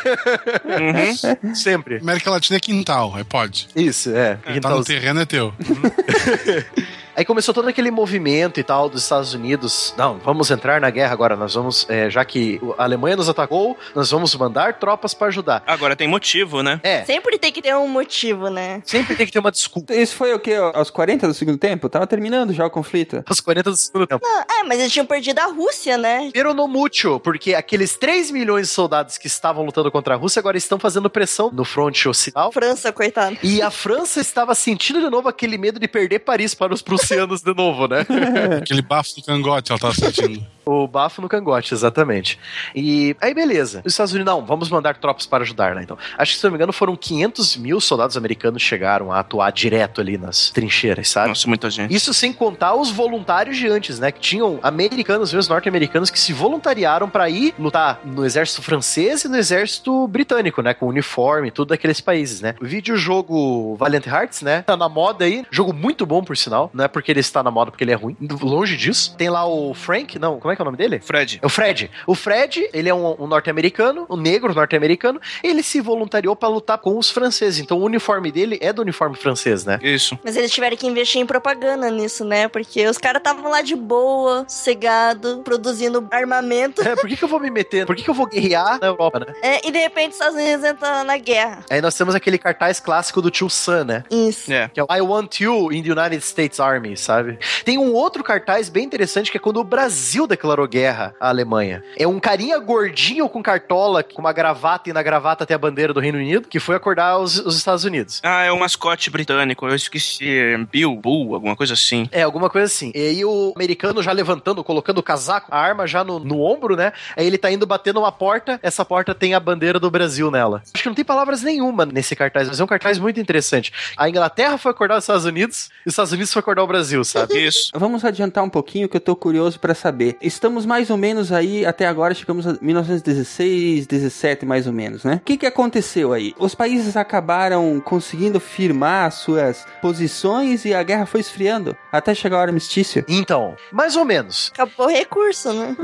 Uhum. 0.65 1.53
Sempre. 1.55 1.97
América 1.97 2.29
Latina 2.29 2.57
é 2.57 2.59
quintal, 2.59 3.13
aí 3.15 3.23
pode. 3.23 3.67
Isso, 3.75 4.15
é. 4.15 4.35
Tá 4.35 4.55
Então, 4.55 4.77
no 4.77 4.83
terreno 4.83 5.21
é 5.21 5.25
teu. 5.25 5.53
Aí 7.15 7.23
começou 7.23 7.53
todo 7.53 7.69
aquele 7.69 7.89
movimento 7.89 8.59
e 8.59 8.63
tal 8.63 8.89
dos 8.89 9.03
Estados 9.03 9.33
Unidos. 9.33 9.93
Não, 9.97 10.17
vamos 10.17 10.51
entrar 10.51 10.81
na 10.81 10.89
guerra 10.89 11.13
agora. 11.13 11.35
Nós 11.37 11.53
vamos, 11.53 11.85
é, 11.89 12.09
já 12.09 12.25
que 12.25 12.59
a 12.77 12.83
Alemanha 12.83 13.15
nos 13.15 13.29
atacou, 13.29 13.77
nós 13.95 14.11
vamos 14.11 14.35
mandar 14.35 14.73
tropas 14.79 15.13
pra 15.13 15.27
ajudar. 15.27 15.63
Agora 15.65 15.95
tem 15.95 16.09
motivo, 16.09 16.61
né? 16.61 16.81
É, 16.83 17.05
Sempre 17.05 17.37
tem 17.37 17.53
que 17.53 17.61
ter 17.61 17.73
um 17.73 17.87
motivo, 17.87 18.49
né? 18.49 18.81
sempre 18.83 19.15
tem 19.15 19.25
que 19.25 19.31
ter 19.31 19.39
uma 19.39 19.51
desculpa. 19.51 19.93
Isso 19.93 20.13
foi 20.13 20.33
o 20.33 20.39
quê? 20.39 20.55
Aos 20.73 20.89
40 20.89 21.27
do 21.27 21.33
segundo 21.33 21.57
tempo? 21.57 21.87
Tava 21.87 22.05
terminando 22.05 22.51
já 22.53 22.65
o 22.65 22.69
conflito. 22.69 23.23
Aos 23.25 23.39
40 23.39 23.71
do 23.71 23.77
segundo 23.77 24.05
tempo. 24.05 24.25
Ah, 24.25 24.45
é, 24.59 24.63
mas 24.63 24.79
eles 24.79 24.91
tinham 24.91 25.05
perdido 25.05 25.39
a 25.39 25.45
Rússia, 25.45 25.97
né? 25.97 26.29
Pero 26.33 26.53
no 26.53 26.67
mútil, 26.67 27.17
porque 27.21 27.53
aqueles 27.53 27.95
3 27.95 28.29
milhões 28.31 28.67
de 28.67 28.73
soldados 28.73 29.17
que 29.17 29.27
estavam 29.27 29.63
lutando 29.63 29.89
contra 29.89 30.15
a 30.15 30.17
Rússia 30.17 30.41
agora 30.41 30.57
estão 30.57 30.77
fazendo 30.77 31.09
pressão 31.09 31.49
no 31.53 31.63
fronte 31.63 32.09
ocidental. 32.09 32.51
França, 32.51 32.91
coitado. 32.91 33.37
E 33.41 33.61
a 33.61 33.71
França 33.71 34.19
estava 34.19 34.53
sentindo 34.53 34.99
de 34.99 35.09
novo 35.09 35.29
aquele 35.29 35.57
medo 35.57 35.79
de 35.79 35.87
perder 35.87 36.19
Paris 36.19 36.53
para 36.53 36.73
os 36.73 36.81
prussianos 36.81 37.04
de 37.09 37.53
novo, 37.53 37.87
né? 37.87 38.05
Aquele 38.61 38.81
bafo 38.81 39.15
do 39.15 39.23
cangote 39.23 39.71
ela 39.71 39.79
tava 39.79 39.93
sentindo. 39.93 40.45
O 40.65 40.87
bafo 40.87 41.21
no 41.21 41.29
cangote, 41.29 41.73
exatamente. 41.73 42.39
E 42.75 43.15
aí, 43.21 43.33
beleza. 43.35 43.83
Os 43.85 43.93
Estados 43.93 44.13
Unidos, 44.13 44.33
não, 44.33 44.43
vamos 44.43 44.67
mandar 44.67 44.97
tropas 44.97 45.27
para 45.27 45.43
ajudar, 45.43 45.75
né? 45.75 45.83
Então, 45.83 45.95
acho 46.17 46.33
que, 46.33 46.39
se 46.39 46.43
não 46.43 46.51
me 46.51 46.57
engano, 46.57 46.73
foram 46.73 46.95
500 46.95 47.57
mil 47.57 47.79
soldados 47.79 48.17
americanos 48.17 48.63
que 48.63 48.67
chegaram 48.67 49.11
a 49.11 49.19
atuar 49.19 49.51
direto 49.51 50.01
ali 50.01 50.17
nas 50.17 50.49
trincheiras, 50.49 51.07
sabe? 51.09 51.29
Nossa, 51.29 51.47
muita 51.47 51.69
gente. 51.69 51.93
Isso 51.93 52.11
sem 52.15 52.33
contar 52.33 52.73
os 52.73 52.89
voluntários 52.89 53.57
de 53.57 53.67
antes, 53.67 53.99
né? 53.99 54.11
Que 54.11 54.19
tinham 54.19 54.59
americanos, 54.63 55.31
mesmo 55.31 55.53
norte-americanos, 55.53 56.09
que 56.09 56.19
se 56.19 56.33
voluntariaram 56.33 57.07
para 57.07 57.29
ir 57.29 57.53
lutar 57.59 58.01
no 58.03 58.25
exército 58.25 58.63
francês 58.63 59.23
e 59.23 59.27
no 59.27 59.37
exército 59.37 60.07
britânico, 60.07 60.63
né? 60.63 60.73
Com 60.73 60.87
uniforme, 60.87 61.51
tudo 61.51 61.69
daqueles 61.69 62.01
países, 62.01 62.41
né? 62.41 62.55
O 62.59 62.65
videojogo 62.65 63.75
Valiant 63.75 64.07
Hearts, 64.07 64.41
né? 64.41 64.63
Tá 64.63 64.75
na 64.75 64.89
moda 64.89 65.25
aí. 65.25 65.45
Jogo 65.51 65.73
muito 65.73 66.07
bom, 66.07 66.23
por 66.23 66.35
sinal. 66.35 66.71
Não 66.73 66.83
é 66.83 66.87
porque 66.95 67.11
ele 67.11 67.19
está 67.19 67.43
na 67.43 67.51
moda 67.51 67.71
porque 67.71 67.83
ele 67.83 67.91
é 67.91 67.95
ruim. 67.95 68.15
Longe 68.41 68.77
disso. 68.77 69.13
Tem 69.17 69.29
lá 69.29 69.45
o 69.45 69.73
Frank, 69.73 70.17
não, 70.17 70.39
como 70.39 70.53
é 70.53 70.55
que 70.55 70.61
é 70.61 70.63
o 70.63 70.65
nome 70.65 70.77
dele? 70.77 71.01
Fred. 71.01 71.39
É 71.41 71.45
o 71.45 71.49
Fred. 71.49 71.91
O 72.07 72.15
Fred, 72.15 72.69
ele 72.71 72.87
é 72.87 72.93
um, 72.93 73.21
um 73.21 73.27
norte-americano, 73.27 74.05
um 74.09 74.15
negro 74.15 74.53
norte-americano. 74.55 75.19
Ele 75.43 75.61
se 75.61 75.81
voluntariou 75.81 76.37
para 76.37 76.47
lutar 76.47 76.77
com 76.77 76.97
os 76.97 77.09
franceses. 77.11 77.59
Então 77.59 77.77
o 77.79 77.83
uniforme 77.83 78.31
dele 78.31 78.57
é 78.61 78.71
do 78.71 78.81
uniforme 78.81 79.17
francês, 79.17 79.65
né? 79.65 79.77
Isso. 79.83 80.17
Mas 80.23 80.37
eles 80.37 80.51
tiveram 80.51 80.77
que 80.77 80.87
investir 80.87 81.19
em 81.21 81.25
propaganda 81.25 81.91
nisso, 81.91 82.23
né? 82.23 82.47
Porque 82.47 82.87
os 82.87 82.97
caras 82.97 83.19
estavam 83.19 83.51
lá 83.51 83.61
de 83.61 83.75
boa, 83.75 84.45
sossegado, 84.47 85.41
produzindo 85.43 86.07
armamento. 86.09 86.81
É, 86.81 86.95
por 86.95 87.09
que, 87.09 87.17
que 87.17 87.25
eu 87.25 87.27
vou 87.27 87.41
me 87.41 87.49
meter? 87.51 87.85
Por 87.85 87.93
que, 87.93 88.03
que 88.03 88.09
eu 88.09 88.13
vou 88.13 88.25
guerrear 88.25 88.79
na 88.79 88.87
Europa, 88.87 89.19
né? 89.19 89.33
É, 89.41 89.67
e 89.67 89.71
de 89.71 89.79
repente 89.79 90.11
os 90.11 90.15
Estados 90.15 90.35
Unidos 90.35 90.65
entram 90.65 91.03
na 91.03 91.17
guerra. 91.17 91.65
Aí 91.69 91.81
nós 91.81 91.93
temos 91.95 92.15
aquele 92.15 92.37
cartaz 92.37 92.79
clássico 92.79 93.21
do 93.21 93.29
tio 93.29 93.49
Sam, 93.49 93.83
né? 93.83 94.03
Isso. 94.09 94.51
É. 94.53 94.69
Que 94.69 94.79
é 94.79 94.83
o 94.83 94.87
I 94.89 95.01
want 95.01 95.41
you 95.41 95.73
in 95.73 95.83
the 95.83 95.91
United 95.91 96.23
States 96.23 96.59
Army, 96.59 96.84
sabe? 96.93 97.39
Tem 97.63 97.77
um 97.77 97.93
outro 97.93 98.21
cartaz 98.21 98.67
bem 98.67 98.83
interessante 98.83 99.31
que 99.31 99.37
é 99.37 99.39
quando 99.39 99.61
o 99.61 99.63
Brasil 99.63 100.27
declarou 100.27 100.67
guerra 100.67 101.15
à 101.19 101.29
Alemanha. 101.29 101.81
É 101.97 102.05
um 102.05 102.19
carinha 102.19 102.59
gordinho 102.59 103.29
com 103.29 103.41
cartola, 103.41 104.03
com 104.03 104.19
uma 104.19 104.33
gravata 104.33 104.89
e 104.89 104.93
na 104.93 105.01
gravata 105.01 105.45
tem 105.45 105.55
a 105.55 105.57
bandeira 105.57 105.93
do 105.93 106.01
Reino 106.01 106.17
Unido, 106.17 106.49
que 106.49 106.59
foi 106.59 106.75
acordar 106.75 107.17
os, 107.17 107.39
os 107.39 107.55
Estados 107.55 107.85
Unidos. 107.85 108.19
Ah, 108.23 108.43
é 108.43 108.51
o 108.51 108.59
mascote 108.59 109.09
britânico. 109.09 109.67
Eu 109.67 109.75
esqueci. 109.75 110.27
é 110.27 110.57
Bill, 110.57 110.95
Bull, 110.95 111.35
alguma 111.35 111.55
coisa 111.55 111.73
assim. 111.73 112.09
É, 112.11 112.23
alguma 112.23 112.49
coisa 112.49 112.65
assim. 112.65 112.91
E 112.93 112.99
aí 112.99 113.25
o 113.25 113.53
americano 113.55 114.03
já 114.03 114.11
levantando, 114.11 114.63
colocando 114.63 114.97
o 114.97 115.03
casaco, 115.03 115.47
a 115.51 115.59
arma 115.59 115.87
já 115.87 116.03
no, 116.03 116.19
no 116.19 116.41
ombro, 116.41 116.75
né? 116.75 116.91
Aí 117.15 117.25
ele 117.25 117.37
tá 117.37 117.51
indo 117.51 117.65
bater 117.65 117.93
numa 117.93 118.11
porta, 118.11 118.59
essa 118.61 118.83
porta 118.83 119.13
tem 119.13 119.33
a 119.33 119.39
bandeira 119.39 119.79
do 119.79 119.89
Brasil 119.89 120.29
nela. 120.31 120.61
Acho 120.73 120.83
que 120.83 120.89
não 120.89 120.95
tem 120.95 121.05
palavras 121.05 121.41
nenhuma 121.41 121.85
nesse 121.85 122.15
cartaz, 122.15 122.47
mas 122.47 122.59
é 122.59 122.63
um 122.63 122.67
cartaz 122.67 122.99
muito 122.99 123.19
interessante. 123.19 123.71
A 123.95 124.09
Inglaterra 124.09 124.57
foi 124.57 124.71
acordar 124.71 124.97
os 124.97 125.03
Estados 125.03 125.25
Unidos 125.25 125.69
e 125.85 125.89
os 125.89 125.93
Estados 125.93 126.11
Unidos 126.11 126.33
foi 126.33 126.39
acordar 126.39 126.63
o 126.63 126.67
Brasil, 126.67 126.74
sabe? 127.03 127.45
Isso. 127.45 127.71
Vamos 127.75 128.03
adiantar 128.03 128.43
um 128.43 128.49
pouquinho 128.49 128.89
que 128.89 128.97
eu 128.97 129.01
tô 129.01 129.15
curioso 129.15 129.59
pra 129.59 129.73
saber. 129.73 130.17
Estamos 130.21 130.65
mais 130.65 130.89
ou 130.89 130.97
menos 130.97 131.31
aí, 131.31 131.65
até 131.65 131.85
agora 131.87 132.13
chegamos 132.13 132.47
a 132.47 132.57
1916, 132.61 133.87
17 133.87 134.45
mais 134.45 134.67
ou 134.67 134.73
menos, 134.73 135.03
né? 135.03 135.15
O 135.15 135.19
que 135.25 135.37
que 135.37 135.45
aconteceu 135.45 136.13
aí? 136.13 136.33
Os 136.37 136.55
países 136.55 136.97
acabaram 136.97 137.79
conseguindo 137.79 138.39
firmar 138.39 139.05
as 139.05 139.15
suas 139.15 139.65
posições 139.81 140.65
e 140.65 140.73
a 140.73 140.83
guerra 140.83 141.05
foi 141.05 141.21
esfriando 141.21 141.75
até 141.91 142.13
chegar 142.13 142.37
o 142.37 142.41
armistício. 142.41 143.03
Então, 143.07 143.55
mais 143.71 143.95
ou 143.95 144.05
menos. 144.05 144.51
Acabou 144.53 144.87
o 144.87 144.89
recurso, 144.89 145.53
né? 145.53 145.75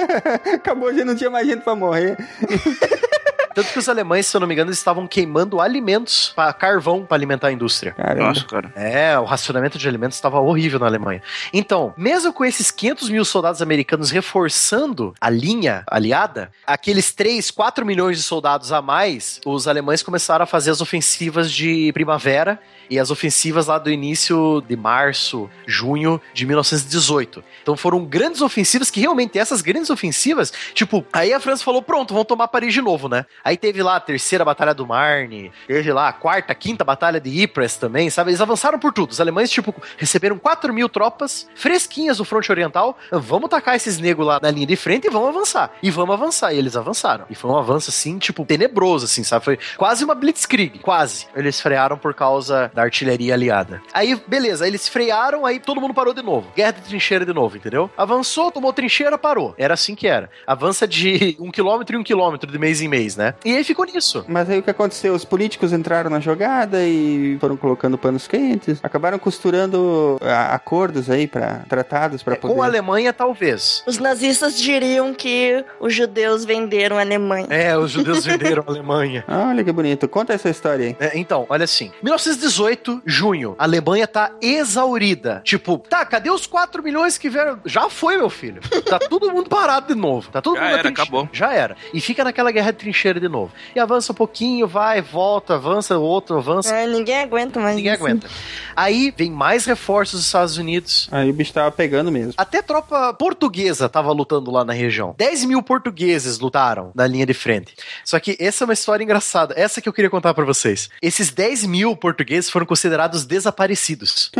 Acabou, 0.54 0.94
já 0.94 1.04
não 1.04 1.14
tinha 1.14 1.30
mais 1.30 1.46
gente 1.46 1.62
pra 1.62 1.74
morrer. 1.74 2.16
Tanto 3.58 3.72
que 3.72 3.78
os 3.80 3.88
alemães, 3.88 4.24
se 4.24 4.36
eu 4.36 4.40
não 4.40 4.46
me 4.46 4.54
engano, 4.54 4.68
eles 4.68 4.78
estavam 4.78 5.04
queimando 5.04 5.60
alimentos 5.60 6.32
para 6.36 6.52
carvão 6.52 7.04
para 7.04 7.16
alimentar 7.16 7.48
a 7.48 7.52
indústria. 7.52 7.90
Caramba. 7.90 8.28
Nossa, 8.28 8.44
cara. 8.44 8.72
É, 8.76 9.18
o 9.18 9.24
racionamento 9.24 9.76
de 9.76 9.88
alimentos 9.88 10.16
estava 10.16 10.38
horrível 10.38 10.78
na 10.78 10.86
Alemanha. 10.86 11.20
Então, 11.52 11.92
mesmo 11.96 12.32
com 12.32 12.44
esses 12.44 12.70
500 12.70 13.08
mil 13.08 13.24
soldados 13.24 13.60
americanos 13.60 14.12
reforçando 14.12 15.12
a 15.20 15.28
linha 15.28 15.82
aliada, 15.88 16.52
aqueles 16.64 17.10
3, 17.10 17.50
4 17.50 17.84
milhões 17.84 18.18
de 18.18 18.22
soldados 18.22 18.70
a 18.70 18.80
mais, 18.80 19.40
os 19.44 19.66
alemães 19.66 20.04
começaram 20.04 20.44
a 20.44 20.46
fazer 20.46 20.70
as 20.70 20.80
ofensivas 20.80 21.50
de 21.50 21.92
primavera 21.92 22.60
e 22.90 22.98
as 22.98 23.10
ofensivas 23.10 23.66
lá 23.66 23.78
do 23.78 23.90
início 23.90 24.62
de 24.62 24.76
março, 24.76 25.48
junho 25.66 26.20
de 26.32 26.46
1918. 26.46 27.42
Então 27.62 27.76
foram 27.76 28.04
grandes 28.04 28.40
ofensivas 28.40 28.90
que 28.90 29.00
realmente 29.00 29.38
essas 29.38 29.62
grandes 29.62 29.90
ofensivas, 29.90 30.52
tipo, 30.74 31.04
aí 31.12 31.32
a 31.32 31.40
França 31.40 31.64
falou: 31.64 31.82
pronto, 31.82 32.14
vamos 32.14 32.26
tomar 32.26 32.48
Paris 32.48 32.72
de 32.72 32.80
novo, 32.80 33.08
né? 33.08 33.26
Aí 33.44 33.56
teve 33.56 33.82
lá 33.82 33.96
a 33.96 34.00
terceira 34.00 34.44
batalha 34.44 34.74
do 34.74 34.86
Marne, 34.86 35.52
teve 35.66 35.92
lá 35.92 36.08
a 36.08 36.12
quarta, 36.12 36.54
quinta 36.54 36.84
batalha 36.84 37.20
de 37.20 37.44
Ypres 37.44 37.76
também, 37.76 38.10
sabe? 38.10 38.30
Eles 38.30 38.40
avançaram 38.40 38.78
por 38.78 38.92
tudo. 38.92 39.10
Os 39.10 39.20
alemães, 39.20 39.50
tipo, 39.50 39.74
receberam 39.96 40.38
4 40.38 40.72
mil 40.72 40.88
tropas 40.88 41.48
fresquinhas 41.54 42.18
do 42.18 42.24
fronte 42.24 42.50
oriental. 42.50 42.98
Vamos 43.10 43.50
tacar 43.50 43.76
esses 43.76 43.98
negros 43.98 44.26
lá 44.26 44.38
na 44.40 44.50
linha 44.50 44.66
de 44.66 44.76
frente 44.76 45.06
e 45.06 45.10
vamos 45.10 45.28
avançar. 45.28 45.70
E 45.82 45.90
vamos 45.90 46.14
avançar. 46.14 46.52
E 46.52 46.58
eles 46.58 46.76
avançaram. 46.76 47.26
E 47.30 47.34
foi 47.34 47.50
um 47.50 47.56
avanço, 47.56 47.90
assim, 47.90 48.18
tipo, 48.18 48.44
tenebroso, 48.44 49.04
assim, 49.04 49.22
sabe? 49.22 49.44
Foi 49.44 49.58
quase 49.76 50.04
uma 50.04 50.14
blitzkrieg. 50.14 50.78
Quase. 50.80 51.26
Eles 51.34 51.60
frearam 51.60 51.96
por 51.96 52.14
causa 52.14 52.70
da 52.78 52.84
artilharia 52.84 53.34
aliada. 53.34 53.82
Aí, 53.92 54.20
beleza, 54.26 54.66
eles 54.66 54.88
frearam, 54.88 55.44
aí 55.44 55.58
todo 55.58 55.80
mundo 55.80 55.92
parou 55.92 56.14
de 56.14 56.22
novo. 56.22 56.46
Guerra 56.54 56.70
de 56.70 56.82
trincheira 56.82 57.26
de 57.26 57.32
novo, 57.32 57.56
entendeu? 57.56 57.90
Avançou, 57.96 58.52
tomou 58.52 58.72
trincheira, 58.72 59.18
parou. 59.18 59.52
Era 59.58 59.74
assim 59.74 59.96
que 59.96 60.06
era. 60.06 60.30
Avança 60.46 60.86
de 60.86 61.36
um 61.40 61.50
quilômetro 61.50 61.96
em 61.96 61.98
um 61.98 62.04
quilômetro 62.04 62.50
de 62.50 62.58
mês 62.58 62.80
em 62.80 62.86
mês, 62.86 63.16
né? 63.16 63.34
E 63.44 63.56
aí 63.56 63.64
ficou 63.64 63.84
nisso. 63.84 64.24
Mas 64.28 64.48
aí 64.48 64.60
o 64.60 64.62
que 64.62 64.70
aconteceu? 64.70 65.12
Os 65.12 65.24
políticos 65.24 65.72
entraram 65.72 66.08
na 66.08 66.20
jogada 66.20 66.84
e 66.84 67.36
foram 67.40 67.56
colocando 67.56 67.98
panos 67.98 68.28
quentes, 68.28 68.78
acabaram 68.80 69.18
costurando 69.18 70.16
ah, 70.22 70.54
acordos 70.54 71.10
aí 71.10 71.26
para 71.26 71.64
tratados 71.68 72.22
para 72.22 72.36
poder. 72.36 72.54
Com 72.54 72.62
a 72.62 72.66
Alemanha, 72.66 73.12
talvez. 73.12 73.82
Os 73.86 73.98
nazistas 73.98 74.56
diriam 74.56 75.12
que 75.12 75.64
os 75.80 75.92
judeus 75.92 76.44
venderam 76.44 76.96
a 76.96 77.00
Alemanha. 77.00 77.48
É, 77.50 77.76
os 77.76 77.90
judeus 77.90 78.24
venderam 78.24 78.62
a 78.64 78.70
Alemanha. 78.70 79.24
Olha 79.48 79.64
que 79.64 79.72
bonito. 79.72 80.06
Conta 80.06 80.32
essa 80.32 80.48
história 80.48 80.86
aí. 80.86 80.96
É, 81.00 81.18
então, 81.18 81.44
olha 81.48 81.64
assim. 81.64 81.90
1918, 82.02 82.67
junho, 83.06 83.54
a 83.58 83.64
Alemanha 83.64 84.06
tá 84.06 84.32
exaurida. 84.40 85.40
Tipo, 85.44 85.78
tá, 85.78 86.04
cadê 86.04 86.30
os 86.30 86.46
4 86.46 86.82
milhões 86.82 87.16
que 87.18 87.28
vieram? 87.28 87.58
Já 87.64 87.88
foi, 87.88 88.16
meu 88.16 88.30
filho. 88.30 88.60
Tá 88.84 88.98
todo 88.98 89.30
mundo 89.32 89.48
parado 89.48 89.92
de 89.94 89.94
novo. 90.00 90.30
Tá 90.30 90.40
todo 90.42 90.56
Já 90.56 90.62
mundo 90.62 90.72
era, 90.74 90.82
trinche- 90.82 91.02
acabou. 91.02 91.28
Já 91.32 91.52
era. 91.52 91.76
E 91.92 92.00
fica 92.00 92.24
naquela 92.24 92.50
guerra 92.50 92.70
de 92.72 92.78
trincheira 92.78 93.18
de 93.20 93.28
novo. 93.28 93.52
E 93.74 93.80
avança 93.80 94.12
um 94.12 94.14
pouquinho, 94.14 94.66
vai, 94.66 95.00
volta, 95.00 95.54
avança, 95.54 95.98
outro, 95.98 96.36
avança. 96.38 96.74
É, 96.74 96.86
ninguém 96.86 97.18
aguenta 97.20 97.60
mais 97.60 97.76
Ninguém 97.76 97.94
isso. 97.94 98.02
aguenta. 98.04 98.28
Aí 98.76 99.12
vem 99.16 99.30
mais 99.30 99.64
reforços 99.64 100.18
dos 100.20 100.26
Estados 100.26 100.56
Unidos. 100.56 101.08
Aí 101.10 101.28
o 101.30 101.32
bicho 101.32 101.52
tava 101.52 101.70
pegando 101.70 102.10
mesmo. 102.12 102.34
Até 102.36 102.62
tropa 102.62 103.12
portuguesa 103.14 103.88
tava 103.88 104.12
lutando 104.12 104.50
lá 104.50 104.64
na 104.64 104.72
região. 104.72 105.14
10 105.18 105.44
mil 105.44 105.62
portugueses 105.62 106.38
lutaram 106.38 106.90
na 106.94 107.06
linha 107.06 107.26
de 107.26 107.34
frente. 107.34 107.74
Só 108.04 108.18
que 108.20 108.36
essa 108.40 108.64
é 108.64 108.66
uma 108.66 108.74
história 108.74 109.02
engraçada. 109.04 109.54
Essa 109.56 109.80
que 109.80 109.88
eu 109.88 109.92
queria 109.92 110.10
contar 110.10 110.34
pra 110.34 110.44
vocês. 110.44 110.88
Esses 111.02 111.30
10 111.30 111.64
mil 111.64 111.96
portugueses 111.96 112.50
foram 112.50 112.57
foram 112.58 112.66
considerados 112.66 113.24
desaparecidos. 113.24 114.32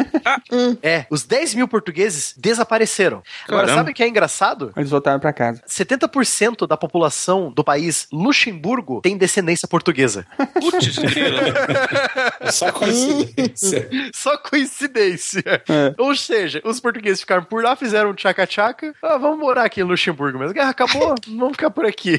é, 0.82 1.06
os 1.08 1.22
10 1.24 1.54
mil 1.54 1.68
portugueses 1.68 2.34
desapareceram. 2.36 3.22
Agora, 3.46 3.62
Caramba. 3.66 3.74
sabe 3.78 3.90
o 3.92 3.94
que 3.94 4.02
é 4.02 4.08
engraçado? 4.08 4.72
Eles 4.76 4.90
voltaram 4.90 5.20
pra 5.20 5.32
casa. 5.32 5.62
70% 5.68 6.66
da 6.66 6.76
população 6.76 7.52
do 7.52 7.62
país 7.62 8.08
Luxemburgo 8.12 9.00
tem 9.02 9.16
descendência 9.16 9.68
portuguesa. 9.68 10.26
Putz, 10.54 10.98
grila. 10.98 12.50
Só 12.50 12.72
coincidência. 12.72 13.88
Só 14.12 14.36
coincidência. 14.38 15.42
É. 15.68 15.94
Ou 15.96 16.14
seja, 16.16 16.60
os 16.64 16.80
portugueses 16.80 17.20
ficaram 17.20 17.44
por 17.44 17.62
lá, 17.62 17.76
fizeram 17.76 18.10
um 18.10 18.14
tchaca-tchaca. 18.14 18.94
Ah, 19.00 19.16
vamos 19.16 19.38
morar 19.38 19.64
aqui 19.64 19.80
em 19.80 19.84
Luxemburgo 19.84 20.38
mesmo. 20.38 20.50
A 20.50 20.54
guerra 20.54 20.70
acabou, 20.70 21.14
vamos 21.28 21.52
ficar 21.52 21.70
por 21.70 21.86
aqui. 21.86 22.18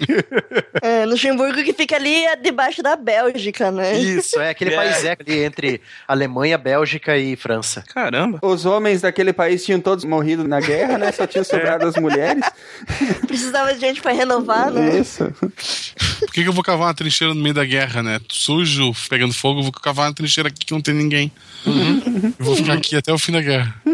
É, 0.82 1.06
Luxemburgo 1.06 1.62
que 1.62 1.74
fica 1.74 1.98
ali 1.98 2.24
é 2.26 2.38
debaixo 2.38 2.82
da 2.82 2.96
Bélgica, 2.96 3.70
né? 3.70 3.98
Isso, 4.00 4.40
é 4.40 4.50
aquele 4.52 4.74
É. 4.74 4.76
país 4.76 5.04
é 5.04 5.18
ali 5.20 5.44
entre 5.44 5.82
Alemanha, 6.07 6.57
Bélgica 6.57 7.18
e 7.18 7.36
França. 7.36 7.84
Caramba. 7.94 8.40
Os 8.41 8.66
homens 8.66 9.02
daquele 9.02 9.34
país 9.34 9.64
tinham 9.64 9.80
todos 9.80 10.03
morrido 10.06 10.48
na 10.48 10.60
guerra, 10.60 10.98
né? 10.98 11.11
Só 11.11 11.26
tinham 11.28 11.44
sobrado 11.45 11.86
as 11.86 11.95
mulheres. 11.95 12.44
Precisava 13.28 13.74
de 13.74 13.80
gente 13.80 14.02
pra 14.02 14.11
renovar, 14.11 14.72
né? 14.72 14.99
Isso. 14.99 15.26
Por 15.40 16.32
que, 16.32 16.44
que 16.44 16.49
eu 16.49 16.53
vou 16.53 16.64
cavar 16.64 16.88
uma 16.88 16.94
trincheira 16.94 17.34
no 17.34 17.41
meio 17.41 17.56
da 17.56 17.66
guerra, 17.66 18.03
né? 18.03 18.20
Sujo, 18.30 18.91
pegando 19.10 19.34
fogo, 19.34 19.60
eu 19.60 19.64
vou 19.64 19.72
cavar 19.72 20.07
uma 20.07 20.14
trincheira 20.14 20.49
aqui 20.49 20.66
que 20.66 20.74
não 20.74 20.82
tem 20.82 20.94
ninguém. 20.94 21.32
Eu 21.66 22.45
vou 22.45 22.56
ficar 22.56 22.74
aqui 22.74 22.95
até 22.95 23.11
o 23.11 23.18
fim 23.18 23.32
da 23.32 23.41
guerra. 23.41 23.76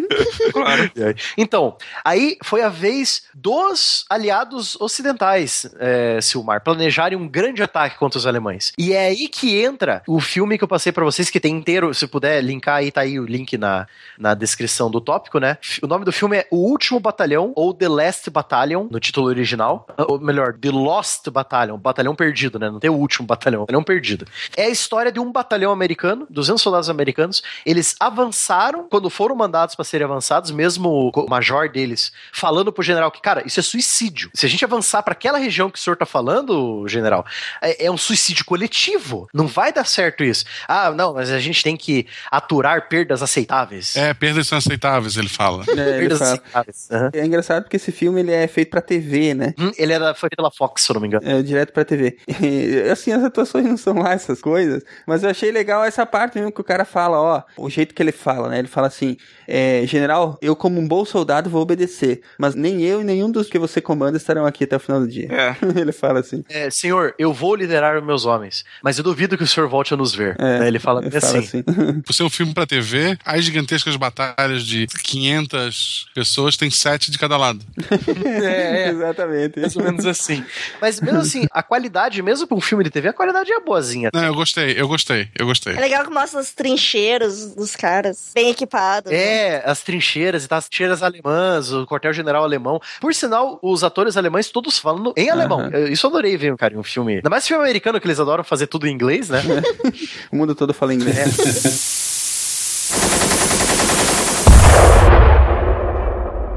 Claro. 0.52 0.90
Então, 1.38 1.76
aí 2.04 2.38
foi 2.42 2.62
a 2.62 2.70
vez 2.70 3.24
dos 3.34 4.06
aliados 4.10 4.80
ocidentais, 4.80 5.66
é, 5.80 6.20
Silmar, 6.22 6.64
planejarem 6.64 7.18
um 7.18 7.28
grande 7.28 7.62
ataque 7.62 7.98
contra 7.98 8.18
os 8.18 8.26
alemães. 8.26 8.72
E 8.78 8.94
é 8.94 9.08
aí 9.08 9.28
que 9.28 9.60
entra 9.62 10.02
o 10.08 10.22
filme 10.22 10.58
que 10.58 10.64
eu 10.64 10.68
passei 10.68 10.94
pra 10.94 11.04
vocês, 11.04 11.30
que 11.30 11.40
tem 11.42 11.56
inteiro, 11.56 11.85
se 11.94 12.08
puder 12.08 12.42
linkar 12.42 12.78
aí, 12.78 12.92
tá 12.92 13.02
aí 13.02 13.20
o 13.20 13.26
link 13.26 13.58
na, 13.58 13.88
na 14.18 14.34
descrição 14.34 14.90
do 14.90 15.02
tópico, 15.02 15.40
né? 15.40 15.58
O 15.82 15.88
nome 15.88 16.06
do 16.06 16.12
filme 16.12 16.38
é 16.38 16.48
O 16.52 16.58
Último 16.58 17.00
Batalhão, 17.00 17.52
ou 17.56 17.74
The 17.74 17.88
Last 17.88 18.30
Battalion, 18.30 18.88
no 18.90 19.00
título 19.00 19.28
original. 19.28 19.88
Ou 20.08 20.20
melhor, 20.20 20.54
The 20.54 20.72
Lost 20.72 21.30
Battalion, 21.30 21.78
batalhão 21.78 22.16
perdido, 22.16 22.60
né? 22.60 22.70
Não 22.70 22.80
tem 22.80 22.90
o 22.90 22.96
último 22.96 23.28
batalhão, 23.28 23.62
batalhão 23.62 23.84
perdido. 23.84 24.26
É 24.56 24.64
a 24.64 24.70
história 24.70 25.12
de 25.12 25.20
um 25.20 25.32
batalhão 25.32 25.72
americano, 25.72 26.28
200 26.30 26.62
soldados 26.62 26.90
americanos. 26.90 27.44
Eles 27.66 27.96
avançaram 28.00 28.88
quando 28.90 29.10
foram 29.10 29.36
mandados 29.36 29.76
para 29.76 29.86
serem 29.86 30.06
avançados, 30.06 30.52
mesmo 30.52 31.12
o 31.14 31.30
major 31.30 31.70
deles 31.70 32.12
falando 32.32 32.72
pro 32.72 32.84
general 32.84 33.12
que, 33.12 33.22
cara, 33.22 33.44
isso 33.46 33.60
é 33.60 33.64
suicídio. 33.64 34.30
Se 34.34 34.46
a 34.46 34.50
gente 34.50 34.64
avançar 34.64 35.04
para 35.04 35.14
aquela 35.14 35.38
região 35.38 35.70
que 35.70 35.80
o 35.80 35.82
senhor 35.82 35.96
tá 35.96 36.06
falando, 36.06 36.88
general, 36.88 37.26
é, 37.62 37.86
é 37.86 37.92
um 37.92 37.98
suicídio 37.98 38.46
coletivo. 38.46 39.28
Não 39.34 39.48
vai 39.48 39.72
dar 39.72 39.86
certo 39.86 40.24
isso. 40.24 40.46
Ah, 40.68 40.92
não, 40.92 41.14
mas 41.14 41.32
a 41.32 41.40
gente 41.40 41.64
tem 41.66 41.76
que 41.76 42.06
aturar 42.30 42.88
perdas 42.88 43.24
aceitáveis. 43.24 43.96
É, 43.96 44.14
perdas 44.14 44.46
são 44.48 44.56
aceitáveis, 44.60 45.18
ele 45.18 45.28
fala. 45.28 45.64
É, 45.68 45.72
ele 45.72 46.00
Perdas 46.10 46.20
fala. 46.20 46.32
aceitáveis. 46.34 46.88
Aham. 46.92 47.10
É 47.12 47.26
engraçado 47.26 47.64
porque 47.64 47.78
esse 47.78 47.92
filme 47.92 48.20
ele 48.22 48.32
é 48.32 48.46
feito 48.48 48.70
pra 48.70 48.82
TV, 48.82 49.34
né? 49.34 49.56
Hum, 49.58 49.72
Ele 49.76 49.92
era, 49.92 50.14
foi 50.14 50.30
pela 50.30 50.52
Fox, 50.52 50.84
se 50.84 50.92
eu 50.92 50.94
não 50.94 51.02
me 51.02 51.08
engano. 51.08 51.28
É, 51.28 51.42
direto 51.42 51.74
pra 51.74 51.84
TV. 51.84 52.18
E, 52.40 52.82
assim, 52.92 53.12
as 53.12 53.24
atuações 53.24 53.66
não 53.66 53.78
são 53.78 53.96
lá 53.96 54.14
essas 54.14 54.40
coisas, 54.42 54.84
mas 55.08 55.24
eu 55.24 55.30
achei 55.32 55.52
legal 55.52 55.84
essa 55.84 56.06
parte 56.06 56.38
mesmo 56.38 56.52
que 56.52 56.62
o 56.62 56.64
cara 56.64 56.86
fala, 56.86 57.20
ó, 57.20 57.42
o 57.58 57.68
jeito 57.68 57.96
que 57.96 58.04
ele 58.04 58.12
fala, 58.12 58.48
né? 58.50 58.60
Ele 58.60 58.68
fala 58.68 58.86
assim, 58.86 59.18
é, 59.48 59.82
general, 59.88 60.38
eu 60.44 60.56
como 60.56 60.80
um 60.80 60.88
bom 60.88 61.04
soldado 61.04 61.50
vou 61.50 61.64
obedecer, 61.64 62.22
mas 62.38 62.54
nem 62.54 62.84
eu 62.84 63.02
e 63.02 63.04
nenhum 63.04 63.32
dos 63.32 63.50
que 63.50 63.58
você 63.58 63.82
comanda 63.82 64.18
estarão 64.18 64.46
aqui 64.46 64.66
até 64.66 64.76
o 64.76 64.80
final 64.80 65.00
do 65.00 65.08
dia. 65.08 65.30
É. 65.32 65.56
ele 65.80 65.92
fala 65.92 66.20
assim. 66.20 66.44
É, 66.48 66.70
senhor, 66.70 67.16
eu 67.18 67.34
vou 67.34 67.56
liderar 67.56 67.98
os 67.98 68.06
meus 68.06 68.24
homens, 68.26 68.64
mas 68.84 69.00
eu 69.00 69.04
duvido 69.04 69.36
que 69.36 69.44
o 69.44 69.48
senhor 69.48 69.68
volte 69.68 69.96
a 69.96 69.98
nos 69.98 70.14
ver. 70.14 70.36
É, 70.38 70.60
Né, 70.60 70.68
Ele 70.68 70.78
fala 70.80 71.02
ele 71.02 71.10
bem 71.10 71.20
fala 71.20 71.40
assim. 71.40 71.55
Assim. 71.66 72.02
Por 72.02 72.14
ser 72.14 72.24
um 72.24 72.30
filme 72.30 72.54
pra 72.54 72.66
TV, 72.66 73.18
as 73.26 73.44
gigantescas 73.46 73.96
batalhas 73.96 74.66
de 74.66 74.88
500 74.88 76.08
pessoas 76.14 76.58
tem 76.58 76.70
sete 76.70 77.12
de 77.12 77.18
cada 77.18 77.38
lado. 77.38 77.60
É, 78.26 78.86
é. 78.86 78.90
Exatamente. 78.90 79.60
Mais 79.60 79.76
ou 79.76 79.84
menos 79.84 80.06
assim. 80.06 80.44
Mas 80.82 81.00
mesmo 81.00 81.20
assim, 81.20 81.46
a 81.52 81.62
qualidade, 81.64 82.22
mesmo 82.22 82.48
pra 82.48 82.58
um 82.58 82.62
filme 82.62 82.84
de 82.84 82.90
TV, 82.90 83.10
a 83.10 83.14
qualidade 83.14 83.52
é 83.52 83.60
boazinha. 83.60 84.10
Não, 84.14 84.24
eu 84.24 84.34
gostei, 84.34 84.74
eu 84.80 84.88
gostei, 84.88 85.28
eu 85.38 85.46
gostei. 85.46 85.74
É 85.76 85.80
legal 85.80 86.04
que 86.04 86.12
mostra 86.12 86.40
as 86.40 86.52
trincheiras 86.54 87.54
dos 87.56 87.76
caras, 87.76 88.32
bem 88.34 88.50
equipados. 88.50 89.12
né? 89.12 89.18
É, 89.18 89.64
as 89.66 89.82
trincheiras 89.82 90.44
e 90.44 90.48
tal, 90.48 90.58
as 90.58 90.68
trincheiras 90.68 91.02
alemãs, 91.04 91.72
o 91.72 91.86
quartel-general 91.86 92.44
alemão. 92.44 92.82
Por 93.00 93.14
sinal, 93.14 93.60
os 93.62 93.84
atores 93.84 94.18
alemães 94.18 94.50
todos 94.50 94.78
falando 94.80 95.14
em 95.16 95.30
alemão. 95.30 95.70
Eu- 95.72 95.88
Isso 95.92 96.06
eu 96.06 96.10
adorei 96.10 96.36
ver, 96.38 96.56
cara, 96.58 96.74
em 96.74 96.78
um 96.78 96.84
filme. 96.84 97.16
Ainda 97.16 97.30
mais 97.30 97.48
filme 97.48 97.64
americano, 97.64 98.00
que 98.00 98.08
eles 98.08 98.20
adoram 98.20 98.44
fazer 98.44 98.68
tudo 98.68 98.88
em 98.88 98.92
inglês, 98.94 99.30
né? 99.30 99.42
O 100.32 100.36
mundo 100.38 100.56
todo 100.56 100.74
fala 100.74 100.94
inglês. 100.94 101.38
É. 101.46 101.96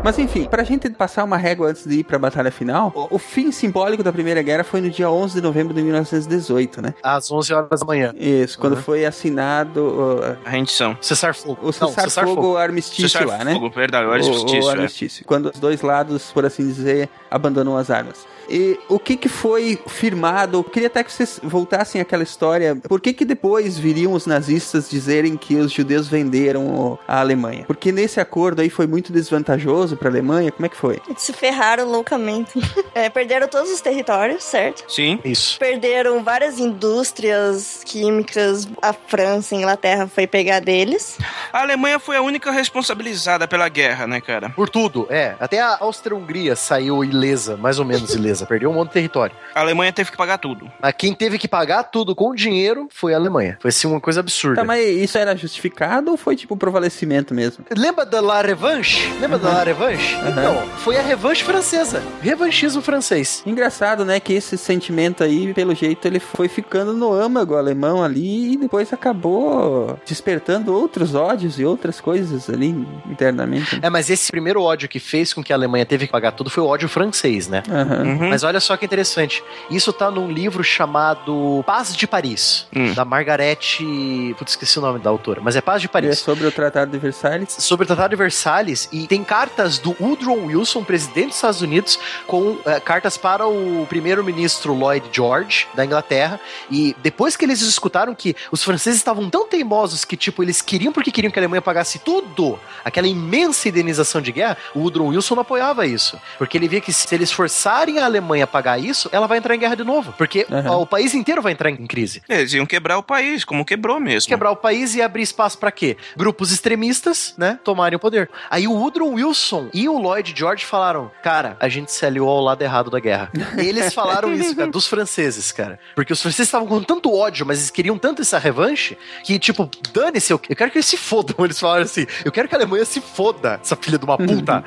Mas 0.02 0.16
enfim, 0.19 0.44
pra 0.44 0.62
gente 0.62 0.89
passar 0.90 1.24
uma 1.24 1.36
régua 1.36 1.69
antes 1.69 1.85
de 1.85 1.97
ir 1.98 2.05
pra 2.05 2.19
batalha 2.19 2.51
final, 2.52 2.90
o, 2.94 3.16
o 3.16 3.19
fim 3.19 3.51
simbólico 3.52 4.02
da 4.02 4.10
Primeira 4.12 4.40
Guerra 4.40 4.65
foi 4.65 4.81
no 4.81 4.89
dia 4.89 5.10
11 5.10 5.35
de 5.35 5.40
novembro 5.43 5.74
de 5.74 5.82
1918, 5.82 6.81
né? 6.81 6.94
Às 7.02 7.31
11 7.31 7.52
horas 7.52 7.81
da 7.81 7.85
manhã. 7.86 8.15
Isso, 8.16 8.59
quando 8.59 8.74
Uhum. 8.77 8.82
foi 8.82 9.05
assinado 9.05 9.81
uh, 9.82 10.36
A 10.47 10.51
rendição. 10.51 10.97
Cessar 11.01 11.35
fogo. 11.35 11.59
o 11.60 11.66
Não, 11.78 11.89
cessar-fogo 11.93 12.56
armistício 12.56 13.27
lá, 13.27 13.44
né? 13.44 13.52
Fogo, 13.52 13.69
verdade, 13.70 14.06
o 14.06 14.10
O- 14.10 14.12
armistício, 14.12 14.62
o 14.62 14.69
é. 14.69 14.73
armistício. 14.73 15.24
Quando 15.27 15.51
os 15.52 15.59
dois 15.60 15.82
lados, 15.82 16.31
por 16.32 16.47
assim 16.47 16.66
dizer, 16.66 17.10
abandonam 17.31 17.77
as 17.77 17.90
armas. 17.90 18.24
E 18.49 18.79
o 18.89 18.99
que 18.99 19.16
que 19.16 19.29
foi 19.29 19.79
firmado? 19.87 20.59
Eu 20.59 20.65
queria 20.65 20.89
até 20.89 21.05
que 21.05 21.12
vocês 21.12 21.41
voltassem 21.43 22.01
àquela 22.01 22.23
história. 22.23 22.77
Por 22.77 23.01
que 23.01 23.12
que 23.12 23.25
depois 23.25 23.79
viriam 23.79 24.12
os 24.12 24.27
nazistas 24.27 24.89
dizerem 24.89 25.37
que 25.37 25.57
os 25.57 25.73
judeus 25.73 26.09
venderam 26.09 26.99
a 27.07 27.20
Alemanha? 27.20 27.65
Porque 27.66 27.93
nesse 27.93 28.20
acordo 28.20 28.61
aí 28.61 28.70
foi 28.70 28.87
muito 28.87 29.12
desvantajoso 29.12 29.97
pra 29.97 30.09
Alemanha? 30.09 30.51
Como 30.51 30.66
é 30.66 30.69
que 30.69 30.77
foi? 30.77 31.01
Eles 31.09 31.23
se 31.23 31.33
ferraram 31.33 31.89
loucamente. 31.91 32.59
É, 32.95 33.09
perderam 33.09 33.47
todos 33.47 33.70
os 33.70 33.81
territórios, 33.81 34.43
certo? 34.43 34.85
Sim. 34.89 35.20
Isso. 35.25 35.57
Perderam 35.59 36.25
várias 36.25 36.59
indústrias 36.59 37.83
químicas. 37.85 38.66
A 38.83 38.93
França, 38.93 39.55
a 39.55 39.59
Inglaterra 39.59 40.09
foi 40.09 40.27
pegar 40.27 40.61
deles. 40.61 41.16
A 41.53 41.62
Alemanha 41.62 42.01
foi 42.01 42.16
a 42.16 42.23
única 42.23 42.51
responsabilizada 42.51 43.47
pela 43.47 43.69
guerra, 43.69 44.07
né, 44.07 44.20
cara? 44.20 44.51
Por 44.51 44.69
tudo, 44.69 45.07
é. 45.11 45.37
Até 45.39 45.61
a 45.61 45.77
Áustria-Hungria 45.81 46.57
saiu 46.57 47.05
ilesa, 47.05 47.57
mais 47.57 47.79
ou 47.79 47.85
menos 47.85 48.12
ilesa. 48.15 48.38
Perdeu 48.47 48.70
um 48.70 48.74
monte 48.74 48.89
de 48.89 48.94
território. 48.94 49.35
A 49.55 49.60
Alemanha 49.60 49.93
teve 49.93 50.10
que 50.10 50.16
pagar 50.16 50.39
tudo. 50.39 50.70
Mas 50.81 50.94
quem 50.97 51.15
teve 51.15 51.39
que 51.39 51.48
pagar 51.48 51.85
tudo 51.85 52.15
com 52.15 52.35
dinheiro 52.35 52.89
foi 52.90 53.15
a 53.15 53.16
Alemanha. 53.16 53.56
Foi 53.60 53.69
assim 53.69 53.86
uma 53.86 54.01
coisa 54.01 54.20
absurda. 54.20 54.56
Tá, 54.60 54.65
mas 54.65 54.86
isso 54.86 55.19
era 55.19 55.36
justificado 55.36 56.10
ou 56.10 56.16
foi 56.16 56.36
tipo 56.36 56.56
provalecimento 56.56 57.35
mesmo? 57.35 57.65
Lembra 57.77 58.05
da 58.05 58.20
La 58.20 58.43
Revanche? 58.43 59.12
Lembra 59.20 59.39
da 59.39 59.51
La 59.51 59.65
Revanche? 59.65 60.16
Então, 60.27 60.66
foi 60.78 60.97
a 60.97 61.02
revanche 61.02 61.44
francesa. 61.44 62.02
Revanchismo 62.20 62.82
francês. 62.82 63.43
Engraçado, 63.47 64.05
né, 64.05 64.20
que 64.20 64.32
esse 64.32 64.56
sentimento 64.56 65.23
aí, 65.24 65.52
pelo 65.55 65.74
jeito, 65.74 66.06
ele 66.06 66.20
foi 66.20 66.48
ficando 66.48 66.93
no 66.93 67.12
âmago 67.12 67.56
alemão 67.56 68.02
ali 68.02 68.52
e 68.52 68.56
depois 68.56 68.93
acabou 68.93 69.98
despertando 70.06 70.74
outros 70.74 71.15
ódios 71.15 71.59
e 71.59 71.65
outras 71.65 72.01
coisas 72.01 72.48
ali 72.51 72.86
internamente. 73.09 73.78
É, 73.82 73.90
mas 73.90 74.10
esse 74.10 74.31
primeiro 74.31 74.62
ódio 74.62 74.89
que 74.89 74.98
fez 74.98 75.32
com 75.32 75.43
que 75.43 75.52
a 75.52 75.56
Alemanha 75.56 75.86
teve 75.86 76.06
que 76.06 76.12
pagar 76.12 76.32
tudo 76.32 76.51
foi 76.51 76.62
o 76.62 76.66
ódio 76.66 76.89
francês, 76.89 77.48
né? 77.48 77.62
Aham. 77.70 78.02
Uhum. 78.05 78.27
Mas 78.28 78.42
olha 78.44 78.60
só 78.60 78.76
que 78.76 78.84
interessante. 78.84 79.42
Isso 79.70 79.92
tá 79.92 80.10
num 80.10 80.30
livro 80.30 80.62
chamado 80.64 81.62
Paz 81.66 81.94
de 81.96 82.06
Paris, 82.06 82.66
Hum. 82.74 82.92
da 82.94 83.05
Margarete. 83.05 84.34
Putz, 84.38 84.52
esqueci 84.52 84.78
o 84.78 84.82
nome 84.82 84.98
da 84.98 85.10
autora, 85.10 85.40
mas 85.42 85.56
é 85.56 85.60
Paz 85.60 85.80
de 85.80 85.86
E 85.86 85.88
é 85.88 85.92
Paris. 85.92 86.18
sobre 86.18 86.46
o 86.46 86.52
Tratado 86.52 86.90
de 86.90 86.98
Versalhes. 86.98 87.55
sobre 87.59 87.84
o 87.84 87.86
Tratado 87.86 88.10
de 88.10 88.16
Versalhes 88.16 88.88
e 88.92 89.06
tem 89.06 89.22
cartas 89.24 89.78
do 89.78 89.94
Woodrow 90.00 90.46
Wilson, 90.46 90.84
presidente 90.84 91.28
dos 91.28 91.36
Estados 91.36 91.62
Unidos, 91.62 91.98
com 92.26 92.59
eh, 92.66 92.80
cartas 92.80 93.16
para 93.16 93.46
o 93.46 93.86
primeiro-ministro 93.88 94.74
Lloyd 94.74 95.06
George 95.12 95.66
da 95.74 95.84
Inglaterra. 95.84 96.40
E 96.70 96.94
depois 97.02 97.36
que 97.36 97.44
eles 97.44 97.60
escutaram 97.62 98.14
que 98.14 98.34
os 98.50 98.62
franceses 98.62 98.98
estavam 98.98 99.28
tão 99.30 99.46
teimosos 99.48 100.05
que 100.05 100.16
tipo 100.16 100.42
eles 100.42 100.60
queriam 100.62 100.92
porque 100.92 101.10
queriam 101.10 101.30
que 101.30 101.38
a 101.38 101.42
Alemanha 101.42 101.62
pagasse 101.62 101.98
tudo, 101.98 102.59
aquela 102.84 103.06
imensa 103.06 103.68
indenização 103.68 104.20
de 104.20 104.32
guerra, 104.32 104.56
o 104.74 104.80
Woodrow 104.80 105.09
Wilson 105.09 105.34
não 105.36 105.42
apoiava 105.42 105.86
isso, 105.86 106.18
porque 106.38 106.56
ele 106.56 106.68
via 106.68 106.80
que 106.80 106.92
se 106.92 107.12
eles 107.14 107.30
forçarem 107.32 107.98
a 107.98 108.05
Alemanha 108.05 108.18
a 108.43 108.47
pagar 108.47 108.78
isso, 108.78 109.09
ela 109.12 109.27
vai 109.27 109.39
entrar 109.39 109.55
em 109.55 109.59
guerra 109.59 109.74
de 109.74 109.85
novo, 109.85 110.12
porque 110.16 110.47
Aham. 110.51 110.70
ó, 110.70 110.82
o 110.82 110.86
país 110.86 111.15
inteiro 111.15 111.40
vai 111.43 111.53
entrar 111.53 111.70
em 111.70 111.86
crise 111.86 112.23
Eles 112.28 112.53
iam 112.53 112.66
quebrar 112.66 112.99
o 112.99 113.03
país, 113.03 113.45
como 113.45 113.65
quebrou 113.65 113.99
mesmo. 114.01 114.28
quebrar 114.28 114.51
o 114.51 114.57
país 114.57 114.95
e 114.95 115.03
abrir 115.03 115.23
espaço 115.23 115.59
pra 115.59 115.70
quê? 115.70 115.97
Grupos 116.16 116.51
extremistas, 116.53 117.35
né, 117.36 117.59
tomarem 117.65 117.97
o 117.97 118.01
poder. 118.01 118.28
Aí 118.51 118.66
o 118.66 118.73
Woodrow 118.73 119.12
Wilson 119.15 119.69
e 119.73 119.89
o 119.89 119.99
Lloyd 119.99 120.35
George 120.36 120.65
falaram: 120.65 121.11
"Cara, 121.23 121.57
a 121.61 121.69
gente 121.69 121.90
se 121.93 122.05
aliou 122.05 122.28
ao 122.28 122.40
lado 122.40 122.62
errado 122.62 122.90
da 122.90 123.01
guerra". 123.01 123.31
Eles 123.57 123.93
falaram 123.95 124.32
isso, 124.35 124.55
cara, 124.55 124.70
dos 124.70 124.86
franceses, 124.86 125.51
cara. 125.53 125.78
Porque 125.95 126.12
os 126.12 126.20
franceses 126.20 126.49
estavam 126.49 126.66
com 126.69 126.82
tanto 126.82 127.12
ódio, 127.15 127.47
mas 127.47 127.59
eles 127.59 127.70
queriam 127.70 127.99
tanto 127.99 128.23
essa 128.23 128.39
revanche, 128.39 128.97
que 129.24 129.39
tipo, 129.39 129.69
dane-se, 129.93 130.32
eu 130.32 130.39
quero 130.39 130.70
que 130.70 130.78
eles 130.78 130.86
se 130.86 130.97
fodam. 130.97 131.36
Eles 131.45 131.59
falaram 131.59 131.82
assim: 131.85 132.07
eu 132.24 132.32
quero 132.32 132.49
que 132.49 132.55
a 132.55 132.59
Alemanha 132.59 132.85
se 132.85 133.01
foda, 133.01 133.59
essa 133.62 133.77
filha 133.77 133.99
de 133.99 134.05
uma 134.05 134.16
puta. 134.19 134.62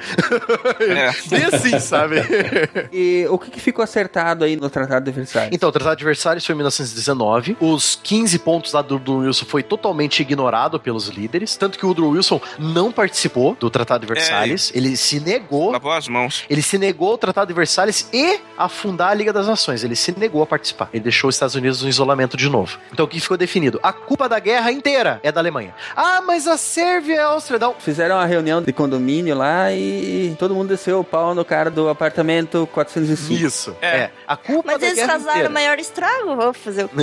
É. 0.80 1.12
Bem 1.30 1.44
assim, 1.46 1.80
sabe? 1.80 2.16
E 2.92 3.26
o 3.30 3.38
que, 3.42 3.52
que 3.52 3.60
ficou 3.60 3.84
acertado 3.84 4.44
aí 4.44 4.56
no 4.56 4.70
Tratado 4.70 5.06
de 5.06 5.12
Versalhes? 5.12 5.50
Então, 5.52 5.70
o 5.70 5.72
Tratado 5.72 5.98
de 5.98 6.06
Versalhes 6.06 6.46
foi 6.46 6.54
em 6.54 6.58
1919. 6.58 7.58
Os 7.60 8.00
15 8.02 8.40
pontos 8.40 8.74
lá 8.74 8.82
do 8.82 8.96
Woodrow 8.96 9.20
Wilson 9.20 9.46
foi 9.46 9.64
totalmente 9.64 10.22
ignorado 10.22 10.80
pelos 10.80 11.08
líderes. 11.08 11.56
Tanto 11.56 11.78
que 11.78 11.86
o 11.86 11.90
Woodrow 11.90 12.12
Wilson 12.12 12.40
não 12.60 12.92
participou 12.92 13.56
do 13.60 13.70
Tratado 13.70 14.06
de 14.06 14.14
Versalhes. 14.14 14.72
Ele 14.74 14.96
se 14.96 15.20
negou. 15.20 15.72
Lavou 15.72 15.92
as 15.92 16.08
mãos. 16.08 16.44
Ele 16.50 16.62
se 16.62 16.78
negou 16.78 17.12
ao 17.12 17.18
Tratado 17.18 17.48
de 17.48 17.54
Versalhes 17.54 18.10
e 18.14 18.40
a 18.58 18.70
fundar 18.70 19.10
a 19.10 19.14
Liga 19.14 19.34
das 19.34 19.48
Nações. 19.48 19.84
Ele 19.84 19.96
se 19.96 20.18
negou 20.18 20.44
a 20.44 20.46
participar. 20.46 20.90
Ele 20.94 21.04
deixou 21.04 21.30
os 21.30 21.36
Estados 21.36 21.56
Unidos 21.56 21.82
no 21.82 21.90
isolamento 21.90 22.38
de 22.38 22.50
novo. 22.50 22.78
Então, 22.92 23.06
o 23.06 23.08
que 23.08 23.20
ficou 23.20 23.38
definido? 23.38 23.80
A 23.84 23.94
culpa 23.94 24.28
da 24.30 24.40
guerra 24.40 24.72
inteira 24.72 25.20
é 25.24 25.32
da 25.32 25.42
Alemanha. 25.42 25.74
Ah, 25.96 26.22
mas 26.22 26.48
a 26.48 26.58
Sérvia 26.58 27.16
e 27.16 27.20
a 27.20 27.26
Áustria 27.28 27.60
não. 27.60 27.74
Fizeram 27.74 28.16
uma 28.16 28.26
reunião 28.26 28.62
de 28.62 28.72
condomínio 28.72 29.36
lá 29.36 29.72
e 29.74 30.36
todo 30.38 30.54
mundo 30.54 30.70
desceu 30.70 31.00
o 31.00 31.04
pau 31.04 31.34
no 31.34 31.44
cara 31.44 31.70
do 31.70 31.90
apartamento 31.90 32.68
405. 32.74 33.21
Isso. 33.30 33.76
É. 33.82 33.88
É. 33.88 34.12
A 34.28 34.36
culpa 34.38 34.72
Mas 34.72 34.80
da 34.82 34.86
eles 34.88 34.98
guerra 34.98 35.10
causaram 35.10 35.32
inteira. 35.32 35.50
o 35.50 35.54
maior 35.54 35.80
estrago, 35.80 36.36
vou 36.36 36.54
fazer 36.54 36.86
o 36.86 36.90
quê? 36.90 36.96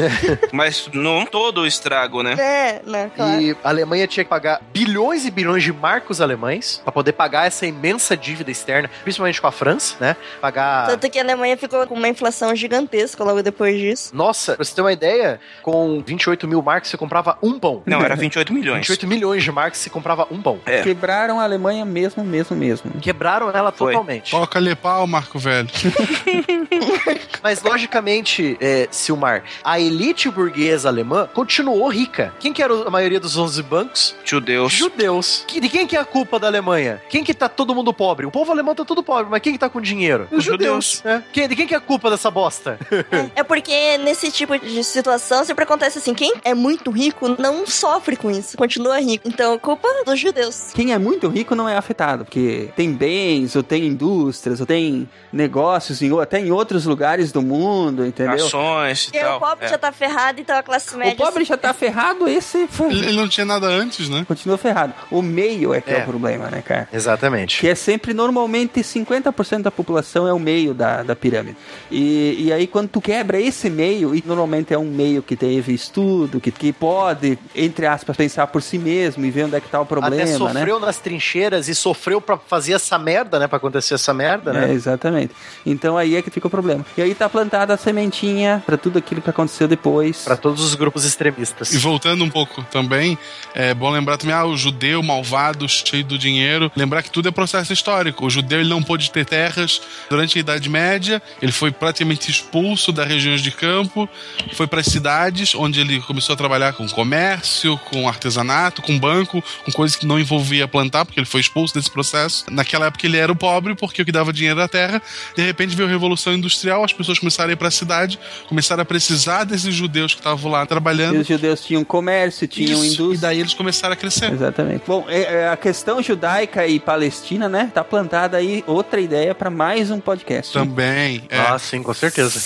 Mas 0.53 0.89
não 0.93 1.24
todo 1.27 1.62
o 1.62 1.66
estrago, 1.66 2.23
né? 2.23 2.32
É, 2.39 2.81
não, 2.85 3.11
claro. 3.11 3.40
E 3.40 3.57
a 3.62 3.69
Alemanha 3.69 4.07
tinha 4.07 4.24
que 4.24 4.31
pagar 4.31 4.61
bilhões 4.73 5.24
e 5.24 5.31
bilhões 5.31 5.62
de 5.62 5.73
marcos 5.73 6.20
alemães 6.20 6.81
para 6.82 6.93
poder 6.93 7.12
pagar 7.12 7.47
essa 7.47 7.66
imensa 7.66 8.16
dívida 8.16 8.51
externa, 8.51 8.90
principalmente 9.03 9.40
com 9.40 9.47
a 9.47 9.53
França, 9.53 9.97
né? 10.01 10.16
Pagar. 10.40 10.86
Tanto 10.86 11.11
que 11.11 11.19
a 11.19 11.23
Alemanha 11.23 11.57
ficou 11.57 11.86
com 11.86 11.95
uma 11.95 12.09
inflação 12.09 12.55
gigantesca 12.57 13.23
logo 13.23 13.43
depois 13.43 13.78
disso. 13.78 14.15
Nossa, 14.15 14.55
pra 14.57 14.65
você 14.65 14.74
ter 14.74 14.81
uma 14.81 14.93
ideia, 14.93 15.40
com 15.62 16.03
28 16.05 16.49
mil 16.49 16.62
marcos 16.62 16.90
você 16.90 16.97
comprava 16.97 17.36
um 17.43 17.59
pão. 17.59 17.82
Não, 17.86 18.01
era 18.03 18.16
28 18.16 18.53
milhões. 18.53 18.78
28 18.78 19.07
milhões 19.07 19.43
de 19.43 19.53
marcos 19.53 19.78
você 19.81 19.90
comprava 19.90 20.27
um 20.31 20.40
pão. 20.40 20.61
É. 20.65 20.82
Quebraram 20.82 21.39
a 21.40 21.45
Alemanha 21.45 21.85
mesmo, 21.85 22.24
mesmo, 22.24 22.57
mesmo. 22.57 22.90
Quebraram 23.01 23.51
ela 23.51 23.70
Foi. 23.73 23.93
totalmente. 23.93 24.31
Toca 24.31 24.59
lhe 24.59 24.74
pau, 24.74 25.07
Marco 25.07 25.39
Velho. 25.39 25.69
Mas, 27.43 27.62
logicamente, 27.62 28.56
é, 28.60 28.89
Silmar, 28.90 29.44
a 29.62 29.78
elite 29.80 30.30
burguesa 30.30 30.89
alemã 30.89 31.28
continuou 31.32 31.89
rica. 31.89 32.32
Quem 32.40 32.52
que 32.52 32.62
era 32.62 32.72
a 32.86 32.90
maioria 32.90 33.20
dos 33.20 33.36
11 33.36 33.62
bancos? 33.62 34.14
Judeus. 34.24 34.72
Judeus. 34.72 35.44
Que- 35.47 35.60
De 35.60 35.68
quem 35.68 35.86
que 35.86 35.97
é 35.97 36.01
a 36.01 36.05
culpa 36.05 36.39
da 36.39 36.47
Alemanha? 36.47 37.01
Quem 37.09 37.22
que 37.24 37.35
tá 37.35 37.48
todo 37.48 37.74
mundo 37.74 37.93
pobre? 37.93 38.26
O 38.26 38.30
povo 38.30 38.51
alemão 38.52 38.74
tá 38.74 38.85
todo 38.85 39.02
pobre, 39.02 39.30
mas 39.30 39.40
quem 39.40 39.52
que 39.52 39.59
tá 39.59 39.68
com 39.68 39.80
dinheiro? 39.80 40.28
Os 40.30 40.44
judeus. 40.44 41.02
né? 41.05 41.22
Quem- 41.32 41.48
de 41.48 41.56
quem 41.56 41.66
que 41.66 41.74
é 41.74 41.76
a 41.76 41.80
culpa 41.80 42.10
dessa 42.10 42.30
bosta? 42.30 42.78
É 43.35 43.43
porque 43.43 43.98
nesse 43.98 44.30
tipo 44.30 44.59
de 44.59 44.82
situação 44.85 45.44
sempre 45.44 45.64
acontece 45.64 45.98
assim: 45.98 46.14
quem 46.14 46.32
é 46.44 46.55
muito 46.55 46.90
rico 46.90 47.36
não 47.39 47.66
sofre 47.66 48.16
com 48.16 48.30
isso, 48.30 48.56
continua 48.56 48.98
rico. 49.01 49.28
Então, 49.28 49.59
culpa 49.59 49.89
dos 50.05 50.18
judeus. 50.18 50.70
Quem 50.74 50.93
é 50.93 50.98
muito 50.98 51.28
rico 51.28 51.55
não 51.55 51.68
é 51.68 51.76
afetado, 51.76 52.24
porque 52.24 52.70
tem 52.76 52.93
bens, 52.93 53.55
ou 53.56 53.62
tem 53.62 53.86
indústrias, 53.86 54.60
ou 54.60 54.66
tem 54.66 55.09
negócios, 55.32 55.98
em, 56.03 56.20
até 56.20 56.39
em 56.41 56.51
outros 56.51 56.85
lugares 56.87 57.31
do 57.33 57.43
mundo, 57.43 58.05
entendeu? 58.07 58.35
Ações 58.47 59.03
e 59.03 59.05
Porque 59.07 59.20
tal. 59.20 59.37
o 59.37 59.41
pobre 59.41 59.65
É. 59.66 59.69
já 59.69 59.79
tá 59.79 59.93
ferrado, 59.93 60.41
então 60.41 60.57
a 60.57 60.62
classe 60.62 60.97
média. 60.97 61.15
O 61.15 61.16
pobre 61.16 61.45
já 61.45 61.57
tá 61.57 61.73
ferrado, 61.75 62.29
esse 62.29 62.69
Ele, 62.81 63.07
ele 63.07 63.16
não 63.16 63.29
tinha 63.29 63.45
nada 63.47 63.66
antes, 63.66 64.09
né? 64.09 64.25
continua 64.27 64.57
ferrado. 64.59 64.93
O 65.11 65.23
meio 65.23 65.73
é 65.75 65.81
que 65.81 65.91
é, 65.91 65.99
É. 65.99 66.03
o 66.03 66.07
problema, 66.07 66.49
né, 66.51 66.62
cara? 66.62 66.89
Exatamente. 66.93 67.59
Que 67.61 67.69
é 67.69 67.75
sempre, 67.75 68.12
normalmente, 68.15 68.81
50% 68.83 69.62
da 69.62 69.70
população 69.70 70.27
é 70.27 70.33
o 70.33 70.39
meio 70.39 70.75
da, 70.75 71.03
da 71.03 71.15
pirâmide. 71.16 71.57
E, 71.91 72.47
e 72.47 72.53
aí, 72.53 72.66
quando 72.66 72.89
tu 72.89 73.01
quebra 73.01 73.41
esse 73.41 73.70
meio, 73.70 74.15
e 74.15 74.23
normalmente 74.27 74.73
é 74.75 74.79
um 74.79 74.85
meio 74.91 75.23
que 75.23 75.37
teve 75.37 75.73
estudo, 75.73 76.41
que, 76.41 76.51
que 76.51 76.73
pode, 76.73 77.39
entre 77.55 77.87
aspas, 77.87 78.16
pensar 78.16 78.47
por 78.49 78.62
si 78.62 78.79
mesmo 78.79 79.25
e 79.25 79.31
ver 79.31 79.45
onde 79.45 79.57
é 79.57 79.61
que 79.61 79.69
tá 79.69 79.81
o 79.81 79.87
problema, 79.87 80.16
Até 80.16 80.33
né? 80.33 80.37
sofreu 80.39 80.81
nas 80.81 80.99
trincheiras 80.99 81.69
e 81.69 81.75
sofreu 81.75 82.20
pra 82.20 82.37
fazer 82.37 82.73
essa 82.75 82.99
merda, 82.99 83.39
né? 83.39 83.47
Pra 83.47 83.57
acontecer 83.57 83.95
essa 83.95 84.12
merda, 84.12 84.51
É, 84.51 84.55
né? 84.66 84.73
exatamente. 84.73 85.33
Então 85.65 85.88
aí 85.97 86.16
é 86.16 86.23
que 86.23 86.31
fica 86.31 86.47
o 86.47 86.51
problema. 86.51 86.85
E 86.97 87.02
aí 87.02 87.15
tá 87.15 87.28
plantada 87.28 87.74
a 87.74 87.77
sementinha 87.77 88.62
pra 88.66 88.77
tudo 88.77 88.98
aquilo 88.98 89.23
que 89.23 89.31
aconteceu 89.31 89.69
depois. 89.69 90.23
Pra 90.23 90.36
todos 90.36 90.62
os 90.62 90.74
grupos 90.74 91.05
extremistas. 91.05 91.73
E 91.73 91.78
voltando 91.78 92.24
um 92.24 92.31
pouco 92.31 92.62
também, 92.65 93.19
é 93.55 93.73
bom 93.74 93.90
lembrar 93.90 94.16
também, 94.16 94.35
ah, 94.35 94.44
o 94.44 94.56
judeu 94.56 95.02
malvado, 95.02 95.69
cheio 95.69 96.05
do 96.05 96.19
dinheiro. 96.19 96.70
Lembrar 96.77 97.02
que 97.02 97.10
tudo 97.10 97.28
é 97.28 97.31
processo 97.31 97.73
histórico. 97.73 98.27
O 98.27 98.31
judeu 98.31 98.60
ele 98.60 98.69
não 98.69 98.82
pôde 98.82 99.10
ter 99.10 99.24
terras 99.24 99.81
durante 100.09 100.39
a 100.39 100.40
Idade 100.40 100.69
Média, 100.69 101.23
ele 101.40 101.52
foi 101.52 101.70
praticamente 101.70 102.31
expulso 102.31 102.93
das 102.93 103.06
regiões 103.06 103.40
de 103.40 103.51
campo, 103.51 104.09
foi 104.52 104.66
para 104.66 104.81
as 104.81 104.86
cidades, 104.86 105.55
onde 105.55 105.81
ele 105.81 106.01
começou 106.01 106.35
a 106.35 106.36
trabalhar 106.36 106.73
com 106.73 106.89
comércio, 106.89 107.78
com 107.90 108.09
artesanato, 108.09 108.82
com 108.82 108.98
banco, 108.98 109.43
com 109.65 109.73
coisas 109.73 109.97
que 109.97 110.06
não 110.06 110.19
envolvia 110.19 110.66
plantar, 110.66 111.05
porque 111.05 111.20
ele 111.20 111.27
foi 111.27 111.40
expulso 111.40 111.74
desse 111.74 111.90
processo. 111.90 112.44
Naquela 112.51 112.86
época 112.86 113.06
ele 113.06 113.16
era 113.16 113.31
o 113.31 113.36
pobre, 113.36 113.74
porque 113.74 114.02
o 114.02 114.05
que 114.05 114.12
dava 114.12 114.32
dinheiro 114.32 114.59
era 114.59 114.66
a 114.66 114.69
terra. 114.69 115.02
De 115.36 115.43
repente 115.43 115.77
veio 115.79 115.89
a 115.89 115.91
Revolução 115.91 116.35
Industrial, 116.35 116.85
as 116.85 116.93
pessoas 116.93 117.19
começaram 117.19 117.51
a 117.51 117.53
ir 117.53 117.57
para 117.57 117.69
a 117.69 117.71
cidade, 117.71 118.19
começaram 118.49 118.83
a 118.83 118.85
precisar 118.85 119.45
desses 119.45 119.75
judeus 119.75 120.13
que 120.15 120.21
estavam 120.21 120.51
lá 120.51 120.63
E 120.65 120.67
trabalhando. 120.67 121.21
os 121.21 121.27
judeus 121.27 121.61
tinham 121.65 121.83
comércio, 121.85 122.47
tinham 122.47 122.85
Isso, 122.85 122.95
indústria. 122.95 123.15
E 123.17 123.21
daí 123.21 123.41
eles 123.41 123.55
começaram 123.55 123.93
a 123.95 123.97
crescer. 123.97 124.33
Exatamente. 124.33 124.83
Bom, 124.87 125.07
é- 125.09 125.43
é 125.43 125.49
a 125.49 125.57
questão 125.57 126.03
judaica 126.03 126.67
e 126.67 126.79
palestina, 126.79 127.49
né? 127.49 127.71
Tá 127.73 127.83
plantada 127.83 128.37
aí 128.37 128.63
outra 128.67 129.01
ideia 129.01 129.35
pra 129.35 129.49
mais 129.51 129.91
um 129.91 130.01
podcast. 130.01 130.53
Também. 130.53 131.23
É. 131.29 131.39
Ah, 131.39 131.59
sim, 131.59 131.83
com 131.83 131.95
certeza. 131.95 132.39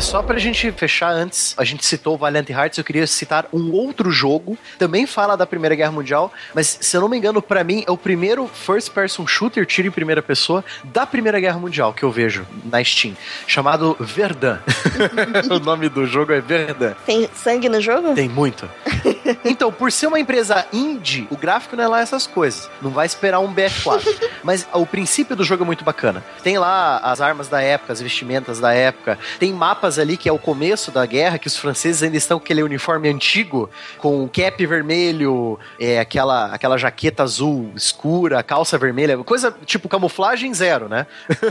Só 0.00 0.22
pra 0.22 0.38
gente 0.38 0.70
fechar 0.72 1.10
antes, 1.10 1.54
a 1.58 1.64
gente 1.64 1.84
citou 1.84 2.14
o 2.14 2.16
Valiant 2.16 2.48
Hearts, 2.48 2.78
eu 2.78 2.84
queria 2.84 3.06
citar 3.06 3.46
um 3.52 3.72
outro 3.72 4.10
jogo, 4.10 4.56
também 4.78 5.06
fala 5.06 5.36
da 5.36 5.46
Primeira 5.46 5.74
Guerra 5.74 5.90
Mundial, 5.90 6.32
mas 6.54 6.78
se 6.80 6.96
eu 6.96 7.00
não 7.00 7.08
me 7.08 7.16
engano, 7.18 7.42
pra 7.42 7.64
mim 7.64 7.84
é 7.86 7.90
o 7.90 7.96
primeiro 7.96 8.46
first 8.46 8.90
person 8.92 9.26
shooter, 9.26 9.66
tiro 9.66 9.88
em 9.88 9.90
primeira 9.90 10.22
pessoa, 10.22 10.64
da 10.84 11.04
Primeira 11.04 11.40
Guerra 11.40 11.58
Mundial 11.58 11.92
que 11.92 12.04
eu 12.04 12.10
vejo 12.10 12.46
na 12.64 12.82
Steam, 12.82 13.16
chamado 13.46 13.96
Verdun. 13.98 14.58
o 15.50 15.58
nome 15.58 15.88
do 15.88 16.06
jogo 16.06 16.32
é 16.32 16.40
Verdun. 16.40 16.94
Tem 17.04 17.28
sangue 17.34 17.68
no 17.68 17.80
jogo? 17.80 18.14
Tem 18.14 18.28
muito. 18.28 18.68
Então, 19.44 19.70
por 19.70 19.92
ser 19.92 20.06
uma 20.06 20.18
empresa 20.18 20.66
indie, 20.72 21.26
o 21.30 21.36
gráfico 21.36 21.76
não 21.76 21.84
é 21.84 21.88
lá 21.88 22.00
essas 22.00 22.26
coisas. 22.26 22.68
Não 22.80 22.90
vai 22.90 23.06
esperar 23.06 23.40
um 23.40 23.54
BF4. 23.54 24.02
Mas 24.42 24.66
o 24.72 24.86
princípio 24.86 25.36
do 25.36 25.44
jogo 25.44 25.64
é 25.64 25.66
muito 25.66 25.84
bacana. 25.84 26.24
Tem 26.42 26.58
lá 26.58 26.98
as 26.98 27.20
armas 27.20 27.48
da 27.48 27.60
época, 27.60 27.92
as 27.92 28.00
vestimentas 28.00 28.58
da 28.58 28.72
época. 28.72 29.18
Tem 29.38 29.52
mapas 29.52 29.87
ali 29.96 30.16
que 30.16 30.28
é 30.28 30.32
o 30.32 30.38
começo 30.38 30.90
da 30.90 31.06
guerra, 31.06 31.38
que 31.38 31.46
os 31.46 31.56
franceses 31.56 32.02
ainda 32.02 32.16
estão 32.16 32.40
com 32.40 32.44
aquele 32.44 32.64
uniforme 32.64 33.08
antigo, 33.08 33.70
com 33.98 34.28
cap 34.28 34.66
vermelho, 34.66 35.56
é, 35.78 36.00
aquela, 36.00 36.46
aquela 36.52 36.76
jaqueta 36.76 37.22
azul 37.22 37.70
escura, 37.76 38.42
calça 38.42 38.76
vermelha, 38.76 39.16
coisa 39.18 39.54
tipo 39.64 39.88
camuflagem 39.88 40.52
zero, 40.52 40.88
né? 40.88 41.06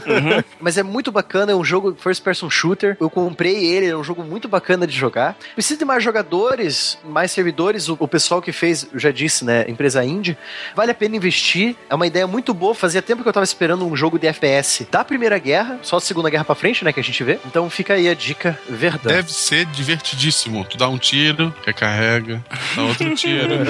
Mas 0.60 0.78
é 0.78 0.84
muito 0.84 1.12
bacana, 1.12 1.54
é 1.54 1.56
um 1.56 1.64
jogo 1.64 1.96
first 1.98 2.22
person 2.22 2.50
shooter. 2.50 2.98
Eu 3.00 3.10
comprei 3.10 3.66
ele, 3.66 3.88
é 3.88 3.96
um 3.96 4.04
jogo 4.04 4.24
muito 4.24 4.48
bacana 4.48 4.86
de 4.86 4.96
jogar. 4.96 5.38
Precisa 5.54 5.80
de 5.80 5.86
mais 5.86 6.04
jogadores, 6.04 6.98
mais 7.06 7.32
servidores. 7.32 7.88
O, 7.88 7.96
o 8.00 8.08
pessoal 8.08 8.42
que 8.42 8.52
fez, 8.52 8.88
eu 8.92 9.00
já 9.00 9.12
disse, 9.12 9.46
né? 9.46 9.66
Empresa 9.68 10.04
indie. 10.04 10.38
Vale 10.76 10.92
a 10.92 10.96
pena 10.96 11.16
investir. 11.16 11.76
É 11.90 11.96
uma 11.96 12.08
ideia 12.08 12.28
muito 12.28 12.54
boa. 12.54 12.76
Fazia 12.76 13.02
tempo 13.02 13.24
que 13.24 13.30
eu 13.30 13.34
tava 13.34 13.44
esperando 13.44 13.86
um 13.86 13.96
jogo 13.96 14.20
de 14.20 14.28
FPS 14.28 14.88
da 14.92 15.04
Primeira 15.04 15.38
Guerra, 15.38 15.80
só 15.82 15.98
a 15.98 16.02
Segunda 16.02 16.30
Guerra 16.30 16.44
pra 16.46 16.56
frente, 16.56 16.84
né? 16.84 16.92
Que 16.92 17.00
a 17.00 17.04
gente 17.04 17.24
vê. 17.24 17.40
Então 17.46 17.70
fica 17.70 17.94
aí 17.94 18.10
a 18.10 18.14
dica 18.14 18.27
verdade. 18.70 19.08
Deve 19.16 19.32
ser 19.34 19.66
divertidíssimo. 19.68 20.64
Tu 20.66 20.78
dá 20.78 20.88
um 20.90 20.98
tiro, 20.98 21.54
recarrega, 21.66 22.44
dá 22.76 22.84
outro 22.84 23.14
tiro. 23.16 23.54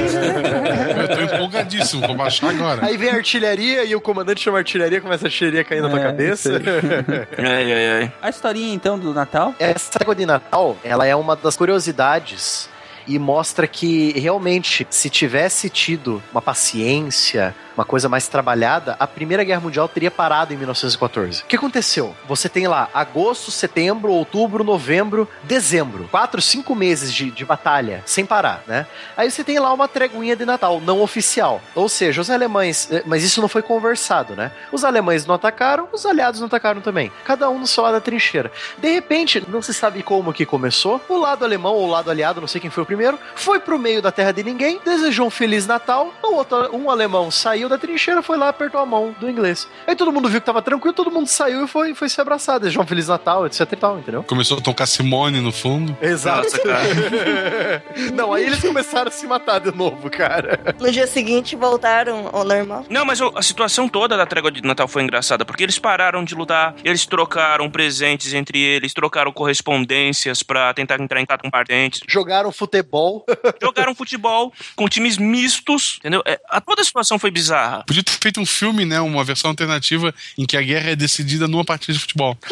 Eu 0.98 1.08
tô 1.16 1.36
empolgadíssimo, 1.36 2.06
vou 2.08 2.16
baixar 2.16 2.50
agora. 2.50 2.86
Aí 2.86 2.98
vem 2.98 3.10
a 3.10 3.16
artilharia 3.16 3.84
e 3.84 3.96
o 3.96 4.02
comandante 4.02 4.42
chama 4.42 4.58
a 4.58 4.62
artilharia, 4.62 5.02
começa 5.02 5.26
a 5.26 5.28
artilharia 5.28 5.64
cair 5.64 5.82
na 5.82 5.90
tua 5.90 6.00
É, 6.00 6.04
cabeça. 6.04 6.62
Ai, 7.38 7.74
ai, 7.74 7.90
ai. 8.02 8.12
A 8.22 8.30
historinha, 8.30 8.74
então, 8.74 8.98
do 8.98 9.14
Natal? 9.14 9.54
Essa 9.60 10.00
água 10.02 10.16
de 10.16 10.26
Natal, 10.26 10.78
ela 10.84 11.06
é 11.06 11.16
uma 11.16 11.36
das 11.36 11.56
curiosidades 11.58 12.70
e 13.08 13.18
mostra 13.18 13.68
que 13.68 14.12
realmente, 14.20 14.86
se 14.90 15.10
tivesse 15.10 15.70
tido 15.70 16.22
uma 16.32 16.42
paciência, 16.42 17.56
uma 17.78 17.86
coisa 17.86 18.10
mais 18.10 18.28
trabalhada, 18.28 18.96
a 19.00 19.06
Primeira 19.06 19.44
Guerra 19.44 19.62
Mundial 19.62 19.88
teria 19.88 20.10
parado 20.10 20.52
em 20.52 20.58
1914. 20.58 21.44
O 21.44 21.46
que 21.46 21.56
aconteceu? 21.56 22.16
Você 22.28 22.50
tem 22.50 22.68
lá 22.68 22.90
agosto, 22.94 23.52
setembro, 23.52 24.12
outubro, 24.12 24.64
novembro, 24.64 25.30
dezembro. 25.44 26.08
Quatro, 26.10 26.42
cinco 26.42 26.74
meses 26.74 27.14
de, 27.14 27.30
de 27.30 27.46
batalha, 27.46 28.02
sem 28.06 28.26
parar, 28.26 28.64
né? 28.68 28.88
Aí 29.16 29.30
você 29.30 29.44
tem 29.44 29.60
lá 29.60 29.72
uma 29.72 29.88
treguinha 29.88 30.36
de 30.36 30.44
Natal, 30.46 30.82
não 30.82 31.02
oficial. 31.02 31.62
Ou 31.76 31.88
seja, 31.88 32.20
os 32.22 32.30
alemães. 32.32 32.88
eh, 32.92 33.04
Mas 33.06 33.24
isso 33.24 33.42
não 33.42 33.48
foi 33.48 33.62
conversado, 33.62 34.36
né? 34.36 34.52
Os 34.72 34.84
alemães 34.84 35.26
não 35.26 35.36
atacaram, 35.36 35.88
os 35.94 36.06
aliados 36.06 36.40
não 36.40 36.48
atacaram 36.48 36.82
também. 36.82 37.12
Cada 37.26 37.48
um 37.50 37.60
no 37.60 37.68
seu 37.68 37.84
lado 37.84 37.94
da 37.94 38.02
trincheira. 38.02 38.52
De 38.80 38.92
repente, 38.92 39.44
não 39.48 39.62
se 39.62 39.74
sabe 39.74 40.02
como 40.02 40.34
que 40.34 40.46
começou. 40.48 41.00
O 41.08 41.18
lado 41.18 41.46
alemão 41.46 41.74
ou 41.76 41.86
o 41.88 41.92
lado 41.92 42.10
aliado, 42.10 42.42
não 42.42 42.48
sei 42.48 42.60
quem 42.60 42.72
foi 42.72 42.82
o 42.84 42.86
primeiro, 42.88 43.20
foi 43.36 43.60
pro 43.60 43.78
meio 43.78 44.02
da 44.02 44.12
terra 44.12 44.32
de 44.32 44.44
ninguém, 44.44 44.80
desejou 44.84 45.28
um 45.28 45.30
Feliz 45.30 45.68
Natal. 45.68 46.12
O 46.24 46.34
outro, 46.36 46.76
um 46.76 46.90
alemão 46.90 47.30
saiu 47.30 47.67
saiu 47.68 47.70
da 47.70 47.78
trincheira, 47.78 48.22
foi 48.22 48.38
lá, 48.38 48.50
apertou 48.50 48.80
a 48.80 48.86
mão 48.86 49.14
do 49.20 49.30
inglês. 49.30 49.68
Aí 49.86 49.96
todo 49.96 50.12
mundo 50.12 50.30
viu 50.30 50.40
que 50.40 50.46
tava 50.46 50.62
tranquilo, 50.62 50.94
todo 50.94 51.12
mundo 51.12 51.28
saiu 51.28 51.66
e 51.66 51.68
foi, 51.68 51.94
foi 51.94 52.10
se 52.10 52.20
abraçar. 52.20 52.60
Desejou 52.60 52.84
um 52.84 52.88
Feliz 52.88 53.08
Natal, 53.08 53.46
etc 53.46 53.62
e 53.72 53.76
tal, 53.76 54.00
entendeu? 54.00 54.24
Começou 54.24 54.58
a 54.58 54.62
tocar 54.62 54.86
Simone 54.86 55.42
no 55.42 55.52
fundo. 55.52 55.96
Exato. 56.02 56.44
Nossa, 56.44 56.60
cara. 56.60 57.84
Não, 58.14 58.34
aí 58.34 58.46
eles 58.46 58.62
começaram 58.62 59.10
a 59.10 59.12
se 59.12 59.28
matar 59.28 59.60
de 59.60 59.76
novo, 59.76 60.10
cara. 60.10 60.60
No 60.80 60.92
dia 60.92 61.06
seguinte 61.08 61.56
voltaram 61.56 62.30
ao 62.32 62.44
normal. 62.44 62.86
Não, 62.90 63.06
mas 63.06 63.20
a 63.22 63.42
situação 63.42 63.88
toda 63.90 64.16
da 64.16 64.26
trégua 64.26 64.52
de 64.52 64.62
Natal 64.64 64.88
foi 64.88 65.04
engraçada, 65.04 65.44
porque 65.46 65.64
eles 65.64 65.78
pararam 65.78 66.24
de 66.24 66.34
lutar, 66.36 66.74
eles 66.84 67.06
trocaram 67.06 67.70
presentes 67.70 68.34
entre 68.34 68.60
eles, 68.60 68.94
trocaram 68.94 69.32
correspondências 69.32 70.42
pra 70.44 70.74
tentar 70.74 71.00
entrar 71.02 71.20
em 71.20 71.26
contato 71.26 71.42
com 71.44 71.50
parentes, 71.50 72.02
Jogaram 72.08 72.52
futebol. 72.52 73.26
jogaram 73.62 73.94
futebol 73.94 74.54
com 74.76 74.88
times 74.88 75.18
mistos, 75.18 75.98
entendeu? 76.00 76.22
É, 76.26 76.40
a, 76.50 76.62
toda 76.62 76.82
a 76.82 76.86
situação 76.86 77.20
foi 77.20 77.32
bizarra. 77.32 77.57
Podia 77.86 78.04
ter 78.04 78.12
feito 78.12 78.40
um 78.40 78.46
filme, 78.46 78.86
né? 78.86 79.00
Uma 79.00 79.24
versão 79.24 79.52
alternativa 79.52 80.14
em 80.38 80.46
que 80.46 80.58
a 80.58 80.62
guerra 80.62 80.92
é 80.92 80.96
decidida 80.96 81.48
numa 81.48 81.66
partida 81.66 81.94
de 81.94 82.00
futebol. 82.00 82.38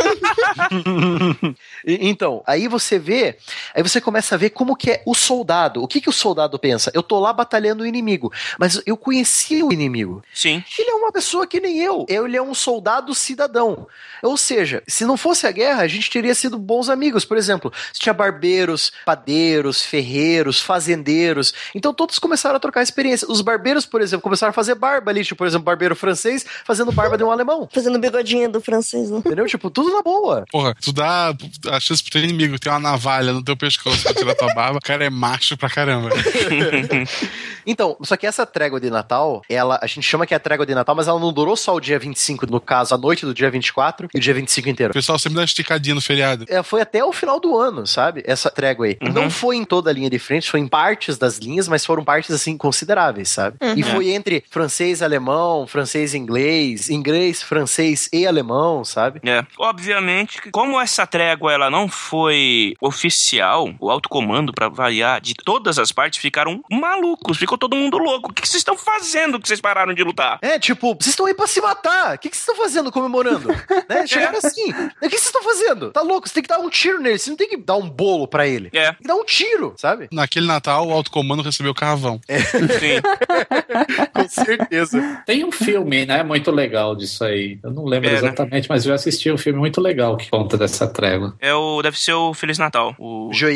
Então, 1.88 2.42
aí 2.48 2.68
você 2.68 2.98
vê, 2.98 3.38
aí 3.74 3.84
você 3.84 4.02
começa 4.02 4.34
a 4.34 4.38
ver 4.38 4.50
como 4.52 4.76
que 4.76 4.90
é 4.90 5.04
o 5.06 5.14
soldado. 5.14 5.84
O 5.84 5.88
que 5.88 6.02
que 6.02 6.10
o 6.10 6.14
soldado 6.14 6.58
pensa? 6.58 6.92
Eu 6.94 7.04
tô 7.04 7.20
lá 7.20 7.32
batalhando 7.32 7.84
o 7.84 7.86
inimigo, 7.86 8.32
mas 8.58 8.82
eu 8.86 8.98
conheci 8.98 9.62
o 9.62 9.72
inimigo. 9.72 10.24
Sim. 10.34 10.64
Ele 10.80 10.90
é 10.90 10.94
uma 10.96 11.12
pessoa 11.12 11.46
que 11.46 11.60
nem 11.60 11.80
eu. 11.80 12.06
Ele 12.10 12.36
é 12.36 12.42
um 12.42 12.56
soldado 12.56 13.14
cidadão. 13.14 13.88
Ou 14.24 14.38
seja, 14.38 14.82
se 14.88 15.06
não 15.06 15.18
fosse 15.18 15.46
a 15.46 15.52
guerra, 15.52 15.84
a 15.84 15.88
gente 15.88 16.10
teria 16.10 16.34
sido 16.34 16.58
bons 16.58 16.90
amigos. 16.90 17.24
Por 17.26 17.38
exemplo, 17.38 17.72
se 17.94 18.00
tinha 18.00 18.14
barbeiros, 18.14 18.92
padeiros, 19.06 19.84
ferreiros, 19.84 20.60
fazendeiros. 20.60 21.54
Então 21.76 21.94
todos 21.94 22.18
começaram 22.18 22.56
a 22.56 22.60
trocar 22.60 22.82
experiência. 22.82 23.30
Os 23.30 23.42
barbeiros, 23.42 23.86
por 23.86 24.02
exemplo, 24.02 24.24
começaram 24.24 24.50
a 24.50 24.54
fazer 24.54 24.76
barba 24.76 24.95
ali. 25.10 25.24
Tipo, 25.24 25.40
por 25.40 25.48
exemplo, 25.48 25.66
barbeiro 25.66 25.96
francês 25.96 26.46
fazendo 26.64 26.92
barba 26.92 27.18
de 27.18 27.24
um 27.24 27.32
alemão. 27.32 27.68
Fazendo 27.72 28.00
bigodinho 28.00 28.50
do 28.50 28.62
francês, 28.62 29.10
né? 29.10 29.20
Entendeu? 29.20 29.46
Tipo, 29.46 29.70
tudo 29.70 29.92
na 29.92 30.02
boa. 30.02 30.46
Porra, 30.52 30.76
tu 30.82 30.92
dá 30.92 31.34
a 31.72 31.80
chance 31.80 32.04
pro 32.04 32.12
teu 32.12 32.24
inimigo 32.24 32.60
ter 32.60 32.70
uma 32.70 32.80
navalha 32.80 33.34
no 33.34 33.44
teu 33.44 33.56
pescoço 33.58 34.04
pra 34.04 34.14
tirar 34.14 34.36
tua 34.36 34.54
barba, 34.54 34.78
o 34.78 34.82
cara 34.82 35.06
é 35.06 35.10
macho 35.10 35.58
pra 35.58 35.70
caramba. 35.70 36.10
Então, 37.66 37.98
só 38.02 38.16
que 38.16 38.28
essa 38.28 38.46
trégua 38.46 38.80
de 38.80 38.90
Natal, 38.90 39.42
ela, 39.50 39.80
a 39.82 39.88
gente 39.88 40.04
chama 40.04 40.26
que 40.26 40.34
é 40.34 40.38
a 40.38 40.40
trégua 40.40 40.66
de 40.66 40.76
Natal, 40.76 40.96
mas 40.96 41.08
ela 41.08 41.20
não 41.20 41.34
durou 41.34 41.56
só 41.56 41.76
o 41.76 41.80
dia 41.80 41.98
25, 41.98 42.46
no 42.48 42.60
caso, 42.60 42.94
a 42.94 42.98
noite 42.98 43.26
do 43.26 43.34
dia 43.34 43.50
24 43.50 44.10
e 44.14 44.18
o 44.18 44.22
dia 44.22 44.34
25 44.34 44.70
inteiro. 44.70 44.92
O 44.92 44.94
pessoal 44.94 45.18
sempre 45.18 45.36
dá 45.36 45.42
uma 45.42 45.46
esticadinha 45.46 45.96
no 45.96 46.02
feriado. 46.02 46.46
É, 46.48 46.62
foi 46.64 46.82
até 46.82 47.04
o 47.04 47.12
final 47.12 47.40
do 47.40 47.58
ano, 47.58 47.86
sabe? 47.88 48.24
Essa 48.26 48.50
trégua 48.50 48.86
aí. 48.86 48.98
Uhum. 49.02 49.12
Não 49.12 49.30
foi 49.30 49.56
em 49.56 49.66
toda 49.66 49.90
a 49.90 49.94
linha 49.94 50.10
de 50.10 50.20
frente, 50.20 50.50
foi 50.50 50.60
em 50.60 50.68
partes 50.68 51.18
das 51.18 51.38
linhas, 51.38 51.68
mas 51.68 51.86
foram 51.86 52.04
partes, 52.04 52.32
assim, 52.32 52.58
consideráveis, 52.58 53.30
sabe? 53.30 53.58
E 53.76 53.84
foi 53.84 54.10
entre 54.10 54.44
francês, 54.50 55.02
alemão, 55.02 55.68
francês, 55.68 56.14
inglês, 56.14 56.90
inglês, 56.90 57.42
francês 57.42 58.10
e 58.12 58.26
alemão, 58.26 58.84
sabe? 58.84 59.20
É. 59.26 59.46
Obviamente, 59.58 60.42
que 60.42 60.52
como 60.52 60.80
essa 60.80 61.06
trégua 61.08 61.54
ela 61.54 61.70
não 61.70 61.88
foi 61.88 62.74
oficial, 62.82 63.74
o 63.80 63.90
alto 63.90 64.10
comando, 64.10 64.54
pra 64.54 64.70
variar, 64.70 65.22
de 65.22 65.34
todas 65.34 65.80
as 65.80 65.92
partes 65.92 66.20
ficaram 66.20 66.62
malucos, 66.72 67.38
ficou 67.38 67.55
todo 67.58 67.76
mundo 67.76 67.98
louco. 67.98 68.32
O 68.32 68.34
que 68.34 68.48
vocês 68.48 68.60
estão 68.62 68.78
fazendo 68.78 69.40
que 69.40 69.48
vocês 69.48 69.62
pararam 69.62 69.94
de 69.94 70.04
lutar? 70.04 70.40
É, 70.42 70.58
tipo, 70.60 70.94
vocês 70.96 71.08
estão 71.10 71.26
aí 71.26 71.34
pra 71.34 71.48
se 71.48 71.62
matar. 71.62 72.16
O 72.16 72.20
que 72.20 72.30
que 72.30 72.36
vocês 72.38 72.48
estão 72.48 72.56
fazendo 72.64 72.92
comemorando? 72.92 73.48
né? 73.90 74.06
Chegaram 74.08 74.38
assim. 74.38 74.72
O 74.72 75.00
que 75.10 75.10
vocês 75.10 75.26
estão 75.26 75.44
fazendo? 75.44 75.92
Tá 75.92 76.02
louco? 76.02 76.28
Você 76.28 76.34
tem 76.36 76.44
que 76.44 76.50
dar 76.50 76.60
um 76.60 76.70
tiro 76.70 77.00
nele. 77.02 77.18
Você 77.18 77.30
não 77.30 77.38
tem 77.38 77.50
que 77.50 77.58
dar 77.58 77.76
um 77.76 77.90
bolo 77.90 78.28
pra 78.28 78.48
ele. 78.48 78.70
É, 78.74 78.88
Tem 78.92 79.02
que 79.02 79.08
dar 79.08 79.16
um 79.16 79.24
tiro, 79.26 79.74
sabe? 79.78 80.08
Naquele 80.12 80.48
Natal, 80.48 80.88
o 80.88 80.92
alto 80.94 81.12
comando 81.12 81.42
recebeu 81.44 81.74
carvão. 81.74 82.20
sim. 82.28 83.02
Com 84.14 84.28
certeza. 84.30 85.22
Tem 85.26 85.44
um 85.44 85.52
filme, 85.52 86.06
né, 86.06 86.24
muito 86.24 86.52
legal 86.52 86.96
disso 86.96 87.24
aí. 87.24 87.60
Eu 87.64 87.72
não 87.72 87.86
lembro 87.86 88.10
É, 88.10 88.14
né? 88.14 88.18
exatamente, 88.18 88.70
mas 88.70 88.86
eu 88.86 88.94
assisti 88.94 89.32
um 89.32 89.38
filme 89.38 89.60
muito 89.60 89.82
legal 89.82 90.18
que 90.18 90.30
conta 90.30 90.58
dessa 90.58 90.88
trégua. 90.88 91.36
É 91.40 91.54
o, 91.54 91.82
deve 91.82 92.00
ser 92.00 92.14
o 92.14 92.34
Feliz 92.34 92.58
Natal, 92.58 92.96
o 92.98 93.30
Joie 93.34 93.56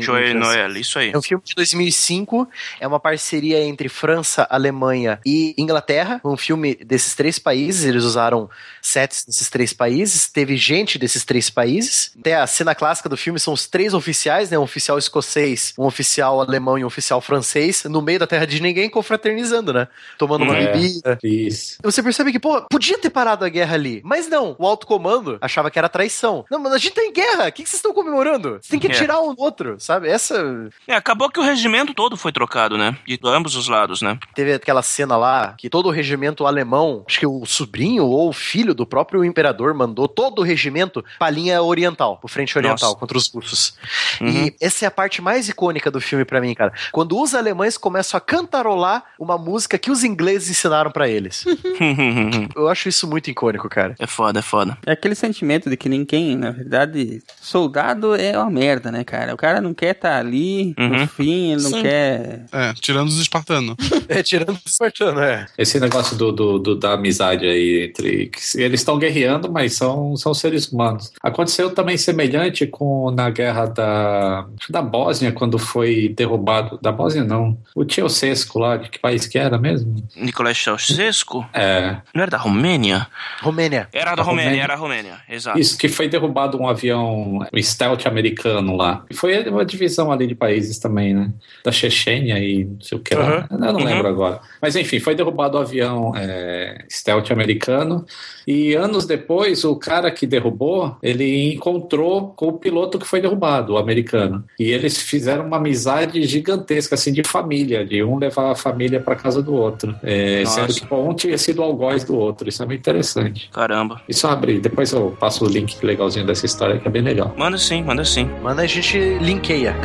Joey 0.00 0.30
em 0.30 0.34
Noel, 0.34 0.76
isso 0.76 0.98
aí. 0.98 1.10
É 1.12 1.18
um 1.18 1.22
filme 1.22 1.42
de 1.44 1.54
2005, 1.54 2.48
é 2.80 2.86
uma 2.86 3.00
parceria 3.20 3.62
entre 3.62 3.88
França, 3.90 4.46
Alemanha 4.48 5.20
e 5.26 5.54
Inglaterra. 5.58 6.22
Um 6.24 6.38
filme 6.38 6.74
desses 6.74 7.14
três 7.14 7.38
países, 7.38 7.84
eles 7.84 8.02
usaram 8.02 8.48
sets 8.80 9.26
desses 9.26 9.50
três 9.50 9.74
países, 9.74 10.26
teve 10.26 10.56
gente 10.56 10.98
desses 10.98 11.22
três 11.22 11.50
países. 11.50 12.12
Até 12.18 12.36
a 12.36 12.46
cena 12.46 12.74
clássica 12.74 13.10
do 13.10 13.16
filme 13.18 13.38
são 13.38 13.52
os 13.52 13.66
três 13.66 13.92
oficiais, 13.92 14.50
né? 14.50 14.58
Um 14.58 14.62
oficial 14.62 14.96
escocês, 14.96 15.74
um 15.78 15.84
oficial 15.84 16.40
alemão 16.40 16.78
e 16.78 16.82
um 16.84 16.86
oficial 16.86 17.20
francês, 17.20 17.84
no 17.84 18.00
meio 18.00 18.18
da 18.18 18.26
terra 18.26 18.46
de 18.46 18.60
ninguém, 18.62 18.88
confraternizando, 18.88 19.70
né? 19.74 19.86
Tomando 20.16 20.44
uma 20.44 20.56
É. 20.56 20.72
bebida. 20.72 21.18
Isso. 21.22 21.76
Você 21.82 22.02
percebe 22.02 22.32
que, 22.32 22.38
pô, 22.40 22.62
podia 22.70 22.96
ter 22.96 23.10
parado 23.10 23.44
a 23.44 23.48
guerra 23.50 23.74
ali. 23.74 24.00
Mas 24.02 24.28
não, 24.28 24.56
o 24.58 24.66
alto 24.66 24.86
comando 24.86 25.36
achava 25.42 25.70
que 25.70 25.78
era 25.78 25.90
traição. 25.90 26.46
Não, 26.50 26.58
mas 26.58 26.72
a 26.72 26.78
gente 26.78 26.94
tá 26.94 27.02
em 27.02 27.12
guerra. 27.12 27.48
O 27.48 27.52
que 27.52 27.62
vocês 27.66 27.74
estão 27.74 27.92
comemorando? 27.92 28.58
Você 28.62 28.70
tem 28.70 28.80
que 28.80 28.86
É. 28.86 28.90
tirar 28.90 29.20
um 29.20 29.34
outro, 29.36 29.76
sabe? 29.78 30.08
Essa. 30.08 30.70
É, 30.88 30.94
acabou 30.94 31.28
que 31.28 31.38
o 31.38 31.42
regimento 31.42 31.92
todo 31.92 32.16
foi 32.16 32.32
trocado, 32.32 32.78
né? 32.78 32.96
De 33.16 33.28
ambos 33.28 33.56
os 33.56 33.68
lados, 33.68 34.02
né? 34.02 34.18
Teve 34.34 34.52
aquela 34.52 34.82
cena 34.82 35.16
lá 35.16 35.54
que 35.58 35.68
todo 35.70 35.86
o 35.86 35.90
regimento 35.90 36.46
alemão, 36.46 37.04
acho 37.08 37.18
que 37.18 37.26
o 37.26 37.44
sobrinho 37.46 38.04
ou 38.04 38.28
o 38.28 38.32
filho 38.32 38.74
do 38.74 38.86
próprio 38.86 39.24
imperador 39.24 39.74
mandou 39.74 40.06
todo 40.08 40.40
o 40.40 40.42
regimento 40.44 41.04
pra 41.18 41.30
linha 41.30 41.62
oriental, 41.62 42.16
pro 42.18 42.28
frente 42.28 42.56
oriental, 42.56 42.90
Nossa. 42.90 43.00
contra 43.00 43.16
os 43.18 43.28
russos. 43.32 43.74
Uhum. 44.20 44.28
E 44.28 44.54
essa 44.60 44.84
é 44.84 44.88
a 44.88 44.90
parte 44.90 45.20
mais 45.22 45.48
icônica 45.48 45.90
do 45.90 46.00
filme 46.00 46.24
pra 46.24 46.40
mim, 46.40 46.54
cara. 46.54 46.72
Quando 46.92 47.20
os 47.20 47.34
alemães 47.34 47.76
começam 47.76 48.16
a 48.18 48.20
cantarolar 48.20 49.04
uma 49.18 49.36
música 49.38 49.78
que 49.78 49.90
os 49.90 50.04
ingleses 50.04 50.50
ensinaram 50.50 50.90
pra 50.90 51.08
eles. 51.08 51.44
Eu 52.54 52.68
acho 52.68 52.88
isso 52.88 53.08
muito 53.08 53.30
icônico, 53.30 53.68
cara. 53.68 53.94
é 53.98 54.06
foda, 54.06 54.38
é 54.38 54.42
foda. 54.42 54.78
É 54.86 54.92
aquele 54.92 55.14
sentimento 55.14 55.68
de 55.70 55.76
que 55.76 55.88
ninguém, 55.88 56.36
na 56.36 56.50
verdade, 56.50 57.22
soldado 57.40 58.14
é 58.14 58.36
uma 58.38 58.50
merda, 58.50 58.90
né, 58.90 59.04
cara? 59.04 59.34
O 59.34 59.36
cara 59.36 59.60
não 59.60 59.72
quer 59.74 59.92
estar 59.94 60.18
ali, 60.18 60.74
Uhum. 60.78 60.88
no 61.00 61.06
fim, 61.08 61.52
ele 61.52 61.62
não 61.62 61.70
Sim. 61.70 61.82
quer. 61.82 62.44
É, 62.52 62.72
tirando 62.74 62.99
os 63.08 63.20
espartanos. 63.20 63.76
É, 64.10 64.24
tirando 64.24 64.50
o 64.56 64.58
espartano, 64.66 65.20
é. 65.20 65.46
Esse 65.56 65.78
negócio 65.78 66.16
do, 66.16 66.32
do- 66.32 66.58
do- 66.58 66.74
da 66.76 66.94
amizade 66.94 67.46
aí 67.46 67.84
entre. 67.84 68.28
Eles 68.56 68.80
estão 68.80 68.98
guerreando, 68.98 69.50
mas 69.52 69.74
são, 69.74 70.16
são 70.16 70.34
seres 70.34 70.66
humanos. 70.72 71.12
Aconteceu 71.22 71.70
também 71.72 71.96
semelhante 71.96 72.66
com 72.66 73.12
na 73.12 73.30
guerra 73.30 73.66
da, 73.66 74.46
da 74.68 74.82
Bósnia, 74.82 75.30
quando 75.30 75.58
foi 75.60 76.08
derrubado. 76.08 76.76
Da 76.82 76.90
Bósnia, 76.90 77.22
não. 77.22 77.56
O 77.74 77.84
Ceausescu 77.88 78.58
lá, 78.58 78.76
de 78.78 78.88
que 78.90 78.98
país 78.98 79.28
que 79.28 79.38
era 79.38 79.56
mesmo? 79.58 79.94
Nicolai 80.16 80.54
Ceausescu? 80.56 81.46
É. 81.52 81.98
Não 82.12 82.22
era 82.22 82.30
da 82.32 82.38
Romênia? 82.38 83.06
Romênia. 83.40 83.88
Era 83.92 84.10
da 84.10 84.16
Da 84.16 84.22
Romênia, 84.24 84.44
Romênia. 84.50 84.64
era 84.64 84.74
a 84.74 84.76
Romênia, 84.76 85.14
exato. 85.28 85.58
Isso, 85.58 85.78
que 85.78 85.88
foi 85.88 86.08
derrubado 86.08 86.60
um 86.60 86.66
avião 86.68 87.38
um 87.52 87.62
stealth 87.62 88.06
americano 88.06 88.74
lá. 88.76 89.04
Foi 89.14 89.48
uma 89.48 89.64
divisão 89.64 90.10
ali 90.10 90.26
de 90.26 90.34
países 90.34 90.80
também, 90.80 91.14
né? 91.14 91.30
Da 91.64 91.70
Chechênia 91.70 92.36
e 92.40 92.68
sei 92.90 92.98
o 92.98 93.00
que 93.00 93.14
lá. 93.14 93.46
Eu 93.50 93.58
não 93.58 93.74
Uhum. 93.74 93.84
lembro 93.84 94.08
agora. 94.08 94.40
Mas 94.60 94.74
enfim, 94.76 94.98
foi 94.98 95.14
derrubado 95.14 95.56
o 95.56 95.60
avião 95.60 96.12
é, 96.16 96.84
stealth 96.90 97.30
americano. 97.30 98.04
E 98.46 98.74
anos 98.74 99.06
depois, 99.06 99.64
o 99.64 99.76
cara 99.76 100.10
que 100.10 100.26
derrubou, 100.26 100.96
ele 101.02 101.52
encontrou 101.54 102.32
com 102.36 102.48
o 102.48 102.52
piloto 102.54 102.98
que 102.98 103.06
foi 103.06 103.20
derrubado, 103.20 103.74
o 103.74 103.78
americano. 103.78 104.44
E 104.58 104.64
eles 104.70 104.98
fizeram 104.98 105.46
uma 105.46 105.58
amizade 105.58 106.20
gigantesca, 106.24 106.96
assim, 106.96 107.12
de 107.12 107.22
família, 107.22 107.84
de 107.86 108.02
um 108.02 108.18
levar 108.18 108.50
a 108.50 108.54
família 108.56 108.98
para 109.00 109.14
casa 109.14 109.40
do 109.40 109.54
outro. 109.54 109.94
É, 110.02 110.44
sendo 110.44 110.74
que 110.74 110.92
um 110.92 111.14
tinha 111.14 111.38
sido 111.38 111.62
algoz 111.62 112.02
do 112.02 112.16
outro. 112.16 112.48
Isso 112.48 112.62
é 112.62 112.66
muito 112.66 112.80
interessante. 112.80 113.48
Caramba. 113.52 114.00
Isso 114.08 114.26
abre, 114.26 114.58
depois 114.58 114.92
eu 114.92 115.16
passo 115.20 115.44
o 115.44 115.48
link 115.48 115.76
legalzinho 115.84 116.26
dessa 116.26 116.44
história 116.44 116.78
que 116.80 116.88
é 116.88 116.90
bem 116.90 117.02
legal. 117.02 117.32
Manda 117.36 117.56
sim, 117.56 117.82
manda 117.84 118.04
sim. 118.04 118.28
Mano, 118.42 118.60
a 118.60 118.66
gente 118.66 118.98
linkeia. 119.20 119.76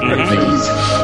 Uhum. 0.00 1.03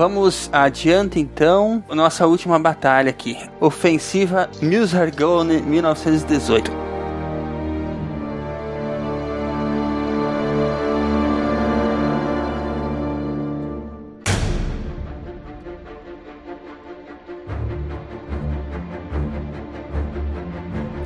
Vamos 0.00 0.48
adiante 0.50 1.20
então, 1.20 1.84
nossa 1.90 2.26
última 2.26 2.58
batalha 2.58 3.10
aqui. 3.10 3.36
Ofensiva 3.60 4.48
Musargone 4.62 5.60
1918. 5.60 6.70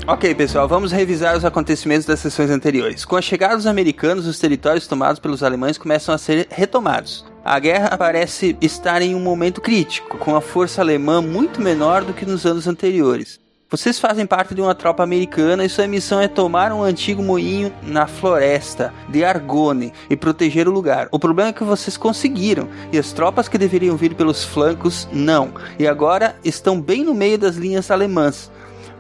Ok, 0.07 0.33
pessoal, 0.37 0.69
vamos 0.69 0.93
revisar 0.93 1.37
os 1.37 1.45
acontecimentos 1.45 2.07
das 2.07 2.21
sessões 2.21 2.49
anteriores. 2.49 3.05
Com 3.05 3.17
a 3.17 3.23
chegada 3.23 3.57
dos 3.57 3.67
americanos, 3.67 4.25
os 4.25 4.39
territórios 4.39 4.87
tomados 4.87 5.19
pelos 5.19 5.43
alemães 5.43 5.77
começam 5.77 6.15
a 6.15 6.19
ser 6.19 6.47
retomados. 6.49 7.34
A 7.47 7.59
guerra 7.59 7.99
parece 7.99 8.57
estar 8.59 9.03
em 9.03 9.15
um 9.15 9.21
momento 9.21 9.61
crítico, 9.61 10.17
com 10.17 10.35
a 10.35 10.41
força 10.41 10.81
alemã 10.81 11.21
muito 11.21 11.61
menor 11.61 12.03
do 12.03 12.15
que 12.15 12.25
nos 12.25 12.47
anos 12.47 12.67
anteriores. 12.67 13.39
Vocês 13.71 13.99
fazem 13.99 14.25
parte 14.25 14.55
de 14.55 14.63
uma 14.63 14.75
tropa 14.75 15.03
americana 15.03 15.63
e 15.63 15.69
sua 15.69 15.87
missão 15.87 16.19
é 16.19 16.27
tomar 16.27 16.73
um 16.73 16.83
antigo 16.83 17.23
moinho 17.23 17.71
na 17.83 18.07
floresta 18.07 18.95
de 19.11 19.23
Argonne 19.23 19.93
e 20.09 20.17
proteger 20.17 20.67
o 20.67 20.73
lugar. 20.73 21.07
O 21.13 21.19
problema 21.19 21.51
é 21.51 21.53
que 21.53 21.65
vocês 21.65 21.99
conseguiram 21.99 22.67
e 22.91 22.97
as 22.97 23.13
tropas 23.13 23.47
que 23.47 23.59
deveriam 23.59 23.95
vir 23.95 24.15
pelos 24.15 24.43
flancos 24.43 25.07
não, 25.13 25.53
e 25.79 25.87
agora 25.87 26.37
estão 26.43 26.81
bem 26.81 27.05
no 27.05 27.13
meio 27.13 27.37
das 27.37 27.57
linhas 27.57 27.91
alemãs. 27.91 28.51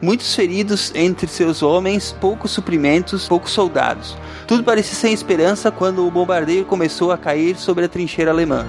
Muitos 0.04 0.34
feridos 0.34 0.92
entre 0.94 1.26
seus 1.26 1.62
homens, 1.62 2.14
poucos 2.20 2.50
suprimentos, 2.50 3.26
poucos 3.26 3.52
soldados. 3.52 4.14
Tudo 4.46 4.62
parecia 4.62 4.94
sem 4.94 5.14
esperança 5.14 5.70
quando 5.70 6.06
o 6.06 6.10
bombardeio 6.10 6.66
começou 6.66 7.10
a 7.10 7.16
cair 7.16 7.56
sobre 7.56 7.86
a 7.86 7.88
trincheira 7.88 8.30
alemã. 8.30 8.66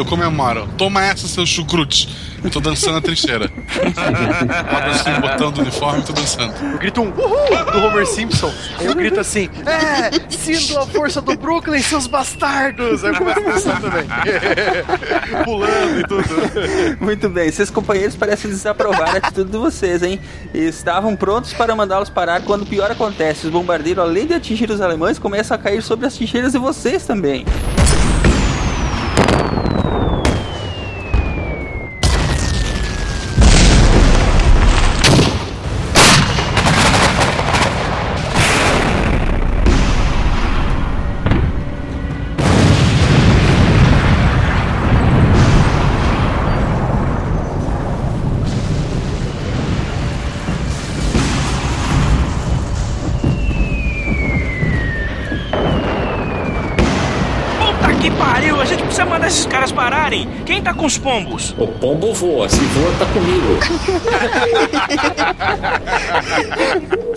Eu 0.00 0.04
comemoro. 0.04 0.68
Toma 0.76 1.04
essa, 1.04 1.26
seu 1.26 1.46
chucrute. 1.46 2.08
Eu 2.44 2.50
tô 2.50 2.60
dançando 2.60 2.94
na 2.94 3.00
trincheira. 3.00 3.46
Abro 4.70 4.90
assim 4.90 5.12
o 5.12 5.20
botão 5.20 5.50
do 5.50 5.62
uniforme 5.62 6.00
e 6.00 6.02
tô 6.02 6.12
dançando. 6.12 6.54
Eu 6.72 6.78
grito 6.78 7.00
um 7.00 7.08
uhul 7.08 7.72
do 7.72 7.86
Homer 7.86 8.06
Simpson. 8.06 8.52
Aí 8.78 8.86
eu 8.86 8.94
grito 8.94 9.18
assim: 9.18 9.48
É, 9.66 10.10
sinto 10.30 10.78
a 10.78 10.86
força 10.86 11.20
do 11.20 11.36
Brooklyn, 11.36 11.80
seus 11.80 12.06
bastardos! 12.06 13.04
Aí 13.04 13.12
eu 13.12 13.18
começo 13.18 13.40
a 13.40 13.42
dançar 13.42 13.80
também. 13.80 14.04
Pulando 15.44 16.00
e 16.00 16.02
tudo. 16.04 16.24
Muito 17.00 17.28
bem, 17.28 17.50
seus 17.50 17.70
companheiros 17.70 18.14
parecem 18.14 18.50
desaprovar 18.50 19.14
a 19.14 19.18
atitude 19.18 19.50
de 19.50 19.58
vocês, 19.58 20.02
hein? 20.02 20.20
E 20.54 20.60
estavam 20.60 21.16
prontos 21.16 21.52
para 21.52 21.74
mandá-los 21.74 22.10
parar 22.10 22.42
quando 22.42 22.62
o 22.62 22.66
pior 22.66 22.90
acontece. 22.90 23.46
Os 23.46 23.52
bombardeiros, 23.52 24.04
além 24.04 24.26
de 24.26 24.34
atingir 24.34 24.70
os 24.70 24.80
alemães, 24.80 25.18
começam 25.18 25.56
a 25.56 25.58
cair 25.58 25.82
sobre 25.82 26.06
as 26.06 26.14
trincheiras 26.14 26.52
de 26.52 26.58
vocês 26.58 27.04
também. 27.04 27.44
Quem 60.56 60.62
tá 60.62 60.72
com 60.72 60.86
os 60.86 60.96
pombos? 60.96 61.54
O 61.58 61.66
pombo 61.66 62.14
voa, 62.14 62.48
se 62.48 62.64
voa 62.64 62.90
tá 62.98 63.04
comigo. 63.12 63.58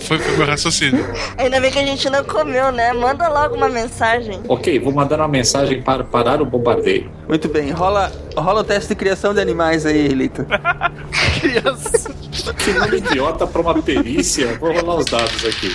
Foi, 0.00 0.18
foi 0.18 0.36
meu 0.36 0.46
raciocínio. 0.46 1.06
Ainda 1.38 1.60
bem 1.60 1.70
que 1.70 1.78
a 1.78 1.84
gente 1.84 2.10
não 2.10 2.24
comeu, 2.24 2.72
né? 2.72 2.92
Manda 2.92 3.28
logo 3.28 3.54
uma 3.54 3.68
mensagem. 3.68 4.40
ok, 4.48 4.78
vou 4.80 4.92
mandar 4.92 5.18
uma 5.20 5.28
mensagem 5.28 5.80
para 5.82 6.02
parar 6.02 6.42
o 6.42 6.46
bombardeio. 6.46 7.10
Muito 7.28 7.48
bem, 7.48 7.70
rola, 7.70 8.10
rola 8.36 8.60
o 8.60 8.64
teste 8.64 8.88
de 8.88 8.94
criação 8.94 9.32
de 9.32 9.40
animais 9.40 9.86
aí, 9.86 10.08
Lito. 10.08 10.44
Criança. 11.40 12.10
Que 12.58 12.72
nome 12.72 12.96
idiota 12.96 13.46
para 13.46 13.60
uma 13.60 13.80
perícia. 13.80 14.58
Vou 14.58 14.72
rolar 14.72 14.96
os 14.96 15.06
dados 15.06 15.44
aqui. 15.46 15.72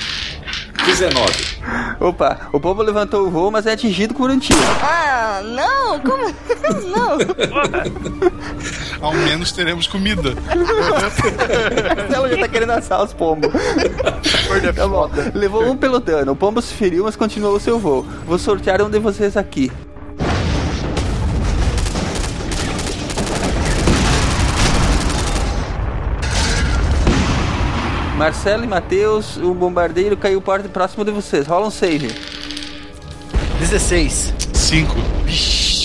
19. 0.84 1.56
Opa, 2.00 2.50
o 2.52 2.60
pombo 2.60 2.82
levantou 2.84 3.28
o 3.28 3.30
voo, 3.30 3.50
mas 3.52 3.66
é 3.66 3.74
atingido 3.74 4.14
por 4.14 4.30
um 4.30 4.38
tiro. 4.38 4.60
Ah, 4.82 5.42
não! 5.44 6.00
Como? 6.00 6.26
Não! 6.86 7.18
Ao 9.02 9.14
menos 9.14 9.52
teremos 9.52 9.88
comida. 9.88 10.34
Ela 12.14 12.30
já 12.30 12.38
tá 12.38 12.48
querendo 12.48 12.72
assar 12.72 13.04
os 13.04 13.14
pombos. 13.14 13.52
Tá 14.76 14.88
bom. 14.88 15.10
Levou 15.34 15.64
um 15.70 15.78
pelo 15.78 16.00
dano. 16.00 16.32
O 16.32 16.36
pombo 16.36 16.62
se 16.62 16.74
feriu, 16.74 17.04
mas 17.04 17.16
continuou 17.16 17.56
o 17.56 17.60
seu 17.60 17.80
voo. 17.80 18.06
Vou 18.26 18.38
sortear 18.38 18.82
um 18.82 18.90
de 18.90 19.00
vocês 19.00 19.38
aqui. 19.38 19.72
Marcelo 28.18 28.64
e 28.64 28.68
Matheus, 28.68 29.36
o 29.38 29.54
bombardeiro 29.54 30.16
caiu 30.16 30.42
porta 30.42 30.70
próximo 30.70 31.04
de 31.04 31.12
vocês. 31.12 31.46
Rola 31.46 31.68
um 31.68 31.72
save. 31.72 32.08
16. 33.60 34.34
Cinco. 34.54 34.96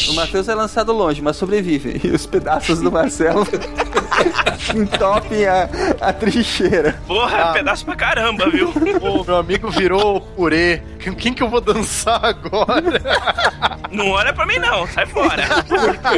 O 0.09 0.15
Matheus 0.15 0.49
é 0.49 0.55
lançado 0.55 0.93
longe, 0.93 1.21
mas 1.21 1.37
sobrevive. 1.37 2.01
E 2.05 2.09
os 2.09 2.27
pedaços 2.27 2.81
do 2.81 2.91
Marcelo 2.91 3.47
entopem 4.75 5.47
a, 5.47 5.69
a 6.01 6.13
trincheira. 6.13 7.01
Porra, 7.07 7.53
pedaço 7.53 7.85
pra 7.85 7.97
caramba, 7.97 8.49
viu? 8.49 8.73
O 9.03 9.25
meu 9.25 9.37
amigo 9.37 9.71
virou 9.71 10.21
purê. 10.21 10.83
Quem 11.19 11.33
que 11.33 11.43
eu 11.43 11.49
vou 11.49 11.61
dançar 11.61 12.25
agora? 12.25 13.01
Não 13.91 14.09
olha 14.11 14.33
pra 14.33 14.47
mim, 14.47 14.59
não. 14.59 14.87
Sai 14.87 15.07
fora. 15.07 15.45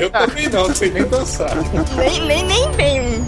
Eu 0.01 0.11
também 0.11 0.49
não, 0.49 0.69
não 0.69 0.75
sei 0.75 0.91
nem 0.91 1.05
dançar. 1.05 1.51
Nem, 1.97 2.21
nem, 2.27 2.45
nem 2.45 2.71
bem. 2.73 3.27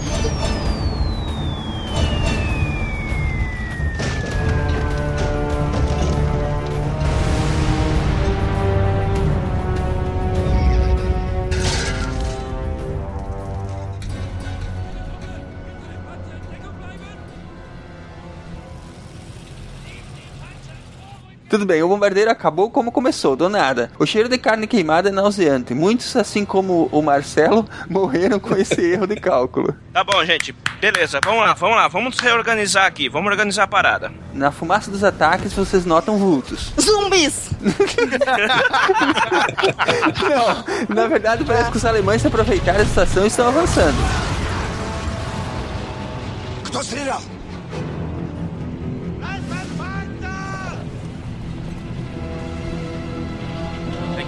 Tudo 21.55 21.65
bem, 21.65 21.81
o 21.81 21.87
bombardeiro 21.87 22.29
acabou 22.29 22.69
como 22.69 22.91
começou, 22.91 23.33
do 23.33 23.47
nada. 23.47 23.89
O 23.97 24.05
cheiro 24.05 24.27
de 24.27 24.37
carne 24.37 24.67
queimada 24.67 25.07
é 25.07 25.11
nauseante. 25.11 25.73
Muitos, 25.73 26.13
assim 26.17 26.43
como 26.43 26.89
o 26.91 27.01
Marcelo, 27.01 27.65
morreram 27.89 28.41
com 28.41 28.57
esse 28.57 28.81
erro 28.81 29.07
de 29.07 29.15
cálculo. 29.15 29.73
Tá 29.93 30.03
bom, 30.03 30.21
gente. 30.25 30.53
Beleza, 30.81 31.21
vamos 31.23 31.39
lá, 31.39 31.53
vamos 31.53 31.77
lá. 31.77 31.87
Vamos 31.87 32.19
reorganizar 32.19 32.85
aqui. 32.85 33.07
Vamos 33.07 33.31
organizar 33.31 33.63
a 33.63 33.67
parada. 33.67 34.11
Na 34.33 34.51
fumaça 34.51 34.91
dos 34.91 35.01
ataques, 35.01 35.53
vocês 35.53 35.85
notam 35.85 36.17
vultos. 36.17 36.73
Zumbis! 36.77 37.51
Não, 40.89 40.93
na 40.93 41.07
verdade 41.07 41.45
parece 41.45 41.71
que 41.71 41.77
os 41.77 41.85
alemães 41.85 42.21
se 42.21 42.27
aproveitaram 42.27 42.79
da 42.79 42.85
situação 42.85 43.23
e 43.23 43.27
estão 43.27 43.47
avançando. 43.47 43.95
Ai, 46.73 47.34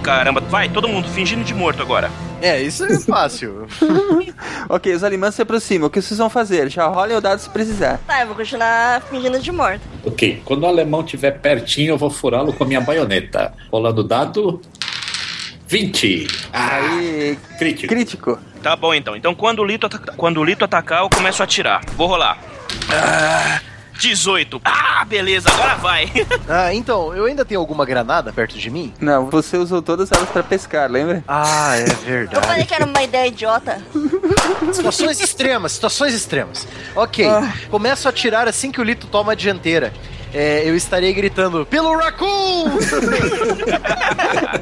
caramba. 0.08 0.40
Vai, 0.40 0.70
todo 0.70 0.88
mundo 0.88 1.06
fingindo 1.10 1.44
de 1.44 1.52
morto 1.52 1.82
agora. 1.82 2.10
É, 2.40 2.60
isso 2.62 2.84
é 2.84 2.98
fácil. 3.00 3.66
Ok, 4.70 4.92
os 4.94 5.02
alemães 5.02 5.34
se 5.34 5.42
aproximam. 5.42 5.88
O 5.88 5.90
que 5.90 6.00
vocês 6.00 6.18
vão 6.18 6.28
fazer? 6.30 6.70
Já 6.70 6.86
rolem 6.86 7.16
o 7.16 7.20
dado 7.20 7.38
se 7.40 7.48
precisar. 7.48 7.98
Tá, 8.06 8.20
eu 8.20 8.26
vou 8.28 8.36
continuar 8.36 9.00
fingindo 9.02 9.38
de 9.40 9.50
morto. 9.50 9.80
Ok, 10.04 10.42
quando 10.44 10.62
o 10.62 10.66
alemão 10.66 11.00
estiver 11.00 11.32
pertinho, 11.32 11.90
eu 11.92 11.98
vou 11.98 12.10
furá-lo 12.10 12.52
com 12.52 12.64
a 12.64 12.66
minha 12.66 12.80
baioneta. 12.80 13.52
Rolando 13.72 14.02
o 14.02 14.04
dado. 14.04 14.60
20. 15.66 16.26
Ah, 16.52 16.76
Aí, 16.76 17.38
crítico. 17.58 17.88
crítico. 17.88 18.38
Tá 18.62 18.76
bom 18.76 18.94
então. 18.94 19.16
Então 19.16 19.34
quando 19.34 19.60
o 19.60 19.64
Lito, 19.64 19.88
quando 20.16 20.38
o 20.40 20.44
Lito 20.44 20.64
atacar, 20.64 21.02
eu 21.02 21.10
começo 21.10 21.42
a 21.42 21.44
atirar. 21.44 21.80
Vou 21.96 22.06
rolar. 22.06 22.38
Ah, 22.90 23.60
18. 23.98 24.60
Ah, 24.64 25.04
beleza, 25.04 25.50
agora 25.50 25.74
vai. 25.76 26.10
ah, 26.48 26.72
então, 26.72 27.14
eu 27.14 27.24
ainda 27.24 27.44
tenho 27.44 27.60
alguma 27.60 27.84
granada 27.84 28.32
perto 28.32 28.56
de 28.56 28.70
mim? 28.70 28.94
Não, 29.00 29.28
você 29.28 29.56
usou 29.56 29.82
todas 29.82 30.10
elas 30.12 30.28
para 30.28 30.42
pescar, 30.42 30.90
lembra? 30.90 31.22
Ah, 31.26 31.76
é 31.76 31.84
verdade. 32.06 32.36
Eu 32.36 32.42
falei 32.42 32.64
que 32.64 32.74
era 32.74 32.84
uma 32.84 33.02
ideia 33.02 33.26
idiota. 33.28 33.82
situações 34.72 35.20
extremas, 35.20 35.72
situações 35.72 36.14
extremas. 36.14 36.66
Ok, 36.94 37.26
ah. 37.26 37.52
começo 37.70 38.08
a 38.08 38.12
tirar 38.12 38.46
assim 38.48 38.70
que 38.70 38.80
o 38.80 38.84
Lito 38.84 39.06
toma 39.08 39.32
a 39.32 39.34
dianteira. 39.34 39.92
É, 40.32 40.62
eu 40.68 40.76
estarei 40.76 41.12
gritando 41.12 41.64
pelo 41.64 41.96
Raccoon! 41.96 42.70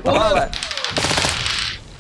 Olá. 0.04 0.48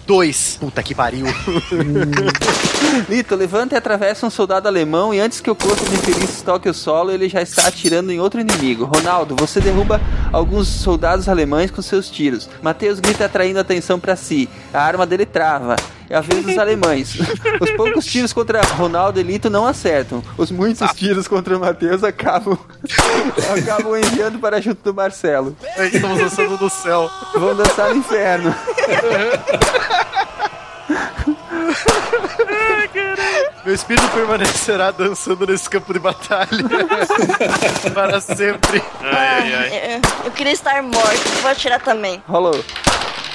2. 0.06 0.58
Puta 0.60 0.82
que 0.82 0.94
pariu. 0.94 1.26
Lito, 3.08 3.34
levanta 3.34 3.74
e 3.74 3.78
atravessa 3.78 4.24
um 4.26 4.30
soldado 4.30 4.68
alemão 4.68 5.12
e 5.12 5.18
antes 5.18 5.40
que 5.40 5.50
o 5.50 5.54
corpo 5.54 5.84
de 5.90 5.96
Feliz 5.96 6.40
toque 6.42 6.68
o 6.68 6.74
solo, 6.74 7.10
ele 7.10 7.28
já 7.28 7.42
está 7.42 7.66
atirando 7.66 8.12
em 8.12 8.20
outro 8.20 8.40
inimigo. 8.40 8.84
Ronaldo, 8.84 9.34
você 9.36 9.60
derruba 9.60 10.00
alguns 10.32 10.68
soldados 10.68 11.28
alemães 11.28 11.70
com 11.70 11.82
seus 11.82 12.08
tiros. 12.08 12.48
Mateus 12.62 13.00
grita 13.00 13.24
atraindo 13.24 13.58
atenção 13.58 13.98
para 13.98 14.14
si. 14.14 14.48
A 14.72 14.80
arma 14.80 15.04
dele 15.04 15.26
trava. 15.26 15.76
É 16.08 16.16
a 16.16 16.20
vez 16.20 16.46
dos 16.46 16.56
alemães. 16.56 17.18
Os 17.60 17.70
poucos 17.72 18.06
tiros 18.06 18.32
contra 18.32 18.62
Ronaldo 18.62 19.18
e 19.18 19.22
Lito 19.24 19.50
não 19.50 19.66
acertam. 19.66 20.22
Os 20.38 20.52
muitos 20.52 20.82
ah. 20.82 20.94
tiros 20.94 21.26
contra 21.26 21.58
Mateus 21.58 22.04
acabam 22.04 22.56
acabam 23.58 23.96
enviando 23.96 24.38
para 24.38 24.60
junto 24.60 24.82
do 24.84 24.94
Marcelo. 24.94 25.56
É, 25.76 25.88
estamos 25.88 26.18
dançando 26.18 26.56
no 26.58 26.70
céu. 26.70 27.10
Vão 27.34 27.56
dançar 27.56 27.90
no 27.90 27.96
inferno. 27.96 28.54
Meu 33.64 33.74
espírito 33.74 34.08
permanecerá 34.08 34.90
dançando 34.90 35.46
nesse 35.46 35.68
campo 35.68 35.92
de 35.92 35.98
batalha. 35.98 36.46
Para 37.92 38.20
sempre. 38.20 38.82
Ai, 39.02 39.12
ai, 39.12 39.54
ai. 39.54 39.68
É, 39.74 40.00
Eu 40.24 40.30
queria 40.30 40.52
estar 40.52 40.80
morto. 40.82 41.28
Vou 41.42 41.50
atirar 41.50 41.80
também. 41.80 42.22
Rolou. 42.28 42.64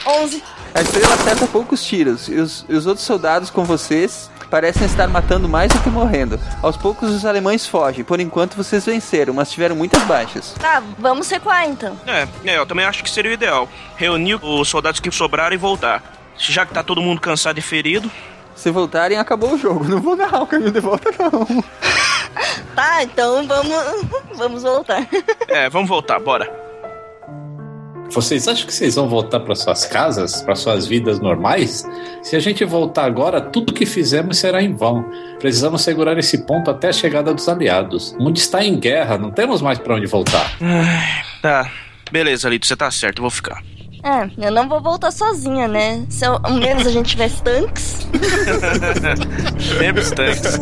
11. 0.06 0.42
A 0.74 0.82
estrela 0.82 1.14
acerta 1.16 1.46
poucos 1.48 1.84
tiros 1.84 2.30
e 2.30 2.36
os, 2.36 2.66
e 2.70 2.74
os 2.74 2.86
outros 2.86 3.06
soldados 3.06 3.50
com 3.50 3.66
vocês 3.66 4.32
parecem 4.50 4.86
estar 4.86 5.08
matando 5.08 5.48
mais 5.50 5.72
do 5.72 5.80
que 5.82 5.90
morrendo. 5.90 6.40
Aos 6.62 6.78
poucos 6.78 7.10
os 7.10 7.26
alemães 7.26 7.66
fogem, 7.68 8.04
por 8.04 8.20
enquanto 8.20 8.56
vocês 8.56 8.86
venceram, 8.86 9.34
mas 9.34 9.52
tiveram 9.52 9.76
muitas 9.76 10.02
baixas. 10.04 10.54
Tá, 10.60 10.82
vamos 10.98 11.30
recuar 11.30 11.68
então. 11.68 11.98
É, 12.08 12.28
é, 12.46 12.58
eu 12.58 12.66
também 12.66 12.86
acho 12.86 13.04
que 13.04 13.10
seria 13.10 13.32
o 13.32 13.34
ideal. 13.34 13.68
Reunir 13.96 14.40
os 14.44 14.68
soldados 14.70 15.00
que 15.00 15.12
sobraram 15.12 15.54
e 15.54 15.58
voltar. 15.58 16.02
Já 16.50 16.66
que 16.66 16.74
tá 16.74 16.84
todo 16.84 17.02
mundo 17.02 17.22
cansado 17.22 17.60
e 17.60 17.62
ferido. 17.62 18.10
Se 18.56 18.72
voltarem, 18.72 19.18
acabou 19.18 19.54
o 19.54 19.58
jogo. 19.58 19.86
Não 19.88 20.02
vou 20.02 20.16
narrar 20.16 20.42
o 20.42 20.48
caminho 20.48 20.72
de 20.72 20.80
volta, 20.80 21.10
não. 21.20 21.46
Tá, 22.74 23.04
então 23.04 23.46
vamos, 23.46 23.76
vamos 24.36 24.64
voltar. 24.64 25.06
É, 25.50 25.70
vamos 25.70 25.90
voltar, 25.90 26.20
bora. 26.20 26.50
Vocês 28.10 28.48
acham 28.48 28.66
que 28.66 28.74
vocês 28.74 28.96
vão 28.96 29.08
voltar 29.08 29.42
para 29.42 29.56
suas 29.56 29.86
casas, 29.86 30.42
para 30.42 30.56
suas 30.56 30.88
vidas 30.88 31.20
normais? 31.20 31.86
Se 32.22 32.36
a 32.36 32.40
gente 32.40 32.64
voltar 32.66 33.06
agora, 33.06 33.42
tudo 33.42 33.74
que 33.74 33.86
fizemos 33.86 34.38
será 34.38 34.62
em 34.62 34.74
vão. 34.74 35.06
Precisamos 35.40 35.82
segurar 35.82 36.18
esse 36.18 36.40
ponto 36.46 36.72
até 36.72 36.90
a 36.90 36.94
chegada 36.94 37.34
dos 37.34 37.48
aliados. 37.48 38.14
O 38.14 38.24
mundo 38.24 38.38
está 38.38 38.64
em 38.64 38.80
guerra, 38.80 39.18
não 39.18 39.32
temos 39.32 39.62
mais 39.62 39.78
para 39.80 39.96
onde 39.96 40.08
voltar. 40.08 40.58
Tá. 41.42 41.70
Beleza, 42.12 42.50
Lito, 42.50 42.68
você 42.68 42.76
tá 42.76 42.92
certo, 42.92 43.20
eu 43.20 43.24
vou 43.24 43.32
ficar. 43.32 43.62
É, 44.04 44.30
eu 44.48 44.52
não 44.52 44.68
vou 44.68 44.82
voltar 44.82 45.12
sozinha, 45.12 45.68
né? 45.68 46.06
Se 46.10 46.26
ao 46.26 46.40
menos 46.52 46.88
a 46.88 46.90
gente 46.90 47.10
tivesse 47.12 47.42
tanques. 47.44 48.08
Lembra 49.78 50.02
os 50.04 50.12
tanques. 50.12 50.60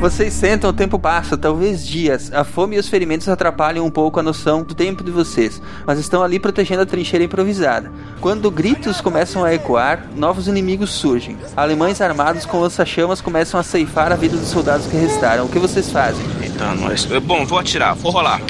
Vocês 0.00 0.32
sentam, 0.32 0.70
o 0.70 0.72
tempo 0.72 0.98
passa, 0.98 1.36
talvez 1.36 1.86
dias. 1.86 2.32
A 2.32 2.42
fome 2.42 2.74
e 2.74 2.78
os 2.78 2.88
ferimentos 2.88 3.28
atrapalham 3.28 3.84
um 3.84 3.90
pouco 3.90 4.18
a 4.18 4.22
noção 4.22 4.62
do 4.62 4.74
tempo 4.74 5.04
de 5.04 5.10
vocês, 5.10 5.60
mas 5.86 5.98
estão 5.98 6.22
ali 6.22 6.40
protegendo 6.40 6.80
a 6.80 6.86
trincheira 6.86 7.22
improvisada. 7.22 7.92
Quando 8.18 8.50
gritos 8.50 9.02
começam 9.02 9.44
a 9.44 9.52
ecoar, 9.52 10.06
novos 10.16 10.48
inimigos 10.48 10.90
surgem. 10.90 11.36
Alemães 11.54 12.00
armados 12.00 12.46
com 12.46 12.60
lança-chamas 12.60 13.20
começam 13.20 13.60
a 13.60 13.62
ceifar 13.62 14.10
a 14.10 14.16
vida 14.16 14.38
dos 14.38 14.48
soldados 14.48 14.86
que 14.86 14.96
restaram. 14.96 15.44
O 15.44 15.48
que 15.50 15.58
vocês 15.58 15.90
fazem? 15.90 16.24
Eita, 16.40 16.74
nós. 16.76 17.04
Bom, 17.04 17.44
vou 17.44 17.58
atirar, 17.58 17.94
vou 17.94 18.10
rolar. 18.10 18.40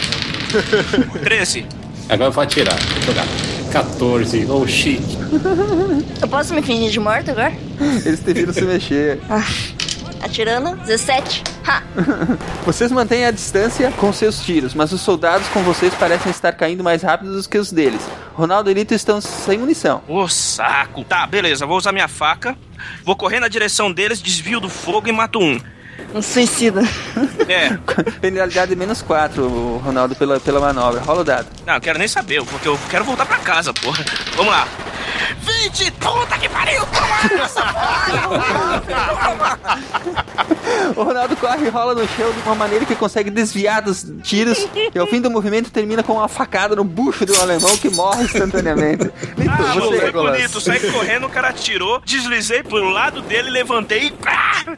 13. 1.24 1.66
Agora 2.08 2.28
eu 2.28 2.32
vou 2.32 2.44
atirar. 2.44 2.78
Vou 2.78 3.02
jogar. 3.02 3.26
14. 3.72 4.46
Oh 4.48 4.66
shit. 4.68 5.02
Eu 6.20 6.28
posso 6.28 6.52
me 6.52 6.60
fingir 6.60 6.90
de 6.90 7.00
morto 7.00 7.30
agora? 7.30 7.52
Eles 8.04 8.20
te 8.20 8.32
viram 8.32 8.52
se 8.52 8.62
mexer. 8.62 9.20
Atirando. 10.22 10.76
17. 10.76 11.42
Ha! 11.66 11.82
Vocês 12.64 12.92
mantêm 12.92 13.24
a 13.24 13.30
distância 13.30 13.90
com 13.92 14.12
seus 14.12 14.40
tiros, 14.40 14.74
mas 14.74 14.92
os 14.92 15.00
soldados 15.00 15.48
com 15.48 15.62
vocês 15.62 15.94
parecem 15.94 16.30
estar 16.30 16.52
caindo 16.52 16.84
mais 16.84 17.02
rápido 17.02 17.40
do 17.40 17.48
que 17.48 17.58
os 17.58 17.72
deles. 17.72 18.00
Ronaldo 18.34 18.70
e 18.70 18.74
Lito 18.74 18.94
estão 18.94 19.20
sem 19.20 19.58
munição. 19.58 20.02
Ô, 20.08 20.28
saco. 20.28 21.04
Tá, 21.04 21.26
beleza, 21.26 21.66
vou 21.66 21.76
usar 21.76 21.92
minha 21.92 22.08
faca. 22.08 22.56
Vou 23.04 23.16
correr 23.16 23.40
na 23.40 23.48
direção 23.48 23.92
deles, 23.92 24.20
desvio 24.22 24.60
do 24.60 24.68
fogo 24.68 25.08
e 25.08 25.12
mato 25.12 25.38
um. 25.38 25.60
Um 26.14 26.20
suicida. 26.22 26.82
É. 27.48 27.76
Penalidade 28.20 28.74
menos 28.74 29.00
4, 29.02 29.76
Ronaldo, 29.78 30.14
pela, 30.16 30.40
pela 30.40 30.60
manobra. 30.60 31.00
Rola 31.00 31.20
o 31.20 31.24
dado. 31.24 31.46
Não, 31.66 31.74
eu 31.74 31.80
quero 31.80 31.98
nem 31.98 32.08
saber, 32.08 32.42
porque 32.44 32.66
eu 32.68 32.78
quero 32.88 33.04
voltar 33.04 33.26
pra 33.26 33.38
casa, 33.38 33.72
porra. 33.72 34.04
Vamos 34.36 34.52
lá. 34.52 34.66
20! 35.62 35.90
Puta 35.92 36.38
que 36.38 36.48
pariu! 36.48 36.82
O 40.96 41.02
Ronaldo 41.02 41.36
corre 41.36 41.66
e 41.66 41.68
rola 41.68 41.94
no 41.94 42.06
chão 42.08 42.30
de 42.32 42.38
uma 42.40 42.54
maneira 42.54 42.84
que 42.84 42.94
consegue 42.94 43.30
desviar 43.30 43.82
dos 43.82 44.04
tiros. 44.22 44.58
e 44.94 44.98
ao 44.98 45.06
fim 45.06 45.20
do 45.20 45.30
movimento 45.30 45.70
termina 45.70 46.02
com 46.02 46.14
uma 46.14 46.28
facada 46.28 46.74
no 46.76 46.84
bucho 46.84 47.24
de 47.24 47.32
um 47.32 47.40
alemão 47.40 47.76
que 47.76 47.88
morre 47.90 48.24
instantaneamente. 48.24 49.04
Lito, 49.36 49.50
Ah, 49.50 49.72
você. 49.74 50.00
foi 50.00 50.12
bonito. 50.12 50.60
Saí 50.60 50.80
correndo, 50.90 51.26
o 51.26 51.30
cara 51.30 51.48
atirou, 51.48 52.00
deslizei 52.04 52.62
pro 52.62 52.88
lado 52.90 53.20
dele, 53.22 53.50
levantei 53.50 54.08
e. 54.08 54.12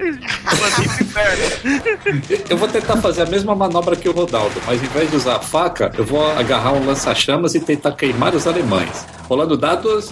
Levantei 0.02 1.06
Eu 2.48 2.56
vou 2.56 2.68
tentar 2.68 2.96
fazer 2.96 3.22
a 3.22 3.26
mesma 3.26 3.54
manobra 3.54 3.96
que 3.96 4.08
o 4.08 4.12
Rodaldo, 4.12 4.60
mas 4.66 4.82
em 4.82 4.86
vez 4.86 5.10
de 5.10 5.16
usar 5.16 5.36
a 5.36 5.40
faca, 5.40 5.92
eu 5.96 6.04
vou 6.04 6.24
agarrar 6.32 6.72
um 6.72 6.84
lança-chamas 6.84 7.54
e 7.54 7.60
tentar 7.60 7.92
queimar 7.92 8.34
os 8.34 8.46
alemães. 8.46 9.06
Rolando 9.28 9.56
dados. 9.56 10.10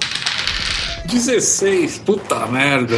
16. 1.07 1.99
Puta 1.99 2.47
merda. 2.47 2.97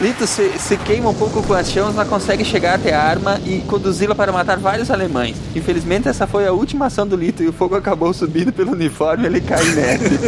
Lito 0.00 0.26
se, 0.26 0.50
se 0.58 0.76
queima 0.78 1.10
um 1.10 1.14
pouco 1.14 1.42
com 1.42 1.52
as 1.54 1.70
chamas, 1.70 1.94
mas 1.94 2.08
consegue 2.08 2.44
chegar 2.44 2.74
até 2.74 2.92
a 2.92 3.00
arma 3.02 3.40
e 3.46 3.60
conduzi-la 3.68 4.14
para 4.14 4.32
matar 4.32 4.58
vários 4.58 4.90
alemães. 4.90 5.36
Infelizmente, 5.54 6.08
essa 6.08 6.26
foi 6.26 6.46
a 6.46 6.52
última 6.52 6.86
ação 6.86 7.06
do 7.06 7.14
Lito 7.14 7.42
e 7.42 7.48
o 7.48 7.52
fogo 7.52 7.76
acabou 7.76 8.12
subindo 8.12 8.52
pelo 8.52 8.72
uniforme 8.72 9.24
e 9.24 9.26
ele 9.26 9.40
cai 9.40 9.62
nele. 9.64 10.18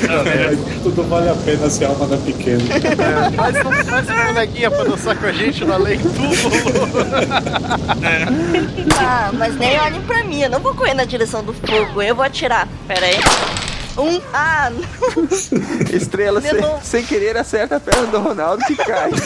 Tudo 0.82 1.02
vale 1.04 1.28
a 1.28 1.34
pena 1.34 1.70
se 1.70 1.84
a 1.84 1.88
alma 1.88 2.06
não 2.06 2.14
é 2.14 2.18
pequena. 2.18 2.60
Faz, 3.36 3.56
um- 3.66 3.84
faz 3.84 4.08
uma 4.08 4.24
bonequinha 4.24 4.70
pra 4.70 4.84
dançar 4.84 5.16
com 5.16 5.26
a 5.26 5.32
gente 5.32 5.64
no 5.64 5.72
além 5.74 5.98
túmulo. 5.98 6.34
Ah, 8.98 9.30
mas 9.34 9.56
nem 9.56 9.78
olhem 9.78 10.00
pra 10.02 10.24
mim. 10.24 10.40
Eu 10.42 10.50
não 10.50 10.60
vou 10.60 10.74
correr 10.74 10.94
na 10.94 11.04
direção 11.04 11.44
do 11.44 11.52
fogo. 11.52 12.02
Eu 12.02 12.14
vou 12.16 12.24
atirar. 12.24 12.66
Pera 12.88 13.06
aí. 13.06 13.18
Um. 14.00 14.20
Ah, 14.32 14.70
Estrela, 15.92 16.40
sem, 16.40 16.52
sem 16.82 17.04
querer, 17.04 17.36
acerta 17.36 17.76
a 17.76 17.80
perna 17.80 18.06
do 18.06 18.18
Ronaldo 18.18 18.64
que 18.64 18.76
cai. 18.76 19.10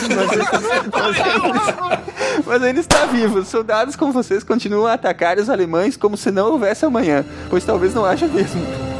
Mas, 0.95 1.15
mas 1.15 1.19
ainda, 1.21 2.03
mas 2.45 2.63
ainda 2.63 2.79
está 2.79 3.05
vivo. 3.05 3.39
Os 3.39 3.47
soldados 3.47 3.95
como 3.95 4.11
vocês 4.11 4.43
continuam 4.43 4.85
a 4.87 4.93
atacar 4.93 5.37
os 5.37 5.49
alemães 5.49 5.95
como 5.95 6.17
se 6.17 6.31
não 6.31 6.51
houvesse 6.51 6.85
amanhã, 6.85 7.25
pois 7.49 7.63
talvez 7.63 7.93
não 7.93 8.05
haja 8.05 8.27
mesmo. 8.27 8.94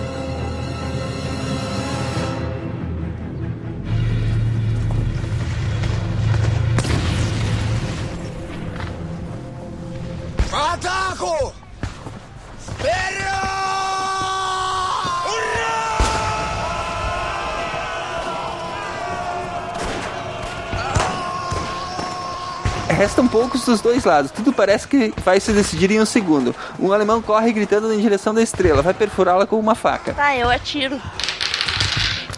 Restam 22.95 23.27
poucos 23.27 23.65
dos 23.65 23.81
dois 23.81 24.05
lados. 24.05 24.31
Tudo 24.31 24.53
parece 24.53 24.87
que 24.87 25.13
vai 25.23 25.39
se 25.39 25.51
decidir 25.51 25.91
em 25.91 25.99
um 25.99 26.05
segundo. 26.05 26.55
Um 26.79 26.93
alemão 26.93 27.21
corre 27.21 27.51
gritando 27.51 27.91
em 27.93 27.99
direção 27.99 28.33
da 28.33 28.41
estrela. 28.41 28.81
Vai 28.81 28.93
perfurá-la 28.93 29.45
com 29.45 29.59
uma 29.59 29.75
faca. 29.75 30.13
tá, 30.13 30.35
eu 30.35 30.49
atiro. 30.49 30.99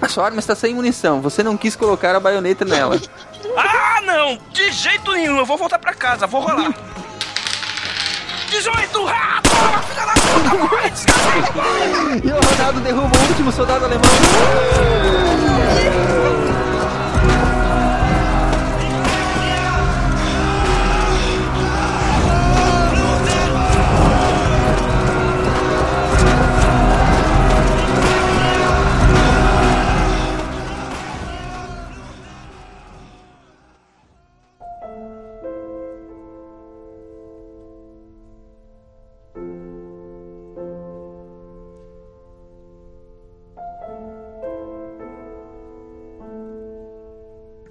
A 0.01 0.07
sua 0.07 0.25
arma 0.25 0.39
está 0.39 0.55
sem 0.55 0.73
munição. 0.73 1.21
Você 1.21 1.43
não 1.43 1.55
quis 1.57 1.75
colocar 1.75 2.15
a 2.15 2.19
baioneta 2.19 2.65
nela. 2.65 2.99
Ah, 3.59 4.01
não! 4.01 4.37
De 4.51 4.71
jeito 4.71 5.11
nenhum, 5.13 5.37
eu 5.37 5.45
vou 5.45 5.57
voltar 5.57 5.79
pra 5.79 5.91
casa, 5.91 6.27
vou 6.27 6.41
rolar. 6.41 6.71
18! 8.51 9.07
Ah, 9.07 9.41
toma, 9.41 9.81
filha 9.81 10.05
da 10.05 10.13
puta! 10.13 10.91
E 12.23 12.31
o 12.31 12.39
Ronaldo 12.55 12.79
derruba 12.81 13.17
o 13.17 13.27
último 13.29 13.51
soldado 13.51 13.85
alemão. 13.85 14.03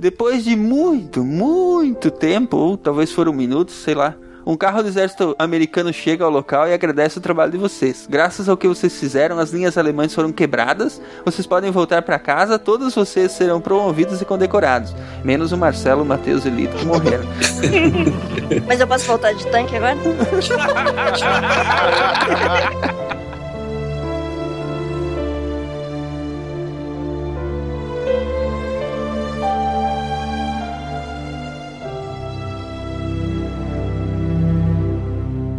Depois 0.07 0.45
de 0.45 0.55
muito, 0.55 1.25
muito 1.25 2.13
tempo, 2.13 2.57
ou 2.57 2.77
talvez 2.77 3.11
foram 3.11 3.33
minutos, 3.33 3.75
sei 3.75 3.93
lá, 3.93 4.15
um 4.47 4.57
carro 4.57 4.81
do 4.81 4.89
exército 4.89 5.35
americano 5.37 5.93
chega 5.93 6.25
ao 6.25 6.31
local 6.31 6.69
e 6.69 6.73
agradece 6.73 7.19
o 7.19 7.21
trabalho 7.21 7.51
de 7.51 7.59
vocês. 7.59 8.07
Graças 8.09 8.49
ao 8.49 8.57
que 8.57 8.69
vocês 8.69 8.97
fizeram, 8.97 9.37
as 9.37 9.51
linhas 9.51 9.77
alemãs 9.77 10.15
foram 10.15 10.31
quebradas. 10.31 11.03
Vocês 11.25 11.45
podem 11.45 11.73
voltar 11.73 12.03
para 12.03 12.21
casa, 12.21 12.57
todos 12.57 12.95
vocês 12.95 13.33
serão 13.33 13.61
promovidos 13.61 14.23
e 14.23 14.25
condecorados, 14.25 14.95
menos 15.25 15.51
o 15.51 15.57
Marcelo, 15.57 16.03
o 16.03 16.07
Matheus 16.07 16.45
e 16.45 16.51
o 16.51 16.55
Lito 16.55 16.77
que 16.77 16.87
morreram. 16.87 17.25
Mas 18.65 18.79
eu 18.79 18.87
posso 18.87 19.07
voltar 19.09 19.33
de 19.33 19.45
tanque 19.49 19.75
agora? 19.75 19.97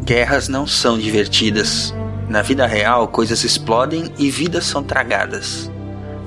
Guerras 0.07 0.47
não 0.47 0.65
são 0.65 0.97
divertidas. 0.97 1.93
Na 2.29 2.41
vida 2.41 2.65
real, 2.65 3.09
coisas 3.09 3.43
explodem 3.43 4.09
e 4.17 4.31
vidas 4.31 4.63
são 4.63 4.81
tragadas. 4.81 5.69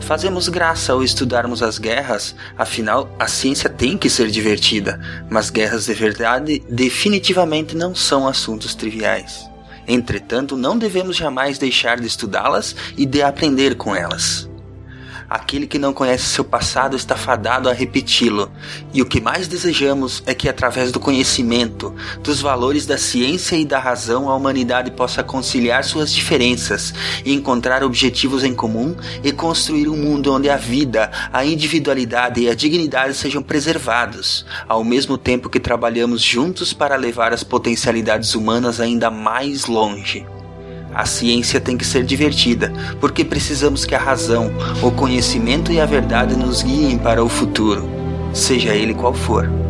Fazemos 0.00 0.50
graça 0.50 0.92
ao 0.92 1.02
estudarmos 1.02 1.62
as 1.62 1.78
guerras, 1.78 2.36
afinal, 2.58 3.08
a 3.18 3.26
ciência 3.26 3.70
tem 3.70 3.96
que 3.96 4.10
ser 4.10 4.28
divertida, 4.28 5.00
mas 5.30 5.48
guerras 5.48 5.86
de 5.86 5.94
verdade 5.94 6.62
definitivamente 6.68 7.74
não 7.74 7.94
são 7.94 8.28
assuntos 8.28 8.74
triviais. 8.74 9.48
Entretanto, 9.88 10.58
não 10.58 10.76
devemos 10.76 11.16
jamais 11.16 11.56
deixar 11.56 11.98
de 11.98 12.06
estudá-las 12.06 12.76
e 12.98 13.06
de 13.06 13.22
aprender 13.22 13.76
com 13.76 13.96
elas. 13.96 14.49
Aquele 15.30 15.68
que 15.68 15.78
não 15.78 15.92
conhece 15.92 16.24
seu 16.24 16.42
passado 16.42 16.96
está 16.96 17.14
fadado 17.14 17.68
a 17.68 17.72
repeti-lo, 17.72 18.50
e 18.92 19.00
o 19.00 19.06
que 19.06 19.20
mais 19.20 19.46
desejamos 19.46 20.24
é 20.26 20.34
que, 20.34 20.48
através 20.48 20.90
do 20.90 20.98
conhecimento, 20.98 21.94
dos 22.20 22.40
valores 22.40 22.84
da 22.84 22.98
ciência 22.98 23.54
e 23.54 23.64
da 23.64 23.78
razão, 23.78 24.28
a 24.28 24.34
humanidade 24.34 24.90
possa 24.90 25.22
conciliar 25.22 25.84
suas 25.84 26.12
diferenças 26.12 26.92
e 27.24 27.32
encontrar 27.32 27.84
objetivos 27.84 28.42
em 28.42 28.52
comum 28.52 28.96
e 29.22 29.30
construir 29.30 29.88
um 29.88 29.96
mundo 29.96 30.34
onde 30.34 30.50
a 30.50 30.56
vida, 30.56 31.12
a 31.32 31.44
individualidade 31.44 32.40
e 32.40 32.50
a 32.50 32.54
dignidade 32.54 33.14
sejam 33.14 33.40
preservados, 33.40 34.44
ao 34.68 34.82
mesmo 34.82 35.16
tempo 35.16 35.48
que 35.48 35.60
trabalhamos 35.60 36.22
juntos 36.22 36.72
para 36.72 36.96
levar 36.96 37.32
as 37.32 37.44
potencialidades 37.44 38.34
humanas 38.34 38.80
ainda 38.80 39.12
mais 39.12 39.66
longe. 39.66 40.26
A 40.94 41.06
ciência 41.06 41.60
tem 41.60 41.76
que 41.76 41.84
ser 41.84 42.04
divertida, 42.04 42.72
porque 43.00 43.24
precisamos 43.24 43.84
que 43.84 43.94
a 43.94 43.98
razão, 43.98 44.50
o 44.82 44.90
conhecimento 44.90 45.72
e 45.72 45.80
a 45.80 45.86
verdade 45.86 46.36
nos 46.36 46.62
guiem 46.62 46.98
para 46.98 47.22
o 47.22 47.28
futuro, 47.28 47.88
seja 48.32 48.74
ele 48.74 48.94
qual 48.94 49.14
for. 49.14 49.69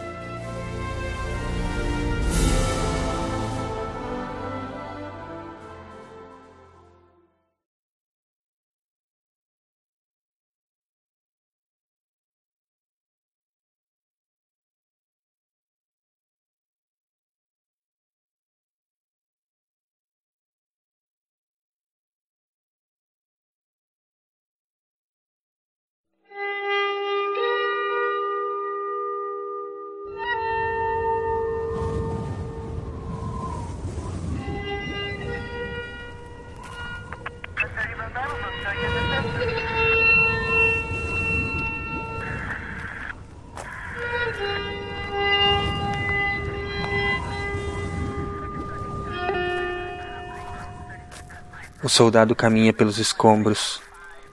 Soldado 51.91 52.33
caminha 52.33 52.71
pelos 52.71 52.97
escombros. 52.97 53.81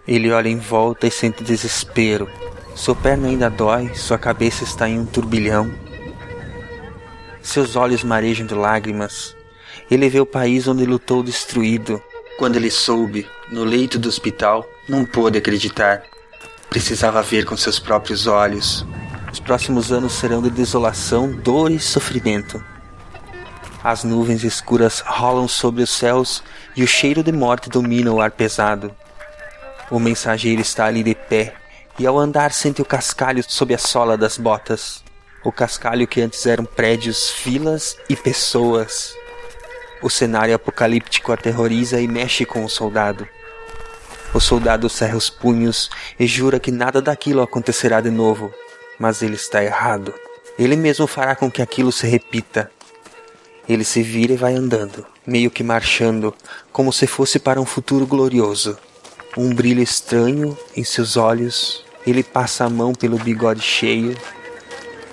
Ele 0.07 0.31
olha 0.31 0.49
em 0.49 0.59
volta 0.59 1.09
e 1.09 1.11
sente 1.11 1.43
desespero. 1.43 2.31
Sua 2.75 2.95
perna 2.95 3.27
ainda 3.27 3.51
dói, 3.51 3.93
sua 3.97 4.17
cabeça 4.17 4.63
está 4.63 4.89
em 4.89 5.01
um 5.01 5.05
turbilhão. 5.05 5.69
Seus 7.43 7.75
olhos 7.75 8.05
marejam 8.05 8.47
de 8.47 8.55
lágrimas. 8.55 9.37
Ele 9.91 10.09
vê 10.09 10.21
o 10.21 10.27
país 10.27 10.69
onde 10.69 10.87
lutou 10.87 11.21
destruído. 11.21 12.01
Quando 12.39 12.55
ele 12.55 12.71
soube, 12.71 13.27
no 13.51 13.65
leito 13.65 13.99
do 13.99 14.09
hospital, 14.09 14.65
não 14.89 15.05
pôde 15.05 15.39
acreditar. 15.39 16.05
Precisava 16.71 17.23
ver 17.23 17.45
com 17.45 17.57
seus 17.57 17.81
próprios 17.81 18.29
olhos. 18.29 18.87
Os 19.33 19.41
próximos 19.41 19.91
anos 19.91 20.13
serão 20.13 20.41
de 20.41 20.51
desolação, 20.51 21.33
dor 21.33 21.73
e 21.73 21.81
sofrimento. 21.81 22.63
As 23.83 24.03
nuvens 24.03 24.43
escuras 24.43 25.01
rolam 25.01 25.47
sobre 25.47 25.83
os 25.83 25.91
céus 25.91 26.43
e 26.75 26.83
o 26.83 26.87
cheiro 26.87 27.23
de 27.23 27.31
morte 27.31 27.71
domina 27.71 28.13
o 28.13 28.21
ar 28.21 28.33
pesado. 28.33 28.95
O 29.89 30.01
mensageiro 30.01 30.61
está 30.61 30.87
ali 30.87 31.03
de 31.03 31.15
pé 31.15 31.55
e 31.97 32.07
ao 32.07 32.19
andar 32.19 32.53
sente 32.53 32.83
o 32.83 32.85
cascalho 32.85 33.43
sob 33.47 33.73
a 33.73 33.79
sola 33.79 34.17
das 34.17 34.37
botas. 34.37 35.03
O 35.45 35.53
cascalho 35.53 36.09
que 36.09 36.21
antes 36.21 36.45
eram 36.45 36.65
prédios, 36.65 37.31
filas 37.31 37.97
e 38.09 38.17
pessoas. 38.17 39.15
O 40.03 40.11
cenário 40.11 40.55
apocalíptico 40.55 41.33
aterroriza 41.33 42.01
e 42.01 42.09
mexe 42.09 42.45
com 42.45 42.65
o 42.65 42.69
soldado. 42.69 43.27
O 44.35 44.41
soldado 44.41 44.91
cerra 44.91 45.17
os 45.17 45.31
punhos 45.31 45.89
e 46.19 46.27
jura 46.27 46.61
que 46.61 46.73
nada 46.73 47.01
daquilo 47.01 47.43
acontecerá 47.43 48.01
de 48.01 48.11
novo, 48.11 48.53
mas 48.99 49.23
ele 49.23 49.37
está 49.37 49.63
errado. 49.63 50.13
Ele 50.59 50.77
mesmo 50.77 51.07
fará 51.07 51.37
com 51.37 51.49
que 51.49 51.63
aquilo 51.63 51.93
se 51.93 52.07
repita. 52.07 52.71
Ele 53.69 53.85
se 53.85 54.03
vira 54.03 54.33
e 54.33 54.37
vai 54.37 54.55
andando, 54.55 55.05
meio 55.27 55.51
que 55.51 55.63
marchando, 55.63 56.35
como 56.73 56.91
se 56.93 57.07
fosse 57.07 57.39
para 57.39 57.61
um 57.61 57.67
futuro 57.67 58.07
glorioso. 58.07 58.79
Um 59.37 59.55
brilho 59.55 59.83
estranho 59.83 60.57
em 60.75 60.83
seus 60.83 61.19
olhos, 61.19 61.85
ele 62.07 62.23
passa 62.23 62.65
a 62.65 62.71
mão 62.71 62.95
pelo 62.95 63.19
bigode 63.19 63.61
cheio. 63.61 64.17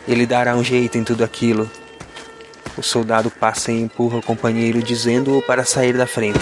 Ele 0.08 0.26
dará 0.26 0.56
um 0.56 0.64
jeito 0.64 0.98
em 0.98 1.04
tudo 1.04 1.24
aquilo. 1.24 1.70
O 2.78 2.82
soldado 2.82 3.30
passa 3.30 3.72
e 3.72 3.82
empurra 3.82 4.20
o 4.20 4.24
companheiro, 4.24 4.82
dizendo-o 4.82 5.42
para 5.42 5.66
sair 5.66 5.98
da 5.98 6.08
frente. 6.08 6.40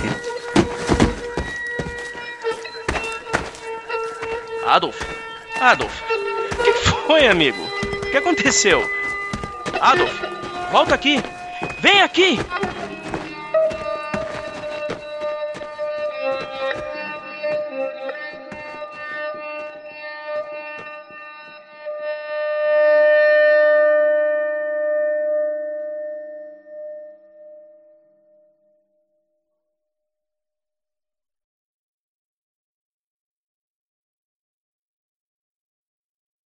Adolf? 4.67 5.01
Adolf? 5.59 6.01
O 6.59 6.63
que 6.63 6.73
foi, 7.07 7.27
amigo? 7.27 7.61
O 7.61 8.11
que 8.11 8.17
aconteceu? 8.17 8.87
Adolf, 9.81 10.13
volta 10.71 10.93
aqui! 10.93 11.21
Vem 11.83 12.01
aqui! 12.01 12.39